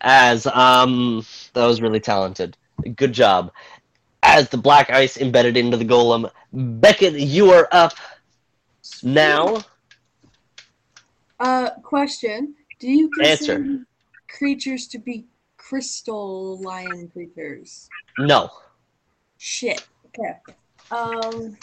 As 0.00 0.46
um 0.46 1.24
that 1.54 1.66
was 1.66 1.80
really 1.80 2.00
talented. 2.00 2.56
Good 2.96 3.12
job. 3.12 3.52
As 4.22 4.48
the 4.48 4.56
black 4.56 4.90
ice 4.90 5.16
embedded 5.16 5.56
into 5.56 5.76
the 5.76 5.84
golem, 5.84 6.30
Beckett, 6.52 7.14
you 7.14 7.50
are 7.50 7.68
up 7.72 7.94
now. 9.02 9.62
Uh, 11.40 11.70
question: 11.82 12.54
Do 12.78 12.90
you 12.90 13.10
consider 13.10 13.54
Answer. 13.54 13.86
creatures 14.28 14.86
to 14.88 14.98
be 14.98 15.26
crystalline 15.56 17.08
creatures? 17.12 17.88
No. 18.18 18.50
Shit. 19.38 19.86
Okay. 20.06 20.38
Um, 20.90 21.56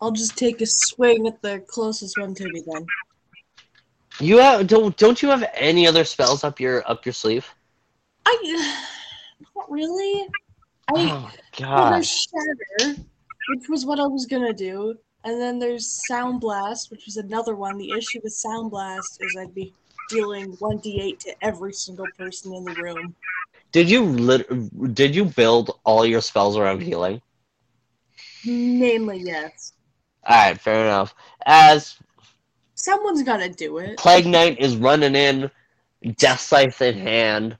I'll 0.00 0.12
just 0.12 0.36
take 0.36 0.60
a 0.60 0.66
swing 0.66 1.26
at 1.26 1.40
the 1.42 1.60
closest 1.66 2.18
one 2.18 2.34
to 2.34 2.44
me 2.52 2.62
then. 2.66 2.86
You 4.20 4.38
have 4.38 4.66
don't 4.66 4.96
don't 4.96 5.22
you 5.22 5.28
have 5.28 5.44
any 5.54 5.86
other 5.86 6.04
spells 6.04 6.44
up 6.44 6.60
your 6.60 6.88
up 6.90 7.06
your 7.06 7.12
sleeve? 7.12 7.48
I 8.26 8.84
not 9.56 9.70
really. 9.70 10.28
I 10.88 10.92
Oh 10.92 11.30
god. 11.56 12.04
shatter, 12.04 12.96
which 13.48 13.68
was 13.68 13.86
what 13.86 14.00
I 14.00 14.06
was 14.06 14.26
gonna 14.26 14.52
do, 14.52 14.96
and 15.24 15.40
then 15.40 15.58
there's 15.58 15.86
sound 16.06 16.40
blast, 16.40 16.90
which 16.90 17.04
was 17.06 17.16
another 17.16 17.54
one. 17.54 17.78
The 17.78 17.90
issue 17.90 18.20
with 18.22 18.32
sound 18.32 18.70
blast 18.70 19.18
is 19.20 19.36
I'd 19.36 19.54
be 19.54 19.74
dealing 20.08 20.52
one 20.58 20.78
d8 20.78 21.18
to 21.20 21.34
every 21.44 21.72
single 21.72 22.06
person 22.16 22.54
in 22.54 22.64
the 22.64 22.74
room. 22.74 23.14
Did 23.72 23.90
you 23.90 24.04
lit- 24.04 24.94
did 24.94 25.14
you 25.14 25.26
build 25.26 25.78
all 25.84 26.06
your 26.06 26.22
spells 26.22 26.56
around 26.56 26.80
healing? 26.80 27.20
Mainly, 28.46 29.18
yes. 29.18 29.74
Alright, 30.28 30.60
fair 30.60 30.84
enough. 30.84 31.14
As 31.44 31.96
Someone's 32.74 33.24
gotta 33.24 33.48
do 33.48 33.78
it. 33.78 33.98
Plague 33.98 34.26
Knight 34.26 34.60
is 34.60 34.76
running 34.76 35.16
in, 35.16 35.50
Death 36.16 36.40
Scythe 36.40 36.80
in 36.80 36.96
hand. 36.96 37.58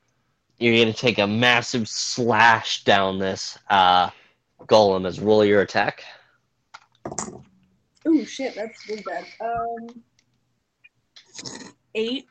You're 0.59 0.79
gonna 0.85 0.93
take 0.93 1.19
a 1.19 1.27
massive 1.27 1.89
slash 1.89 2.85
down 2.85 3.19
this 3.19 3.59
uh, 3.69 4.11
golem 4.63 5.07
as 5.07 5.19
roll 5.21 5.45
your 5.45 5.63
attack. 5.63 6.05
Ooh, 8.07 8.25
shit, 8.25 8.55
that's 8.55 8.89
really 8.89 9.03
bad. 9.03 9.25
Um, 9.41 10.03
eight. 11.95 12.29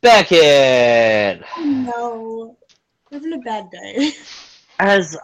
Beckett! 0.00 1.42
No, 1.58 2.56
having 3.10 3.32
a 3.32 3.38
bad 3.38 3.70
day. 3.70 4.12
As 4.78 5.16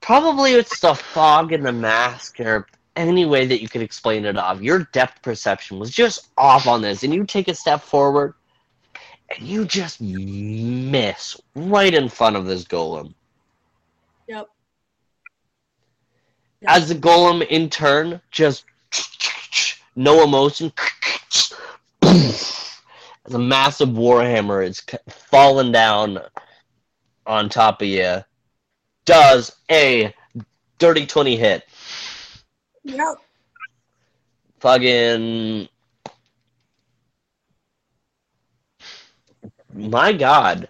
probably 0.00 0.52
it's 0.52 0.80
the 0.80 0.94
fog 0.94 1.52
and 1.52 1.64
the 1.64 1.72
mask 1.72 2.40
or 2.40 2.66
any 2.96 3.24
way 3.24 3.46
that 3.46 3.62
you 3.62 3.68
could 3.68 3.82
explain 3.82 4.24
it 4.24 4.36
off. 4.36 4.60
Your 4.60 4.80
depth 4.92 5.22
perception 5.22 5.78
was 5.78 5.90
just 5.90 6.28
off 6.36 6.66
on 6.66 6.82
this, 6.82 7.02
and 7.02 7.14
you 7.14 7.24
take 7.24 7.48
a 7.48 7.54
step 7.54 7.82
forward 7.82 8.34
and 9.30 9.46
you 9.46 9.64
just 9.64 10.00
miss 10.00 11.40
right 11.54 11.94
in 11.94 12.08
front 12.08 12.36
of 12.36 12.46
this 12.46 12.64
golem. 12.64 13.14
Yep. 14.28 14.48
As 16.66 16.88
the 16.88 16.94
golem 16.94 17.46
in 17.46 17.68
turn 17.68 18.20
just 18.30 18.64
no 19.96 20.22
emotion. 20.22 20.72
As 22.02 23.34
a 23.34 23.38
massive 23.38 23.90
warhammer 23.90 24.66
is 24.66 24.82
falling 25.08 25.72
down 25.72 26.18
on 27.26 27.48
top 27.48 27.82
of 27.82 27.88
you 27.88 28.24
does 29.04 29.52
a 29.70 30.12
dirty 30.78 31.06
20 31.06 31.36
hit. 31.36 31.64
Yep. 32.84 33.18
fucking 34.58 35.68
my 39.72 40.12
god. 40.12 40.68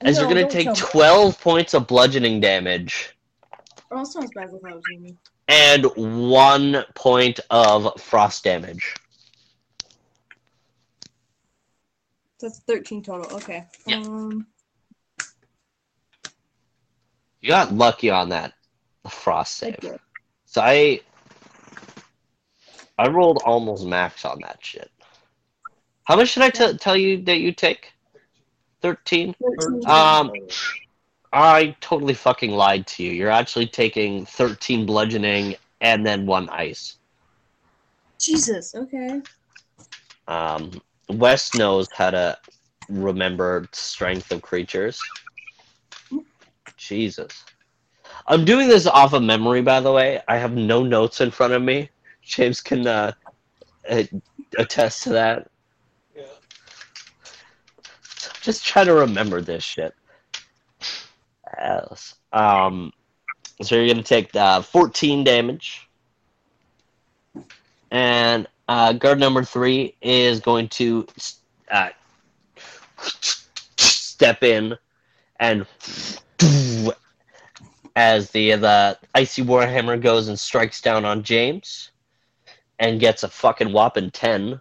As 0.00 0.18
you're 0.18 0.28
gonna 0.28 0.48
take 0.48 0.66
tell 0.66 0.74
me. 0.74 0.80
12 0.80 1.40
points 1.40 1.74
of 1.74 1.86
bludgeoning 1.86 2.40
damage 2.40 3.13
Oh, 3.90 3.98
that 3.98 4.06
sounds 4.06 4.30
bad 4.34 4.50
without 4.52 4.80
me. 4.88 5.16
and 5.48 5.84
one 6.30 6.84
point 6.94 7.40
of 7.50 8.00
frost 8.00 8.44
damage 8.44 8.94
That's 12.40 12.60
thirteen 12.60 13.02
total. 13.02 13.34
Okay. 13.36 13.64
Yeah. 13.86 13.96
Um. 13.98 14.46
you 17.40 17.48
got 17.48 17.72
lucky 17.72 18.10
on 18.10 18.28
that 18.30 18.54
frost 19.10 19.62
I 19.62 19.66
save 19.66 19.80
did. 19.80 20.00
so 20.46 20.62
i 20.62 21.00
i 22.98 23.06
rolled 23.08 23.42
almost 23.44 23.86
max 23.86 24.24
on 24.24 24.38
that 24.40 24.58
shit 24.62 24.90
how 26.04 26.16
much 26.16 26.30
should 26.30 26.42
i 26.42 26.48
t- 26.50 26.76
tell 26.78 26.96
you 26.96 27.22
that 27.24 27.38
you 27.38 27.52
take 27.52 27.92
13 28.82 29.34
13. 29.58 29.86
Um, 29.90 30.30
I 31.34 31.74
totally 31.80 32.14
fucking 32.14 32.52
lied 32.52 32.86
to 32.86 33.02
you. 33.02 33.10
You're 33.10 33.28
actually 33.28 33.66
taking 33.66 34.24
13 34.24 34.86
bludgeoning 34.86 35.56
and 35.80 36.06
then 36.06 36.26
one 36.26 36.48
ice. 36.48 36.98
Jesus. 38.20 38.72
Okay. 38.76 39.20
Um, 40.28 40.80
Wes 41.08 41.52
knows 41.56 41.88
how 41.92 42.12
to 42.12 42.38
remember 42.88 43.68
strength 43.72 44.30
of 44.30 44.42
creatures. 44.42 45.00
Jesus. 46.76 47.44
I'm 48.28 48.44
doing 48.44 48.68
this 48.68 48.86
off 48.86 49.12
of 49.12 49.24
memory, 49.24 49.60
by 49.60 49.80
the 49.80 49.90
way. 49.90 50.22
I 50.28 50.36
have 50.36 50.54
no 50.54 50.84
notes 50.84 51.20
in 51.20 51.32
front 51.32 51.52
of 51.52 51.62
me. 51.62 51.90
James 52.22 52.60
can 52.60 52.86
uh, 52.86 53.10
uh, 53.90 54.04
attest 54.56 55.02
to 55.02 55.08
that. 55.10 55.50
Yeah. 56.16 56.22
Just 58.40 58.64
try 58.64 58.84
to 58.84 58.94
remember 58.94 59.40
this 59.40 59.64
shit. 59.64 59.94
Yes. 61.58 62.14
Um, 62.32 62.92
so 63.62 63.76
you're 63.76 63.88
gonna 63.88 64.02
take 64.02 64.34
uh, 64.34 64.62
14 64.62 65.24
damage, 65.24 65.88
and 67.90 68.46
uh, 68.68 68.92
guard 68.92 69.18
number 69.18 69.44
three 69.44 69.94
is 70.02 70.40
going 70.40 70.68
to 70.68 71.06
uh, 71.70 71.90
step 73.76 74.42
in 74.42 74.76
and 75.40 75.66
as 77.96 78.30
the 78.30 78.52
the 78.52 78.98
icy 79.14 79.42
warhammer 79.42 80.00
goes 80.00 80.28
and 80.28 80.38
strikes 80.38 80.80
down 80.80 81.04
on 81.04 81.22
James 81.22 81.90
and 82.78 83.00
gets 83.00 83.22
a 83.22 83.28
fucking 83.28 83.72
whopping 83.72 84.10
10. 84.10 84.60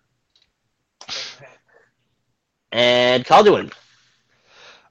And 2.72 3.26
Calduin. 3.26 3.72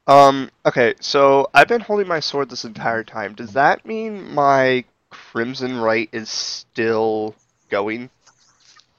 Um, 0.07 0.51
okay, 0.67 0.95
so 1.01 1.49
I've 1.55 1.69
been 1.69 1.81
holding 1.81 2.09
my 2.09 2.21
sword 2.21 2.51
this 2.51 2.65
entire 2.65 3.05
time. 3.05 3.35
Does 3.35 3.53
that 3.53 3.87
mean 3.87 4.35
my 4.35 4.85
Crimson 5.11 5.79
Rite 5.79 6.09
is 6.13 6.29
still 6.29 7.35
going? 7.69 8.11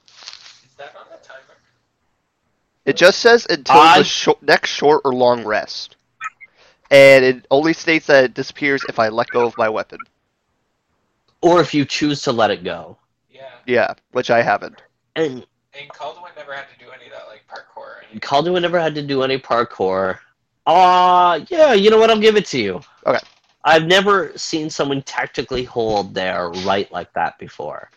Is 0.06 0.70
that 0.78 0.94
on 0.96 1.04
the 1.10 1.18
timer? 1.26 1.40
It 2.86 2.96
just 2.96 3.20
says 3.20 3.46
until 3.50 3.76
I- 3.76 3.98
the 3.98 4.04
short, 4.04 4.42
next 4.42 4.70
short 4.70 5.02
or 5.04 5.12
long 5.12 5.44
rest. 5.44 5.96
And 6.90 7.24
it 7.24 7.46
only 7.50 7.72
states 7.72 8.06
that 8.06 8.24
it 8.24 8.34
disappears 8.34 8.84
if 8.88 8.98
I 8.98 9.08
let 9.08 9.28
go 9.28 9.46
of 9.46 9.58
my 9.58 9.68
weapon. 9.68 9.98
Or 11.40 11.60
if 11.60 11.74
you 11.74 11.84
choose 11.84 12.22
to 12.22 12.32
let 12.32 12.50
it 12.50 12.62
go. 12.64 12.96
Yeah. 13.30 13.50
Yeah, 13.66 13.94
which 14.12 14.30
I 14.30 14.42
haven't. 14.42 14.80
And 15.16 15.46
And 15.78 15.92
Caldwell 15.92 16.30
never 16.36 16.54
had 16.54 16.66
to 16.70 16.78
do 16.78 16.90
any 16.92 17.06
of 17.06 17.12
that 17.12 17.26
like 17.26 17.42
parkour 17.48 17.76
or 17.76 18.02
anything. 18.10 18.62
Never 18.62 18.78
had 18.78 18.94
to 18.94 19.02
do 19.02 19.22
any 19.22 19.38
parkour. 19.38 20.18
Uh 20.66 21.40
yeah, 21.48 21.72
you 21.74 21.90
know 21.90 21.98
what? 21.98 22.10
I'll 22.10 22.18
give 22.20 22.36
it 22.36 22.46
to 22.46 22.58
you. 22.58 22.80
Okay. 23.06 23.20
I've 23.64 23.86
never 23.86 24.36
seen 24.36 24.68
someone 24.70 25.02
tactically 25.02 25.64
hold 25.64 26.14
their 26.14 26.50
rite 26.50 26.92
like 26.92 27.12
that 27.14 27.38
before. 27.38 27.90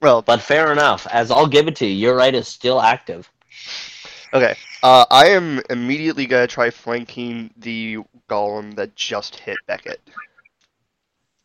Well, 0.00 0.22
But 0.22 0.40
fair 0.42 0.72
enough, 0.72 1.06
as 1.10 1.30
I'll 1.30 1.46
give 1.46 1.68
it 1.68 1.76
to 1.76 1.86
you, 1.86 1.92
your 1.94 2.16
rite 2.16 2.34
is 2.34 2.46
still 2.48 2.80
active. 2.80 3.30
okay. 4.32 4.54
Uh, 4.82 5.04
I 5.10 5.28
am 5.28 5.62
immediately 5.70 6.26
gonna 6.26 6.46
try 6.46 6.70
flanking 6.70 7.50
the 7.56 7.98
golem 8.28 8.74
that 8.76 8.94
just 8.94 9.36
hit 9.36 9.56
Beckett. 9.66 10.00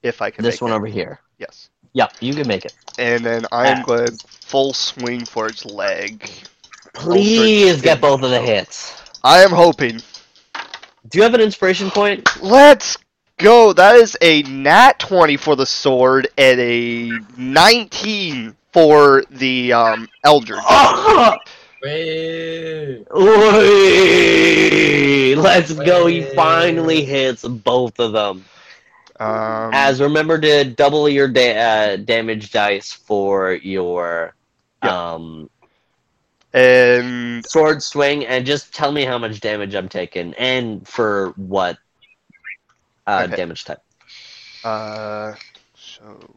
If 0.04 0.22
I 0.22 0.30
can 0.30 0.44
This 0.44 0.62
one 0.62 0.72
it. 0.72 0.76
over 0.76 0.88
here. 0.88 1.20
Yes. 1.38 1.70
Yeah, 1.94 2.08
you 2.20 2.34
can 2.34 2.48
make 2.48 2.66
it. 2.66 2.74
And 2.98 3.26
then 3.26 3.46
I 3.52 3.68
am 3.68 3.84
going 3.84 4.08
to 4.08 4.28
full 4.28 4.74
swing 4.74 5.26
for 5.26 5.48
its 5.48 5.66
leg. 5.66 6.30
Please 6.94 7.82
get 7.82 8.02
both 8.02 8.24
of 8.24 8.30
the 8.30 8.42
hits. 8.42 9.20
I 9.24 9.40
am 9.40 9.52
hoping. 9.52 10.02
Do 11.10 11.18
you 11.18 11.24
have 11.24 11.34
an 11.34 11.42
inspiration 11.42 11.90
point? 11.90 12.42
Let's 12.42 12.98
go. 13.38 13.74
That 13.74 13.96
is 13.96 14.18
a 14.22 14.44
nat 14.44 15.00
20 15.00 15.38
for 15.38 15.56
the 15.56 15.66
sword 15.66 16.28
and 16.38 16.60
a 16.60 17.12
19 17.38 18.56
for 18.72 19.24
the 19.30 19.74
um, 19.74 20.08
Eldritch. 20.24 20.60
Oh! 20.70 21.36
Wait. 21.84 23.06
Oi! 23.16 25.36
Let's 25.36 25.74
go. 25.74 26.06
He 26.06 26.22
finally 26.22 27.04
hits 27.04 27.44
both 27.44 28.00
of 28.00 28.14
them. 28.14 28.46
Um, 29.20 29.72
As 29.74 30.00
remember 30.00 30.40
to 30.40 30.64
double 30.64 31.10
your 31.10 31.28
da- 31.28 31.58
uh, 31.58 31.96
damage 31.98 32.52
dice 32.52 32.92
for 32.92 33.54
your 33.54 34.36
um, 34.84 35.50
and 36.54 37.46
sword 37.46 37.82
swing, 37.84 38.26
and 38.26 38.46
just 38.46 38.74
tell 38.74 38.92
me 38.92 39.04
how 39.06 39.18
much 39.18 39.40
damage 39.42 39.76
I'm 39.76 39.90
taking, 39.90 40.34
and 40.36 40.88
for 40.88 41.34
what 41.38 41.78
uh, 43.08 43.26
Okay. 43.26 43.36
damage 43.36 43.66
type. 43.66 43.82
uh, 44.64 45.34
so 45.76 46.36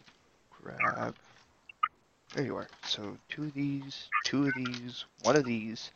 grab. 0.62 1.14
There 2.34 2.44
you 2.44 2.56
are. 2.56 2.68
So 2.86 3.16
two 3.28 3.44
of 3.44 3.54
these, 3.54 4.08
two 4.24 4.46
of 4.46 4.54
these, 4.54 5.04
one 5.22 5.36
of 5.36 5.44
these. 5.44 5.90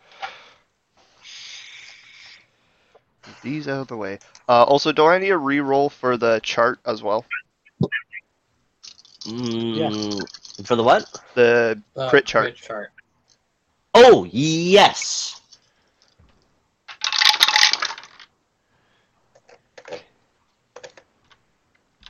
Get 3.27 3.41
These 3.43 3.69
out 3.69 3.81
of 3.83 3.89
the 3.89 3.97
way. 3.97 4.19
Uh, 4.49 4.63
also, 4.65 4.93
do 4.93 5.05
I 5.07 5.19
need 5.19 5.31
a 5.31 5.35
reroll 5.35 5.91
for 5.91 6.17
the 6.17 6.41
chart 6.43 6.79
as 6.87 7.03
well? 7.03 7.25
Mm, 9.27 10.27
For 10.65 10.77
the 10.77 10.83
what? 10.83 11.09
The 11.35 11.81
Uh, 11.97 12.09
Crit 12.09 12.25
chart. 12.27 12.55
Crit 12.55 12.57
chart. 12.57 12.93
Oh 14.01 14.25
yes. 14.31 15.41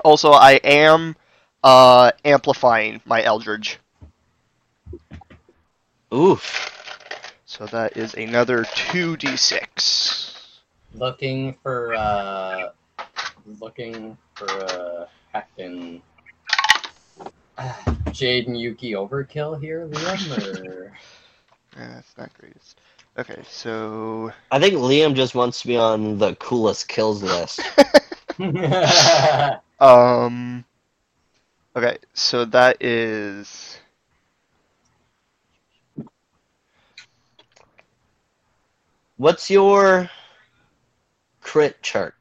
Also, 0.04 0.32
I 0.32 0.60
am 0.64 1.16
uh, 1.64 2.12
amplifying 2.26 3.00
my 3.06 3.22
Eldritch. 3.22 3.78
Oof. 6.12 7.40
So 7.46 7.64
that 7.66 7.96
is 7.96 8.12
another 8.12 8.64
2d6. 8.64 10.34
Looking 10.94 11.54
for 11.62 11.94
uh, 11.94 12.68
looking 13.62 14.18
for 14.34 15.08
a 15.32 15.42
Jade 18.12 18.46
and 18.46 18.60
Yuki 18.60 18.92
overkill 18.92 19.58
here, 19.58 19.88
Liam, 19.88 20.54
or 20.54 20.92
Yeah, 21.78 21.94
that's 21.94 22.16
not 22.18 22.34
greatest. 22.34 22.80
Okay, 23.18 23.40
so 23.48 24.32
I 24.50 24.58
think 24.58 24.74
Liam 24.74 25.14
just 25.14 25.34
wants 25.34 25.60
to 25.62 25.68
be 25.68 25.76
on 25.76 26.18
the 26.18 26.34
coolest 26.36 26.88
kills 26.88 27.22
list. 27.22 27.60
um 29.80 30.64
Okay, 31.76 31.98
so 32.14 32.44
that 32.46 32.82
is 32.82 33.78
What's 39.16 39.50
your 39.50 40.08
crit 41.40 41.82
chart 41.82 42.14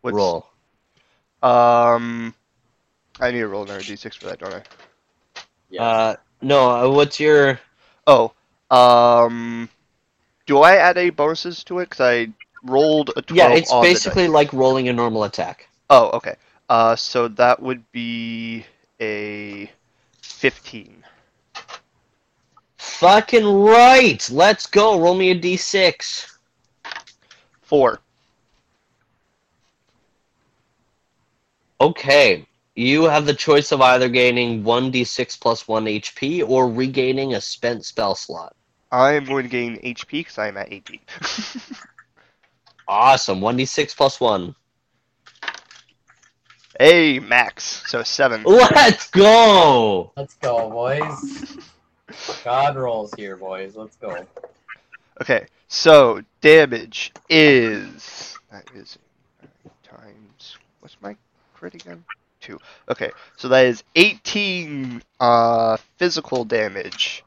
what's 0.00 0.14
roll? 0.14 0.46
um 1.42 2.34
I 3.20 3.30
need 3.30 3.40
to 3.40 3.48
roll 3.48 3.64
another 3.64 3.80
D6 3.80 4.14
for 4.16 4.26
that, 4.26 4.38
don't 4.38 4.54
I? 4.54 4.62
Yeah. 5.72 5.82
Uh, 5.82 6.16
no, 6.40 6.70
uh, 6.70 6.90
what's 6.90 7.18
your 7.18 7.58
Oh, 8.06 8.32
um, 8.70 9.68
do 10.46 10.58
I 10.58 10.76
add 10.76 10.98
any 10.98 11.10
bonuses 11.10 11.62
to 11.64 11.78
it? 11.80 11.90
Because 11.90 12.00
I 12.00 12.28
rolled 12.64 13.10
a 13.16 13.22
12 13.22 13.36
yeah? 13.36 13.56
It's 13.56 13.72
basically 13.72 14.28
like 14.28 14.52
rolling 14.52 14.88
a 14.88 14.92
normal 14.92 15.24
attack. 15.24 15.68
Oh, 15.90 16.10
okay. 16.10 16.36
Uh, 16.68 16.96
so 16.96 17.28
that 17.28 17.60
would 17.60 17.90
be 17.92 18.64
a 19.00 19.70
15. 20.22 21.04
Fucking 22.76 23.46
right. 23.46 24.28
Let's 24.30 24.66
go. 24.66 24.98
Roll 24.98 25.14
me 25.14 25.30
a 25.30 25.38
d6. 25.38 26.26
Four. 27.62 28.00
Okay. 31.80 32.46
You 32.74 33.04
have 33.04 33.26
the 33.26 33.34
choice 33.34 33.70
of 33.72 33.80
either 33.80 34.08
gaining 34.08 34.64
1d6 34.64 35.40
plus 35.40 35.68
1 35.68 35.84
HP 35.84 36.48
or 36.48 36.70
regaining 36.70 37.34
a 37.34 37.40
spent 37.40 37.84
spell 37.84 38.14
slot. 38.14 38.56
I'm 38.90 39.24
going 39.24 39.44
to 39.44 39.48
gain 39.48 39.76
HP 39.82 40.10
because 40.10 40.38
I'm 40.38 40.56
at 40.56 40.72
18. 40.72 41.00
Awesome. 42.88 43.40
1d6 43.40 43.96
plus 43.96 44.20
1. 44.20 44.54
hey, 46.78 47.18
max. 47.20 47.82
So 47.86 48.02
seven. 48.02 48.42
Let's 48.44 49.08
go. 49.10 50.12
Let's 50.16 50.34
go, 50.34 50.68
boys. 50.70 51.56
God 52.44 52.76
rolls 52.76 53.14
here, 53.16 53.36
boys. 53.36 53.76
Let's 53.76 53.96
go. 53.96 54.26
Okay, 55.20 55.46
so 55.68 56.22
damage 56.40 57.12
is 57.28 58.36
that 58.50 58.68
is 58.74 58.98
uh, 59.42 59.46
times 59.82 60.56
what's 60.80 60.96
my 61.00 61.16
crit 61.54 61.74
again? 61.74 62.04
Two. 62.42 62.58
Okay, 62.90 63.10
so 63.36 63.48
that 63.48 63.66
is 63.66 63.84
18 63.94 65.00
uh 65.20 65.76
physical 65.96 66.44
damage. 66.44 67.24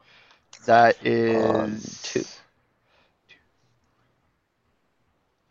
That 0.66 0.96
is. 1.04 2.02
Two. 2.02 2.24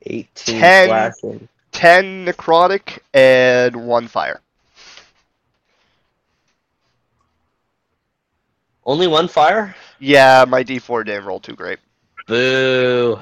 18 0.03 0.59
Ten. 0.59 0.87
slashing. 0.87 1.47
10 1.71 2.25
necrotic 2.25 2.99
and 3.13 3.75
one 3.75 4.07
fire. 4.07 4.39
Only 8.85 9.07
one 9.07 9.27
fire? 9.27 9.75
Yeah, 9.99 10.45
my 10.47 10.63
D4 10.63 11.05
didn't 11.05 11.25
roll 11.25 11.39
too 11.39 11.55
great. 11.55 11.79
Boo. 12.27 13.19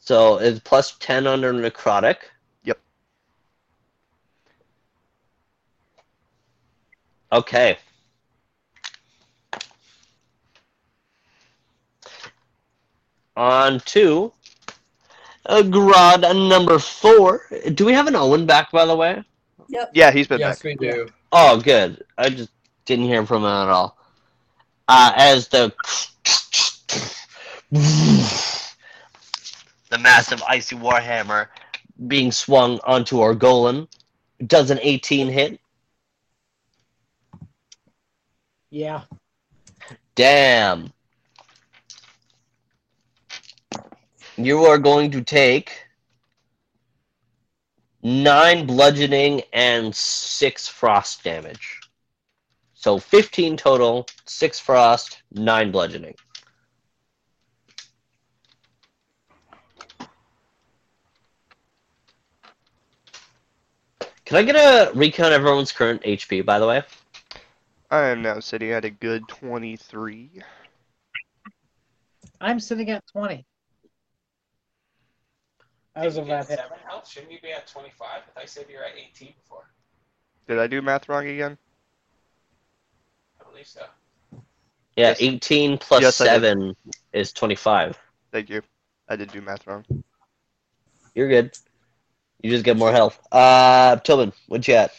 So 0.00 0.38
it's 0.38 0.58
plus 0.60 0.96
10 0.98 1.26
under 1.26 1.52
necrotic. 1.52 2.16
Okay. 7.32 7.78
On 13.36 13.80
to 13.80 14.32
uh, 15.46 15.62
Grod 15.62 16.48
number 16.48 16.78
four. 16.78 17.42
Do 17.74 17.84
we 17.84 17.92
have 17.92 18.06
an 18.06 18.16
Owen 18.16 18.46
back, 18.46 18.70
by 18.72 18.86
the 18.86 18.96
way? 18.96 19.22
Yep. 19.68 19.90
Yeah, 19.94 20.10
he's 20.10 20.26
been 20.26 20.40
Yes, 20.40 20.58
back. 20.58 20.64
we 20.64 20.74
do. 20.76 21.08
Oh, 21.32 21.60
good. 21.60 22.04
I 22.16 22.30
just 22.30 22.50
didn't 22.84 23.06
hear 23.06 23.26
from 23.26 23.42
him 23.42 23.50
at 23.50 23.68
all. 23.68 23.98
Uh, 24.88 25.12
as 25.16 25.48
the 25.48 25.74
the 29.90 29.98
massive 29.98 30.42
icy 30.48 30.76
warhammer 30.76 31.48
being 32.06 32.30
swung 32.30 32.78
onto 32.84 33.20
our 33.20 33.34
golem 33.34 33.88
does 34.46 34.70
an 34.70 34.78
18 34.82 35.28
hit. 35.28 35.60
Yeah. 38.76 39.04
Damn. 40.16 40.92
You 44.36 44.64
are 44.66 44.76
going 44.76 45.10
to 45.12 45.22
take 45.22 45.86
nine 48.02 48.66
bludgeoning 48.66 49.44
and 49.54 49.96
six 49.96 50.68
frost 50.68 51.24
damage. 51.24 51.80
So 52.74 52.98
15 52.98 53.56
total, 53.56 54.06
six 54.26 54.60
frost, 54.60 55.22
nine 55.32 55.70
bludgeoning. 55.70 56.14
Can 64.26 64.36
I 64.36 64.42
get 64.42 64.56
a 64.56 64.92
recount 64.92 65.32
of 65.32 65.40
everyone's 65.40 65.72
current 65.72 66.02
HP, 66.02 66.44
by 66.44 66.58
the 66.58 66.66
way? 66.66 66.82
I 67.96 68.08
am 68.08 68.20
now 68.20 68.40
sitting 68.40 68.72
at 68.72 68.84
a 68.84 68.90
good 68.90 69.26
23. 69.26 70.42
I'm 72.42 72.60
sitting 72.60 72.90
at 72.90 73.02
20. 73.06 73.46
As 75.94 76.18
of 76.18 76.26
that 76.26 76.46
hit. 76.46 76.58
seven 76.58 76.76
health, 76.86 77.08
shouldn't 77.08 77.32
you 77.32 77.40
be 77.40 77.52
at 77.52 77.66
25? 77.66 78.20
I 78.36 78.44
said 78.44 78.66
you 78.68 78.76
were 78.76 78.84
at 78.84 78.92
18 78.98 79.32
before. 79.42 79.70
Did 80.46 80.58
I 80.58 80.66
do 80.66 80.82
math 80.82 81.08
wrong 81.08 81.26
again? 81.26 81.56
I 83.40 83.50
believe 83.50 83.66
so. 83.66 83.80
Yeah, 84.96 85.08
Yes. 85.08 85.16
18 85.20 85.78
plus 85.78 86.02
Yes, 86.02 86.16
7 86.16 86.76
is 87.14 87.32
25. 87.32 87.98
Thank 88.30 88.50
you. 88.50 88.60
I 89.08 89.16
did 89.16 89.32
do 89.32 89.40
math 89.40 89.66
wrong. 89.66 89.86
You're 91.14 91.28
good. 91.28 91.56
You 92.42 92.50
just 92.50 92.64
get 92.64 92.76
more 92.76 92.92
health. 92.92 93.18
Uh, 93.32 93.96
Tobin, 93.96 94.34
what 94.48 94.68
you 94.68 94.74
at? 94.74 94.92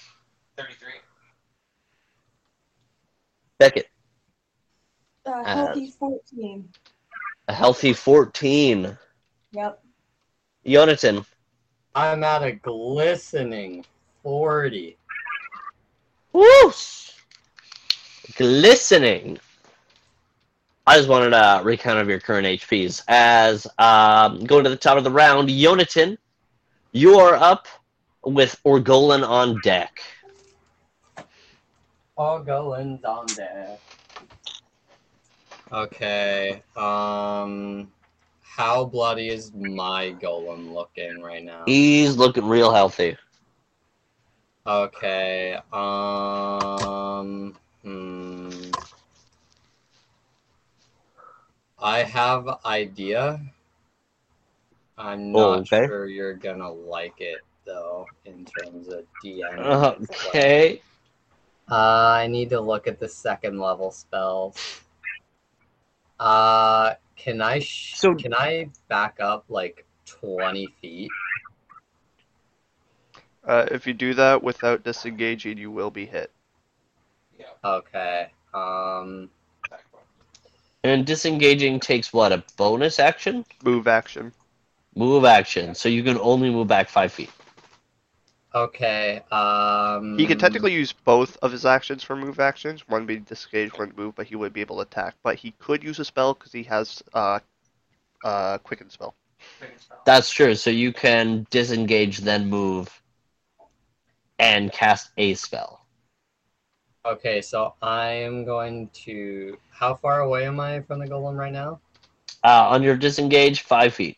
Beckett, 3.59 3.87
Uh, 5.25 5.43
healthy 5.43 5.91
14. 5.99 6.69
a 7.47 7.53
healthy 7.53 7.93
14. 7.93 8.97
Yep. 9.51 9.83
Yonatan, 10.65 11.25
I'm 11.95 12.23
at 12.23 12.43
a 12.43 12.51
glistening 12.51 13.85
40. 14.23 14.97
woo! 16.33 16.71
Glistening. 18.35 19.39
I 20.85 20.97
just 20.97 21.09
wanted 21.09 21.33
a 21.33 21.61
recount 21.63 21.99
of 21.99 22.07
your 22.07 22.19
current 22.19 22.45
HPs. 22.45 23.03
As 23.07 23.65
um, 23.79 24.43
going 24.45 24.63
to 24.63 24.69
the 24.69 24.77
top 24.77 24.97
of 24.97 25.03
the 25.03 25.11
round, 25.11 25.49
Yonatan, 25.49 26.17
you 26.91 27.19
are 27.19 27.35
up 27.35 27.67
with 28.23 28.59
Orgolan 28.65 29.27
on 29.27 29.59
deck. 29.63 29.99
All 32.17 32.39
going 32.39 32.97
down 32.97 33.27
there. 33.35 33.77
Okay. 35.71 36.63
Um, 36.75 37.91
how 38.41 38.85
bloody 38.85 39.29
is 39.29 39.53
my 39.53 40.15
golem 40.21 40.73
looking 40.73 41.21
right 41.21 41.43
now? 41.43 41.63
He's 41.65 42.15
looking 42.15 42.45
real 42.45 42.71
healthy. 42.71 43.15
Okay. 44.65 45.59
Um. 45.71 47.55
Hmm. 47.83 48.49
I 51.79 51.99
have 52.03 52.47
idea. 52.65 53.39
I'm 54.97 55.35
Oh, 55.35 55.55
not 55.55 55.59
okay. 55.59 55.85
sure 55.85 56.07
you're 56.07 56.33
gonna 56.33 56.71
like 56.71 57.13
it 57.19 57.41
though, 57.65 58.07
in 58.25 58.45
terms 58.45 58.87
of 58.87 59.05
DM. 59.23 59.59
Okay. 60.33 60.81
Uh, 61.69 61.75
I 62.21 62.27
need 62.27 62.49
to 62.51 62.61
look 62.61 62.87
at 62.87 62.99
the 62.99 63.09
second 63.09 63.59
level 63.59 63.91
spells. 63.91 64.81
Uh, 66.19 66.93
can 67.15 67.41
I 67.41 67.59
sh- 67.59 67.95
So- 67.95 68.15
can 68.15 68.33
I 68.33 68.69
back 68.87 69.19
up 69.19 69.45
like 69.49 69.85
twenty 70.05 70.67
feet? 70.81 71.09
Uh, 73.43 73.65
if 73.71 73.87
you 73.87 73.93
do 73.93 74.13
that 74.13 74.43
without 74.43 74.83
disengaging, 74.83 75.57
you 75.57 75.71
will 75.71 75.89
be 75.91 76.05
hit. 76.05 76.31
Yeah. 77.37 77.45
Okay. 77.63 78.31
Um. 78.53 79.29
And 80.83 81.05
disengaging 81.05 81.79
takes 81.79 82.13
what, 82.13 82.31
a 82.31 82.43
bonus 82.55 82.99
action? 82.99 83.45
Move 83.63 83.87
action. 83.87 84.31
Move 84.95 85.25
action. 85.25 85.75
So 85.75 85.89
you 85.89 86.03
can 86.03 86.17
only 86.19 86.49
move 86.49 86.67
back 86.67 86.87
five 86.89 87.11
feet. 87.11 87.31
Okay. 88.65 89.21
Um. 89.31 90.17
He 90.17 90.25
could 90.25 90.39
technically 90.39 90.73
use 90.73 90.91
both 90.93 91.37
of 91.37 91.51
his 91.51 91.65
actions 91.65 92.03
for 92.03 92.15
move 92.15 92.39
actions, 92.39 92.87
one 92.87 93.05
being 93.05 93.23
disengage, 93.23 93.77
one 93.77 93.93
move, 93.95 94.15
but 94.15 94.27
he 94.27 94.35
would 94.35 94.53
be 94.53 94.61
able 94.61 94.77
to 94.77 94.81
attack. 94.81 95.15
But 95.23 95.35
he 95.35 95.51
could 95.59 95.83
use 95.83 95.99
a 95.99 96.05
spell 96.05 96.33
because 96.33 96.51
he 96.51 96.63
has 96.63 97.03
uh, 97.13 97.39
uh, 98.23 98.57
quicken 98.59 98.89
spell. 98.89 99.15
That's 100.05 100.31
true. 100.31 100.55
So 100.55 100.69
you 100.69 100.93
can 100.93 101.45
disengage, 101.49 102.19
then 102.19 102.49
move, 102.49 103.01
and 104.39 104.71
cast 104.71 105.11
a 105.17 105.33
spell. 105.35 105.85
Okay, 107.05 107.41
so 107.41 107.73
I'm 107.81 108.43
going 108.43 108.89
to. 109.05 109.57
How 109.69 109.93
far 109.93 110.21
away 110.21 110.45
am 110.45 110.59
I 110.59 110.81
from 110.81 110.99
the 110.99 111.05
golem 111.05 111.37
right 111.37 111.53
now? 111.53 111.79
Uh, 112.43 112.67
on 112.69 112.83
your 112.83 112.95
disengage, 112.95 113.61
five 113.61 113.93
feet. 113.93 114.17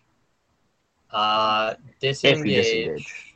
Uh, 1.12 1.76
you 2.12 2.20
disengage. 2.20 3.29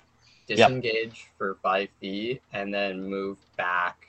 Disengage. 0.47 1.27
Yep. 1.27 1.37
For 1.37 1.57
five 1.61 1.89
feet, 1.99 2.41
and 2.53 2.73
then 2.73 3.03
move 3.03 3.37
back 3.57 4.07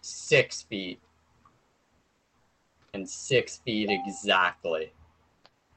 six 0.00 0.62
feet, 0.62 1.00
and 2.94 3.08
six 3.08 3.58
feet 3.58 3.90
exactly. 3.90 4.92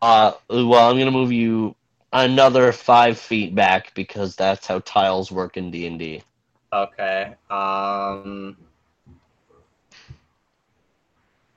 Uh, 0.02 0.34
well, 0.50 0.90
I'm 0.90 0.98
gonna 0.98 1.12
move 1.12 1.32
you 1.32 1.76
another 2.14 2.72
five 2.72 3.20
feet 3.20 3.54
back 3.54 3.94
because 3.94 4.36
that's 4.36 4.68
how 4.68 4.80
tiles 4.80 5.32
work 5.32 5.58
in 5.58 5.72
D 5.72 5.88
and 5.88 6.00
D. 6.00 6.24
Okay. 6.72 7.36
Um. 7.50 8.58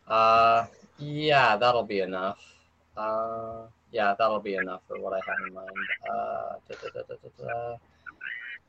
Uh, 0.09 0.67
yeah, 0.99 1.57
that'll 1.57 1.85
be 1.85 2.01
enough. 2.01 2.39
Uh, 2.97 3.63
yeah, 3.93 4.15
that'll 4.19 4.41
be 4.41 4.55
enough 4.55 4.81
for 4.89 4.99
what 4.99 5.13
I 5.13 5.21
have 5.27 5.47
in 5.47 5.55
mind. 5.55 5.77
Uh, 6.09 6.55
da, 6.69 6.75
da, 6.83 6.89
da, 6.95 7.03
da, 7.09 7.15
da, 7.23 7.47
da. 7.47 7.77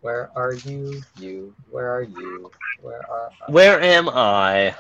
Where 0.02 0.30
are 0.36 0.54
you? 0.54 1.02
You? 1.18 1.56
Where 1.72 1.90
are 1.96 2.04
you? 2.04 2.52
Where 2.82 3.02
are? 3.10 3.32
Where 3.48 3.82
am 3.82 4.10
I? 4.10 4.76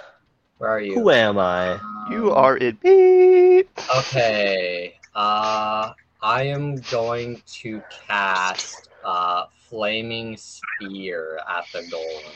Where 0.57 0.69
are 0.69 0.81
you? 0.81 0.95
Who 0.95 1.09
am 1.11 1.39
I? 1.39 1.79
You 2.11 2.31
Um, 2.31 2.37
are 2.37 2.57
it. 2.57 2.79
beep. 2.81 3.69
Okay. 3.97 4.95
Uh, 5.15 5.93
I 6.21 6.43
am 6.43 6.81
going 6.91 7.41
to 7.61 7.81
cast 8.07 8.89
uh 9.03 9.45
flaming 9.69 10.37
spear 10.37 11.39
at 11.49 11.65
the 11.73 11.79
golem. 11.79 12.35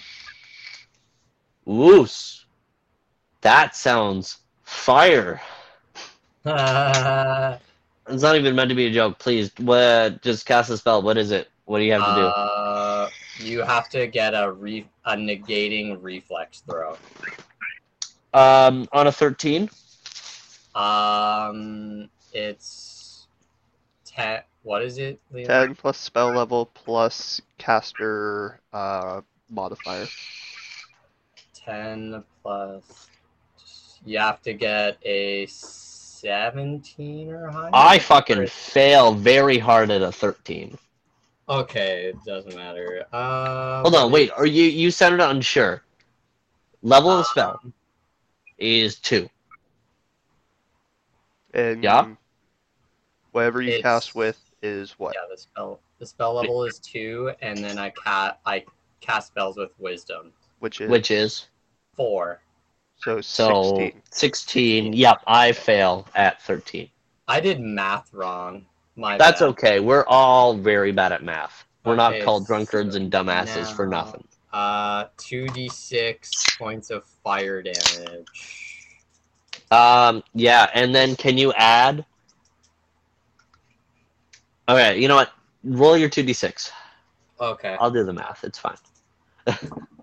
Woos. 1.65 2.45
That 3.41 3.75
sounds 3.75 4.37
fire. 4.63 5.41
It's 8.09 8.23
not 8.23 8.35
even 8.35 8.55
meant 8.55 8.69
to 8.69 8.75
be 8.75 8.87
a 8.87 8.91
joke. 8.91 9.19
Please, 9.19 9.51
what? 9.57 10.21
Just 10.21 10.45
cast 10.45 10.69
a 10.69 10.77
spell. 10.77 11.01
What 11.01 11.17
is 11.17 11.31
it? 11.31 11.49
What 11.65 11.79
do 11.79 11.85
you 11.85 11.93
have 11.93 12.01
to 12.01 12.21
do? 12.21 12.27
Uh, 12.27 13.09
you 13.39 13.61
have 13.61 13.89
to 13.89 14.07
get 14.07 14.33
a 14.33 14.51
re- 14.51 14.87
a 15.05 15.15
negating 15.15 15.97
reflex 16.01 16.61
throw. 16.61 16.97
Um, 18.33 18.87
on 18.93 19.07
a 19.07 19.11
thirteen. 19.11 19.69
Um, 20.73 22.09
it's 22.33 23.27
ten. 24.05 24.41
What 24.63 24.83
is 24.83 24.97
it, 24.97 25.19
Leon? 25.31 25.47
10 25.47 25.75
plus 25.75 25.97
spell 25.97 26.29
level 26.33 26.65
plus 26.65 27.39
caster 27.57 28.59
uh, 28.73 29.21
modifier. 29.49 30.07
Ten 31.53 32.21
plus. 32.43 33.07
You 34.05 34.19
have 34.19 34.41
to 34.41 34.53
get 34.53 34.97
a 35.05 35.45
seventeen 36.27 37.31
or 37.31 37.49
higher. 37.49 37.69
I 37.73 37.99
fucking 37.99 38.45
fail 38.47 39.13
very 39.13 39.57
hard 39.57 39.89
at 39.91 40.01
a 40.01 40.11
thirteen. 40.11 40.77
Okay, 41.49 42.05
it 42.09 42.17
doesn't 42.25 42.55
matter. 42.55 43.05
Uh, 43.13 43.81
Hold 43.81 43.95
on, 43.95 44.11
wait. 44.11 44.31
Are 44.35 44.45
you 44.45 44.63
you 44.65 44.91
sounded 44.91 45.23
unsure? 45.25 45.83
Level 46.81 47.11
of 47.11 47.19
the 47.19 47.23
spell 47.25 47.59
Um, 47.63 47.73
is 48.57 48.99
two. 48.99 49.29
And 51.53 51.83
Yeah. 51.83 52.13
whatever 53.31 53.61
you 53.61 53.69
It's- 53.69 53.81
cast 53.81 54.13
with 54.15 54.37
is 54.61 54.91
what? 54.99 55.15
Yeah, 55.15 55.21
the 55.29 55.37
spell 55.37 55.79
the 55.99 56.05
spell 56.05 56.33
level 56.33 56.63
is 56.65 56.77
two, 56.79 57.31
and 57.41 57.57
then 57.57 57.79
I 57.79 57.89
ca- 57.91 58.37
I 58.45 58.65
cast 58.99 59.27
spells 59.27 59.57
with 59.57 59.71
wisdom 59.79 60.33
Which 60.59 60.81
is 60.81 60.89
Which 60.89 61.11
is 61.11 61.47
four. 61.95 62.41
So 62.99 63.21
so 63.21 63.75
16. 63.77 64.01
16. 64.11 64.93
Yep, 64.93 65.21
I 65.27 65.51
fail 65.51 66.07
at 66.15 66.41
13. 66.41 66.89
I 67.27 67.39
did 67.39 67.59
math 67.59 68.13
wrong. 68.13 68.65
My 68.95 69.17
That's 69.17 69.41
bad. 69.41 69.49
okay. 69.49 69.79
We're 69.79 70.05
all 70.07 70.55
very 70.55 70.91
bad 70.91 71.11
at 71.11 71.23
math. 71.23 71.65
We're 71.85 71.95
not 71.95 72.21
called 72.23 72.45
drunkards 72.47 72.95
and 72.95 73.09
dumbasses 73.09 73.73
for 73.73 73.87
nothing. 73.87 74.23
Uh, 74.51 75.05
two 75.17 75.47
d 75.47 75.69
six 75.69 76.57
points 76.57 76.89
of 76.89 77.05
fire 77.23 77.61
damage. 77.61 78.27
Um, 79.71 80.23
yeah, 80.33 80.69
and 80.73 80.93
then 80.93 81.15
can 81.15 81.37
you 81.37 81.53
add? 81.53 82.05
Okay, 84.67 84.99
you 84.99 85.07
know 85.07 85.15
what? 85.15 85.31
Roll 85.63 85.97
your 85.97 86.09
2d6. 86.09 86.71
Okay. 87.39 87.77
I'll 87.79 87.91
do 87.91 88.03
the 88.03 88.13
math. 88.13 88.43
It's 88.43 88.57
fine. 88.57 88.77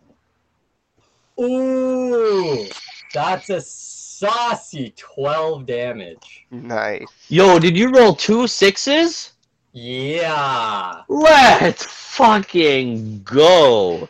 Ooh, 1.41 2.67
that's 3.13 3.51
a 3.51 3.61
saucy 3.61 4.95
twelve 4.97 5.67
damage. 5.67 6.47
Nice. 6.51 7.07
Yo, 7.29 7.59
did 7.59 7.77
you 7.77 7.91
roll 7.91 8.15
two 8.15 8.47
sixes? 8.47 9.33
Yeah. 9.73 11.03
Let's 11.09 11.85
fucking 11.85 13.23
go. 13.25 14.09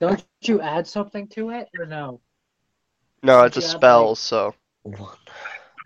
Don't 0.00 0.24
you 0.42 0.60
add 0.60 0.86
something 0.86 1.26
to 1.28 1.50
it 1.50 1.68
or 1.78 1.84
no? 1.86 2.20
No, 3.22 3.42
it's 3.42 3.58
a 3.58 3.60
Yeah, 3.60 3.66
spell, 3.66 4.08
like- 4.08 4.16
so 4.16 4.54
One. 4.82 5.16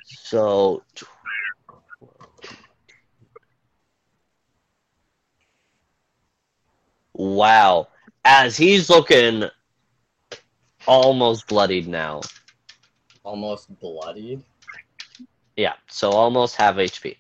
So. 0.05 0.83
Wow. 7.15 7.89
As 8.25 8.57
he's 8.57 8.91
looking 8.91 9.45
almost 10.87 11.47
bloodied 11.47 11.89
now. 11.89 12.21
Almost 13.23 13.79
bloodied. 13.81 14.43
Yeah, 15.57 15.75
so 15.89 16.11
almost 16.11 16.57
half 16.57 16.77
HP. 16.77 17.17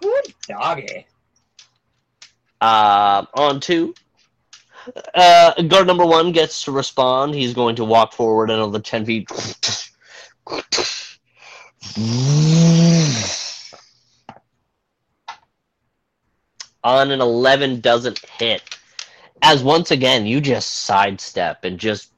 Whew, 0.00 0.22
doggy. 0.48 1.06
Uh, 2.60 3.24
on 3.34 3.60
two. 3.60 3.94
Uh, 5.14 5.62
guard 5.62 5.86
number 5.86 6.06
one 6.06 6.32
gets 6.32 6.64
to 6.64 6.72
respond. 6.72 7.34
He's 7.34 7.54
going 7.54 7.76
to 7.76 7.84
walk 7.84 8.12
forward 8.12 8.50
another 8.50 8.80
10 8.80 9.04
feet. 9.04 9.28
On 16.84 17.10
an 17.10 17.20
11 17.20 17.80
doesn't 17.80 18.18
hit. 18.38 18.62
As 19.42 19.62
once 19.62 19.90
again, 19.90 20.26
you 20.26 20.40
just 20.40 20.84
sidestep 20.84 21.64
and 21.64 21.78
just 21.78 22.12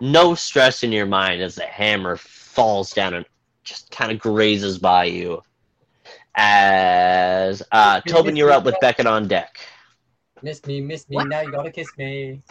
no 0.00 0.34
stress 0.34 0.82
in 0.82 0.92
your 0.92 1.06
mind 1.06 1.42
as 1.42 1.54
the 1.54 1.64
hammer 1.66 2.16
falls 2.16 2.92
down 2.92 3.14
and 3.14 3.26
just 3.62 3.90
kind 3.90 4.12
of 4.12 4.18
grazes 4.18 4.78
by 4.78 5.04
you. 5.04 5.42
As 6.36 7.62
uh, 7.72 8.00
Tobin, 8.02 8.36
you're 8.36 8.50
up 8.50 8.64
with 8.64 8.74
Beckett 8.80 9.06
on 9.06 9.28
deck. 9.28 9.58
Miss 10.42 10.64
me, 10.66 10.80
miss 10.80 11.08
me. 11.08 11.16
What? 11.16 11.28
Now 11.28 11.40
you 11.40 11.50
gotta 11.50 11.70
kiss 11.70 11.88
me. 11.96 12.42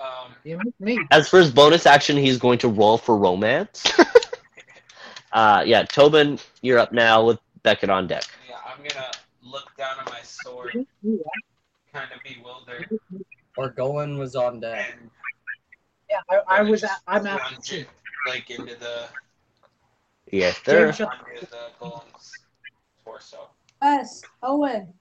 Um, 0.00 0.34
You 0.44 0.58
miss 0.58 0.74
me. 0.78 0.98
As 1.10 1.28
for 1.28 1.38
his 1.40 1.50
bonus 1.50 1.84
action, 1.84 2.16
he's 2.16 2.38
going 2.38 2.58
to 2.60 2.68
roll 2.68 2.96
for 2.96 3.16
romance. 3.16 3.84
uh, 5.32 5.62
yeah, 5.66 5.82
Tobin, 5.82 6.38
you're 6.62 6.78
up 6.78 6.92
now 6.92 7.24
with 7.24 7.40
Beckett 7.64 7.90
on 7.90 8.06
deck. 8.06 8.24
yeah, 8.48 8.56
I'm 8.64 8.78
gonna 8.78 9.10
look 9.42 9.76
down 9.76 9.96
at 10.00 10.08
my 10.08 10.20
sword, 10.22 10.86
kind 11.92 12.08
of 12.14 12.22
bewildered, 12.22 12.88
Orgolan 13.58 14.16
was 14.18 14.36
on 14.36 14.60
deck. 14.60 14.96
and 15.00 15.10
Yeah, 16.10 16.20
I, 16.30 16.40
I 16.58 16.62
was. 16.62 16.84
At, 16.84 17.00
I'm 17.06 17.22
plunge 17.22 17.40
after. 17.40 17.76
it, 17.76 17.88
like 18.26 18.50
into 18.50 18.74
the 18.76 19.08
Yes, 20.30 20.60
sir. 20.64 20.86
James, 20.86 21.00
under 21.00 21.40
the 21.40 21.70
golem's 21.80 22.40
torso. 23.04 23.48
Yes, 23.82 24.22
Owen. 24.42 24.92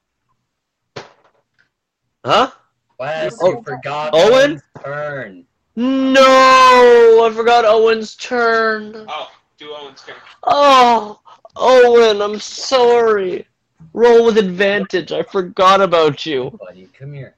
Huh? 2.23 2.51
Wes, 2.99 3.37
Oh, 3.41 3.51
you 3.51 3.61
forgot 3.63 4.11
Owen? 4.13 4.33
Owen's 4.33 4.61
turn. 4.83 5.45
No, 5.75 7.25
I 7.25 7.31
forgot 7.35 7.65
Owen's 7.65 8.15
turn. 8.15 9.05
Oh, 9.07 9.31
do 9.57 9.73
Owen's 9.75 10.01
turn. 10.03 10.15
Oh, 10.43 11.19
Owen, 11.55 12.21
I'm 12.21 12.39
sorry. 12.39 13.45
Roll 13.93 14.25
with 14.25 14.37
advantage. 14.37 15.11
I 15.11 15.23
forgot 15.23 15.81
about 15.81 16.25
you. 16.25 16.57
Buddy, 16.59 16.89
come 16.97 17.13
here. 17.13 17.35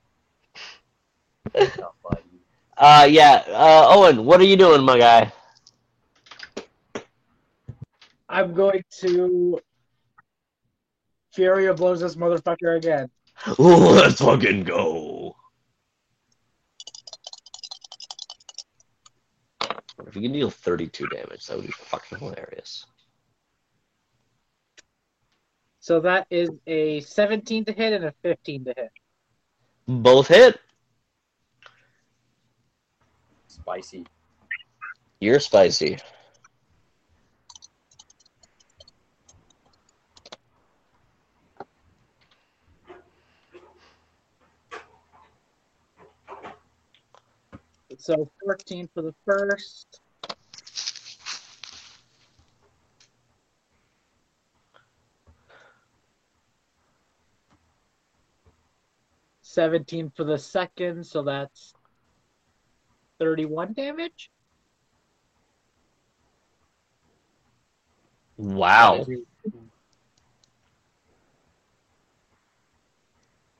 Buddy. 1.53 2.28
Uh, 2.79 3.05
yeah. 3.09 3.43
Uh, 3.49 3.85
Owen, 3.89 4.23
what 4.23 4.39
are 4.39 4.45
you 4.45 4.55
doing, 4.55 4.83
my 4.83 4.97
guy? 4.97 5.33
I'm 8.29 8.53
going 8.53 8.83
to 9.01 9.59
flurry 11.33 11.65
of 11.65 11.77
blows 11.77 11.99
this 11.99 12.15
motherfucker 12.15 12.77
again. 12.77 13.09
Let's 13.57 14.21
fucking 14.21 14.63
go. 14.63 15.35
If 20.07 20.15
you 20.15 20.21
can 20.21 20.31
deal 20.31 20.49
32 20.49 21.07
damage, 21.07 21.45
that 21.47 21.57
would 21.57 21.67
be 21.67 21.73
fucking 21.73 22.17
hilarious. 22.17 22.85
So 25.81 25.99
that 25.99 26.27
is 26.29 26.49
a 26.65 27.01
17 27.01 27.65
to 27.65 27.71
hit 27.73 27.93
and 27.93 28.05
a 28.05 28.13
15 28.21 28.65
to 28.65 28.73
hit. 28.77 28.91
Both 29.87 30.29
hit. 30.29 30.59
Spicy. 33.61 34.05
You're 35.19 35.39
spicy. 35.39 35.97
So 47.97 48.29
14 48.43 48.89
for 48.93 49.01
the 49.01 49.13
first. 49.25 49.99
Seventeen 59.41 60.11
for 60.15 60.23
the 60.23 60.37
second, 60.37 61.05
so 61.05 61.23
that's 61.23 61.73
thirty-one 63.19 63.73
damage. 63.73 64.31
Wow. 68.37 69.05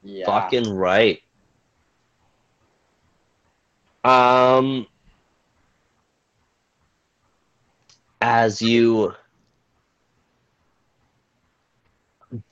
Yeah. 0.04 0.26
Fucking 0.26 0.74
right. 0.74 1.22
Um, 4.06 4.88
as 8.22 8.62
you 8.62 9.14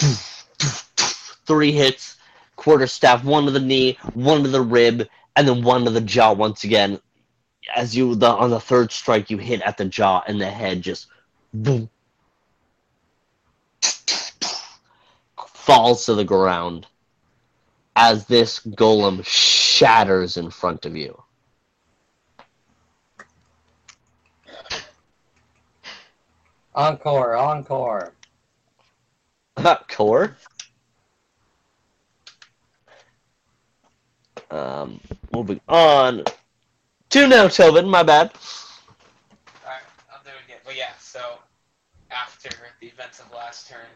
three 1.48 1.72
hits, 1.72 2.18
quarter 2.58 2.88
staff, 2.88 3.24
one 3.24 3.46
to 3.46 3.52
the 3.52 3.60
knee, 3.62 3.98
one 4.14 4.44
to 4.44 4.50
the 4.50 4.62
rib, 4.62 5.08
and 5.38 5.48
then 5.48 5.64
one 5.64 5.86
to 5.86 5.92
the 5.92 6.02
jaw 6.02 6.34
once 6.34 6.64
again. 6.64 7.00
As 7.76 7.96
you 7.96 8.16
the 8.16 8.28
on 8.28 8.50
the 8.50 8.60
third 8.60 8.92
strike, 8.92 9.30
you 9.30 9.38
hit 9.38 9.62
at 9.62 9.78
the 9.78 9.86
jaw 9.86 10.24
and 10.28 10.42
the 10.42 10.50
head 10.50 10.82
just 10.82 11.08
boom, 11.54 11.90
falls 15.38 16.06
to 16.08 16.16
the 16.16 16.24
ground 16.24 16.88
as 17.96 18.26
this 18.26 18.60
golem 18.62 19.24
shatters 19.26 20.38
in 20.38 20.50
front 20.50 20.86
of 20.86 20.96
you. 20.96 21.22
Encore, 26.74 27.36
encore. 27.36 28.14
Core. 29.90 30.38
Um, 34.50 35.02
moving 35.34 35.62
on 35.68 36.24
to 37.10 37.28
now, 37.28 37.48
Tobin. 37.48 37.90
My 37.90 38.04
bad. 38.04 38.32
Alright, 39.64 39.82
I'll 40.12 40.24
do 40.24 40.30
it 40.30 40.46
again. 40.46 40.60
But 40.66 40.76
yeah, 40.76 40.92
so 41.00 41.40
after 42.12 42.50
the 42.82 42.88
events 42.88 43.20
of 43.20 43.32
last 43.34 43.70
turn, 43.70 43.88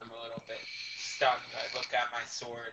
I'm 0.00 0.10
a 0.10 0.22
little 0.22 0.42
bit 0.46 0.58
stunned. 0.98 1.40
I 1.56 1.76
look 1.76 1.92
at 1.94 2.12
my 2.12 2.24
sword 2.26 2.72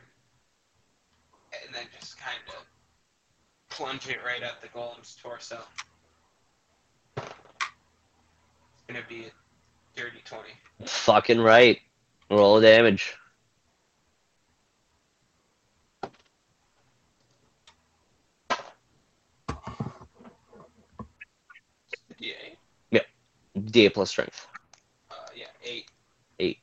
and 1.65 1.73
then 1.73 1.83
just 1.99 2.17
kind 2.19 2.37
of 2.49 2.65
plunge 3.69 4.07
it 4.07 4.17
right 4.25 4.43
at 4.43 4.61
the 4.61 4.67
golem's 4.67 5.15
torso. 5.21 5.59
It's 7.17 7.27
gonna 8.87 8.99
be 9.07 9.25
a 9.25 9.99
dirty 9.99 10.21
20. 10.25 10.49
Fucking 10.85 11.39
right. 11.39 11.79
Roll 12.29 12.61
damage. 12.61 13.15
Yeah, 22.91 23.01
D 23.65 23.89
plus 23.89 24.09
strength. 24.09 24.47
uh, 25.09 25.15
yeah, 25.35 25.45
8. 25.63 25.89
Eight. 26.39 26.59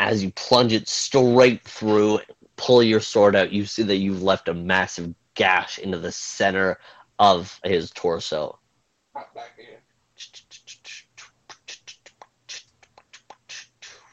As 0.00 0.22
you 0.22 0.30
plunge 0.32 0.72
it 0.72 0.88
straight 0.88 1.62
through, 1.64 2.20
pull 2.56 2.82
your 2.82 3.00
sword 3.00 3.36
out, 3.36 3.52
you 3.52 3.64
see 3.64 3.82
that 3.84 3.96
you've 3.96 4.22
left 4.22 4.48
a 4.48 4.54
massive 4.54 5.14
gash 5.34 5.78
into 5.78 5.98
the 5.98 6.12
center 6.12 6.78
of 7.18 7.58
his 7.64 7.90
torso. 7.90 8.58
Hop 9.14 9.34
back 9.34 9.58
again. 9.58 9.80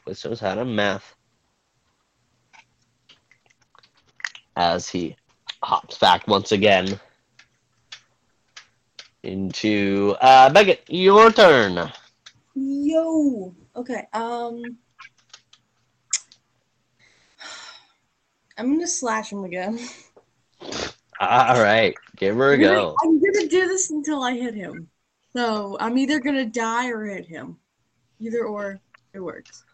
Wisdom's 0.06 0.40
had 0.40 0.58
a 0.58 0.64
math. 0.64 1.14
As 4.56 4.88
he 4.88 5.16
hops 5.62 5.98
back 5.98 6.26
once 6.28 6.52
again 6.52 7.00
into 9.26 10.16
uh 10.20 10.50
Beckett, 10.50 10.84
your 10.88 11.30
turn. 11.30 11.90
Yo. 12.54 13.54
Okay. 13.74 14.06
Um. 14.12 14.62
I'm 18.58 18.72
gonna 18.72 18.86
slash 18.86 19.32
him 19.32 19.44
again. 19.44 19.78
All 21.20 21.62
right, 21.62 21.94
give 22.16 22.36
her 22.36 22.52
a 22.52 22.54
I'm 22.54 22.60
gonna- 22.60 22.74
go. 22.74 22.96
I'm 23.02 23.20
gonna 23.20 23.46
do 23.48 23.68
this 23.68 23.90
until 23.90 24.22
I 24.22 24.34
hit 24.34 24.54
him. 24.54 24.88
So 25.34 25.76
I'm 25.80 25.98
either 25.98 26.20
gonna 26.20 26.46
die 26.46 26.88
or 26.88 27.04
hit 27.04 27.26
him. 27.26 27.58
Either 28.20 28.44
or, 28.44 28.80
it 29.12 29.20
works. 29.20 29.64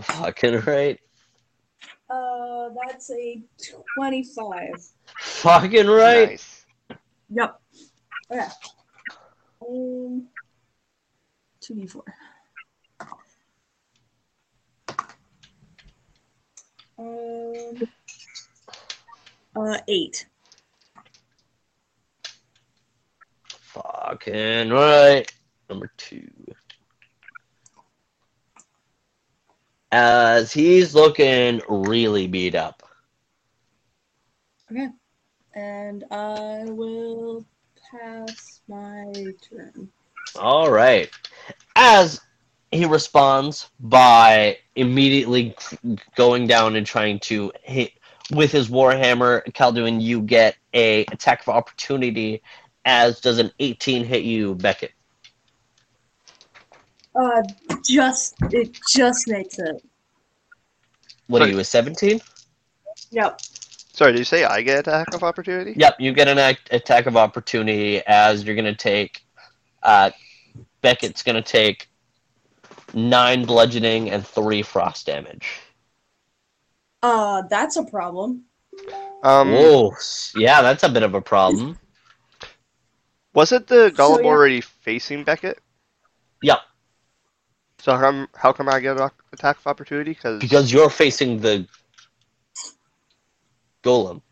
Fucking 0.00 0.60
right. 0.60 0.98
Uh, 2.08 2.68
that's 2.86 3.10
a 3.10 3.42
25. 3.98 4.68
Fucking 5.18 5.86
right. 5.86 6.28
Nice. 6.30 6.66
Yep. 7.30 7.60
Okay. 8.30 8.46
Um, 9.62 10.28
2d4. 11.60 12.02
Um, 16.98 17.88
uh, 19.54 19.78
8. 19.86 20.26
Fucking 23.48 24.70
right. 24.70 25.30
Number 25.68 25.90
two. 25.96 26.28
As 29.92 30.52
he's 30.52 30.94
looking 30.94 31.60
really 31.68 32.26
beat 32.26 32.54
up. 32.54 32.82
Okay. 34.70 34.88
And 35.54 36.04
I 36.10 36.64
will 36.66 37.46
pass 37.90 38.60
my 38.68 39.12
turn. 39.48 39.88
All 40.36 40.70
right. 40.70 41.10
As 41.74 42.20
he 42.70 42.84
responds 42.84 43.70
by 43.80 44.58
immediately 44.74 45.56
going 46.16 46.46
down 46.46 46.76
and 46.76 46.86
trying 46.86 47.20
to 47.20 47.52
hit 47.62 47.92
with 48.32 48.50
his 48.50 48.68
warhammer, 48.68 49.44
Calduin, 49.52 50.00
you 50.00 50.20
get 50.20 50.56
a 50.74 51.04
attack 51.06 51.42
of 51.42 51.48
opportunity. 51.48 52.42
As 52.84 53.20
does 53.20 53.38
an 53.38 53.50
18 53.58 54.04
hit 54.04 54.22
you, 54.22 54.54
Beckett? 54.54 54.92
Uh, 57.14 57.42
just, 57.84 58.34
it 58.52 58.78
just 58.90 59.26
makes 59.28 59.58
it. 59.58 59.82
What 61.28 61.42
are 61.42 61.48
you, 61.48 61.58
a 61.58 61.64
17? 61.64 62.20
Yep. 63.10 63.40
Sorry, 63.96 64.12
did 64.12 64.18
you 64.18 64.24
say 64.26 64.44
I 64.44 64.60
get 64.60 64.80
attack 64.80 65.14
of 65.14 65.22
opportunity? 65.22 65.72
Yep, 65.74 65.96
you 66.00 66.12
get 66.12 66.28
an 66.28 66.36
act- 66.36 66.68
attack 66.70 67.06
of 67.06 67.16
opportunity 67.16 68.02
as 68.06 68.44
you're 68.44 68.54
going 68.54 68.66
to 68.66 68.74
take. 68.74 69.24
Uh, 69.82 70.10
Beckett's 70.82 71.22
going 71.22 71.36
to 71.36 71.40
take 71.40 71.88
nine 72.92 73.46
bludgeoning 73.46 74.10
and 74.10 74.26
three 74.26 74.60
frost 74.60 75.06
damage. 75.06 75.48
Uh, 77.02 77.40
that's 77.48 77.76
a 77.76 77.84
problem. 77.84 78.42
Um, 79.22 79.52
Whoa, 79.52 79.92
yeah, 80.36 80.60
that's 80.60 80.82
a 80.82 80.90
bit 80.90 81.02
of 81.02 81.14
a 81.14 81.22
problem. 81.22 81.78
wasn't 83.32 83.66
the 83.66 83.94
So, 83.96 84.02
golem 84.18 84.24
yeah. 84.24 84.28
already 84.28 84.60
facing 84.60 85.24
Beckett? 85.24 85.58
Yep, 86.42 86.58
So 87.78 87.92
how 87.92 88.00
come 88.00 88.28
how 88.34 88.52
come 88.52 88.68
I 88.68 88.78
get 88.80 89.00
an 89.00 89.08
attack 89.32 89.56
of 89.56 89.66
opportunity? 89.66 90.14
Cause 90.14 90.38
because 90.38 90.70
you're 90.70 90.90
facing 90.90 91.40
the 91.40 91.66
golem. 93.86 94.22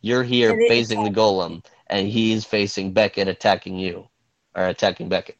You're 0.00 0.22
here 0.22 0.50
And 0.50 0.68
facing 0.68 1.04
the 1.04 1.10
golem, 1.10 1.64
and 1.88 2.08
he's 2.08 2.44
facing 2.44 2.92
Beckett 2.92 3.28
attacking 3.28 3.78
you, 3.78 4.08
or 4.54 4.66
attacking 4.66 5.08
Beckett. 5.08 5.36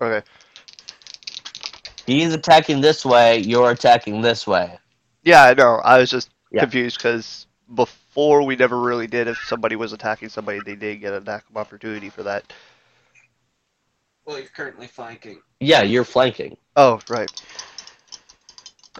Okay. 0.00 0.26
He's 2.06 2.32
attacking 2.32 2.80
this 2.80 3.04
way. 3.04 3.38
You're 3.38 3.70
attacking 3.70 4.20
this 4.20 4.46
way. 4.46 4.78
Yeah, 5.22 5.44
I 5.44 5.54
know. 5.54 5.80
I 5.84 5.98
was 5.98 6.10
just 6.10 6.30
Yeah. 6.50 6.60
confused 6.60 6.98
because 6.98 7.46
before 7.74 8.42
we 8.44 8.56
never 8.56 8.78
really 8.80 9.06
did. 9.06 9.28
If 9.28 9.38
somebody 9.46 9.76
was 9.76 9.92
attacking 9.92 10.28
somebody, 10.28 10.60
they 10.64 10.76
did 10.76 11.00
get 11.00 11.12
an 11.12 11.22
attack 11.22 11.44
of 11.50 11.56
opportunity 11.56 12.10
for 12.10 12.22
that. 12.22 12.52
Well, 14.24 14.38
you're 14.38 14.48
currently 14.48 14.86
flanking. 14.86 15.42
Yeah, 15.60 15.82
you're 15.82 16.04
flanking. 16.04 16.56
Oh, 16.76 17.00
right. 17.08 17.30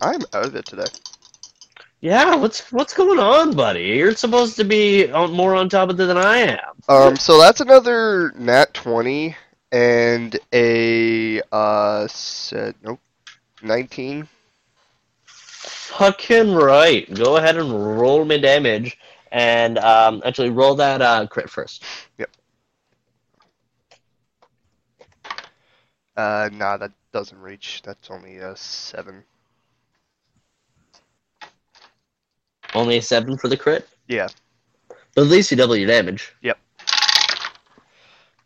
I'm 0.03 0.23
out 0.33 0.47
of 0.47 0.57
it 0.57 0.67
today. 0.67 0.85
Yeah, 2.05 2.35
what's 2.35 2.71
what's 2.71 2.93
going 2.93 3.19
on, 3.19 3.57
buddy? 3.57 3.85
You're 3.85 4.15
supposed 4.15 4.57
to 4.57 4.65
be 4.65 5.11
on, 5.11 5.33
more 5.33 5.55
on 5.55 5.71
top 5.71 5.89
of 5.89 5.99
it 5.99 6.05
than 6.05 6.19
I 6.19 6.37
am. 6.37 6.59
Um, 6.87 7.17
so 7.17 7.41
that's 7.41 7.63
another 7.63 8.35
nat 8.37 8.75
twenty 8.75 9.35
and 9.73 10.39
a 10.53 11.41
uh, 11.51 12.07
nope, 12.83 13.01
nineteen. 13.63 14.29
Fucking 15.25 16.53
right. 16.53 17.09
Go 17.15 17.39
ahead 17.39 17.57
and 17.57 17.99
roll 17.99 18.27
me 18.27 18.39
damage, 18.39 18.99
and 19.33 19.79
um, 19.79 20.21
actually 20.27 20.51
roll 20.51 20.75
that 20.75 21.01
uh, 21.01 21.27
crit 21.27 21.49
first. 21.49 21.85
Yep. 22.19 22.31
Uh, 26.19 26.51
nah, 26.53 26.77
that 26.77 26.93
doesn't 27.13 27.41
reach. 27.41 27.81
That's 27.83 28.11
only 28.11 28.37
a 28.37 28.55
seven. 28.57 29.25
Only 32.75 32.97
a 32.99 33.03
seven 33.03 33.37
for 33.39 33.49
the 33.49 33.57
crit, 33.57 33.89
Yeah. 34.09 34.29
but 35.15 35.23
at 35.23 35.29
least 35.29 35.51
you 35.51 35.57
double 35.57 35.77
your 35.77 35.87
damage. 35.87 36.35
Yep. 36.43 36.59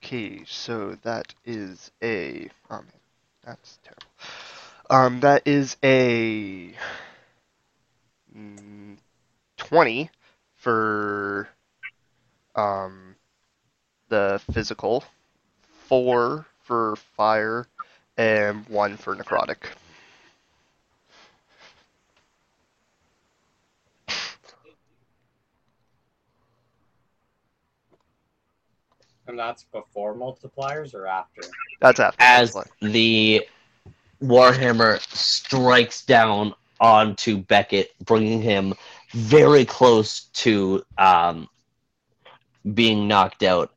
Okay, 0.04 0.42
so 0.46 0.96
that 1.02 1.34
is 1.44 1.90
a. 2.02 2.48
Oh 2.70 2.76
man, 2.76 2.86
that's 3.44 3.78
terrible. 3.82 4.02
Um, 4.90 5.20
that 5.20 5.46
is 5.46 5.76
a 5.82 6.72
mm, 8.36 8.96
twenty 9.56 10.10
for 10.56 11.48
um 12.54 13.14
the 14.08 14.40
physical, 14.52 15.04
four 15.88 16.46
for 16.62 16.96
fire, 16.96 17.66
and 18.16 18.66
one 18.68 18.96
for 18.96 19.14
necrotic. 19.16 19.56
And 29.28 29.38
that's 29.38 29.64
before 29.64 30.14
multipliers 30.14 30.94
or 30.94 31.06
after? 31.06 31.42
That's 31.80 32.00
after. 32.00 32.16
As 32.18 32.56
the 32.80 33.46
warhammer 34.22 35.00
strikes 35.14 36.04
down 36.04 36.54
onto 36.80 37.36
Beckett, 37.36 37.92
bringing 38.04 38.40
him 38.40 38.72
very 39.12 39.66
close 39.66 40.22
to 40.32 40.82
um, 40.96 41.46
being 42.74 43.06
knocked 43.06 43.42
out. 43.42 43.70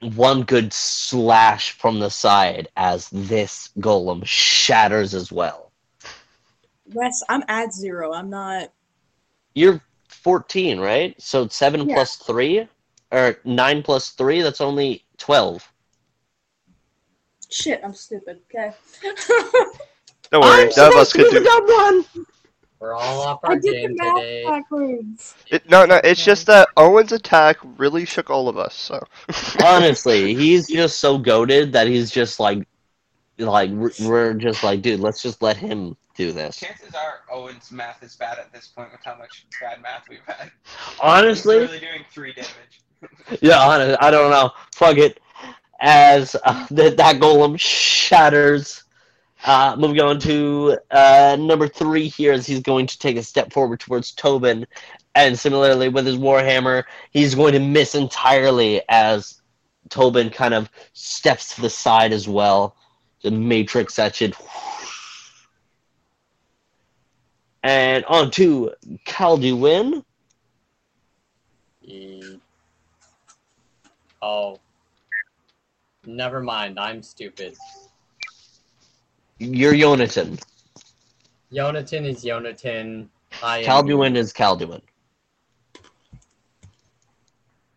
One 0.00 0.42
good 0.42 0.72
slash 0.72 1.70
from 1.70 2.00
the 2.00 2.10
side 2.10 2.68
as 2.76 3.08
this 3.10 3.70
golem 3.78 4.22
shatters 4.26 5.14
as 5.14 5.30
well. 5.30 5.70
Wes, 6.92 7.22
I'm 7.28 7.44
at 7.48 7.72
zero. 7.72 8.12
I'm 8.12 8.28
not. 8.28 8.72
You're 9.54 9.80
14, 10.08 10.80
right? 10.80 11.20
So 11.20 11.46
7 11.48 11.88
Yeah. 11.88 11.94
plus 11.94 12.16
3? 12.16 12.68
Or 13.14 13.38
9 13.44 13.82
plus 13.82 14.10
3? 14.10 14.42
That's 14.42 14.60
only 14.60 15.04
12. 15.18 15.66
Shit, 17.50 17.80
I'm 17.84 17.94
stupid. 17.94 18.40
Okay. 18.52 18.74
Don't 20.30 20.42
worry, 20.42 20.70
none 20.76 20.88
of 20.88 20.94
us 20.98 21.12
could 21.12 21.30
do. 21.30 21.44
dumb 21.44 21.66
one! 21.66 22.04
We're 22.80 22.94
all 22.94 23.20
off 23.20 23.40
I 23.44 23.48
our 23.50 23.54
did 23.58 23.62
the 23.62 23.88
game 23.88 23.96
math 23.96 24.16
today. 24.16 24.44
backwards. 24.44 25.34
It, 25.50 25.70
no, 25.70 25.86
no, 25.86 26.00
it's 26.02 26.24
just 26.24 26.46
that 26.46 26.68
Owen's 26.76 27.12
attack 27.12 27.58
really 27.78 28.04
shook 28.04 28.30
all 28.30 28.48
of 28.48 28.58
us. 28.58 28.74
So. 28.74 29.00
Honestly, 29.64 30.34
he's 30.34 30.66
just 30.68 30.98
so 30.98 31.16
goaded 31.16 31.72
that 31.72 31.86
he's 31.86 32.10
just 32.10 32.40
like, 32.40 32.66
like 33.38 33.70
we're- 33.70 33.94
we're 34.08 34.34
just 34.34 34.64
like, 34.64 34.82
dude, 34.82 35.00
let's 35.00 35.22
just 35.22 35.40
let 35.40 35.56
him 35.56 35.96
do 36.16 36.32
this. 36.32 36.58
Chances 36.60 36.94
are 36.94 37.20
Owen's 37.32 37.70
math 37.70 38.02
is 38.02 38.16
bad 38.16 38.38
at 38.38 38.52
this 38.52 38.66
point 38.68 38.90
with 38.92 39.00
how 39.04 39.16
much 39.16 39.46
bad 39.60 39.80
math 39.80 40.08
we've 40.08 40.18
had. 40.26 40.50
Honestly, 41.00 41.60
He's 41.60 41.68
really 41.68 41.80
doing 41.80 42.04
three 42.10 42.32
damage. 42.32 42.82
Yeah, 43.40 43.58
honest, 43.58 43.98
I 44.00 44.10
don't 44.10 44.30
know. 44.30 44.50
Fuck 44.74 44.98
it. 44.98 45.20
As 45.80 46.36
uh, 46.44 46.66
that 46.70 46.96
that 46.96 47.16
golem 47.16 47.58
shatters. 47.58 48.82
Uh, 49.46 49.76
moving 49.78 50.00
on 50.00 50.18
to 50.18 50.78
uh, 50.90 51.36
number 51.38 51.68
three 51.68 52.08
here, 52.08 52.32
as 52.32 52.46
he's 52.46 52.60
going 52.60 52.86
to 52.86 52.98
take 52.98 53.18
a 53.18 53.22
step 53.22 53.52
forward 53.52 53.78
towards 53.78 54.12
Tobin, 54.12 54.66
and 55.14 55.38
similarly 55.38 55.90
with 55.90 56.06
his 56.06 56.16
warhammer, 56.16 56.84
he's 57.10 57.34
going 57.34 57.52
to 57.52 57.60
miss 57.60 57.94
entirely 57.94 58.80
as 58.88 59.42
Tobin 59.90 60.30
kind 60.30 60.54
of 60.54 60.70
steps 60.94 61.54
to 61.54 61.60
the 61.60 61.70
side 61.70 62.12
as 62.12 62.26
well. 62.26 62.74
The 63.22 63.30
matrix 63.30 63.98
should. 64.12 64.34
And 67.62 68.04
on 68.06 68.30
to 68.32 68.72
Calduin. 69.06 70.04
Oh. 74.26 74.58
Never 76.06 76.40
mind, 76.40 76.78
I'm 76.80 77.02
stupid. 77.02 77.56
You're 79.38 79.74
Yonatan. 79.74 80.42
Yonatan 81.52 82.06
is 82.06 82.24
Yonatan. 82.24 83.08
I 83.42 83.58
am 83.58 83.64
Calduin 83.66 84.16
is 84.16 84.32
Calduin. 84.32 84.80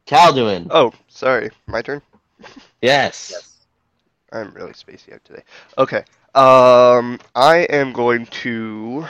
Calduin. 0.05 0.67
Oh, 0.69 0.93
sorry, 1.09 1.49
my 1.65 1.81
turn. 1.81 2.01
Yes. 2.81 3.29
Yes. 3.33 3.57
I'm 4.31 4.51
really 4.53 4.71
spacey 4.71 5.13
out 5.13 5.25
today. 5.25 5.43
Okay. 5.77 6.03
Um, 6.33 7.19
I 7.35 7.67
am 7.69 7.91
going 7.91 8.25
to 8.27 9.05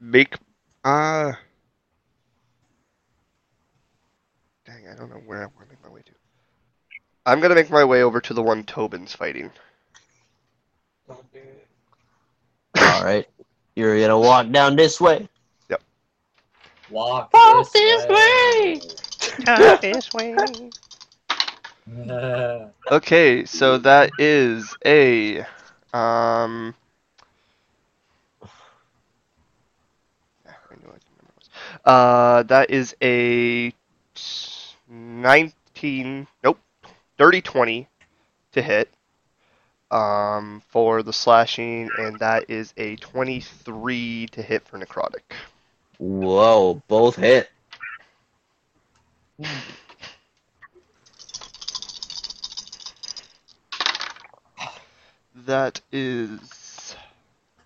make. 0.00 0.36
Uh, 0.84 1.32
dang, 4.68 4.86
I 4.88 4.94
don't 4.94 5.08
know 5.10 5.22
where 5.24 5.38
I 5.42 5.46
want 5.46 5.60
to 5.60 5.68
make 5.68 5.82
my 5.82 5.88
way 5.88 6.02
to. 6.04 6.12
I'm 7.24 7.40
gonna 7.40 7.54
make 7.54 7.70
my 7.70 7.84
way 7.84 8.02
over 8.02 8.20
to 8.20 8.34
the 8.34 8.42
one 8.42 8.64
Tobin's 8.64 9.14
fighting. 9.14 9.50
Don't 11.06 11.32
do 11.32 11.38
it. 11.38 11.66
All 12.80 13.04
right. 13.04 13.26
You're 13.76 13.98
gonna 14.00 14.18
walk 14.18 14.50
down 14.50 14.76
this 14.76 15.00
way. 15.00 15.28
Walk, 16.90 17.30
Walk 17.34 17.70
this, 17.70 18.06
this 18.06 18.08
way. 18.08 18.80
this 19.82 20.12
way. 20.14 20.34
way. 20.34 20.70
Okay, 22.90 23.44
so 23.44 23.76
that 23.78 24.12
is 24.18 24.74
a 24.86 25.40
um. 25.92 26.74
yeah, 30.44 30.52
I 30.70 30.74
knew 30.76 30.86
I 30.86 30.96
remember 30.96 31.34
this. 31.36 31.50
Uh, 31.84 32.42
that 32.44 32.70
is 32.70 32.96
a 33.02 33.74
nineteen. 34.88 36.26
Nope, 36.42 36.58
dirty 37.16 37.40
twenty 37.42 37.88
to 38.52 38.62
hit. 38.62 38.88
Um, 39.90 40.62
for 40.68 41.02
the 41.02 41.14
slashing, 41.14 41.88
and 41.98 42.18
that 42.18 42.50
is 42.50 42.74
a 42.76 42.96
twenty-three 42.96 44.28
to 44.32 44.42
hit 44.42 44.66
for 44.68 44.78
necrotic. 44.78 45.22
Whoa, 45.96 46.82
both 46.88 47.16
hit. 47.16 47.50
That 55.46 55.80
is. 55.90 56.94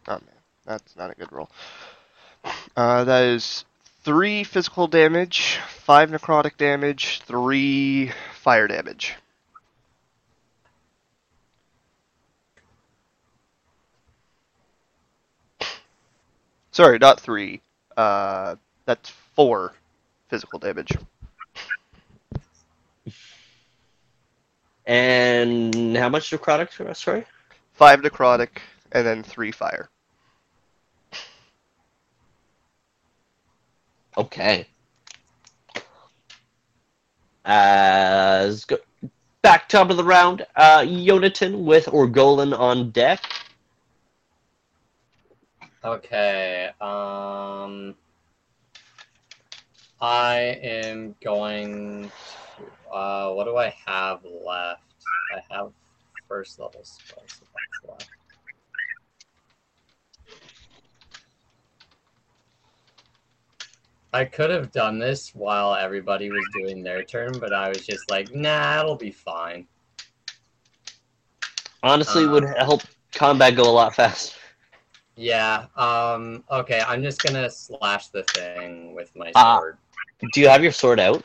Oh 0.06 0.12
man, 0.12 0.20
that's 0.64 0.96
not 0.96 1.10
a 1.10 1.14
good 1.14 1.32
roll. 1.32 1.50
Uh, 2.76 3.02
that 3.02 3.24
is 3.24 3.64
three 4.02 4.44
physical 4.44 4.86
damage, 4.86 5.58
five 5.68 6.10
necrotic 6.10 6.56
damage, 6.56 7.20
three 7.20 8.12
fire 8.34 8.66
damage. 8.68 9.16
Sorry, 16.72 16.98
not 16.98 17.20
three. 17.20 17.60
Uh, 17.96 18.56
that's 18.86 19.10
four 19.34 19.74
physical 20.28 20.58
damage. 20.58 20.90
And 24.86 25.96
how 25.96 26.08
much 26.08 26.30
necrotic? 26.30 26.96
Sorry. 26.96 27.24
Five 27.74 28.00
necrotic, 28.00 28.48
and 28.90 29.06
then 29.06 29.22
three 29.22 29.52
fire. 29.52 29.90
Okay. 34.16 34.66
As 37.44 38.64
go- 38.64 38.78
back 39.42 39.68
top 39.68 39.90
of 39.90 39.96
the 39.96 40.04
round, 40.04 40.46
uh, 40.54 40.80
Yonatan 40.80 41.64
with 41.64 41.86
Orgolan 41.86 42.56
on 42.56 42.90
deck. 42.90 43.20
Okay. 45.84 46.70
Um, 46.80 47.94
I 50.00 50.58
am 50.62 51.16
going. 51.20 52.10
To, 52.58 52.92
uh, 52.92 53.32
what 53.32 53.44
do 53.44 53.56
I 53.56 53.74
have 53.86 54.24
left? 54.24 54.82
I 55.34 55.54
have 55.54 55.72
first 56.28 56.60
level 56.60 56.84
spells. 56.84 57.40
Left. 57.88 58.08
I 64.12 64.24
could 64.26 64.50
have 64.50 64.70
done 64.72 64.98
this 64.98 65.34
while 65.34 65.74
everybody 65.74 66.30
was 66.30 66.44
doing 66.54 66.82
their 66.82 67.02
turn, 67.02 67.32
but 67.38 67.52
I 67.52 67.68
was 67.68 67.86
just 67.86 68.10
like, 68.10 68.34
nah, 68.34 68.80
it'll 68.80 68.96
be 68.96 69.10
fine. 69.10 69.66
Honestly, 71.82 72.26
Uh, 72.26 72.30
would 72.30 72.44
help 72.44 72.82
combat 73.14 73.56
go 73.56 73.62
a 73.64 73.72
lot 73.72 73.94
faster. 73.94 74.38
Yeah. 75.16 75.66
Um. 75.76 76.44
Okay. 76.50 76.80
I'm 76.86 77.02
just 77.02 77.22
gonna 77.22 77.50
slash 77.50 78.08
the 78.08 78.22
thing 78.24 78.94
with 78.94 79.14
my 79.16 79.32
Ah. 79.34 79.58
sword. 79.58 79.78
Do 80.32 80.40
you 80.40 80.48
have 80.48 80.62
your 80.62 80.72
sword 80.72 81.00
out? 81.00 81.24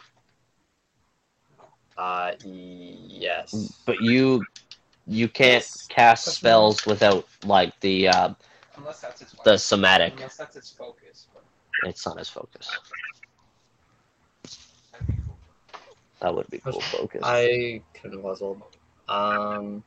Uh. 1.97 2.33
Yes. 2.43 3.81
But 3.85 4.01
you 4.01 4.45
you 5.05 5.27
can't 5.29 5.63
Yes. 5.63 5.87
cast 5.87 6.25
That's 6.25 6.37
spells 6.37 6.85
without 6.85 7.25
like 7.45 7.79
the 7.79 8.09
uh, 8.09 8.33
Unless 8.77 9.01
that's 9.01 9.21
his 9.21 9.35
the 9.43 9.57
somatic. 9.57 10.13
Unless 10.13 10.37
that's 10.37 10.55
his 10.55 10.69
focus. 10.69 11.27
But 11.81 11.89
It's 11.89 12.05
not 12.05 12.17
his 12.17 12.29
focus. 12.29 12.69
that'd 14.91 15.07
be 15.07 15.13
cool. 15.25 15.37
That 16.21 16.33
would 16.35 16.49
be 16.49 16.59
cool 16.59 16.81
focus. 16.81 17.21
I 17.23 17.81
couldn't 17.93 18.21
puzzled. 18.21 18.61
Um. 19.07 19.83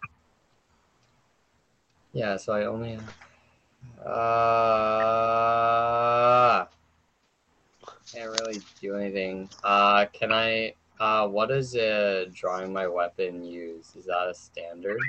Yeah. 2.12 2.36
So 2.36 2.52
I 2.52 2.64
only 2.66 2.92
have. 2.92 3.14
Uh. 4.90 6.66
Can't 8.12 8.30
really 8.40 8.60
do 8.80 8.96
anything. 8.96 9.48
Uh. 9.64 10.06
Can 10.12 10.32
I? 10.32 10.74
Uh. 10.98 11.26
What 11.28 11.48
does 11.48 11.74
uh 11.76 12.26
drawing 12.32 12.72
my 12.72 12.86
weapon 12.86 13.44
use? 13.44 13.94
Is 13.96 14.04
that 14.06 14.28
a 14.30 14.34
standard? 14.34 15.00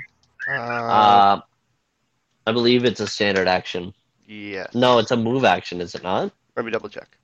Uh, 0.48 0.52
Uh, 0.52 1.40
I 2.46 2.52
believe 2.52 2.84
it's 2.84 2.98
a 3.00 3.06
standard 3.06 3.46
action. 3.46 3.94
yes. 4.26 4.74
No, 4.74 4.98
it's 4.98 5.12
a 5.12 5.16
move 5.16 5.44
action, 5.44 5.80
is 5.80 5.94
it 5.94 6.02
not? 6.02 6.32
Let 6.56 6.64
me 6.64 6.70
double 6.70 6.88
check. 6.88 7.16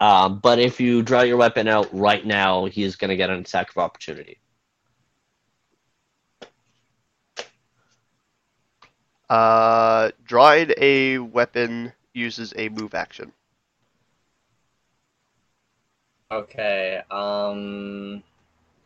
Um, 0.00 0.40
but 0.40 0.58
if 0.58 0.80
you 0.80 1.02
draw 1.02 1.22
your 1.22 1.38
weapon 1.38 1.68
out 1.68 1.88
right 1.92 2.24
now, 2.24 2.66
he 2.66 2.82
is 2.82 2.96
going 2.96 3.08
to 3.08 3.16
get 3.16 3.30
an 3.30 3.40
attack 3.40 3.70
of 3.70 3.78
opportunity. 3.78 4.38
Uh, 9.28 10.10
drawing 10.24 10.72
a 10.76 11.18
weapon 11.18 11.92
uses 12.12 12.52
a 12.56 12.68
move 12.68 12.94
action. 12.94 13.32
Okay. 16.30 17.02
Um. 17.10 18.22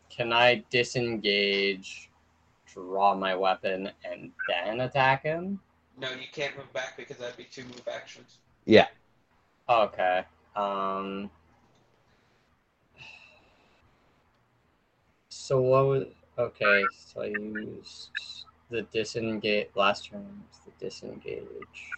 Can 0.09 0.33
I 0.33 0.63
disengage, 0.69 2.09
draw 2.67 3.15
my 3.15 3.33
weapon, 3.33 3.89
and 4.03 4.31
then 4.49 4.81
attack 4.81 5.23
him? 5.23 5.59
No, 5.97 6.09
you 6.11 6.27
can't 6.33 6.55
move 6.57 6.71
back 6.73 6.97
because 6.97 7.17
that'd 7.17 7.37
be 7.37 7.45
two 7.45 7.63
move 7.63 7.87
actions. 7.91 8.39
Okay. 9.71 10.25
Um. 10.55 11.31
So 15.29 15.61
what 15.61 15.85
was 15.85 16.03
okay? 16.37 16.83
So 16.91 17.21
I 17.21 17.27
used 17.27 18.09
the 18.69 18.81
disengage 18.81 19.69
last 19.75 20.09
turn. 20.09 20.43
The 20.65 20.71
disengage 20.85 21.89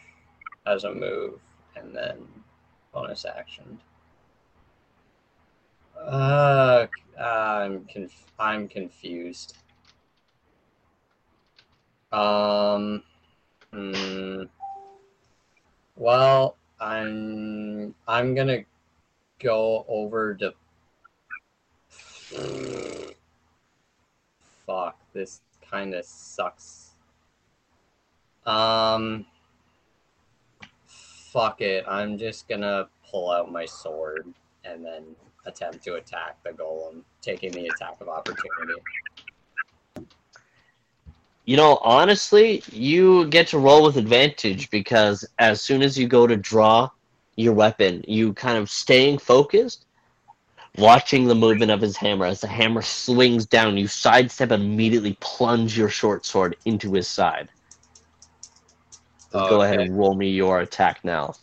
as 0.67 0.83
a 0.83 0.93
move, 0.93 1.39
and 1.75 1.95
then 1.95 2.27
bonus 2.93 3.25
action. 3.25 3.79
Uh, 5.97 6.85
I'm 7.19 7.85
conf- 7.85 8.31
I'm 8.37 8.67
confused. 8.67 9.57
Um. 12.11 13.03
Hmm. 13.73 14.43
Well, 15.95 16.57
I'm 16.83 17.95
I'm 18.07 18.35
gonna 18.35 18.65
go 19.39 19.85
over 19.87 20.35
to. 20.35 20.53
Fuck, 24.65 24.97
this 25.13 25.41
kind 25.69 25.93
of 25.93 26.05
sucks. 26.05 26.91
Um. 28.45 29.25
Fuck 30.85 31.61
it. 31.61 31.85
I'm 31.87 32.17
just 32.17 32.47
gonna 32.47 32.87
pull 33.09 33.31
out 33.31 33.51
my 33.51 33.65
sword 33.65 34.33
and 34.65 34.85
then 34.85 35.03
attempt 35.45 35.83
to 35.85 35.95
attack 35.95 36.37
the 36.43 36.51
golem, 36.51 37.01
taking 37.21 37.51
the 37.51 37.67
attack 37.67 37.99
of 38.01 38.09
opportunity. 38.09 38.81
You 41.45 41.57
know, 41.57 41.77
honestly, 41.81 42.63
you 42.71 43.27
get 43.27 43.47
to 43.47 43.57
roll 43.59 43.83
with 43.83 43.97
advantage 43.97 44.69
because 44.69 45.25
as 45.39 45.61
soon 45.61 45.81
as 45.81 45.97
you 45.97 46.07
go 46.07 46.25
to 46.25 46.37
draw 46.37 46.89
your 47.35 47.53
weapon, 47.53 48.03
you 48.07 48.33
kind 48.33 48.57
of 48.57 48.69
staying 48.69 49.17
focused, 49.17 49.85
watching 50.77 51.27
the 51.27 51.35
movement 51.35 51.71
of 51.71 51.81
his 51.81 51.97
hammer. 51.97 52.25
As 52.25 52.39
the 52.41 52.47
hammer 52.47 52.81
swings 52.81 53.45
down, 53.45 53.77
you 53.77 53.87
sidestep 53.87 54.51
and 54.51 54.63
immediately 54.63 55.17
plunge 55.19 55.77
your 55.77 55.89
short 55.89 56.25
sword 56.25 56.55
into 56.65 56.93
his 56.93 57.07
side. 57.07 57.49
So 59.17 59.43
Go 59.43 59.61
ahead 59.63 59.79
and 59.81 59.97
roll 59.97 60.15
me 60.15 60.29
your 60.29 60.61
attack 60.61 61.03
now. 61.03 61.35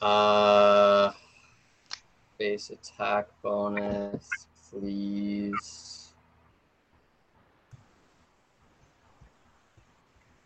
Uh, 0.00 1.12
base 2.38 2.70
attack 2.70 3.28
bonus, 3.42 4.46
please. 4.70 6.05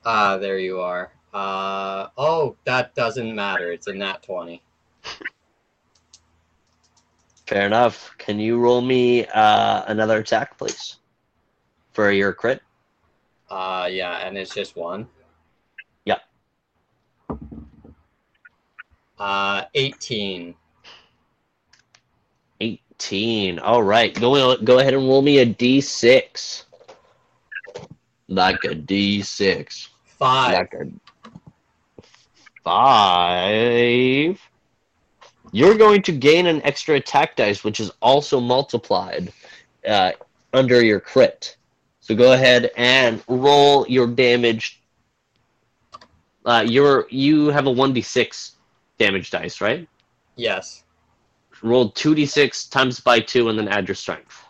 Ah, 0.04 0.38
there 0.38 0.58
you 0.58 0.80
are. 0.80 1.12
Uh, 1.32 2.08
oh, 2.16 2.56
that 2.64 2.94
doesn't 2.94 3.34
matter. 3.34 3.70
It's 3.70 3.86
a 3.86 3.92
nat 3.92 4.22
20. 4.22 4.62
Fair 7.46 7.66
enough. 7.66 8.14
Can 8.16 8.38
you 8.38 8.58
roll 8.58 8.80
me 8.80 9.26
uh, 9.26 9.82
another 9.86 10.18
attack, 10.18 10.56
please? 10.56 10.96
For 11.92 12.10
your 12.10 12.32
crit? 12.32 12.62
Uh, 13.50 13.88
yeah, 13.90 14.18
and 14.18 14.38
it's 14.38 14.54
just 14.54 14.76
one. 14.76 15.08
Yep. 16.04 16.20
Uh, 19.18 19.64
18. 19.74 20.54
18. 22.60 23.58
All 23.58 23.82
right. 23.82 24.14
Go, 24.14 24.56
go 24.58 24.78
ahead 24.78 24.94
and 24.94 25.08
roll 25.08 25.22
me 25.22 25.38
a 25.38 25.46
d6. 25.46 26.64
Like 28.30 28.62
a 28.62 28.76
d6. 28.76 29.88
Five. 30.04 30.52
Like 30.52 30.74
a 30.74 30.86
five. 32.62 34.40
You're 35.52 35.76
going 35.76 36.02
to 36.02 36.12
gain 36.12 36.46
an 36.46 36.62
extra 36.62 36.94
attack 36.94 37.34
dice, 37.34 37.64
which 37.64 37.80
is 37.80 37.90
also 38.00 38.38
multiplied 38.38 39.32
uh, 39.86 40.12
under 40.52 40.82
your 40.84 41.00
crit. 41.00 41.56
So 41.98 42.14
go 42.14 42.32
ahead 42.32 42.70
and 42.76 43.20
roll 43.26 43.84
your 43.88 44.06
damage. 44.06 44.80
Uh, 46.44 46.64
you're 46.66 47.06
you 47.10 47.48
have 47.48 47.66
a 47.66 47.70
one 47.70 47.92
d 47.92 48.00
six 48.00 48.52
damage 48.96 49.32
dice, 49.32 49.60
right? 49.60 49.88
Yes. 50.36 50.84
Roll 51.62 51.90
two 51.90 52.14
d 52.14 52.26
six 52.26 52.66
times 52.66 53.00
by 53.00 53.18
two, 53.18 53.48
and 53.48 53.58
then 53.58 53.66
add 53.66 53.88
your 53.88 53.96
strength. 53.96 54.44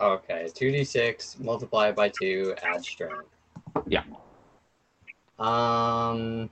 Okay, 0.00 0.48
2d6 0.54 1.40
multiplied 1.40 1.94
by 1.94 2.08
2, 2.08 2.54
add 2.62 2.82
strength. 2.82 3.28
Yeah. 3.86 4.04
Um. 5.38 6.48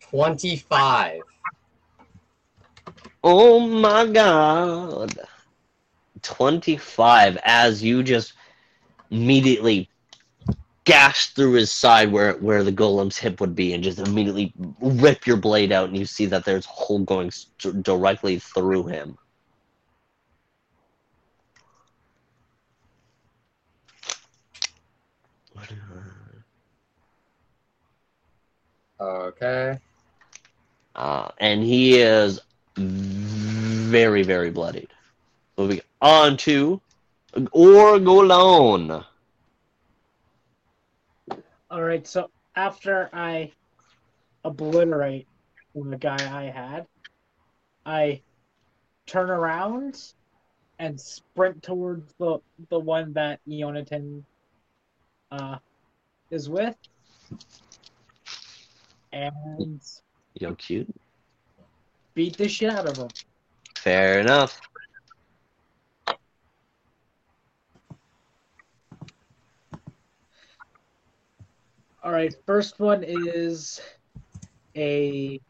Twenty-five. 0.00 1.22
Oh 3.24 3.58
my 3.58 4.06
god. 4.06 5.18
25 6.22 7.38
as 7.44 7.82
you 7.82 8.02
just 8.02 8.34
immediately 9.10 9.88
gash 10.84 11.28
through 11.28 11.52
his 11.52 11.70
side 11.70 12.12
where 12.12 12.34
where 12.34 12.62
the 12.62 12.72
golem's 12.72 13.16
hip 13.16 13.40
would 13.40 13.54
be 13.54 13.72
and 13.72 13.82
just 13.82 13.98
immediately 13.98 14.52
rip 14.80 15.26
your 15.26 15.36
blade 15.36 15.72
out 15.72 15.88
and 15.88 15.96
you 15.96 16.04
see 16.04 16.26
that 16.26 16.44
there's 16.44 16.66
a 16.66 16.68
hole 16.68 17.00
going 17.00 17.30
st- 17.30 17.82
directly 17.82 18.38
through 18.38 18.86
him. 18.86 19.16
Okay. 29.00 29.78
Uh, 30.94 31.28
and 31.38 31.62
he 31.62 31.98
is 32.00 32.40
very, 32.76 34.22
very 34.22 34.50
bloodied. 34.50 34.88
Moving 35.58 35.80
on 36.00 36.36
to 36.38 36.80
or 37.52 37.98
go 37.98 38.22
Orgolan. 38.22 39.04
All 41.74 41.82
right, 41.82 42.06
so 42.06 42.30
after 42.54 43.10
I 43.12 43.50
obliterate 44.44 45.26
the 45.74 45.96
guy 45.96 46.14
I 46.14 46.44
had, 46.48 46.86
I 47.84 48.22
turn 49.08 49.28
around 49.28 50.00
and 50.78 51.00
sprint 51.00 51.64
towards 51.64 52.14
the 52.20 52.38
the 52.70 52.78
one 52.78 53.14
that 53.14 53.40
Yonatan 53.48 54.22
uh, 55.32 55.56
is 56.30 56.48
with, 56.48 56.76
and 59.10 59.82
Yo, 60.34 60.54
cute. 60.54 60.94
beat 62.14 62.36
the 62.36 62.46
shit 62.46 62.70
out 62.70 62.86
of 62.86 62.98
him. 62.98 63.08
Fair 63.76 64.20
enough. 64.20 64.60
All 72.04 72.12
right, 72.12 72.34
first 72.44 72.78
one 72.78 73.02
is 73.02 73.80
a 74.76 75.40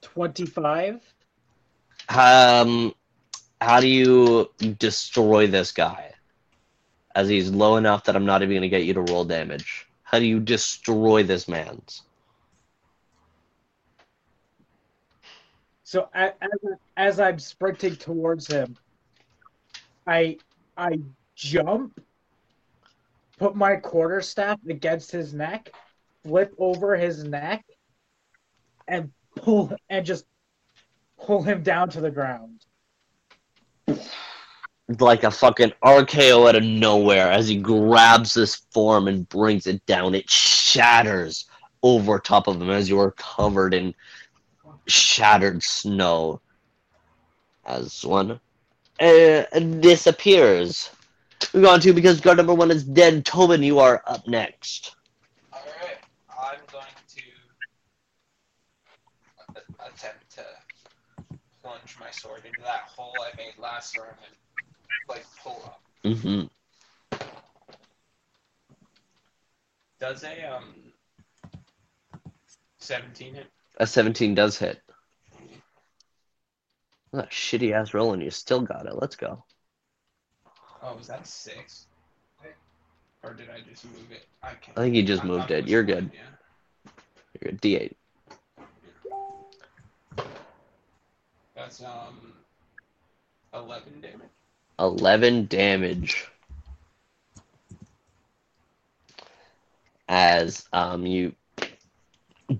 twenty-five. 0.00 1.00
Um, 2.08 2.94
how 3.60 3.80
do 3.80 3.88
you 3.88 4.48
destroy 4.78 5.48
this 5.48 5.72
guy? 5.72 6.12
As 7.16 7.28
he's 7.28 7.50
low 7.50 7.76
enough 7.76 8.04
that 8.04 8.14
I'm 8.14 8.26
not 8.26 8.42
even 8.42 8.52
going 8.52 8.62
to 8.62 8.68
get 8.68 8.84
you 8.84 8.94
to 8.94 9.00
roll 9.00 9.24
damage. 9.24 9.88
How 10.04 10.20
do 10.20 10.24
you 10.24 10.38
destroy 10.38 11.24
this 11.24 11.48
man's? 11.48 12.02
So 15.90 16.08
as 16.14 16.30
as 16.96 17.18
I'm 17.18 17.40
sprinting 17.40 17.96
towards 17.96 18.46
him, 18.46 18.76
I 20.06 20.36
I 20.76 21.00
jump, 21.34 22.00
put 23.40 23.56
my 23.56 23.74
quarterstaff 23.74 24.60
against 24.68 25.10
his 25.10 25.34
neck, 25.34 25.72
flip 26.22 26.54
over 26.58 26.94
his 26.94 27.24
neck, 27.24 27.64
and 28.86 29.10
pull 29.34 29.76
and 29.88 30.06
just 30.06 30.26
pull 31.18 31.42
him 31.42 31.64
down 31.64 31.90
to 31.90 32.00
the 32.00 32.12
ground. 32.12 32.64
like 35.00 35.24
a 35.24 35.30
fucking 35.32 35.72
RKO 35.82 36.48
out 36.48 36.54
of 36.54 36.62
nowhere 36.62 37.32
as 37.32 37.48
he 37.48 37.56
grabs 37.56 38.32
this 38.32 38.62
form 38.70 39.08
and 39.08 39.28
brings 39.28 39.66
it 39.66 39.84
down. 39.86 40.14
It 40.14 40.30
shatters 40.30 41.46
over 41.82 42.20
top 42.20 42.46
of 42.46 42.62
him 42.62 42.70
as 42.70 42.88
you 42.88 43.00
are 43.00 43.10
covered 43.10 43.74
in 43.74 43.92
shattered 44.86 45.62
snow. 45.62 46.40
As 47.64 48.04
one 48.04 48.40
uh, 49.00 49.42
disappears. 49.80 50.90
We're 51.52 51.68
on 51.68 51.80
to 51.80 51.92
because 51.92 52.20
guard 52.20 52.36
number 52.36 52.54
one 52.54 52.70
is 52.70 52.84
dead. 52.84 53.24
Tobin, 53.24 53.62
you 53.62 53.78
are 53.78 54.02
up 54.06 54.26
next. 54.28 54.94
Alright, 55.52 55.98
I'm 56.28 56.58
going 56.70 56.84
to 57.08 57.22
attempt 59.86 60.30
to 60.36 60.44
plunge 61.62 61.96
my 61.98 62.10
sword 62.10 62.42
into 62.46 62.60
that 62.62 62.88
hole 62.94 63.20
I 63.20 63.36
made 63.36 63.54
last 63.58 63.96
round 63.96 64.16
and 64.26 64.36
like 65.08 65.24
pull 65.42 65.62
up. 65.64 65.80
hmm 66.04 66.42
Does 69.98 70.24
a 70.24 70.50
um 70.50 70.74
17 72.78 73.34
hit? 73.34 73.46
A 73.80 73.86
17 73.86 74.34
does 74.34 74.58
hit. 74.58 74.78
That 77.14 77.30
shitty 77.30 77.72
ass 77.72 77.94
roll 77.94 78.12
and 78.12 78.22
you 78.22 78.30
still 78.30 78.60
got 78.60 78.84
it. 78.84 78.94
Let's 78.94 79.16
go. 79.16 79.42
Oh, 80.82 80.94
was 80.96 81.06
that 81.06 81.26
six? 81.26 81.86
Or 83.22 83.32
did 83.32 83.48
I 83.48 83.60
just 83.68 83.86
move 83.86 84.12
it? 84.12 84.26
I 84.42 84.52
can't. 84.52 84.78
I 84.78 84.82
think 84.82 84.96
you 84.96 85.02
just 85.02 85.22
I'm- 85.22 85.28
moved 85.28 85.50
it. 85.50 85.66
You're 85.66 85.82
good. 85.82 86.10
Yeah. 86.14 86.90
You're 87.40 87.52
good. 87.52 87.60
D8. 87.62 87.94
That's 91.54 91.82
um 91.82 92.34
11 93.54 94.02
damage. 94.02 94.28
11 94.78 95.46
damage 95.46 96.28
as 100.06 100.68
um, 100.72 101.06
you 101.06 101.34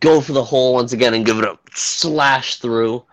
go 0.00 0.20
for 0.20 0.32
the 0.32 0.44
hole 0.44 0.74
once 0.74 0.92
again 0.92 1.14
and 1.14 1.24
give 1.26 1.38
it 1.38 1.44
a 1.44 1.58
slash 1.74 2.56
through. 2.56 3.04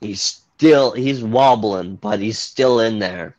He's 0.00 0.20
still 0.20 0.92
he's 0.92 1.22
wobbling, 1.22 1.96
but 1.96 2.20
he's 2.20 2.38
still 2.38 2.80
in 2.80 2.98
there. 2.98 3.36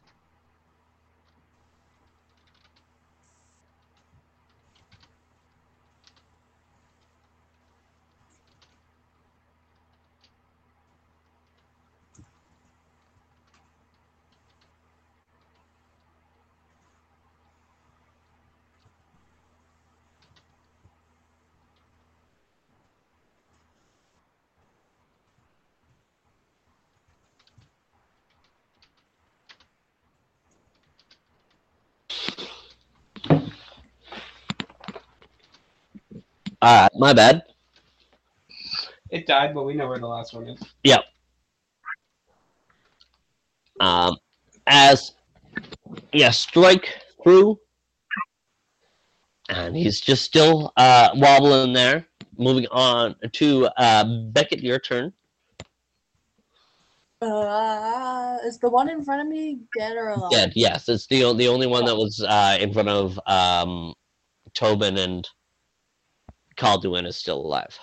Uh, 36.66 36.90
my 36.96 37.14
bad. 37.14 37.44
It 39.12 39.28
died, 39.28 39.54
but 39.54 39.66
we 39.66 39.76
know 39.76 39.88
where 39.88 40.00
the 40.00 40.08
last 40.08 40.34
one 40.34 40.48
is. 40.48 40.60
Yep. 40.84 41.02
Um, 43.80 44.18
as 44.66 45.14
yeah, 46.12 46.32
strike 46.32 46.90
through, 47.24 47.60
and 49.48 49.78
he's 49.78 50.02
just 50.02 50.24
still 50.24 50.74
uh, 50.76 51.10
wobbling 51.14 51.72
there. 51.72 52.08
Moving 52.40 52.66
on 52.72 53.16
to 53.34 53.68
uh, 53.78 54.32
Beckett, 54.32 54.64
your 54.64 54.80
turn. 54.80 55.14
Uh, 57.22 58.38
is 58.44 58.58
the 58.58 58.72
one 58.72 58.90
in 58.90 59.06
front 59.06 59.22
of 59.22 59.28
me 59.28 59.60
dead 59.78 59.96
or 59.98 60.10
alive? 60.10 60.32
Dead. 60.32 60.52
Yes, 60.56 60.90
it's 60.90 61.06
the 61.06 61.32
the 61.36 61.48
only 61.48 61.68
one 61.68 61.86
that 61.86 61.96
was 61.96 62.26
uh, 62.28 62.58
in 62.60 62.74
front 62.74 62.90
of 62.90 63.20
um, 63.28 63.94
Tobin 64.56 64.98
and 64.98 65.30
Calduin 66.58 67.06
is 67.06 67.16
still 67.16 67.40
alive. 67.40 67.78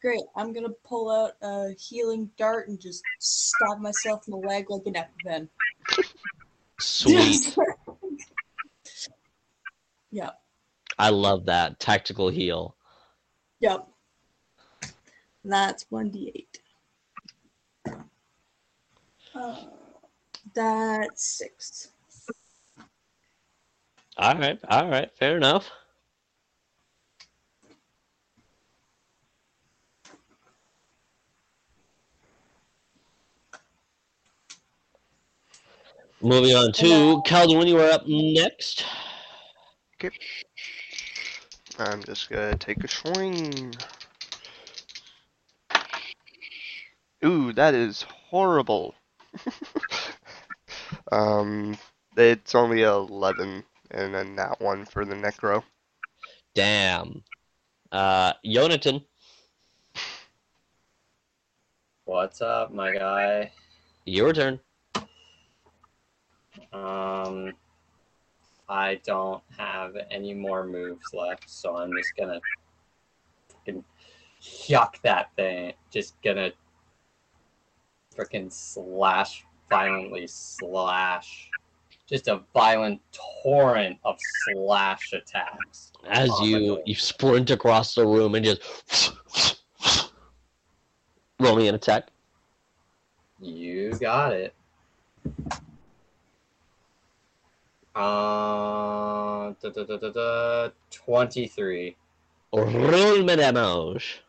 Great. 0.00 0.20
I'm 0.36 0.52
gonna 0.52 0.68
pull 0.84 1.10
out 1.10 1.32
a 1.42 1.72
healing 1.78 2.30
dart 2.36 2.68
and 2.68 2.78
just 2.78 3.02
stab 3.18 3.80
myself 3.80 4.26
in 4.28 4.32
the 4.32 4.46
leg 4.46 4.66
like 4.68 4.82
an 4.86 4.94
EpiPen. 4.94 5.48
Sweet. 6.78 7.56
yep. 10.10 10.40
I 10.98 11.08
love 11.08 11.46
that 11.46 11.80
tactical 11.80 12.28
heal. 12.28 12.76
Yep. 13.60 13.88
That's 15.44 15.86
one 15.88 16.10
d8. 16.10 16.46
Uh, 19.34 19.56
that's 20.54 21.38
six. 21.38 21.88
All 24.16 24.36
right, 24.36 24.60
all 24.68 24.88
right, 24.88 25.10
fair 25.16 25.36
enough. 25.36 25.70
Moving 36.24 36.56
on 36.56 36.72
to 36.72 37.20
Calduin, 37.26 37.68
you 37.68 37.78
are 37.78 37.90
up 37.90 38.06
next. 38.06 38.86
Okay. 40.02 40.16
I'm 41.78 42.02
just 42.02 42.30
gonna 42.30 42.56
take 42.56 42.82
a 42.82 42.88
swing. 42.88 43.74
Ooh, 47.26 47.52
that 47.52 47.74
is 47.74 48.06
horrible. 48.08 48.94
um, 51.12 51.76
it's 52.16 52.54
only 52.54 52.84
11, 52.84 53.62
and 53.90 54.14
then 54.14 54.34
that 54.36 54.58
one 54.62 54.86
for 54.86 55.04
the 55.04 55.14
necro. 55.14 55.62
Damn. 56.54 57.22
Uh, 57.92 58.32
Yonatan, 58.46 59.04
What's 62.06 62.40
up, 62.40 62.72
my 62.72 62.94
guy? 62.94 63.52
your 64.06 64.32
turn. 64.32 64.58
Um, 66.74 67.52
I 68.68 69.00
don't 69.04 69.42
have 69.56 69.96
any 70.10 70.34
more 70.34 70.66
moves 70.66 71.14
left, 71.14 71.48
so 71.48 71.76
I'm 71.76 71.92
just 71.92 72.16
gonna 72.16 72.40
fucking 73.48 73.84
yuck 74.42 75.00
that 75.02 75.30
thing. 75.36 75.74
Just 75.90 76.20
gonna 76.22 76.50
freaking 78.16 78.52
slash, 78.52 79.44
violently 79.70 80.26
slash. 80.26 81.50
Just 82.06 82.28
a 82.28 82.42
violent 82.52 83.00
torrent 83.42 83.98
of 84.04 84.18
slash 84.18 85.12
attacks. 85.12 85.92
As 86.06 86.28
you 86.40 86.82
you 86.84 86.94
sprint 86.94 87.50
across 87.50 87.94
the 87.94 88.06
room 88.06 88.34
and 88.34 88.44
just 88.44 89.12
roll 91.38 91.56
me 91.56 91.68
an 91.68 91.74
attack. 91.76 92.08
You 93.40 93.92
got 93.98 94.32
it. 94.32 94.54
Uh, 97.94 99.54
da, 99.62 99.70
da, 99.70 99.84
da, 99.84 99.96
da, 99.96 100.10
da, 100.10 100.68
23. 100.90 101.96
Roll 102.52 103.22
me 103.22 103.36
damage. 103.36 104.20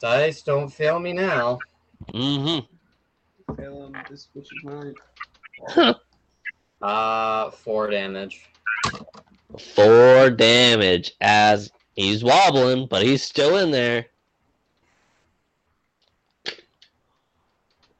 Dice, 0.00 0.42
don't 0.42 0.68
fail 0.68 0.98
me 0.98 1.12
now. 1.12 1.58
Mm-hmm. 2.12 3.54
Fail 3.54 3.86
him. 3.86 3.96
This 4.08 4.28
bitch 4.34 4.42
is 4.42 4.64
mine. 4.64 5.94
Uh, 6.82 7.50
4 7.50 7.90
damage. 7.90 8.48
Four 9.74 10.30
damage 10.30 11.12
as 11.20 11.70
he's 11.94 12.24
wobbling, 12.24 12.86
but 12.86 13.02
he's 13.02 13.22
still 13.22 13.58
in 13.58 13.70
there. 13.70 14.06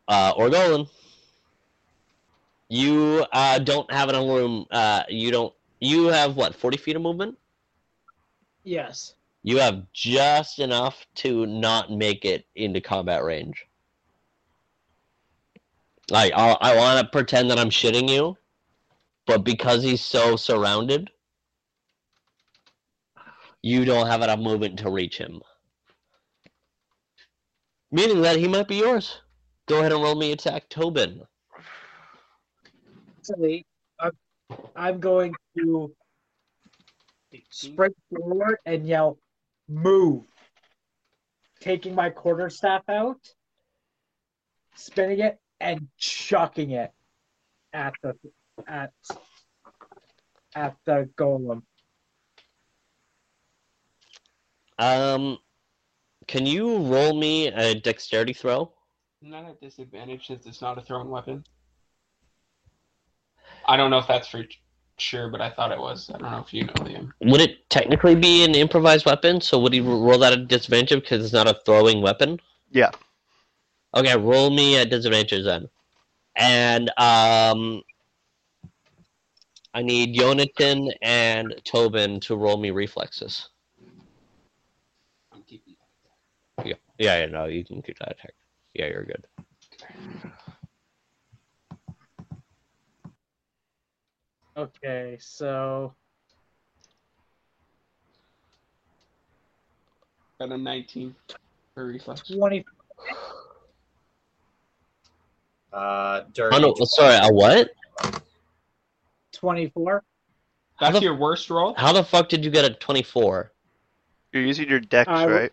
Uh, 0.09 0.33
or 0.37 0.49
Orgolan. 0.49 0.89
You 2.71 3.27
uh, 3.33 3.59
don't 3.59 3.91
have 3.93 4.09
enough 4.09 4.29
room. 4.29 4.65
Uh, 4.71 5.03
you 5.09 5.33
don't. 5.33 5.53
You 5.81 6.07
have 6.07 6.37
what? 6.37 6.55
Forty 6.55 6.77
feet 6.77 6.95
of 6.95 7.03
movement. 7.03 7.37
Yes. 8.63 9.15
You 9.43 9.59
have 9.59 9.83
just 9.93 10.61
enough 10.61 11.05
to 11.17 11.47
not 11.47 11.91
make 11.91 12.25
it 12.25 12.47
into 12.55 12.81
combat 12.81 13.25
range. 13.25 13.67
Like 16.11 16.33
I, 16.37 16.57
I 16.61 16.77
want 16.77 17.01
to 17.01 17.11
pretend 17.11 17.51
that 17.51 17.59
I'm 17.59 17.71
shitting 17.71 18.09
you, 18.09 18.37
but 19.27 19.45
because 19.45 19.83
he's 19.83 20.05
so 20.05 20.37
surrounded, 20.37 21.11
you 23.63 23.85
don't 23.85 24.07
have 24.07 24.23
enough 24.23 24.39
movement 24.39 24.79
to 24.81 24.91
reach 24.91 25.19
him. 25.19 25.41
Meaning 27.91 28.23
that 28.23 28.39
he 28.39 28.47
might 28.47 28.69
be 28.69 28.77
yours. 28.77 29.23
Go 29.67 29.81
ahead 29.81 29.93
and 29.93 30.03
roll 30.03 30.15
me 30.15 30.31
attack, 30.31 30.69
Tobin. 30.69 31.23
Actually, 33.31 33.65
I'm, 34.01 34.13
I'm 34.75 35.01
going 35.01 35.35
to 35.57 35.95
sprint 37.51 37.95
forward 38.09 38.59
and 38.67 38.87
yell, 38.87 39.19
"Move!" 39.69 40.25
Taking 41.61 41.95
my 41.95 42.11
quarterstaff 42.11 42.83
out, 42.89 43.21
spinning 44.75 45.21
it, 45.21 45.39
and 45.61 45.87
chucking 45.97 46.73
it 46.73 46.91
at 47.73 47.95
the 48.03 48.15
at 48.67 48.93
at 50.57 50.75
the 50.85 51.09
golem. 51.17 51.63
Um, 54.79 55.39
can 56.27 56.47
you 56.47 56.79
roll 56.79 57.15
me 57.15 57.49
a 57.49 57.75
dexterity 57.75 58.33
throw? 58.33 58.73
Not 59.23 59.45
at 59.45 59.61
disadvantage 59.61 60.27
since 60.27 60.47
it's 60.47 60.63
not 60.63 60.79
a 60.79 60.81
thrown 60.81 61.11
weapon. 61.11 61.45
I 63.71 63.77
don't 63.77 63.91
know 63.91 63.99
if 63.99 64.09
that's 64.09 64.27
for 64.27 64.45
sure, 64.99 65.29
but 65.31 65.41
I 65.41 65.49
thought 65.49 65.71
it 65.71 65.79
was. 65.79 66.11
I 66.13 66.19
don't 66.19 66.33
know 66.33 66.41
if 66.41 66.53
you 66.53 66.65
know, 66.65 66.73
Liam. 66.75 67.13
Would 67.21 67.41
it 67.41 67.71
technically 67.71 68.17
be 68.17 68.43
an 68.45 68.57
improvised 68.57 69.07
weapon? 69.07 69.41
So 69.41 69.61
would 69.61 69.73
he 69.73 69.81
roll 69.81 70.19
that 70.19 70.33
at 70.33 70.49
disadvantage 70.49 71.03
because 71.03 71.25
it's 71.25 71.33
not 71.33 71.47
a 71.47 71.57
throwing 71.65 72.03
weapon? 72.03 72.41
Yeah. 72.73 72.91
Okay, 73.95 74.17
roll 74.17 74.51
me 74.51 74.77
at 74.77 74.91
disadvantage 74.91 75.45
then. 75.45 75.69
And 76.35 76.91
um, 76.99 77.83
I 79.73 79.83
need 79.83 80.15
Jonathan 80.15 80.91
and 81.01 81.55
Tobin 81.65 82.19
to 82.21 82.37
roll 82.37 82.57
me 82.57 82.73
reflexes. 82.73 83.51
I'm 85.33 85.43
keeping 85.45 85.77
Yeah, 86.65 86.75
yeah, 86.99 87.21
yeah, 87.21 87.27
no, 87.27 87.45
you 87.45 87.65
can 87.65 87.83
keep 87.83 88.01
that 88.01 88.13
attack. 88.19 88.35
Yeah, 88.75 88.87
you're 88.87 89.05
good. 89.05 89.25
Okay, 94.57 95.17
so 95.21 95.95
Got 100.39 100.53
a 100.53 100.59
19 100.59 101.15
for 101.75 101.87
reflex. 101.87 102.23
twenty. 102.29 102.65
Uh, 105.73 106.23
dirty. 106.33 106.57
Oh 106.57 106.59
no, 106.59 106.75
sorry, 106.85 107.15
a 107.15 107.31
what? 107.33 107.71
24. 109.33 110.03
That's 110.81 110.95
the- 110.99 111.05
your 111.05 111.15
worst 111.17 111.51
roll? 111.51 111.75
How 111.77 111.93
the 111.93 112.03
fuck 112.03 112.29
did 112.31 112.45
you 112.45 112.51
get 112.51 112.65
a 112.65 112.71
24? 112.75 113.53
You're 114.33 114.43
using 114.43 114.69
your 114.69 114.81
dex, 114.81 115.09
I 115.09 115.21
w- 115.23 115.39
right? 115.41 115.53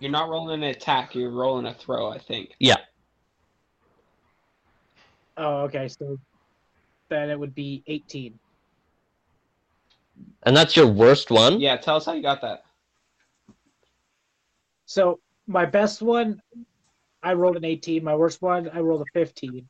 You're 0.00 0.10
not 0.10 0.28
rolling 0.28 0.62
an 0.62 0.68
attack, 0.68 1.14
you're 1.14 1.30
rolling 1.30 1.66
a 1.66 1.74
throw, 1.74 2.08
I 2.08 2.18
think. 2.18 2.54
Oh, 5.36 5.62
okay, 5.62 5.88
so 5.88 6.18
then 7.08 7.30
it 7.30 7.38
would 7.38 7.54
be 7.54 7.82
18. 7.86 8.38
And 10.44 10.56
that's 10.56 10.76
your 10.76 10.86
worst 10.86 11.30
one? 11.30 11.60
Yeah, 11.60 11.76
tell 11.76 11.96
us 11.96 12.06
how 12.06 12.12
you 12.12 12.22
got 12.22 12.40
that. 12.42 12.64
So 14.86 15.20
my 15.46 15.64
best 15.64 16.02
one, 16.02 16.40
I 17.22 17.34
rolled 17.34 17.56
an 17.56 17.64
18. 17.64 18.02
My 18.04 18.14
worst 18.14 18.42
one, 18.42 18.68
I 18.74 18.80
rolled 18.80 19.02
a 19.02 19.10
15. 19.14 19.66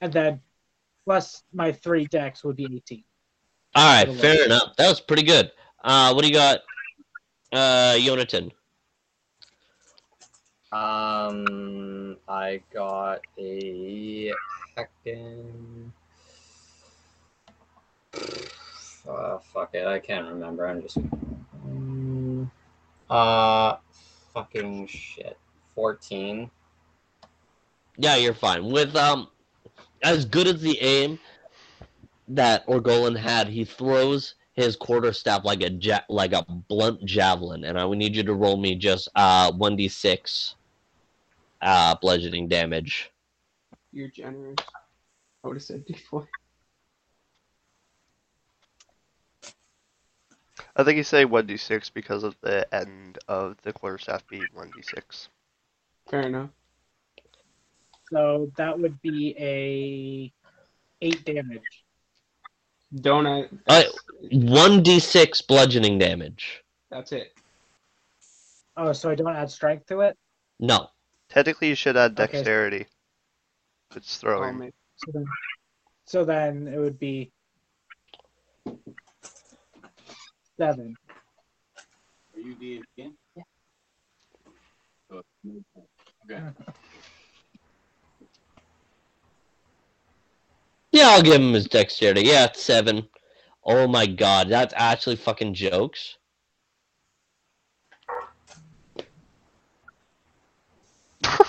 And 0.00 0.12
then 0.12 0.40
plus 1.04 1.42
my 1.52 1.72
three 1.72 2.06
dex 2.06 2.42
would 2.44 2.56
be 2.56 2.64
18. 2.64 3.04
Alright, 3.76 4.14
fair 4.20 4.44
enough. 4.44 4.74
That 4.76 4.88
was 4.88 5.00
pretty 5.00 5.22
good. 5.22 5.50
Uh, 5.82 6.12
what 6.12 6.22
do 6.22 6.28
you 6.28 6.34
got, 6.34 6.60
uh, 7.52 7.98
Jonathan? 7.98 8.50
Um, 10.74 12.16
I 12.28 12.60
got 12.72 13.20
a 13.38 14.32
heckin. 14.76 15.92
Uh, 19.08 19.38
fuck 19.38 19.70
it, 19.74 19.86
I 19.86 20.00
can't 20.00 20.26
remember. 20.26 20.66
I'm 20.66 20.82
just. 20.82 20.98
Uh, 23.08 23.76
fucking 24.32 24.88
shit. 24.88 25.38
14. 25.76 26.50
Yeah, 27.96 28.16
you're 28.16 28.34
fine. 28.34 28.68
With 28.68 28.96
um, 28.96 29.28
as 30.02 30.24
good 30.24 30.48
as 30.48 30.60
the 30.60 30.80
aim 30.80 31.20
that 32.26 32.66
Orgolan 32.66 33.16
had, 33.16 33.46
he 33.46 33.64
throws 33.64 34.34
his 34.54 34.74
quarterstaff 34.74 35.44
like 35.44 35.62
a 35.62 35.70
ja- 35.70 36.04
like 36.08 36.32
a 36.32 36.44
blunt 36.68 37.04
javelin, 37.04 37.64
and 37.64 37.78
I 37.78 37.84
would 37.84 37.98
need 37.98 38.16
you 38.16 38.24
to 38.24 38.34
roll 38.34 38.56
me 38.56 38.74
just 38.74 39.08
uh 39.14 39.52
one 39.52 39.76
d 39.76 39.88
six, 39.88 40.56
uh 41.64 41.96
bludgeoning 42.00 42.48
damage. 42.48 43.10
You're 43.92 44.08
generous. 44.08 44.56
I 45.42 45.48
would 45.48 45.56
have 45.56 45.62
said 45.62 45.84
D4. 45.86 46.26
I 50.76 50.82
think 50.82 50.96
he's 50.96 51.08
saying 51.08 51.28
1d6 51.28 51.92
because 51.92 52.24
of 52.24 52.36
the 52.40 52.72
end 52.74 53.18
of 53.28 53.56
the 53.62 53.72
quarterstaff 53.72 54.26
being 54.26 54.46
1d6. 54.56 55.28
Fair 56.10 56.22
enough. 56.22 56.50
So 58.10 58.50
that 58.56 58.78
would 58.78 59.00
be 59.00 59.34
a 59.38 60.32
8 61.00 61.24
damage. 61.24 61.84
Don't 63.00 63.26
I? 63.26 63.48
Uh, 63.66 63.82
One 64.30 64.82
d 64.82 65.00
six 65.00 65.42
bludgeoning 65.42 65.98
damage. 65.98 66.62
That's 66.90 67.10
it. 67.12 67.32
Oh, 68.76 68.92
so 68.92 69.10
I 69.10 69.14
don't 69.14 69.34
add 69.34 69.50
strength 69.50 69.86
to 69.86 70.00
it? 70.00 70.16
No, 70.60 70.88
Technically, 71.28 71.68
you 71.68 71.74
should 71.74 71.96
add 71.96 72.12
Okay. 72.18 72.32
dexterity. 72.32 72.86
It's 73.96 74.16
Oh, 74.16 74.20
throwing. 74.20 74.58
man. 74.58 74.72
So 74.96 75.10
then, 75.12 75.26
so 76.06 76.24
then 76.24 76.68
it 76.68 76.78
would 76.78 76.98
be 76.98 77.32
7. 80.58 80.96
Are 82.34 82.40
you 82.40 82.54
the 82.56 82.82
again? 82.96 83.16
Yeah. 83.36 83.42
Oh, 85.10 85.22
okay. 86.30 86.42
yeah, 90.92 91.08
I'll 91.08 91.22
give 91.22 91.40
him 91.40 91.52
his 91.52 91.66
dexterity. 91.66 92.22
Yeah, 92.22 92.44
it's 92.46 92.62
seven. 92.62 93.08
Oh 93.64 93.86
my 93.88 94.06
god, 94.06 94.48
that's 94.48 94.74
actually 94.76 95.16
fucking 95.16 95.54
jokes. 95.54 96.16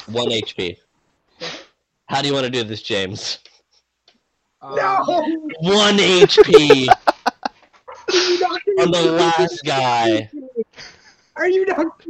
One 0.07 0.29
HP. 0.29 0.77
How 2.07 2.21
do 2.21 2.27
you 2.27 2.33
want 2.33 2.45
to 2.45 2.51
do 2.51 2.63
this, 2.63 2.81
James? 2.81 3.39
Um, 4.61 4.75
One 5.61 5.97
HP 5.97 6.87
Are 6.87 8.15
you 8.15 8.39
not 8.39 8.61
gonna 8.65 8.81
on 8.81 8.91
the 8.91 9.11
last 9.11 9.61
guy. 9.63 10.29
Are 11.35 11.47
you 11.47 11.65
not? 11.65 12.01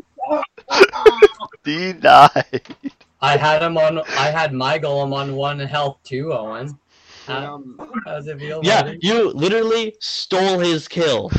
He 1.65 1.93
died. 2.09 2.61
I 3.21 3.37
had 3.37 3.61
him 3.63 3.77
on. 3.77 3.99
I 3.99 4.29
had 4.29 4.53
my 4.53 4.77
golem 4.79 5.13
on 5.13 5.35
one 5.35 5.59
health 5.59 5.97
too, 6.03 6.31
Owen. 6.33 6.77
How, 7.25 7.55
Um, 7.55 7.79
how's 8.05 8.27
it 8.27 8.39
feel, 8.39 8.61
Yeah, 8.63 8.83
buddy? 8.83 8.99
you 9.01 9.31
literally 9.31 9.95
stole 9.99 10.59
his 10.59 10.87
kill. 10.87 11.31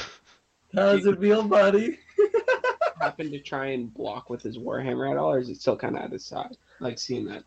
How's 0.75 1.07
it 1.07 1.21
feel, 1.21 1.45
buddy? 1.45 1.99
happened 3.01 3.33
to 3.33 3.41
try 3.41 3.67
and 3.67 3.93
block 3.93 4.31
with 4.31 4.43
his 4.43 4.59
warhammer 4.59 5.11
at 5.11 5.17
all, 5.17 5.33
or 5.33 5.39
is 5.39 5.49
it 5.49 5.61
still 5.61 5.77
kind 5.77 5.97
of 5.97 6.03
at 6.03 6.13
his 6.13 6.25
side? 6.25 6.57
Like 6.81 6.99
seeing 6.99 7.27
that. 7.27 7.45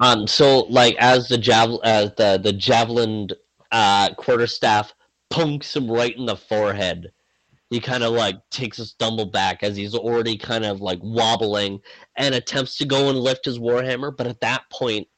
Um, 0.00 0.26
so 0.26 0.60
like 0.70 0.96
as 0.98 1.28
the 1.28 1.38
javel, 1.38 1.80
as 1.84 2.14
the 2.16 2.40
the 2.42 2.52
javelin 2.52 3.28
uh 3.70 4.12
quarterstaff 4.14 4.92
punks 5.30 5.76
him 5.76 5.90
right 5.90 6.16
in 6.16 6.26
the 6.26 6.36
forehead, 6.36 7.12
he 7.70 7.80
kind 7.80 8.02
of 8.02 8.12
like 8.12 8.36
takes 8.50 8.78
a 8.78 8.84
stumble 8.84 9.26
back 9.26 9.62
as 9.62 9.76
he's 9.76 9.94
already 9.94 10.36
kind 10.36 10.64
of 10.64 10.80
like 10.80 10.98
wobbling 11.02 11.80
and 12.16 12.34
attempts 12.34 12.76
to 12.78 12.84
go 12.84 13.08
and 13.08 13.18
lift 13.18 13.44
his 13.44 13.58
warhammer, 13.58 14.14
but 14.14 14.26
at 14.26 14.40
that 14.40 14.64
point, 14.70 15.08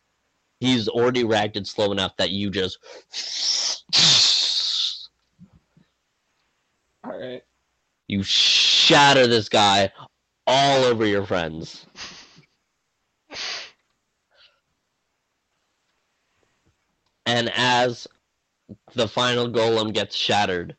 he's 0.60 0.86
already 0.89 1.25
reacted 1.25 1.67
slow 1.67 1.91
enough 1.91 2.17
that 2.17 2.31
you 2.31 2.51
just 2.51 2.78
All 7.05 7.18
right. 7.18 7.43
You 8.08 8.23
shatter 8.23 9.26
this 9.26 9.49
guy 9.49 9.91
all 10.47 10.84
over 10.84 11.07
your 11.07 11.24
friends. 11.24 11.86
And 17.26 17.50
as 17.55 18.07
the 18.94 19.08
final 19.08 19.49
golem 19.50 19.92
gets 19.92 20.15
shattered, 20.15 20.76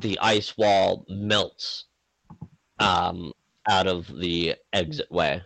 the 0.00 0.18
ice 0.18 0.56
wall 0.56 1.06
melts 1.08 1.86
um, 2.78 3.32
out 3.68 3.86
of 3.86 4.06
the 4.18 4.54
exit 4.72 5.10
way. 5.10 5.42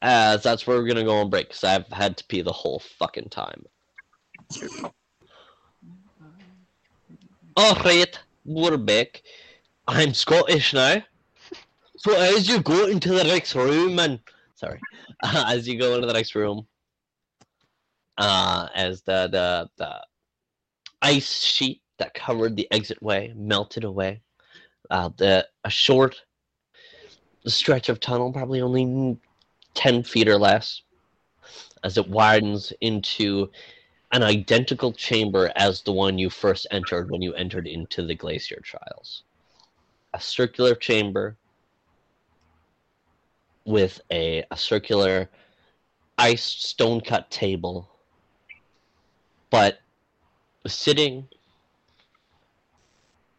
As 0.00 0.42
that's 0.42 0.66
where 0.66 0.76
we're 0.78 0.86
gonna 0.86 1.04
go 1.04 1.16
on 1.16 1.30
break 1.30 1.48
because 1.48 1.64
I've 1.64 1.88
had 1.88 2.16
to 2.18 2.24
pee 2.26 2.42
the 2.42 2.52
whole 2.52 2.78
fucking 2.78 3.30
time. 3.30 3.64
Alright, 7.58 8.20
we're 8.48 8.78
back. 8.78 9.22
I'm 9.86 10.14
Scottish 10.14 10.72
now. 10.72 11.02
So 11.98 12.16
as 12.16 12.48
you 12.48 12.60
go 12.60 12.86
into 12.86 13.10
the 13.10 13.24
next 13.24 13.54
room 13.54 13.98
and 13.98 14.18
sorry, 14.54 14.80
as 15.22 15.68
you 15.68 15.78
go 15.78 15.94
into 15.94 16.06
the 16.06 16.14
next 16.14 16.34
room, 16.34 16.66
uh, 18.16 18.68
as 18.74 19.02
the 19.02 19.28
the 19.30 19.68
the 19.76 20.00
ice 21.02 21.42
sheet 21.42 21.82
that 21.98 22.14
covered 22.14 22.56
the 22.56 22.66
exit 22.72 23.02
way 23.02 23.34
melted 23.36 23.84
away, 23.84 24.22
uh, 24.90 25.10
the 25.18 25.46
a 25.64 25.70
short 25.70 26.22
stretch 27.46 27.90
of 27.90 28.00
tunnel, 28.00 28.32
probably 28.32 28.62
only 28.62 29.18
ten 29.74 30.02
feet 30.02 30.26
or 30.26 30.38
less, 30.38 30.80
as 31.84 31.98
it 31.98 32.08
widens 32.08 32.72
into 32.80 33.50
an 34.12 34.22
identical 34.22 34.92
chamber 34.92 35.52
as 35.56 35.82
the 35.82 35.92
one 35.92 36.18
you 36.18 36.30
first 36.30 36.66
entered 36.70 37.10
when 37.10 37.20
you 37.20 37.34
entered 37.34 37.66
into 37.66 38.06
the 38.06 38.14
glacier 38.14 38.60
trials. 38.62 39.22
A 40.14 40.20
circular 40.20 40.74
chamber 40.74 41.36
with 43.64 44.00
a, 44.10 44.44
a 44.50 44.56
circular 44.56 45.28
ice 46.16 46.42
stone 46.42 47.00
cut 47.00 47.30
table, 47.30 47.88
but 49.50 49.78
sitting 50.66 51.28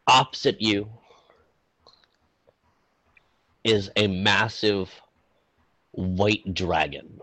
opposite 0.07 0.61
you 0.61 0.89
is 3.63 3.89
a 3.95 4.07
massive 4.07 4.89
white 5.91 6.53
dragon. 6.53 7.19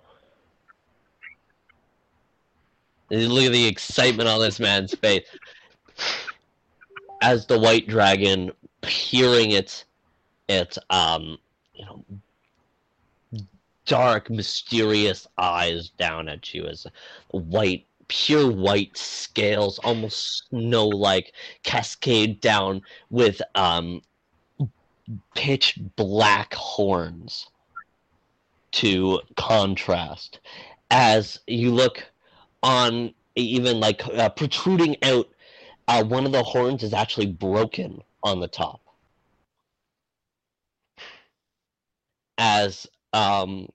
Look 3.10 3.44
at 3.44 3.52
the 3.52 3.66
excitement 3.66 4.28
on 4.28 4.40
this 4.40 4.58
man's 4.58 4.94
face. 4.94 5.26
As 7.22 7.46
the 7.46 7.58
white 7.58 7.88
dragon 7.88 8.52
peering 8.82 9.50
its 9.50 9.84
its 10.48 10.78
um 10.90 11.38
you 11.74 11.84
know 11.84 12.04
dark 13.84 14.30
mysterious 14.30 15.26
eyes 15.38 15.90
down 15.90 16.28
at 16.28 16.54
you 16.54 16.66
as 16.66 16.86
white 17.30 17.86
pure 18.08 18.50
white 18.50 18.96
scales 18.96 19.78
almost 19.80 20.48
snow 20.48 20.86
like 20.86 21.32
cascade 21.64 22.40
down 22.40 22.80
with 23.10 23.40
um 23.54 24.00
pitch 25.34 25.78
black 25.96 26.54
horns 26.54 27.48
to 28.70 29.20
contrast 29.36 30.40
as 30.90 31.40
you 31.46 31.72
look 31.72 32.04
on 32.62 33.14
even 33.36 33.78
like 33.80 34.06
uh, 34.06 34.28
protruding 34.30 34.96
out 35.02 35.28
uh, 35.88 36.02
one 36.02 36.26
of 36.26 36.32
the 36.32 36.42
horns 36.42 36.82
is 36.82 36.92
actually 36.92 37.26
broken 37.26 38.02
on 38.22 38.40
the 38.40 38.48
top. 38.48 38.80
As 42.38 42.86
um 43.12 43.68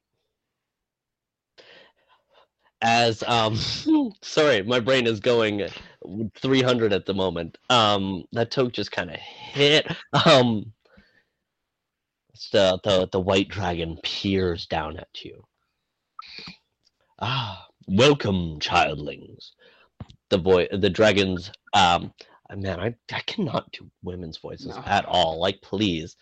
as 2.81 3.23
um 3.23 3.55
sorry 4.21 4.61
my 4.63 4.79
brain 4.79 5.07
is 5.07 5.19
going 5.19 5.67
300 6.35 6.93
at 6.93 7.05
the 7.05 7.13
moment. 7.13 7.57
Um 7.69 8.25
that 8.33 8.51
toke 8.51 8.73
just 8.73 8.91
kind 8.91 9.09
of 9.09 9.17
hit. 9.17 9.87
Um 10.25 10.73
the, 12.51 12.79
the 12.83 13.07
the 13.11 13.19
white 13.19 13.49
dragon 13.49 13.97
peers 14.03 14.65
down 14.65 14.97
at 14.97 15.23
you. 15.23 15.45
Ah 17.19 17.67
welcome 17.87 18.59
childlings. 18.59 19.51
The 20.29 20.37
boy 20.37 20.67
the 20.71 20.89
dragon's 20.89 21.51
um 21.73 22.13
man 22.55 22.79
i 22.79 22.93
i 23.13 23.19
cannot 23.21 23.71
do 23.71 23.89
women's 24.03 24.37
voices 24.37 24.67
No. 24.75 24.83
at 24.85 25.05
all. 25.05 25.39
Like 25.39 25.61
please 25.61 26.15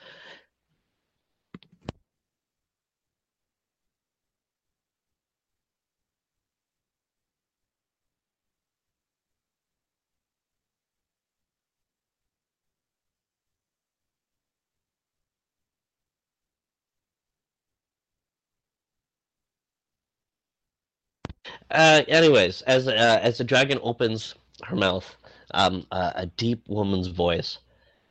Uh, 21.71 22.01
anyways, 22.07 22.61
as 22.63 22.87
uh, 22.87 23.19
as 23.21 23.37
the 23.37 23.43
dragon 23.43 23.79
opens 23.83 24.35
her 24.63 24.75
mouth, 24.75 25.15
um, 25.53 25.85
uh, 25.91 26.11
a 26.15 26.25
deep 26.25 26.63
woman's 26.67 27.07
voice 27.07 27.59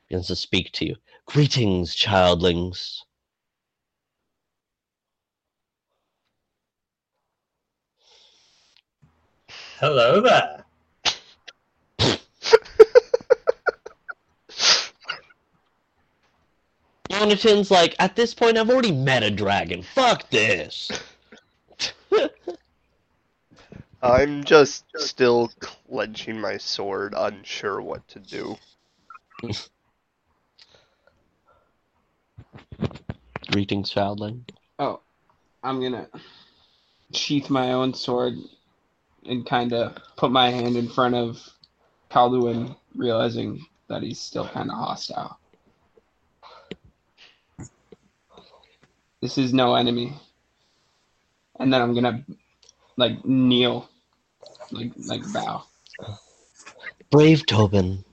begins 0.09 0.29
to 0.29 0.37
speak 0.37 0.71
to 0.73 0.87
you. 0.87 0.97
Greetings, 1.27 1.95
childlings. 1.97 3.01
Hello 9.81 10.21
there. 10.21 10.65
Anakin's 17.11 17.71
like, 17.71 17.95
at 17.99 18.17
this 18.17 18.35
point, 18.35 18.57
I've 18.59 18.71
already 18.71 18.93
met 18.93 19.23
a 19.23 19.31
dragon. 19.31 19.83
Fuck 19.83 20.31
this. 20.31 20.91
I'm 24.01 24.45
just 24.45 24.85
still 24.97 25.51
clenching 25.59 26.41
my 26.41 26.57
sword, 26.57 27.15
unsure 27.17 27.83
what 27.83 28.07
to 28.09 28.21
do. 28.21 28.57
Greetings, 33.51 33.93
childling. 33.93 34.49
Oh, 34.79 35.01
I'm 35.65 35.81
gonna 35.81 36.09
sheath 37.13 37.51
my 37.51 37.73
own 37.73 37.93
sword 37.93 38.35
and 39.27 39.45
kind 39.45 39.73
of 39.73 39.97
put 40.17 40.31
my 40.31 40.51
hand 40.51 40.77
in 40.77 40.89
front 40.89 41.17
of 41.17 41.39
Kalduin, 42.09 42.77
realizing 42.95 43.67
that 43.89 44.03
he's 44.03 44.21
still 44.21 44.47
kind 44.49 44.71
of 44.71 44.77
hostile. 44.77 45.41
This 49.21 49.39
is 49.39 49.53
no 49.53 49.75
enemy. 49.75 50.15
And 51.59 51.73
then 51.73 51.83
I'm 51.83 51.95
gonna 51.95 52.25
like 52.99 53.25
kneel, 53.25 53.89
like 54.71 54.93
like 55.07 55.23
bow. 55.33 55.63
Brave 57.11 57.47
Tobin, 57.47 58.05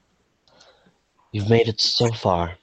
you've 1.34 1.50
made 1.50 1.68
it 1.68 1.82
so 1.82 2.12
far. 2.12 2.58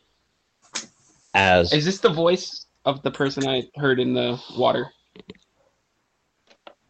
As 1.34 1.73
Is 1.73 1.84
this 1.84 1.99
the 1.99 2.09
voice 2.12 2.67
of 2.84 3.02
the 3.02 3.10
person 3.10 3.47
I 3.47 3.65
heard 3.76 4.01
in 4.01 4.15
the 4.15 4.41
water? 4.57 4.91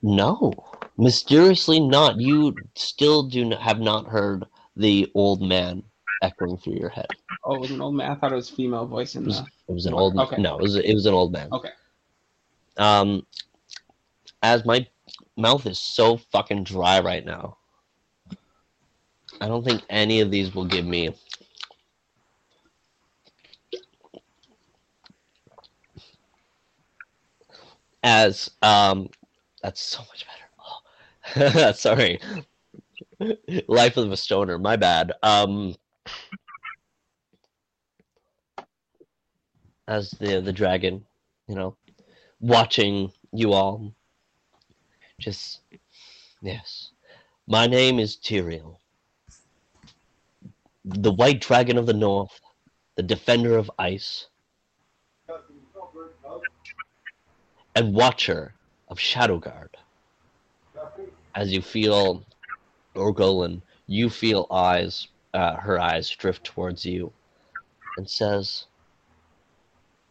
no, 0.02 0.52
Mysteriously 0.98 1.80
not. 1.80 2.20
You 2.20 2.54
still 2.76 3.24
do 3.24 3.44
not, 3.44 3.62
have 3.62 3.80
not 3.80 4.06
heard 4.06 4.44
the 4.76 5.10
old 5.14 5.42
man 5.42 5.82
echoing 6.22 6.58
through 6.58 6.74
your 6.74 6.90
head. 6.90 7.08
Oh, 7.44 7.56
it 7.56 7.60
was 7.60 7.70
an 7.70 7.80
old 7.80 7.94
man. 7.94 8.10
I 8.10 8.14
thought 8.14 8.32
it 8.32 8.36
was 8.36 8.50
female 8.50 8.86
voice 8.86 9.16
in 9.16 9.24
It 9.24 9.28
was, 9.28 9.38
it 9.68 9.72
was 9.72 9.86
an 9.86 9.94
old 9.94 10.18
Okay. 10.18 10.40
no, 10.40 10.56
it 10.58 10.62
was 10.62 10.76
it 10.76 10.94
was 10.94 11.06
an 11.06 11.14
old 11.14 11.32
man. 11.32 11.48
Okay. 11.52 11.70
Um 12.76 13.26
as 14.42 14.64
my 14.64 14.86
mouth 15.36 15.66
is 15.66 15.78
so 15.78 16.16
fucking 16.16 16.64
dry 16.64 17.00
right 17.00 17.24
now. 17.24 17.56
I 19.40 19.48
don't 19.48 19.64
think 19.64 19.82
any 19.88 20.20
of 20.20 20.30
these 20.30 20.54
will 20.54 20.64
give 20.64 20.84
me 20.84 21.14
as 28.02 28.50
um 28.62 29.08
that's 29.62 29.80
so 29.80 30.00
much 30.00 30.26
better. 31.34 31.66
Oh. 31.66 31.72
Sorry. 31.72 32.20
Life 33.68 33.96
of 33.96 34.10
a 34.10 34.16
stoner, 34.16 34.58
my 34.58 34.76
bad. 34.76 35.12
Um 35.22 35.76
as 39.88 40.10
the 40.12 40.40
the 40.40 40.52
dragon, 40.52 41.04
you 41.48 41.54
know, 41.54 41.76
watching 42.40 43.12
you 43.32 43.52
all. 43.52 43.94
Just 45.22 45.60
yes. 46.42 46.90
My 47.46 47.68
name 47.68 48.00
is 48.00 48.16
Tyrael. 48.16 48.78
The 50.84 51.12
white 51.12 51.40
dragon 51.40 51.78
of 51.78 51.86
the 51.86 51.92
north, 51.92 52.40
the 52.96 53.04
defender 53.04 53.56
of 53.56 53.70
ice, 53.78 54.26
and 57.76 57.94
watcher 57.94 58.54
of 58.88 58.98
Shadowguard. 58.98 59.76
As 61.36 61.52
you 61.52 61.62
feel 61.62 62.24
Orgolan, 62.96 63.62
you 63.86 64.10
feel 64.10 64.48
eyes 64.50 65.06
uh, 65.32 65.54
her 65.54 65.78
eyes 65.78 66.10
drift 66.10 66.42
towards 66.42 66.84
you 66.84 67.12
and 67.96 68.10
says 68.10 68.66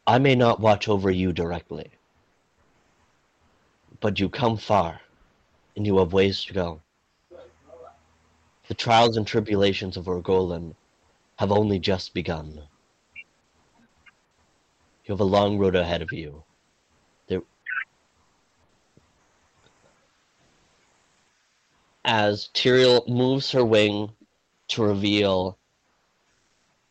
I 0.08 0.20
may 0.20 0.36
not 0.36 0.62
watch 0.62 0.88
over 0.88 1.12
you 1.12 1.34
directly, 1.34 1.92
but 4.02 4.20
you 4.20 4.28
come 4.28 4.58
far, 4.58 5.00
and 5.76 5.86
you 5.86 5.98
have 6.00 6.12
ways 6.12 6.44
to 6.46 6.54
go. 6.54 6.82
The 8.68 8.74
trials 8.74 9.16
and 9.16 9.26
tribulations 9.26 9.96
of 9.96 10.06
Orgolan 10.06 10.76
have 11.38 11.52
only 11.52 11.80
just 11.80 12.14
begun. 12.14 12.64
You 15.06 15.14
have 15.14 15.20
a 15.20 15.24
long 15.24 15.58
road 15.58 15.76
ahead 15.76 16.02
of 16.02 16.12
you. 16.12 16.44
There... 17.28 17.44
As 22.04 22.50
Tyrael 22.54 23.08
moves 23.08 23.52
her 23.52 23.64
wing 23.64 24.12
to 24.70 24.84
reveal 24.84 25.58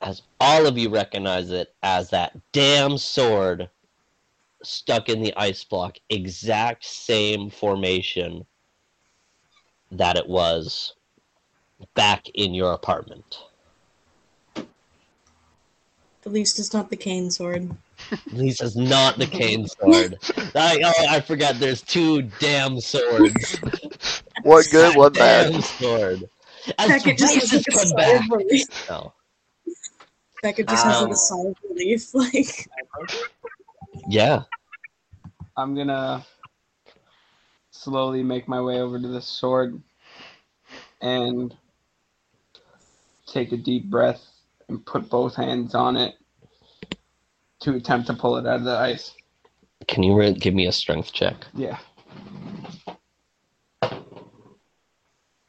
as 0.02 0.22
all 0.40 0.66
of 0.66 0.78
you 0.78 0.88
recognize 0.88 1.50
it 1.50 1.74
as 1.82 2.10
that 2.10 2.36
damn 2.52 2.96
sword 2.96 3.68
stuck 4.62 5.08
in 5.08 5.22
the 5.22 5.34
ice 5.36 5.64
block, 5.64 5.96
exact 6.08 6.84
same 6.84 7.50
formation 7.50 8.44
that 9.90 10.16
it 10.16 10.28
was 10.28 10.94
back 11.94 12.28
in 12.34 12.54
your 12.54 12.72
apartment. 12.72 13.40
At 16.26 16.32
least 16.32 16.58
it's 16.58 16.74
not 16.74 16.90
the 16.90 16.96
cane 16.96 17.30
sword. 17.30 17.74
Lisa's 18.32 18.76
not 18.76 19.18
the 19.18 19.26
cane 19.26 19.66
sword. 19.66 20.18
I, 20.54 20.80
oh, 20.84 21.06
I 21.08 21.20
forgot. 21.20 21.56
There's 21.56 21.80
two 21.80 22.22
damn 22.38 22.78
swords. 22.80 23.56
One 24.42 24.62
good, 24.70 24.96
one 24.96 25.12
damn 25.12 25.52
bad. 25.52 25.64
sword. 25.64 26.28
As 26.78 26.88
Beckett 26.88 27.18
just 27.18 27.34
has 27.36 27.52
like 27.52 27.62
a 27.66 27.72
come 27.72 27.88
sigh 27.88 27.96
back. 27.96 28.24
of 28.24 28.30
relief. 28.30 28.88
No. 28.90 29.12
Beckett 30.42 30.68
just 30.68 30.84
has 30.84 30.96
like 31.00 31.04
Um, 31.06 31.12
a 31.12 31.16
sigh 31.16 31.40
of 31.48 31.56
relief. 31.70 32.14
Like, 32.14 32.68
Yeah. 34.10 34.42
I'm 35.56 35.76
gonna 35.76 36.26
slowly 37.70 38.24
make 38.24 38.48
my 38.48 38.60
way 38.60 38.80
over 38.80 38.98
to 38.98 39.06
the 39.06 39.22
sword 39.22 39.80
and 41.00 41.54
take 43.28 43.52
a 43.52 43.56
deep 43.56 43.88
breath 43.88 44.26
and 44.68 44.84
put 44.84 45.08
both 45.08 45.36
hands 45.36 45.76
on 45.76 45.96
it 45.96 46.16
to 47.60 47.76
attempt 47.76 48.08
to 48.08 48.14
pull 48.14 48.36
it 48.36 48.48
out 48.48 48.56
of 48.56 48.64
the 48.64 48.76
ice. 48.76 49.14
Can 49.86 50.02
you 50.02 50.18
re- 50.18 50.32
give 50.32 50.54
me 50.54 50.66
a 50.66 50.72
strength 50.72 51.12
check? 51.12 51.46
Yeah. 51.54 51.78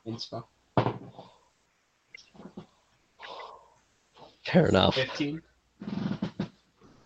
Inspo. 0.05 0.43
Fair 4.45 4.67
enough. 4.67 4.93
15. 4.93 5.41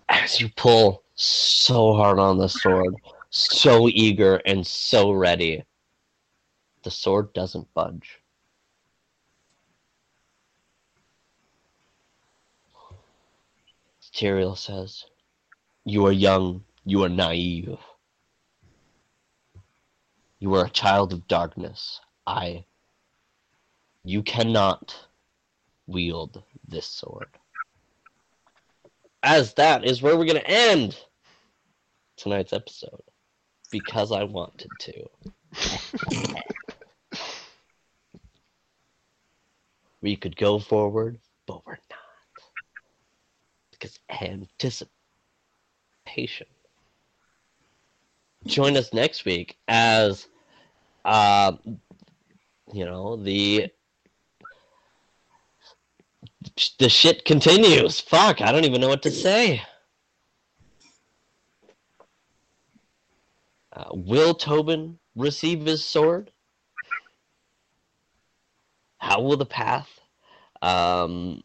as 0.09 0.41
you 0.41 0.49
pull 0.57 1.04
so 1.15 1.93
hard 1.93 2.19
on 2.19 2.37
the 2.37 2.49
sword, 2.49 2.95
so 3.29 3.89
eager 3.89 4.35
and 4.45 4.65
so 4.65 5.11
ready, 5.11 5.63
the 6.83 6.91
sword 6.91 7.33
doesn't 7.33 7.73
budge. 7.73 8.19
Tyrael 14.13 14.57
says, 14.57 15.05
You 15.83 16.05
are 16.05 16.11
young, 16.11 16.63
you 16.85 17.03
are 17.03 17.09
naive. 17.09 17.77
You 20.39 20.53
are 20.55 20.65
a 20.65 20.69
child 20.69 21.11
of 21.11 21.27
darkness. 21.27 21.99
I. 22.25 22.65
You 24.03 24.21
cannot 24.23 24.95
wield 25.87 26.43
this 26.67 26.85
sword 26.85 27.29
as 29.25 29.55
that 29.55 29.83
is 29.83 30.01
where 30.03 30.15
we're 30.15 30.23
going 30.25 30.39
to 30.39 30.49
end 30.49 30.95
tonight's 32.15 32.53
episode 32.53 33.01
because 33.71 34.11
I 34.11 34.23
wanted 34.23 34.69
to. 34.79 35.09
we 40.01 40.15
could 40.15 40.37
go 40.37 40.59
forward, 40.59 41.17
but 41.47 41.65
we're 41.65 41.73
not 41.73 41.99
because 43.71 43.99
anticipation. 44.21 44.91
Join 48.45 48.77
us 48.77 48.93
next 48.93 49.25
week 49.25 49.57
as, 49.67 50.27
uh, 51.03 51.53
you 52.71 52.85
know, 52.85 53.15
the 53.15 53.71
the 56.79 56.89
shit 56.89 57.25
continues. 57.25 57.99
Fuck, 57.99 58.41
I 58.41 58.51
don't 58.51 58.65
even 58.65 58.81
know 58.81 58.89
what 58.89 59.03
to 59.03 59.11
say. 59.11 59.61
Uh, 63.73 63.89
will 63.91 64.33
Tobin 64.33 64.97
receive 65.15 65.65
his 65.65 65.83
sword? 65.83 66.31
How 68.97 69.21
will 69.21 69.37
the 69.37 69.45
path 69.45 69.99
um, 70.61 71.43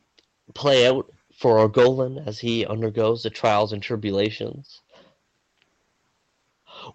play 0.55 0.87
out 0.87 1.11
for 1.37 1.57
Orgolan 1.69 2.27
as 2.27 2.39
he 2.39 2.65
undergoes 2.67 3.23
the 3.23 3.31
trials 3.31 3.73
and 3.73 3.83
tribulations? 3.83 4.81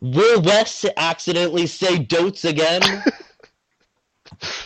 Will 0.01 0.41
Wes 0.41 0.85
accidentally 0.97 1.67
say 1.67 1.99
dotes 1.99 2.45
again? 2.45 2.81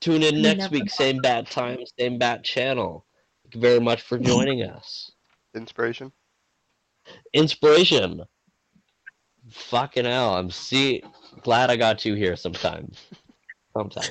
Tune 0.00 0.22
in 0.22 0.40
next 0.40 0.70
week, 0.70 0.84
know. 0.84 0.88
same 0.88 1.18
bat 1.20 1.50
time, 1.50 1.78
same 1.98 2.18
bat 2.18 2.42
channel. 2.42 3.04
Thank 3.44 3.54
you 3.56 3.60
very 3.60 3.80
much 3.80 4.00
for 4.02 4.18
joining 4.30 4.62
us. 4.62 5.12
Inspiration. 5.54 6.12
Inspiration. 7.34 8.22
Fucking 9.50 10.04
hell, 10.04 10.34
I'm 10.34 10.50
see 10.50 11.02
glad 11.42 11.70
I 11.70 11.76
got 11.76 12.04
you 12.04 12.14
here 12.14 12.36
sometimes. 12.36 12.98
Sometimes. 13.72 14.10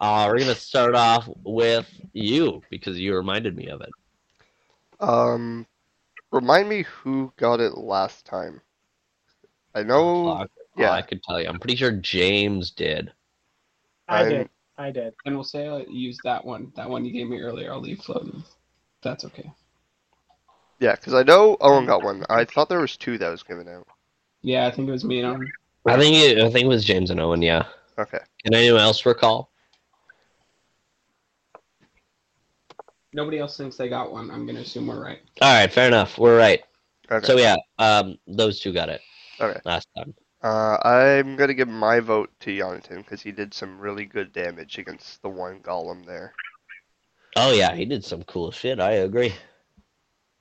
Uh, 0.00 0.26
we're 0.28 0.40
gonna 0.40 0.54
start 0.54 0.96
off 0.96 1.28
with 1.44 1.88
you 2.12 2.60
because 2.70 2.98
you 2.98 3.14
reminded 3.14 3.56
me 3.56 3.68
of 3.68 3.80
it. 3.82 3.90
Um, 4.98 5.64
remind 6.32 6.68
me 6.68 6.82
who 6.82 7.32
got 7.36 7.60
it 7.60 7.78
last 7.78 8.26
time. 8.26 8.60
I 9.76 9.84
know. 9.84 10.38
Fuck. 10.38 10.50
yeah. 10.76 10.90
Oh, 10.90 10.92
I 10.92 11.02
could 11.02 11.22
tell 11.22 11.40
you. 11.40 11.48
I'm 11.48 11.60
pretty 11.60 11.76
sure 11.76 11.92
James 11.92 12.72
did. 12.72 13.12
I 14.08 14.18
I'm- 14.22 14.28
did. 14.30 14.48
I 14.76 14.90
did. 14.90 15.14
And 15.24 15.34
we'll 15.34 15.44
say 15.44 15.68
I 15.68 15.84
use 15.88 16.18
that 16.24 16.44
one. 16.44 16.72
That 16.76 16.90
one 16.90 17.04
you 17.04 17.12
gave 17.12 17.28
me 17.28 17.40
earlier. 17.40 17.72
I'll 17.72 17.80
leave 17.80 18.00
floating. 18.00 18.42
That's 19.02 19.24
okay. 19.24 19.50
Yeah, 20.80 20.96
because 20.96 21.14
I 21.14 21.22
know 21.22 21.56
Owen 21.60 21.86
got 21.86 22.02
one. 22.02 22.24
I 22.28 22.44
thought 22.44 22.68
there 22.68 22.80
was 22.80 22.96
two 22.96 23.16
that 23.18 23.28
was 23.28 23.42
given 23.42 23.68
out. 23.68 23.86
Yeah, 24.42 24.66
I 24.66 24.70
think 24.70 24.88
it 24.88 24.92
was 24.92 25.04
me 25.04 25.20
and 25.20 25.28
Owen. 25.28 25.52
I 25.86 25.96
think 25.96 26.16
it, 26.16 26.38
I 26.38 26.50
think 26.50 26.64
it 26.64 26.68
was 26.68 26.84
James 26.84 27.10
and 27.10 27.20
Owen. 27.20 27.42
Yeah. 27.42 27.64
Okay. 27.98 28.18
Can 28.42 28.54
anyone 28.54 28.80
else 28.80 29.06
recall? 29.06 29.50
Nobody 33.12 33.38
else 33.38 33.56
thinks 33.56 33.76
they 33.76 33.88
got 33.88 34.10
one. 34.12 34.30
I'm 34.30 34.44
gonna 34.44 34.60
assume 34.60 34.88
we're 34.88 35.00
right. 35.00 35.20
All 35.40 35.54
right, 35.54 35.72
fair 35.72 35.86
enough. 35.86 36.18
We're 36.18 36.36
right. 36.36 36.64
Okay. 37.10 37.24
So 37.24 37.38
yeah, 37.38 37.56
um, 37.78 38.18
those 38.26 38.58
two 38.58 38.72
got 38.72 38.88
it 38.88 39.00
Okay. 39.40 39.60
last 39.64 39.86
time. 39.96 40.14
Uh, 40.44 40.76
I'm 40.84 41.36
gonna 41.36 41.54
give 41.54 41.68
my 41.68 42.00
vote 42.00 42.28
to 42.40 42.54
Jonathan 42.54 42.98
because 42.98 43.22
he 43.22 43.32
did 43.32 43.54
some 43.54 43.80
really 43.80 44.04
good 44.04 44.30
damage 44.34 44.76
against 44.76 45.22
the 45.22 45.28
one 45.30 45.60
golem 45.60 46.04
there. 46.04 46.34
Oh 47.34 47.50
yeah, 47.52 47.74
he 47.74 47.86
did 47.86 48.04
some 48.04 48.22
cool 48.24 48.50
shit. 48.50 48.78
I 48.78 48.90
agree. 48.90 49.32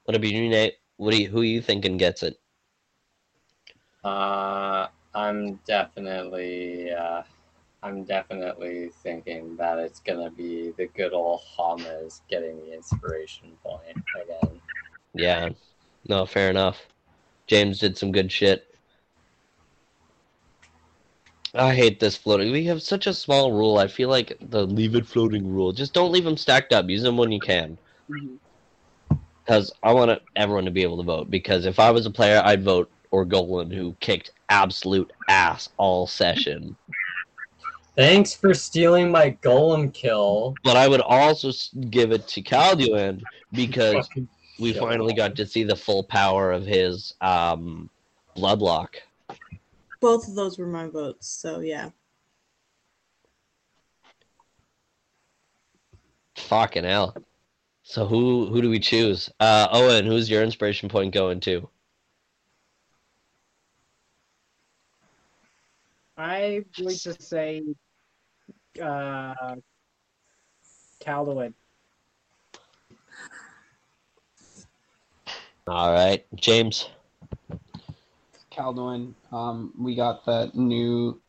What 0.04 0.18
about 0.18 0.30
you, 0.30 0.50
Nate? 0.50 0.74
What 0.98 1.12
do 1.12 1.22
you, 1.22 1.30
who 1.30 1.40
are 1.40 1.46
you 1.46 1.62
thinking 1.62 1.96
gets 1.96 2.22
it? 2.22 2.36
Uh, 4.04 4.88
I'm 5.16 5.56
definitely, 5.66 6.92
uh, 6.92 7.24
I'm 7.82 8.04
definitely 8.04 8.90
thinking 9.04 9.56
that 9.56 9.80
it's 9.80 10.02
gonna 10.02 10.30
be 10.30 10.74
the 10.76 10.88
good 10.88 11.14
old 11.14 11.40
Hamas 11.58 12.20
getting 12.30 12.58
the 12.58 12.74
inspiration 12.74 13.54
point 13.64 14.04
again. 14.22 14.60
Yeah, 15.14 15.50
no, 16.10 16.26
fair 16.26 16.50
enough. 16.50 16.88
James 17.48 17.80
did 17.80 17.98
some 17.98 18.12
good 18.12 18.30
shit. 18.30 18.73
I 21.56 21.76
hate 21.76 22.00
this 22.00 22.18
floating. 22.18 22.52
We 22.52 22.66
have 22.66 22.82
such 22.82 23.06
a 23.06 23.14
small 23.14 23.52
rule. 23.52 23.78
I 23.78 23.88
feel 23.88 24.10
like 24.10 24.38
the 24.42 24.66
leave 24.66 24.96
it 24.96 25.06
floating 25.06 25.48
rule. 25.48 25.72
Just 25.72 25.94
don't 25.94 26.12
leave 26.12 26.24
them 26.24 26.38
stacked 26.38 26.74
up. 26.74 26.90
Use 26.90 27.04
them 27.04 27.18
when 27.18 27.32
you 27.32 27.40
can. 27.40 27.78
Because 29.46 29.72
I 29.84 29.94
want 29.94 30.20
everyone 30.36 30.66
to 30.66 30.72
be 30.72 30.82
able 30.82 30.98
to 30.98 31.04
vote. 31.04 31.30
Because 31.30 31.66
if 31.66 31.80
I 31.80 31.92
was 31.92 32.06
a 32.08 32.12
player, 32.12 32.42
I'd 32.44 32.64
vote 32.64 32.90
Orgolan, 33.12 33.72
who 33.72 33.96
kicked 34.00 34.32
absolute 34.50 35.12
ass 35.30 35.70
all 35.78 36.08
session. 36.08 36.76
Thanks 37.96 38.34
for 38.34 38.56
stealing 38.56 39.12
my 39.12 39.38
golem 39.44 39.94
kill. 39.94 40.56
But 40.64 40.78
I 40.78 40.88
would 40.88 41.02
also 41.02 41.52
give 41.92 42.12
it 42.12 42.28
to 42.30 42.42
Calduin 42.42 43.22
because 43.52 44.10
we 44.60 44.74
finally 44.74 45.14
got 45.14 45.36
to 45.36 45.46
see 45.46 45.64
the 45.64 45.76
full 45.76 46.04
power 46.04 46.52
of 46.52 46.66
his 46.66 47.14
um, 47.22 47.92
bloodlock. 48.36 48.96
Both 50.04 50.28
of 50.28 50.36
those 50.36 50.60
were 50.60 50.68
my 50.68 50.88
votes, 50.88 51.30
so 51.30 51.62
yeah. 51.62 51.90
Fucking 56.36 56.84
hell. 56.84 57.16
So 57.84 58.06
who 58.06 58.48
who 58.48 58.62
do 58.62 58.70
we 58.70 58.80
choose? 58.80 59.30
Uh, 59.40 59.70
Owen, 59.72 60.06
who's 60.06 60.30
your 60.30 60.44
inspiration 60.44 60.90
point 60.90 61.14
going 61.14 61.40
to? 61.40 61.70
I'm 66.18 66.66
going 66.78 66.98
to 66.98 67.22
say 67.22 67.64
uh, 68.82 69.56
Calduin. 71.00 71.54
All 75.66 75.94
right, 75.94 76.26
James. 76.36 76.90
Calduin, 78.54 79.14
um, 79.32 79.74
we 79.78 79.96
got 79.96 80.26
that 80.26 80.56
new. 80.56 81.20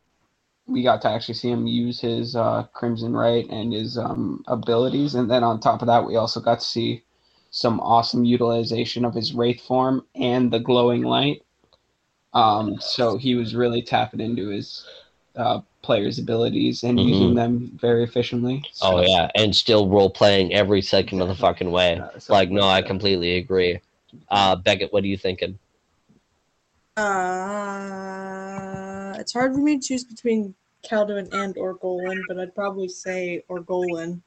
We 0.67 0.81
got 0.83 1.01
to 1.03 1.09
actually 1.09 1.35
see 1.35 1.51
him 1.51 1.67
use 1.67 1.99
his 1.99 2.35
uh, 2.35 2.63
Crimson 2.73 3.13
Rite 3.13 3.49
and 3.49 3.71
his 3.71 3.97
um, 3.97 4.43
abilities, 4.47 5.13
and 5.15 5.29
then 5.29 5.43
on 5.43 5.59
top 5.59 5.81
of 5.81 5.87
that, 5.87 6.05
we 6.05 6.15
also 6.15 6.39
got 6.39 6.59
to 6.59 6.65
see 6.65 7.03
some 7.51 7.79
awesome 7.79 8.25
utilization 8.25 9.05
of 9.05 9.13
his 9.13 9.33
Wraith 9.33 9.61
form 9.61 10.05
and 10.15 10.51
the 10.51 10.59
glowing 10.59 11.03
light. 11.03 11.43
Um, 12.33 12.79
so 12.81 13.17
he 13.17 13.35
was 13.35 13.55
really 13.55 13.81
tapping 13.81 14.19
into 14.19 14.47
his 14.49 14.85
uh, 15.35 15.61
players' 15.81 16.17
abilities 16.19 16.83
and 16.83 16.97
Mhm. 16.99 17.07
using 17.07 17.35
them 17.35 17.71
very 17.79 18.03
efficiently. 18.03 18.63
Oh 18.81 19.01
yeah, 19.01 19.29
and 19.35 19.55
still 19.55 19.87
role 19.87 20.09
playing 20.09 20.53
every 20.53 20.81
second 20.81 21.21
of 21.21 21.27
the 21.27 21.35
fucking 21.35 21.71
way. 21.71 22.01
so- 22.17 22.33
Like, 22.33 22.49
no, 22.49 22.63
I 22.67 22.81
completely 22.81 23.35
agree. 23.37 23.79
Uh, 24.29 24.55
Beckett, 24.55 24.91
what 24.91 25.03
are 25.03 25.07
you 25.07 25.17
thinking? 25.17 25.59
Uh, 27.85 29.13
it's 29.19 29.33
hard 29.33 29.53
for 29.53 29.59
me 29.59 29.77
to 29.79 29.87
choose 29.87 30.03
between 30.03 30.55
Calduin 30.89 31.27
and 31.33 31.55
Orgolan, 31.55 32.19
but 32.27 32.39
I'd 32.39 32.53
probably 32.55 32.87
say 32.87 33.43
Orgolan. 33.49 34.21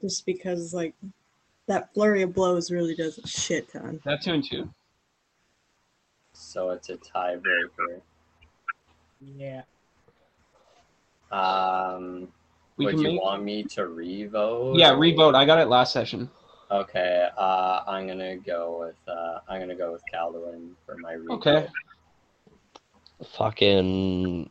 Just 0.00 0.24
because, 0.26 0.72
like, 0.74 0.94
that 1.66 1.92
flurry 1.94 2.22
of 2.22 2.34
blows 2.34 2.70
really 2.70 2.94
does 2.94 3.18
a 3.18 3.26
shit 3.26 3.70
ton. 3.72 4.00
That 4.04 4.22
two 4.22 4.32
and 4.34 4.44
two. 4.44 4.68
So 6.34 6.70
it's 6.70 6.88
a 6.90 6.96
tiebreaker. 6.96 8.00
Yeah. 9.20 9.62
Um, 11.32 12.28
We 12.76 12.84
would 12.86 12.98
you 12.98 13.04
make. 13.04 13.22
want 13.22 13.42
me 13.42 13.62
to 13.64 13.86
revote? 13.86 14.76
Yeah, 14.76 14.92
or- 14.92 14.98
revote. 14.98 15.34
I 15.34 15.44
got 15.46 15.58
it 15.58 15.68
last 15.68 15.92
session. 15.92 16.28
Okay, 16.70 17.28
uh, 17.36 17.80
I'm 17.86 18.06
gonna 18.06 18.36
go 18.36 18.80
with 18.80 18.96
uh, 19.06 19.40
I'm 19.48 19.60
gonna 19.60 19.76
go 19.76 19.92
with 19.92 20.02
Calduin 20.12 20.70
for 20.86 20.96
my 20.96 21.12
revote. 21.12 21.46
Okay. 21.46 21.68
Fucking 23.36 24.50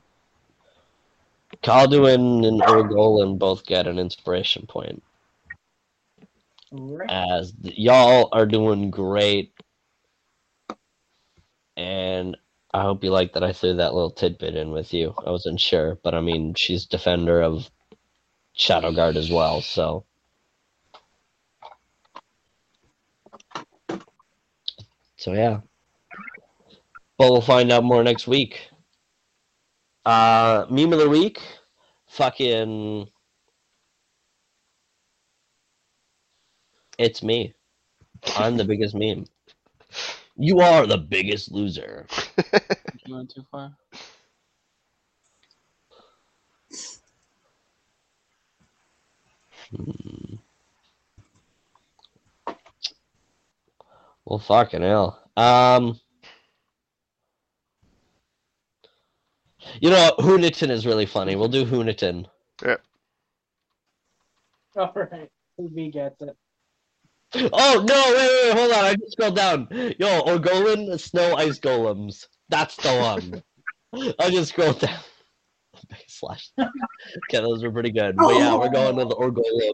Calduin 1.63 2.47
and 2.47 2.61
Orgolan 2.61 3.39
both 3.39 3.65
get 3.65 3.87
an 3.87 3.99
inspiration 3.99 4.67
point. 4.67 5.03
Right. 6.71 7.09
As 7.09 7.51
th- 7.51 7.77
y'all 7.77 8.29
are 8.31 8.45
doing 8.45 8.89
great, 8.91 9.53
and 11.75 12.37
I 12.73 12.81
hope 12.81 13.03
you 13.03 13.11
like 13.11 13.33
that 13.33 13.43
I 13.43 13.53
threw 13.53 13.75
that 13.75 13.93
little 13.93 14.11
tidbit 14.11 14.55
in 14.55 14.71
with 14.71 14.93
you. 14.93 15.13
I 15.25 15.31
wasn't 15.31 15.59
sure, 15.59 15.99
but 16.03 16.13
I 16.13 16.21
mean, 16.21 16.53
she's 16.55 16.85
defender 16.85 17.41
of 17.41 17.69
Shadowguard 18.57 19.15
as 19.15 19.31
well, 19.31 19.61
so. 19.61 20.05
So 25.23 25.31
yeah. 25.31 25.61
But 27.17 27.31
we'll 27.31 27.39
find 27.39 27.71
out 27.71 27.85
more 27.85 28.03
next 28.03 28.27
week. 28.27 28.67
Uh, 30.03 30.65
meme 30.69 30.91
of 30.91 30.99
the 30.99 31.07
week, 31.07 31.39
fucking. 32.09 33.07
It's 36.97 37.23
me. 37.23 37.53
I'm 38.35 38.57
the 38.57 38.65
biggest 38.65 38.95
meme. 38.95 39.23
You 40.35 40.59
are 40.59 40.85
the 40.85 40.97
biggest 40.97 41.53
loser. 41.53 42.05
You 43.05 43.15
went 43.15 43.31
too 43.31 43.45
far. 43.51 43.75
Hmm. 49.69 50.35
Well, 54.33 54.39
fucking 54.39 54.81
hell. 54.81 55.29
Um, 55.37 55.99
you 59.79 59.91
know, 59.91 60.15
Hooniton 60.17 60.71
is 60.71 60.87
really 60.87 61.05
funny. 61.05 61.35
We'll 61.35 61.49
do 61.49 61.63
Hooniton. 61.65 62.25
Yeah. 62.65 62.77
All 64.75 64.91
right. 64.95 65.29
Me 65.59 65.91
gets 65.91 66.19
it. 66.23 66.35
Oh 67.53 67.85
no! 67.87 68.03
Wait, 68.07 68.15
wait, 68.17 68.43
wait, 68.43 68.57
hold 68.57 68.71
on. 68.71 68.85
I 68.85 68.95
just 68.95 69.11
scrolled 69.11 69.35
down. 69.35 69.67
Yo, 69.99 70.23
Orgolan, 70.23 70.99
Snow 70.99 71.35
Ice 71.35 71.59
Golems. 71.59 72.25
That's 72.49 72.75
the 72.77 73.43
one. 73.93 74.15
I 74.17 74.31
just 74.31 74.49
scrolled 74.53 74.79
down. 74.79 74.99
Slash. 76.07 76.49
Okay, 76.59 76.71
those 77.33 77.61
were 77.61 77.71
pretty 77.71 77.91
good. 77.91 78.15
But 78.17 78.33
yeah, 78.33 78.55
we're 78.55 78.69
going 78.69 78.97
to 78.97 79.05
the 79.05 79.15
Orgolem. 79.15 79.73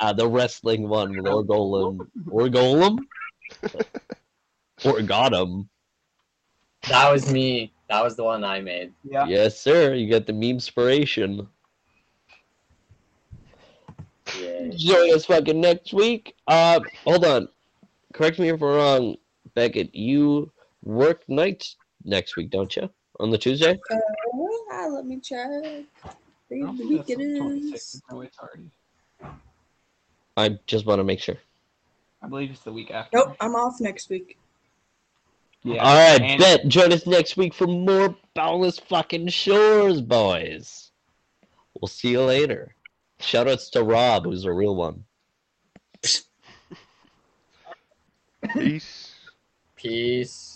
Uh, 0.00 0.12
the 0.12 0.26
wrestling 0.28 0.88
one 0.88 1.10
with 1.22 1.46
Orgolem. 3.68 3.84
Orgolem? 4.80 5.06
Orgotum. 5.06 5.68
That 6.88 7.10
was 7.12 7.30
me. 7.32 7.72
That 7.88 8.02
was 8.02 8.16
the 8.16 8.24
one 8.24 8.44
I 8.44 8.60
made. 8.60 8.92
Yeah. 9.04 9.26
Yes, 9.26 9.58
sir. 9.58 9.94
You 9.94 10.10
got 10.10 10.26
the 10.26 10.32
meme 10.32 10.50
inspiration. 10.56 11.48
Yeah. 14.38 14.68
Join 14.74 15.14
us 15.14 15.26
fucking 15.26 15.60
next 15.60 15.92
week. 15.92 16.34
Uh, 16.46 16.80
hold 17.04 17.24
on. 17.24 17.48
Correct 18.12 18.38
me 18.38 18.48
if 18.48 18.62
I'm 18.62 18.68
wrong, 18.68 19.16
Beckett. 19.54 19.94
You 19.94 20.50
work 20.82 21.22
nights 21.28 21.76
next 22.04 22.36
week, 22.36 22.50
don't 22.50 22.74
you? 22.76 22.90
On 23.20 23.30
the 23.30 23.38
Tuesday? 23.38 23.78
Uh, 23.90 24.88
let 24.88 25.06
me 25.06 25.20
check. 25.20 25.48
I 25.48 25.84
Day 26.50 26.60
don't 26.60 26.70
of 26.70 26.78
the 26.78 26.84
think 26.84 26.90
week 26.90 26.98
that's 27.06 27.10
it 27.10 27.18
the 27.18 27.40
26th. 27.40 27.74
is. 27.74 28.02
No, 28.10 28.20
it's 28.22 28.38
already. 28.38 28.70
I 30.36 30.58
just 30.66 30.84
want 30.84 30.98
to 30.98 31.04
make 31.04 31.20
sure. 31.20 31.36
I 32.24 32.26
believe 32.26 32.50
it's 32.50 32.60
the 32.60 32.72
week 32.72 32.90
after. 32.90 33.18
Nope, 33.18 33.36
I'm 33.38 33.54
off 33.54 33.80
next 33.80 34.08
week. 34.08 34.38
Yeah. 35.62 35.82
All 35.84 35.94
right, 35.94 36.22
and- 36.22 36.38
bet. 36.38 36.66
Join 36.68 36.90
us 36.90 37.06
next 37.06 37.36
week 37.36 37.52
for 37.52 37.66
more 37.66 38.16
Boundless 38.34 38.78
fucking 38.78 39.28
Shores, 39.28 40.00
boys. 40.00 40.90
We'll 41.78 41.88
see 41.88 42.12
you 42.12 42.22
later. 42.22 42.74
Shoutouts 43.20 43.70
to 43.72 43.82
Rob, 43.82 44.24
who's 44.24 44.46
a 44.46 44.52
real 44.52 44.74
one. 44.74 45.04
Peace. 48.52 49.14
Peace. 49.76 50.53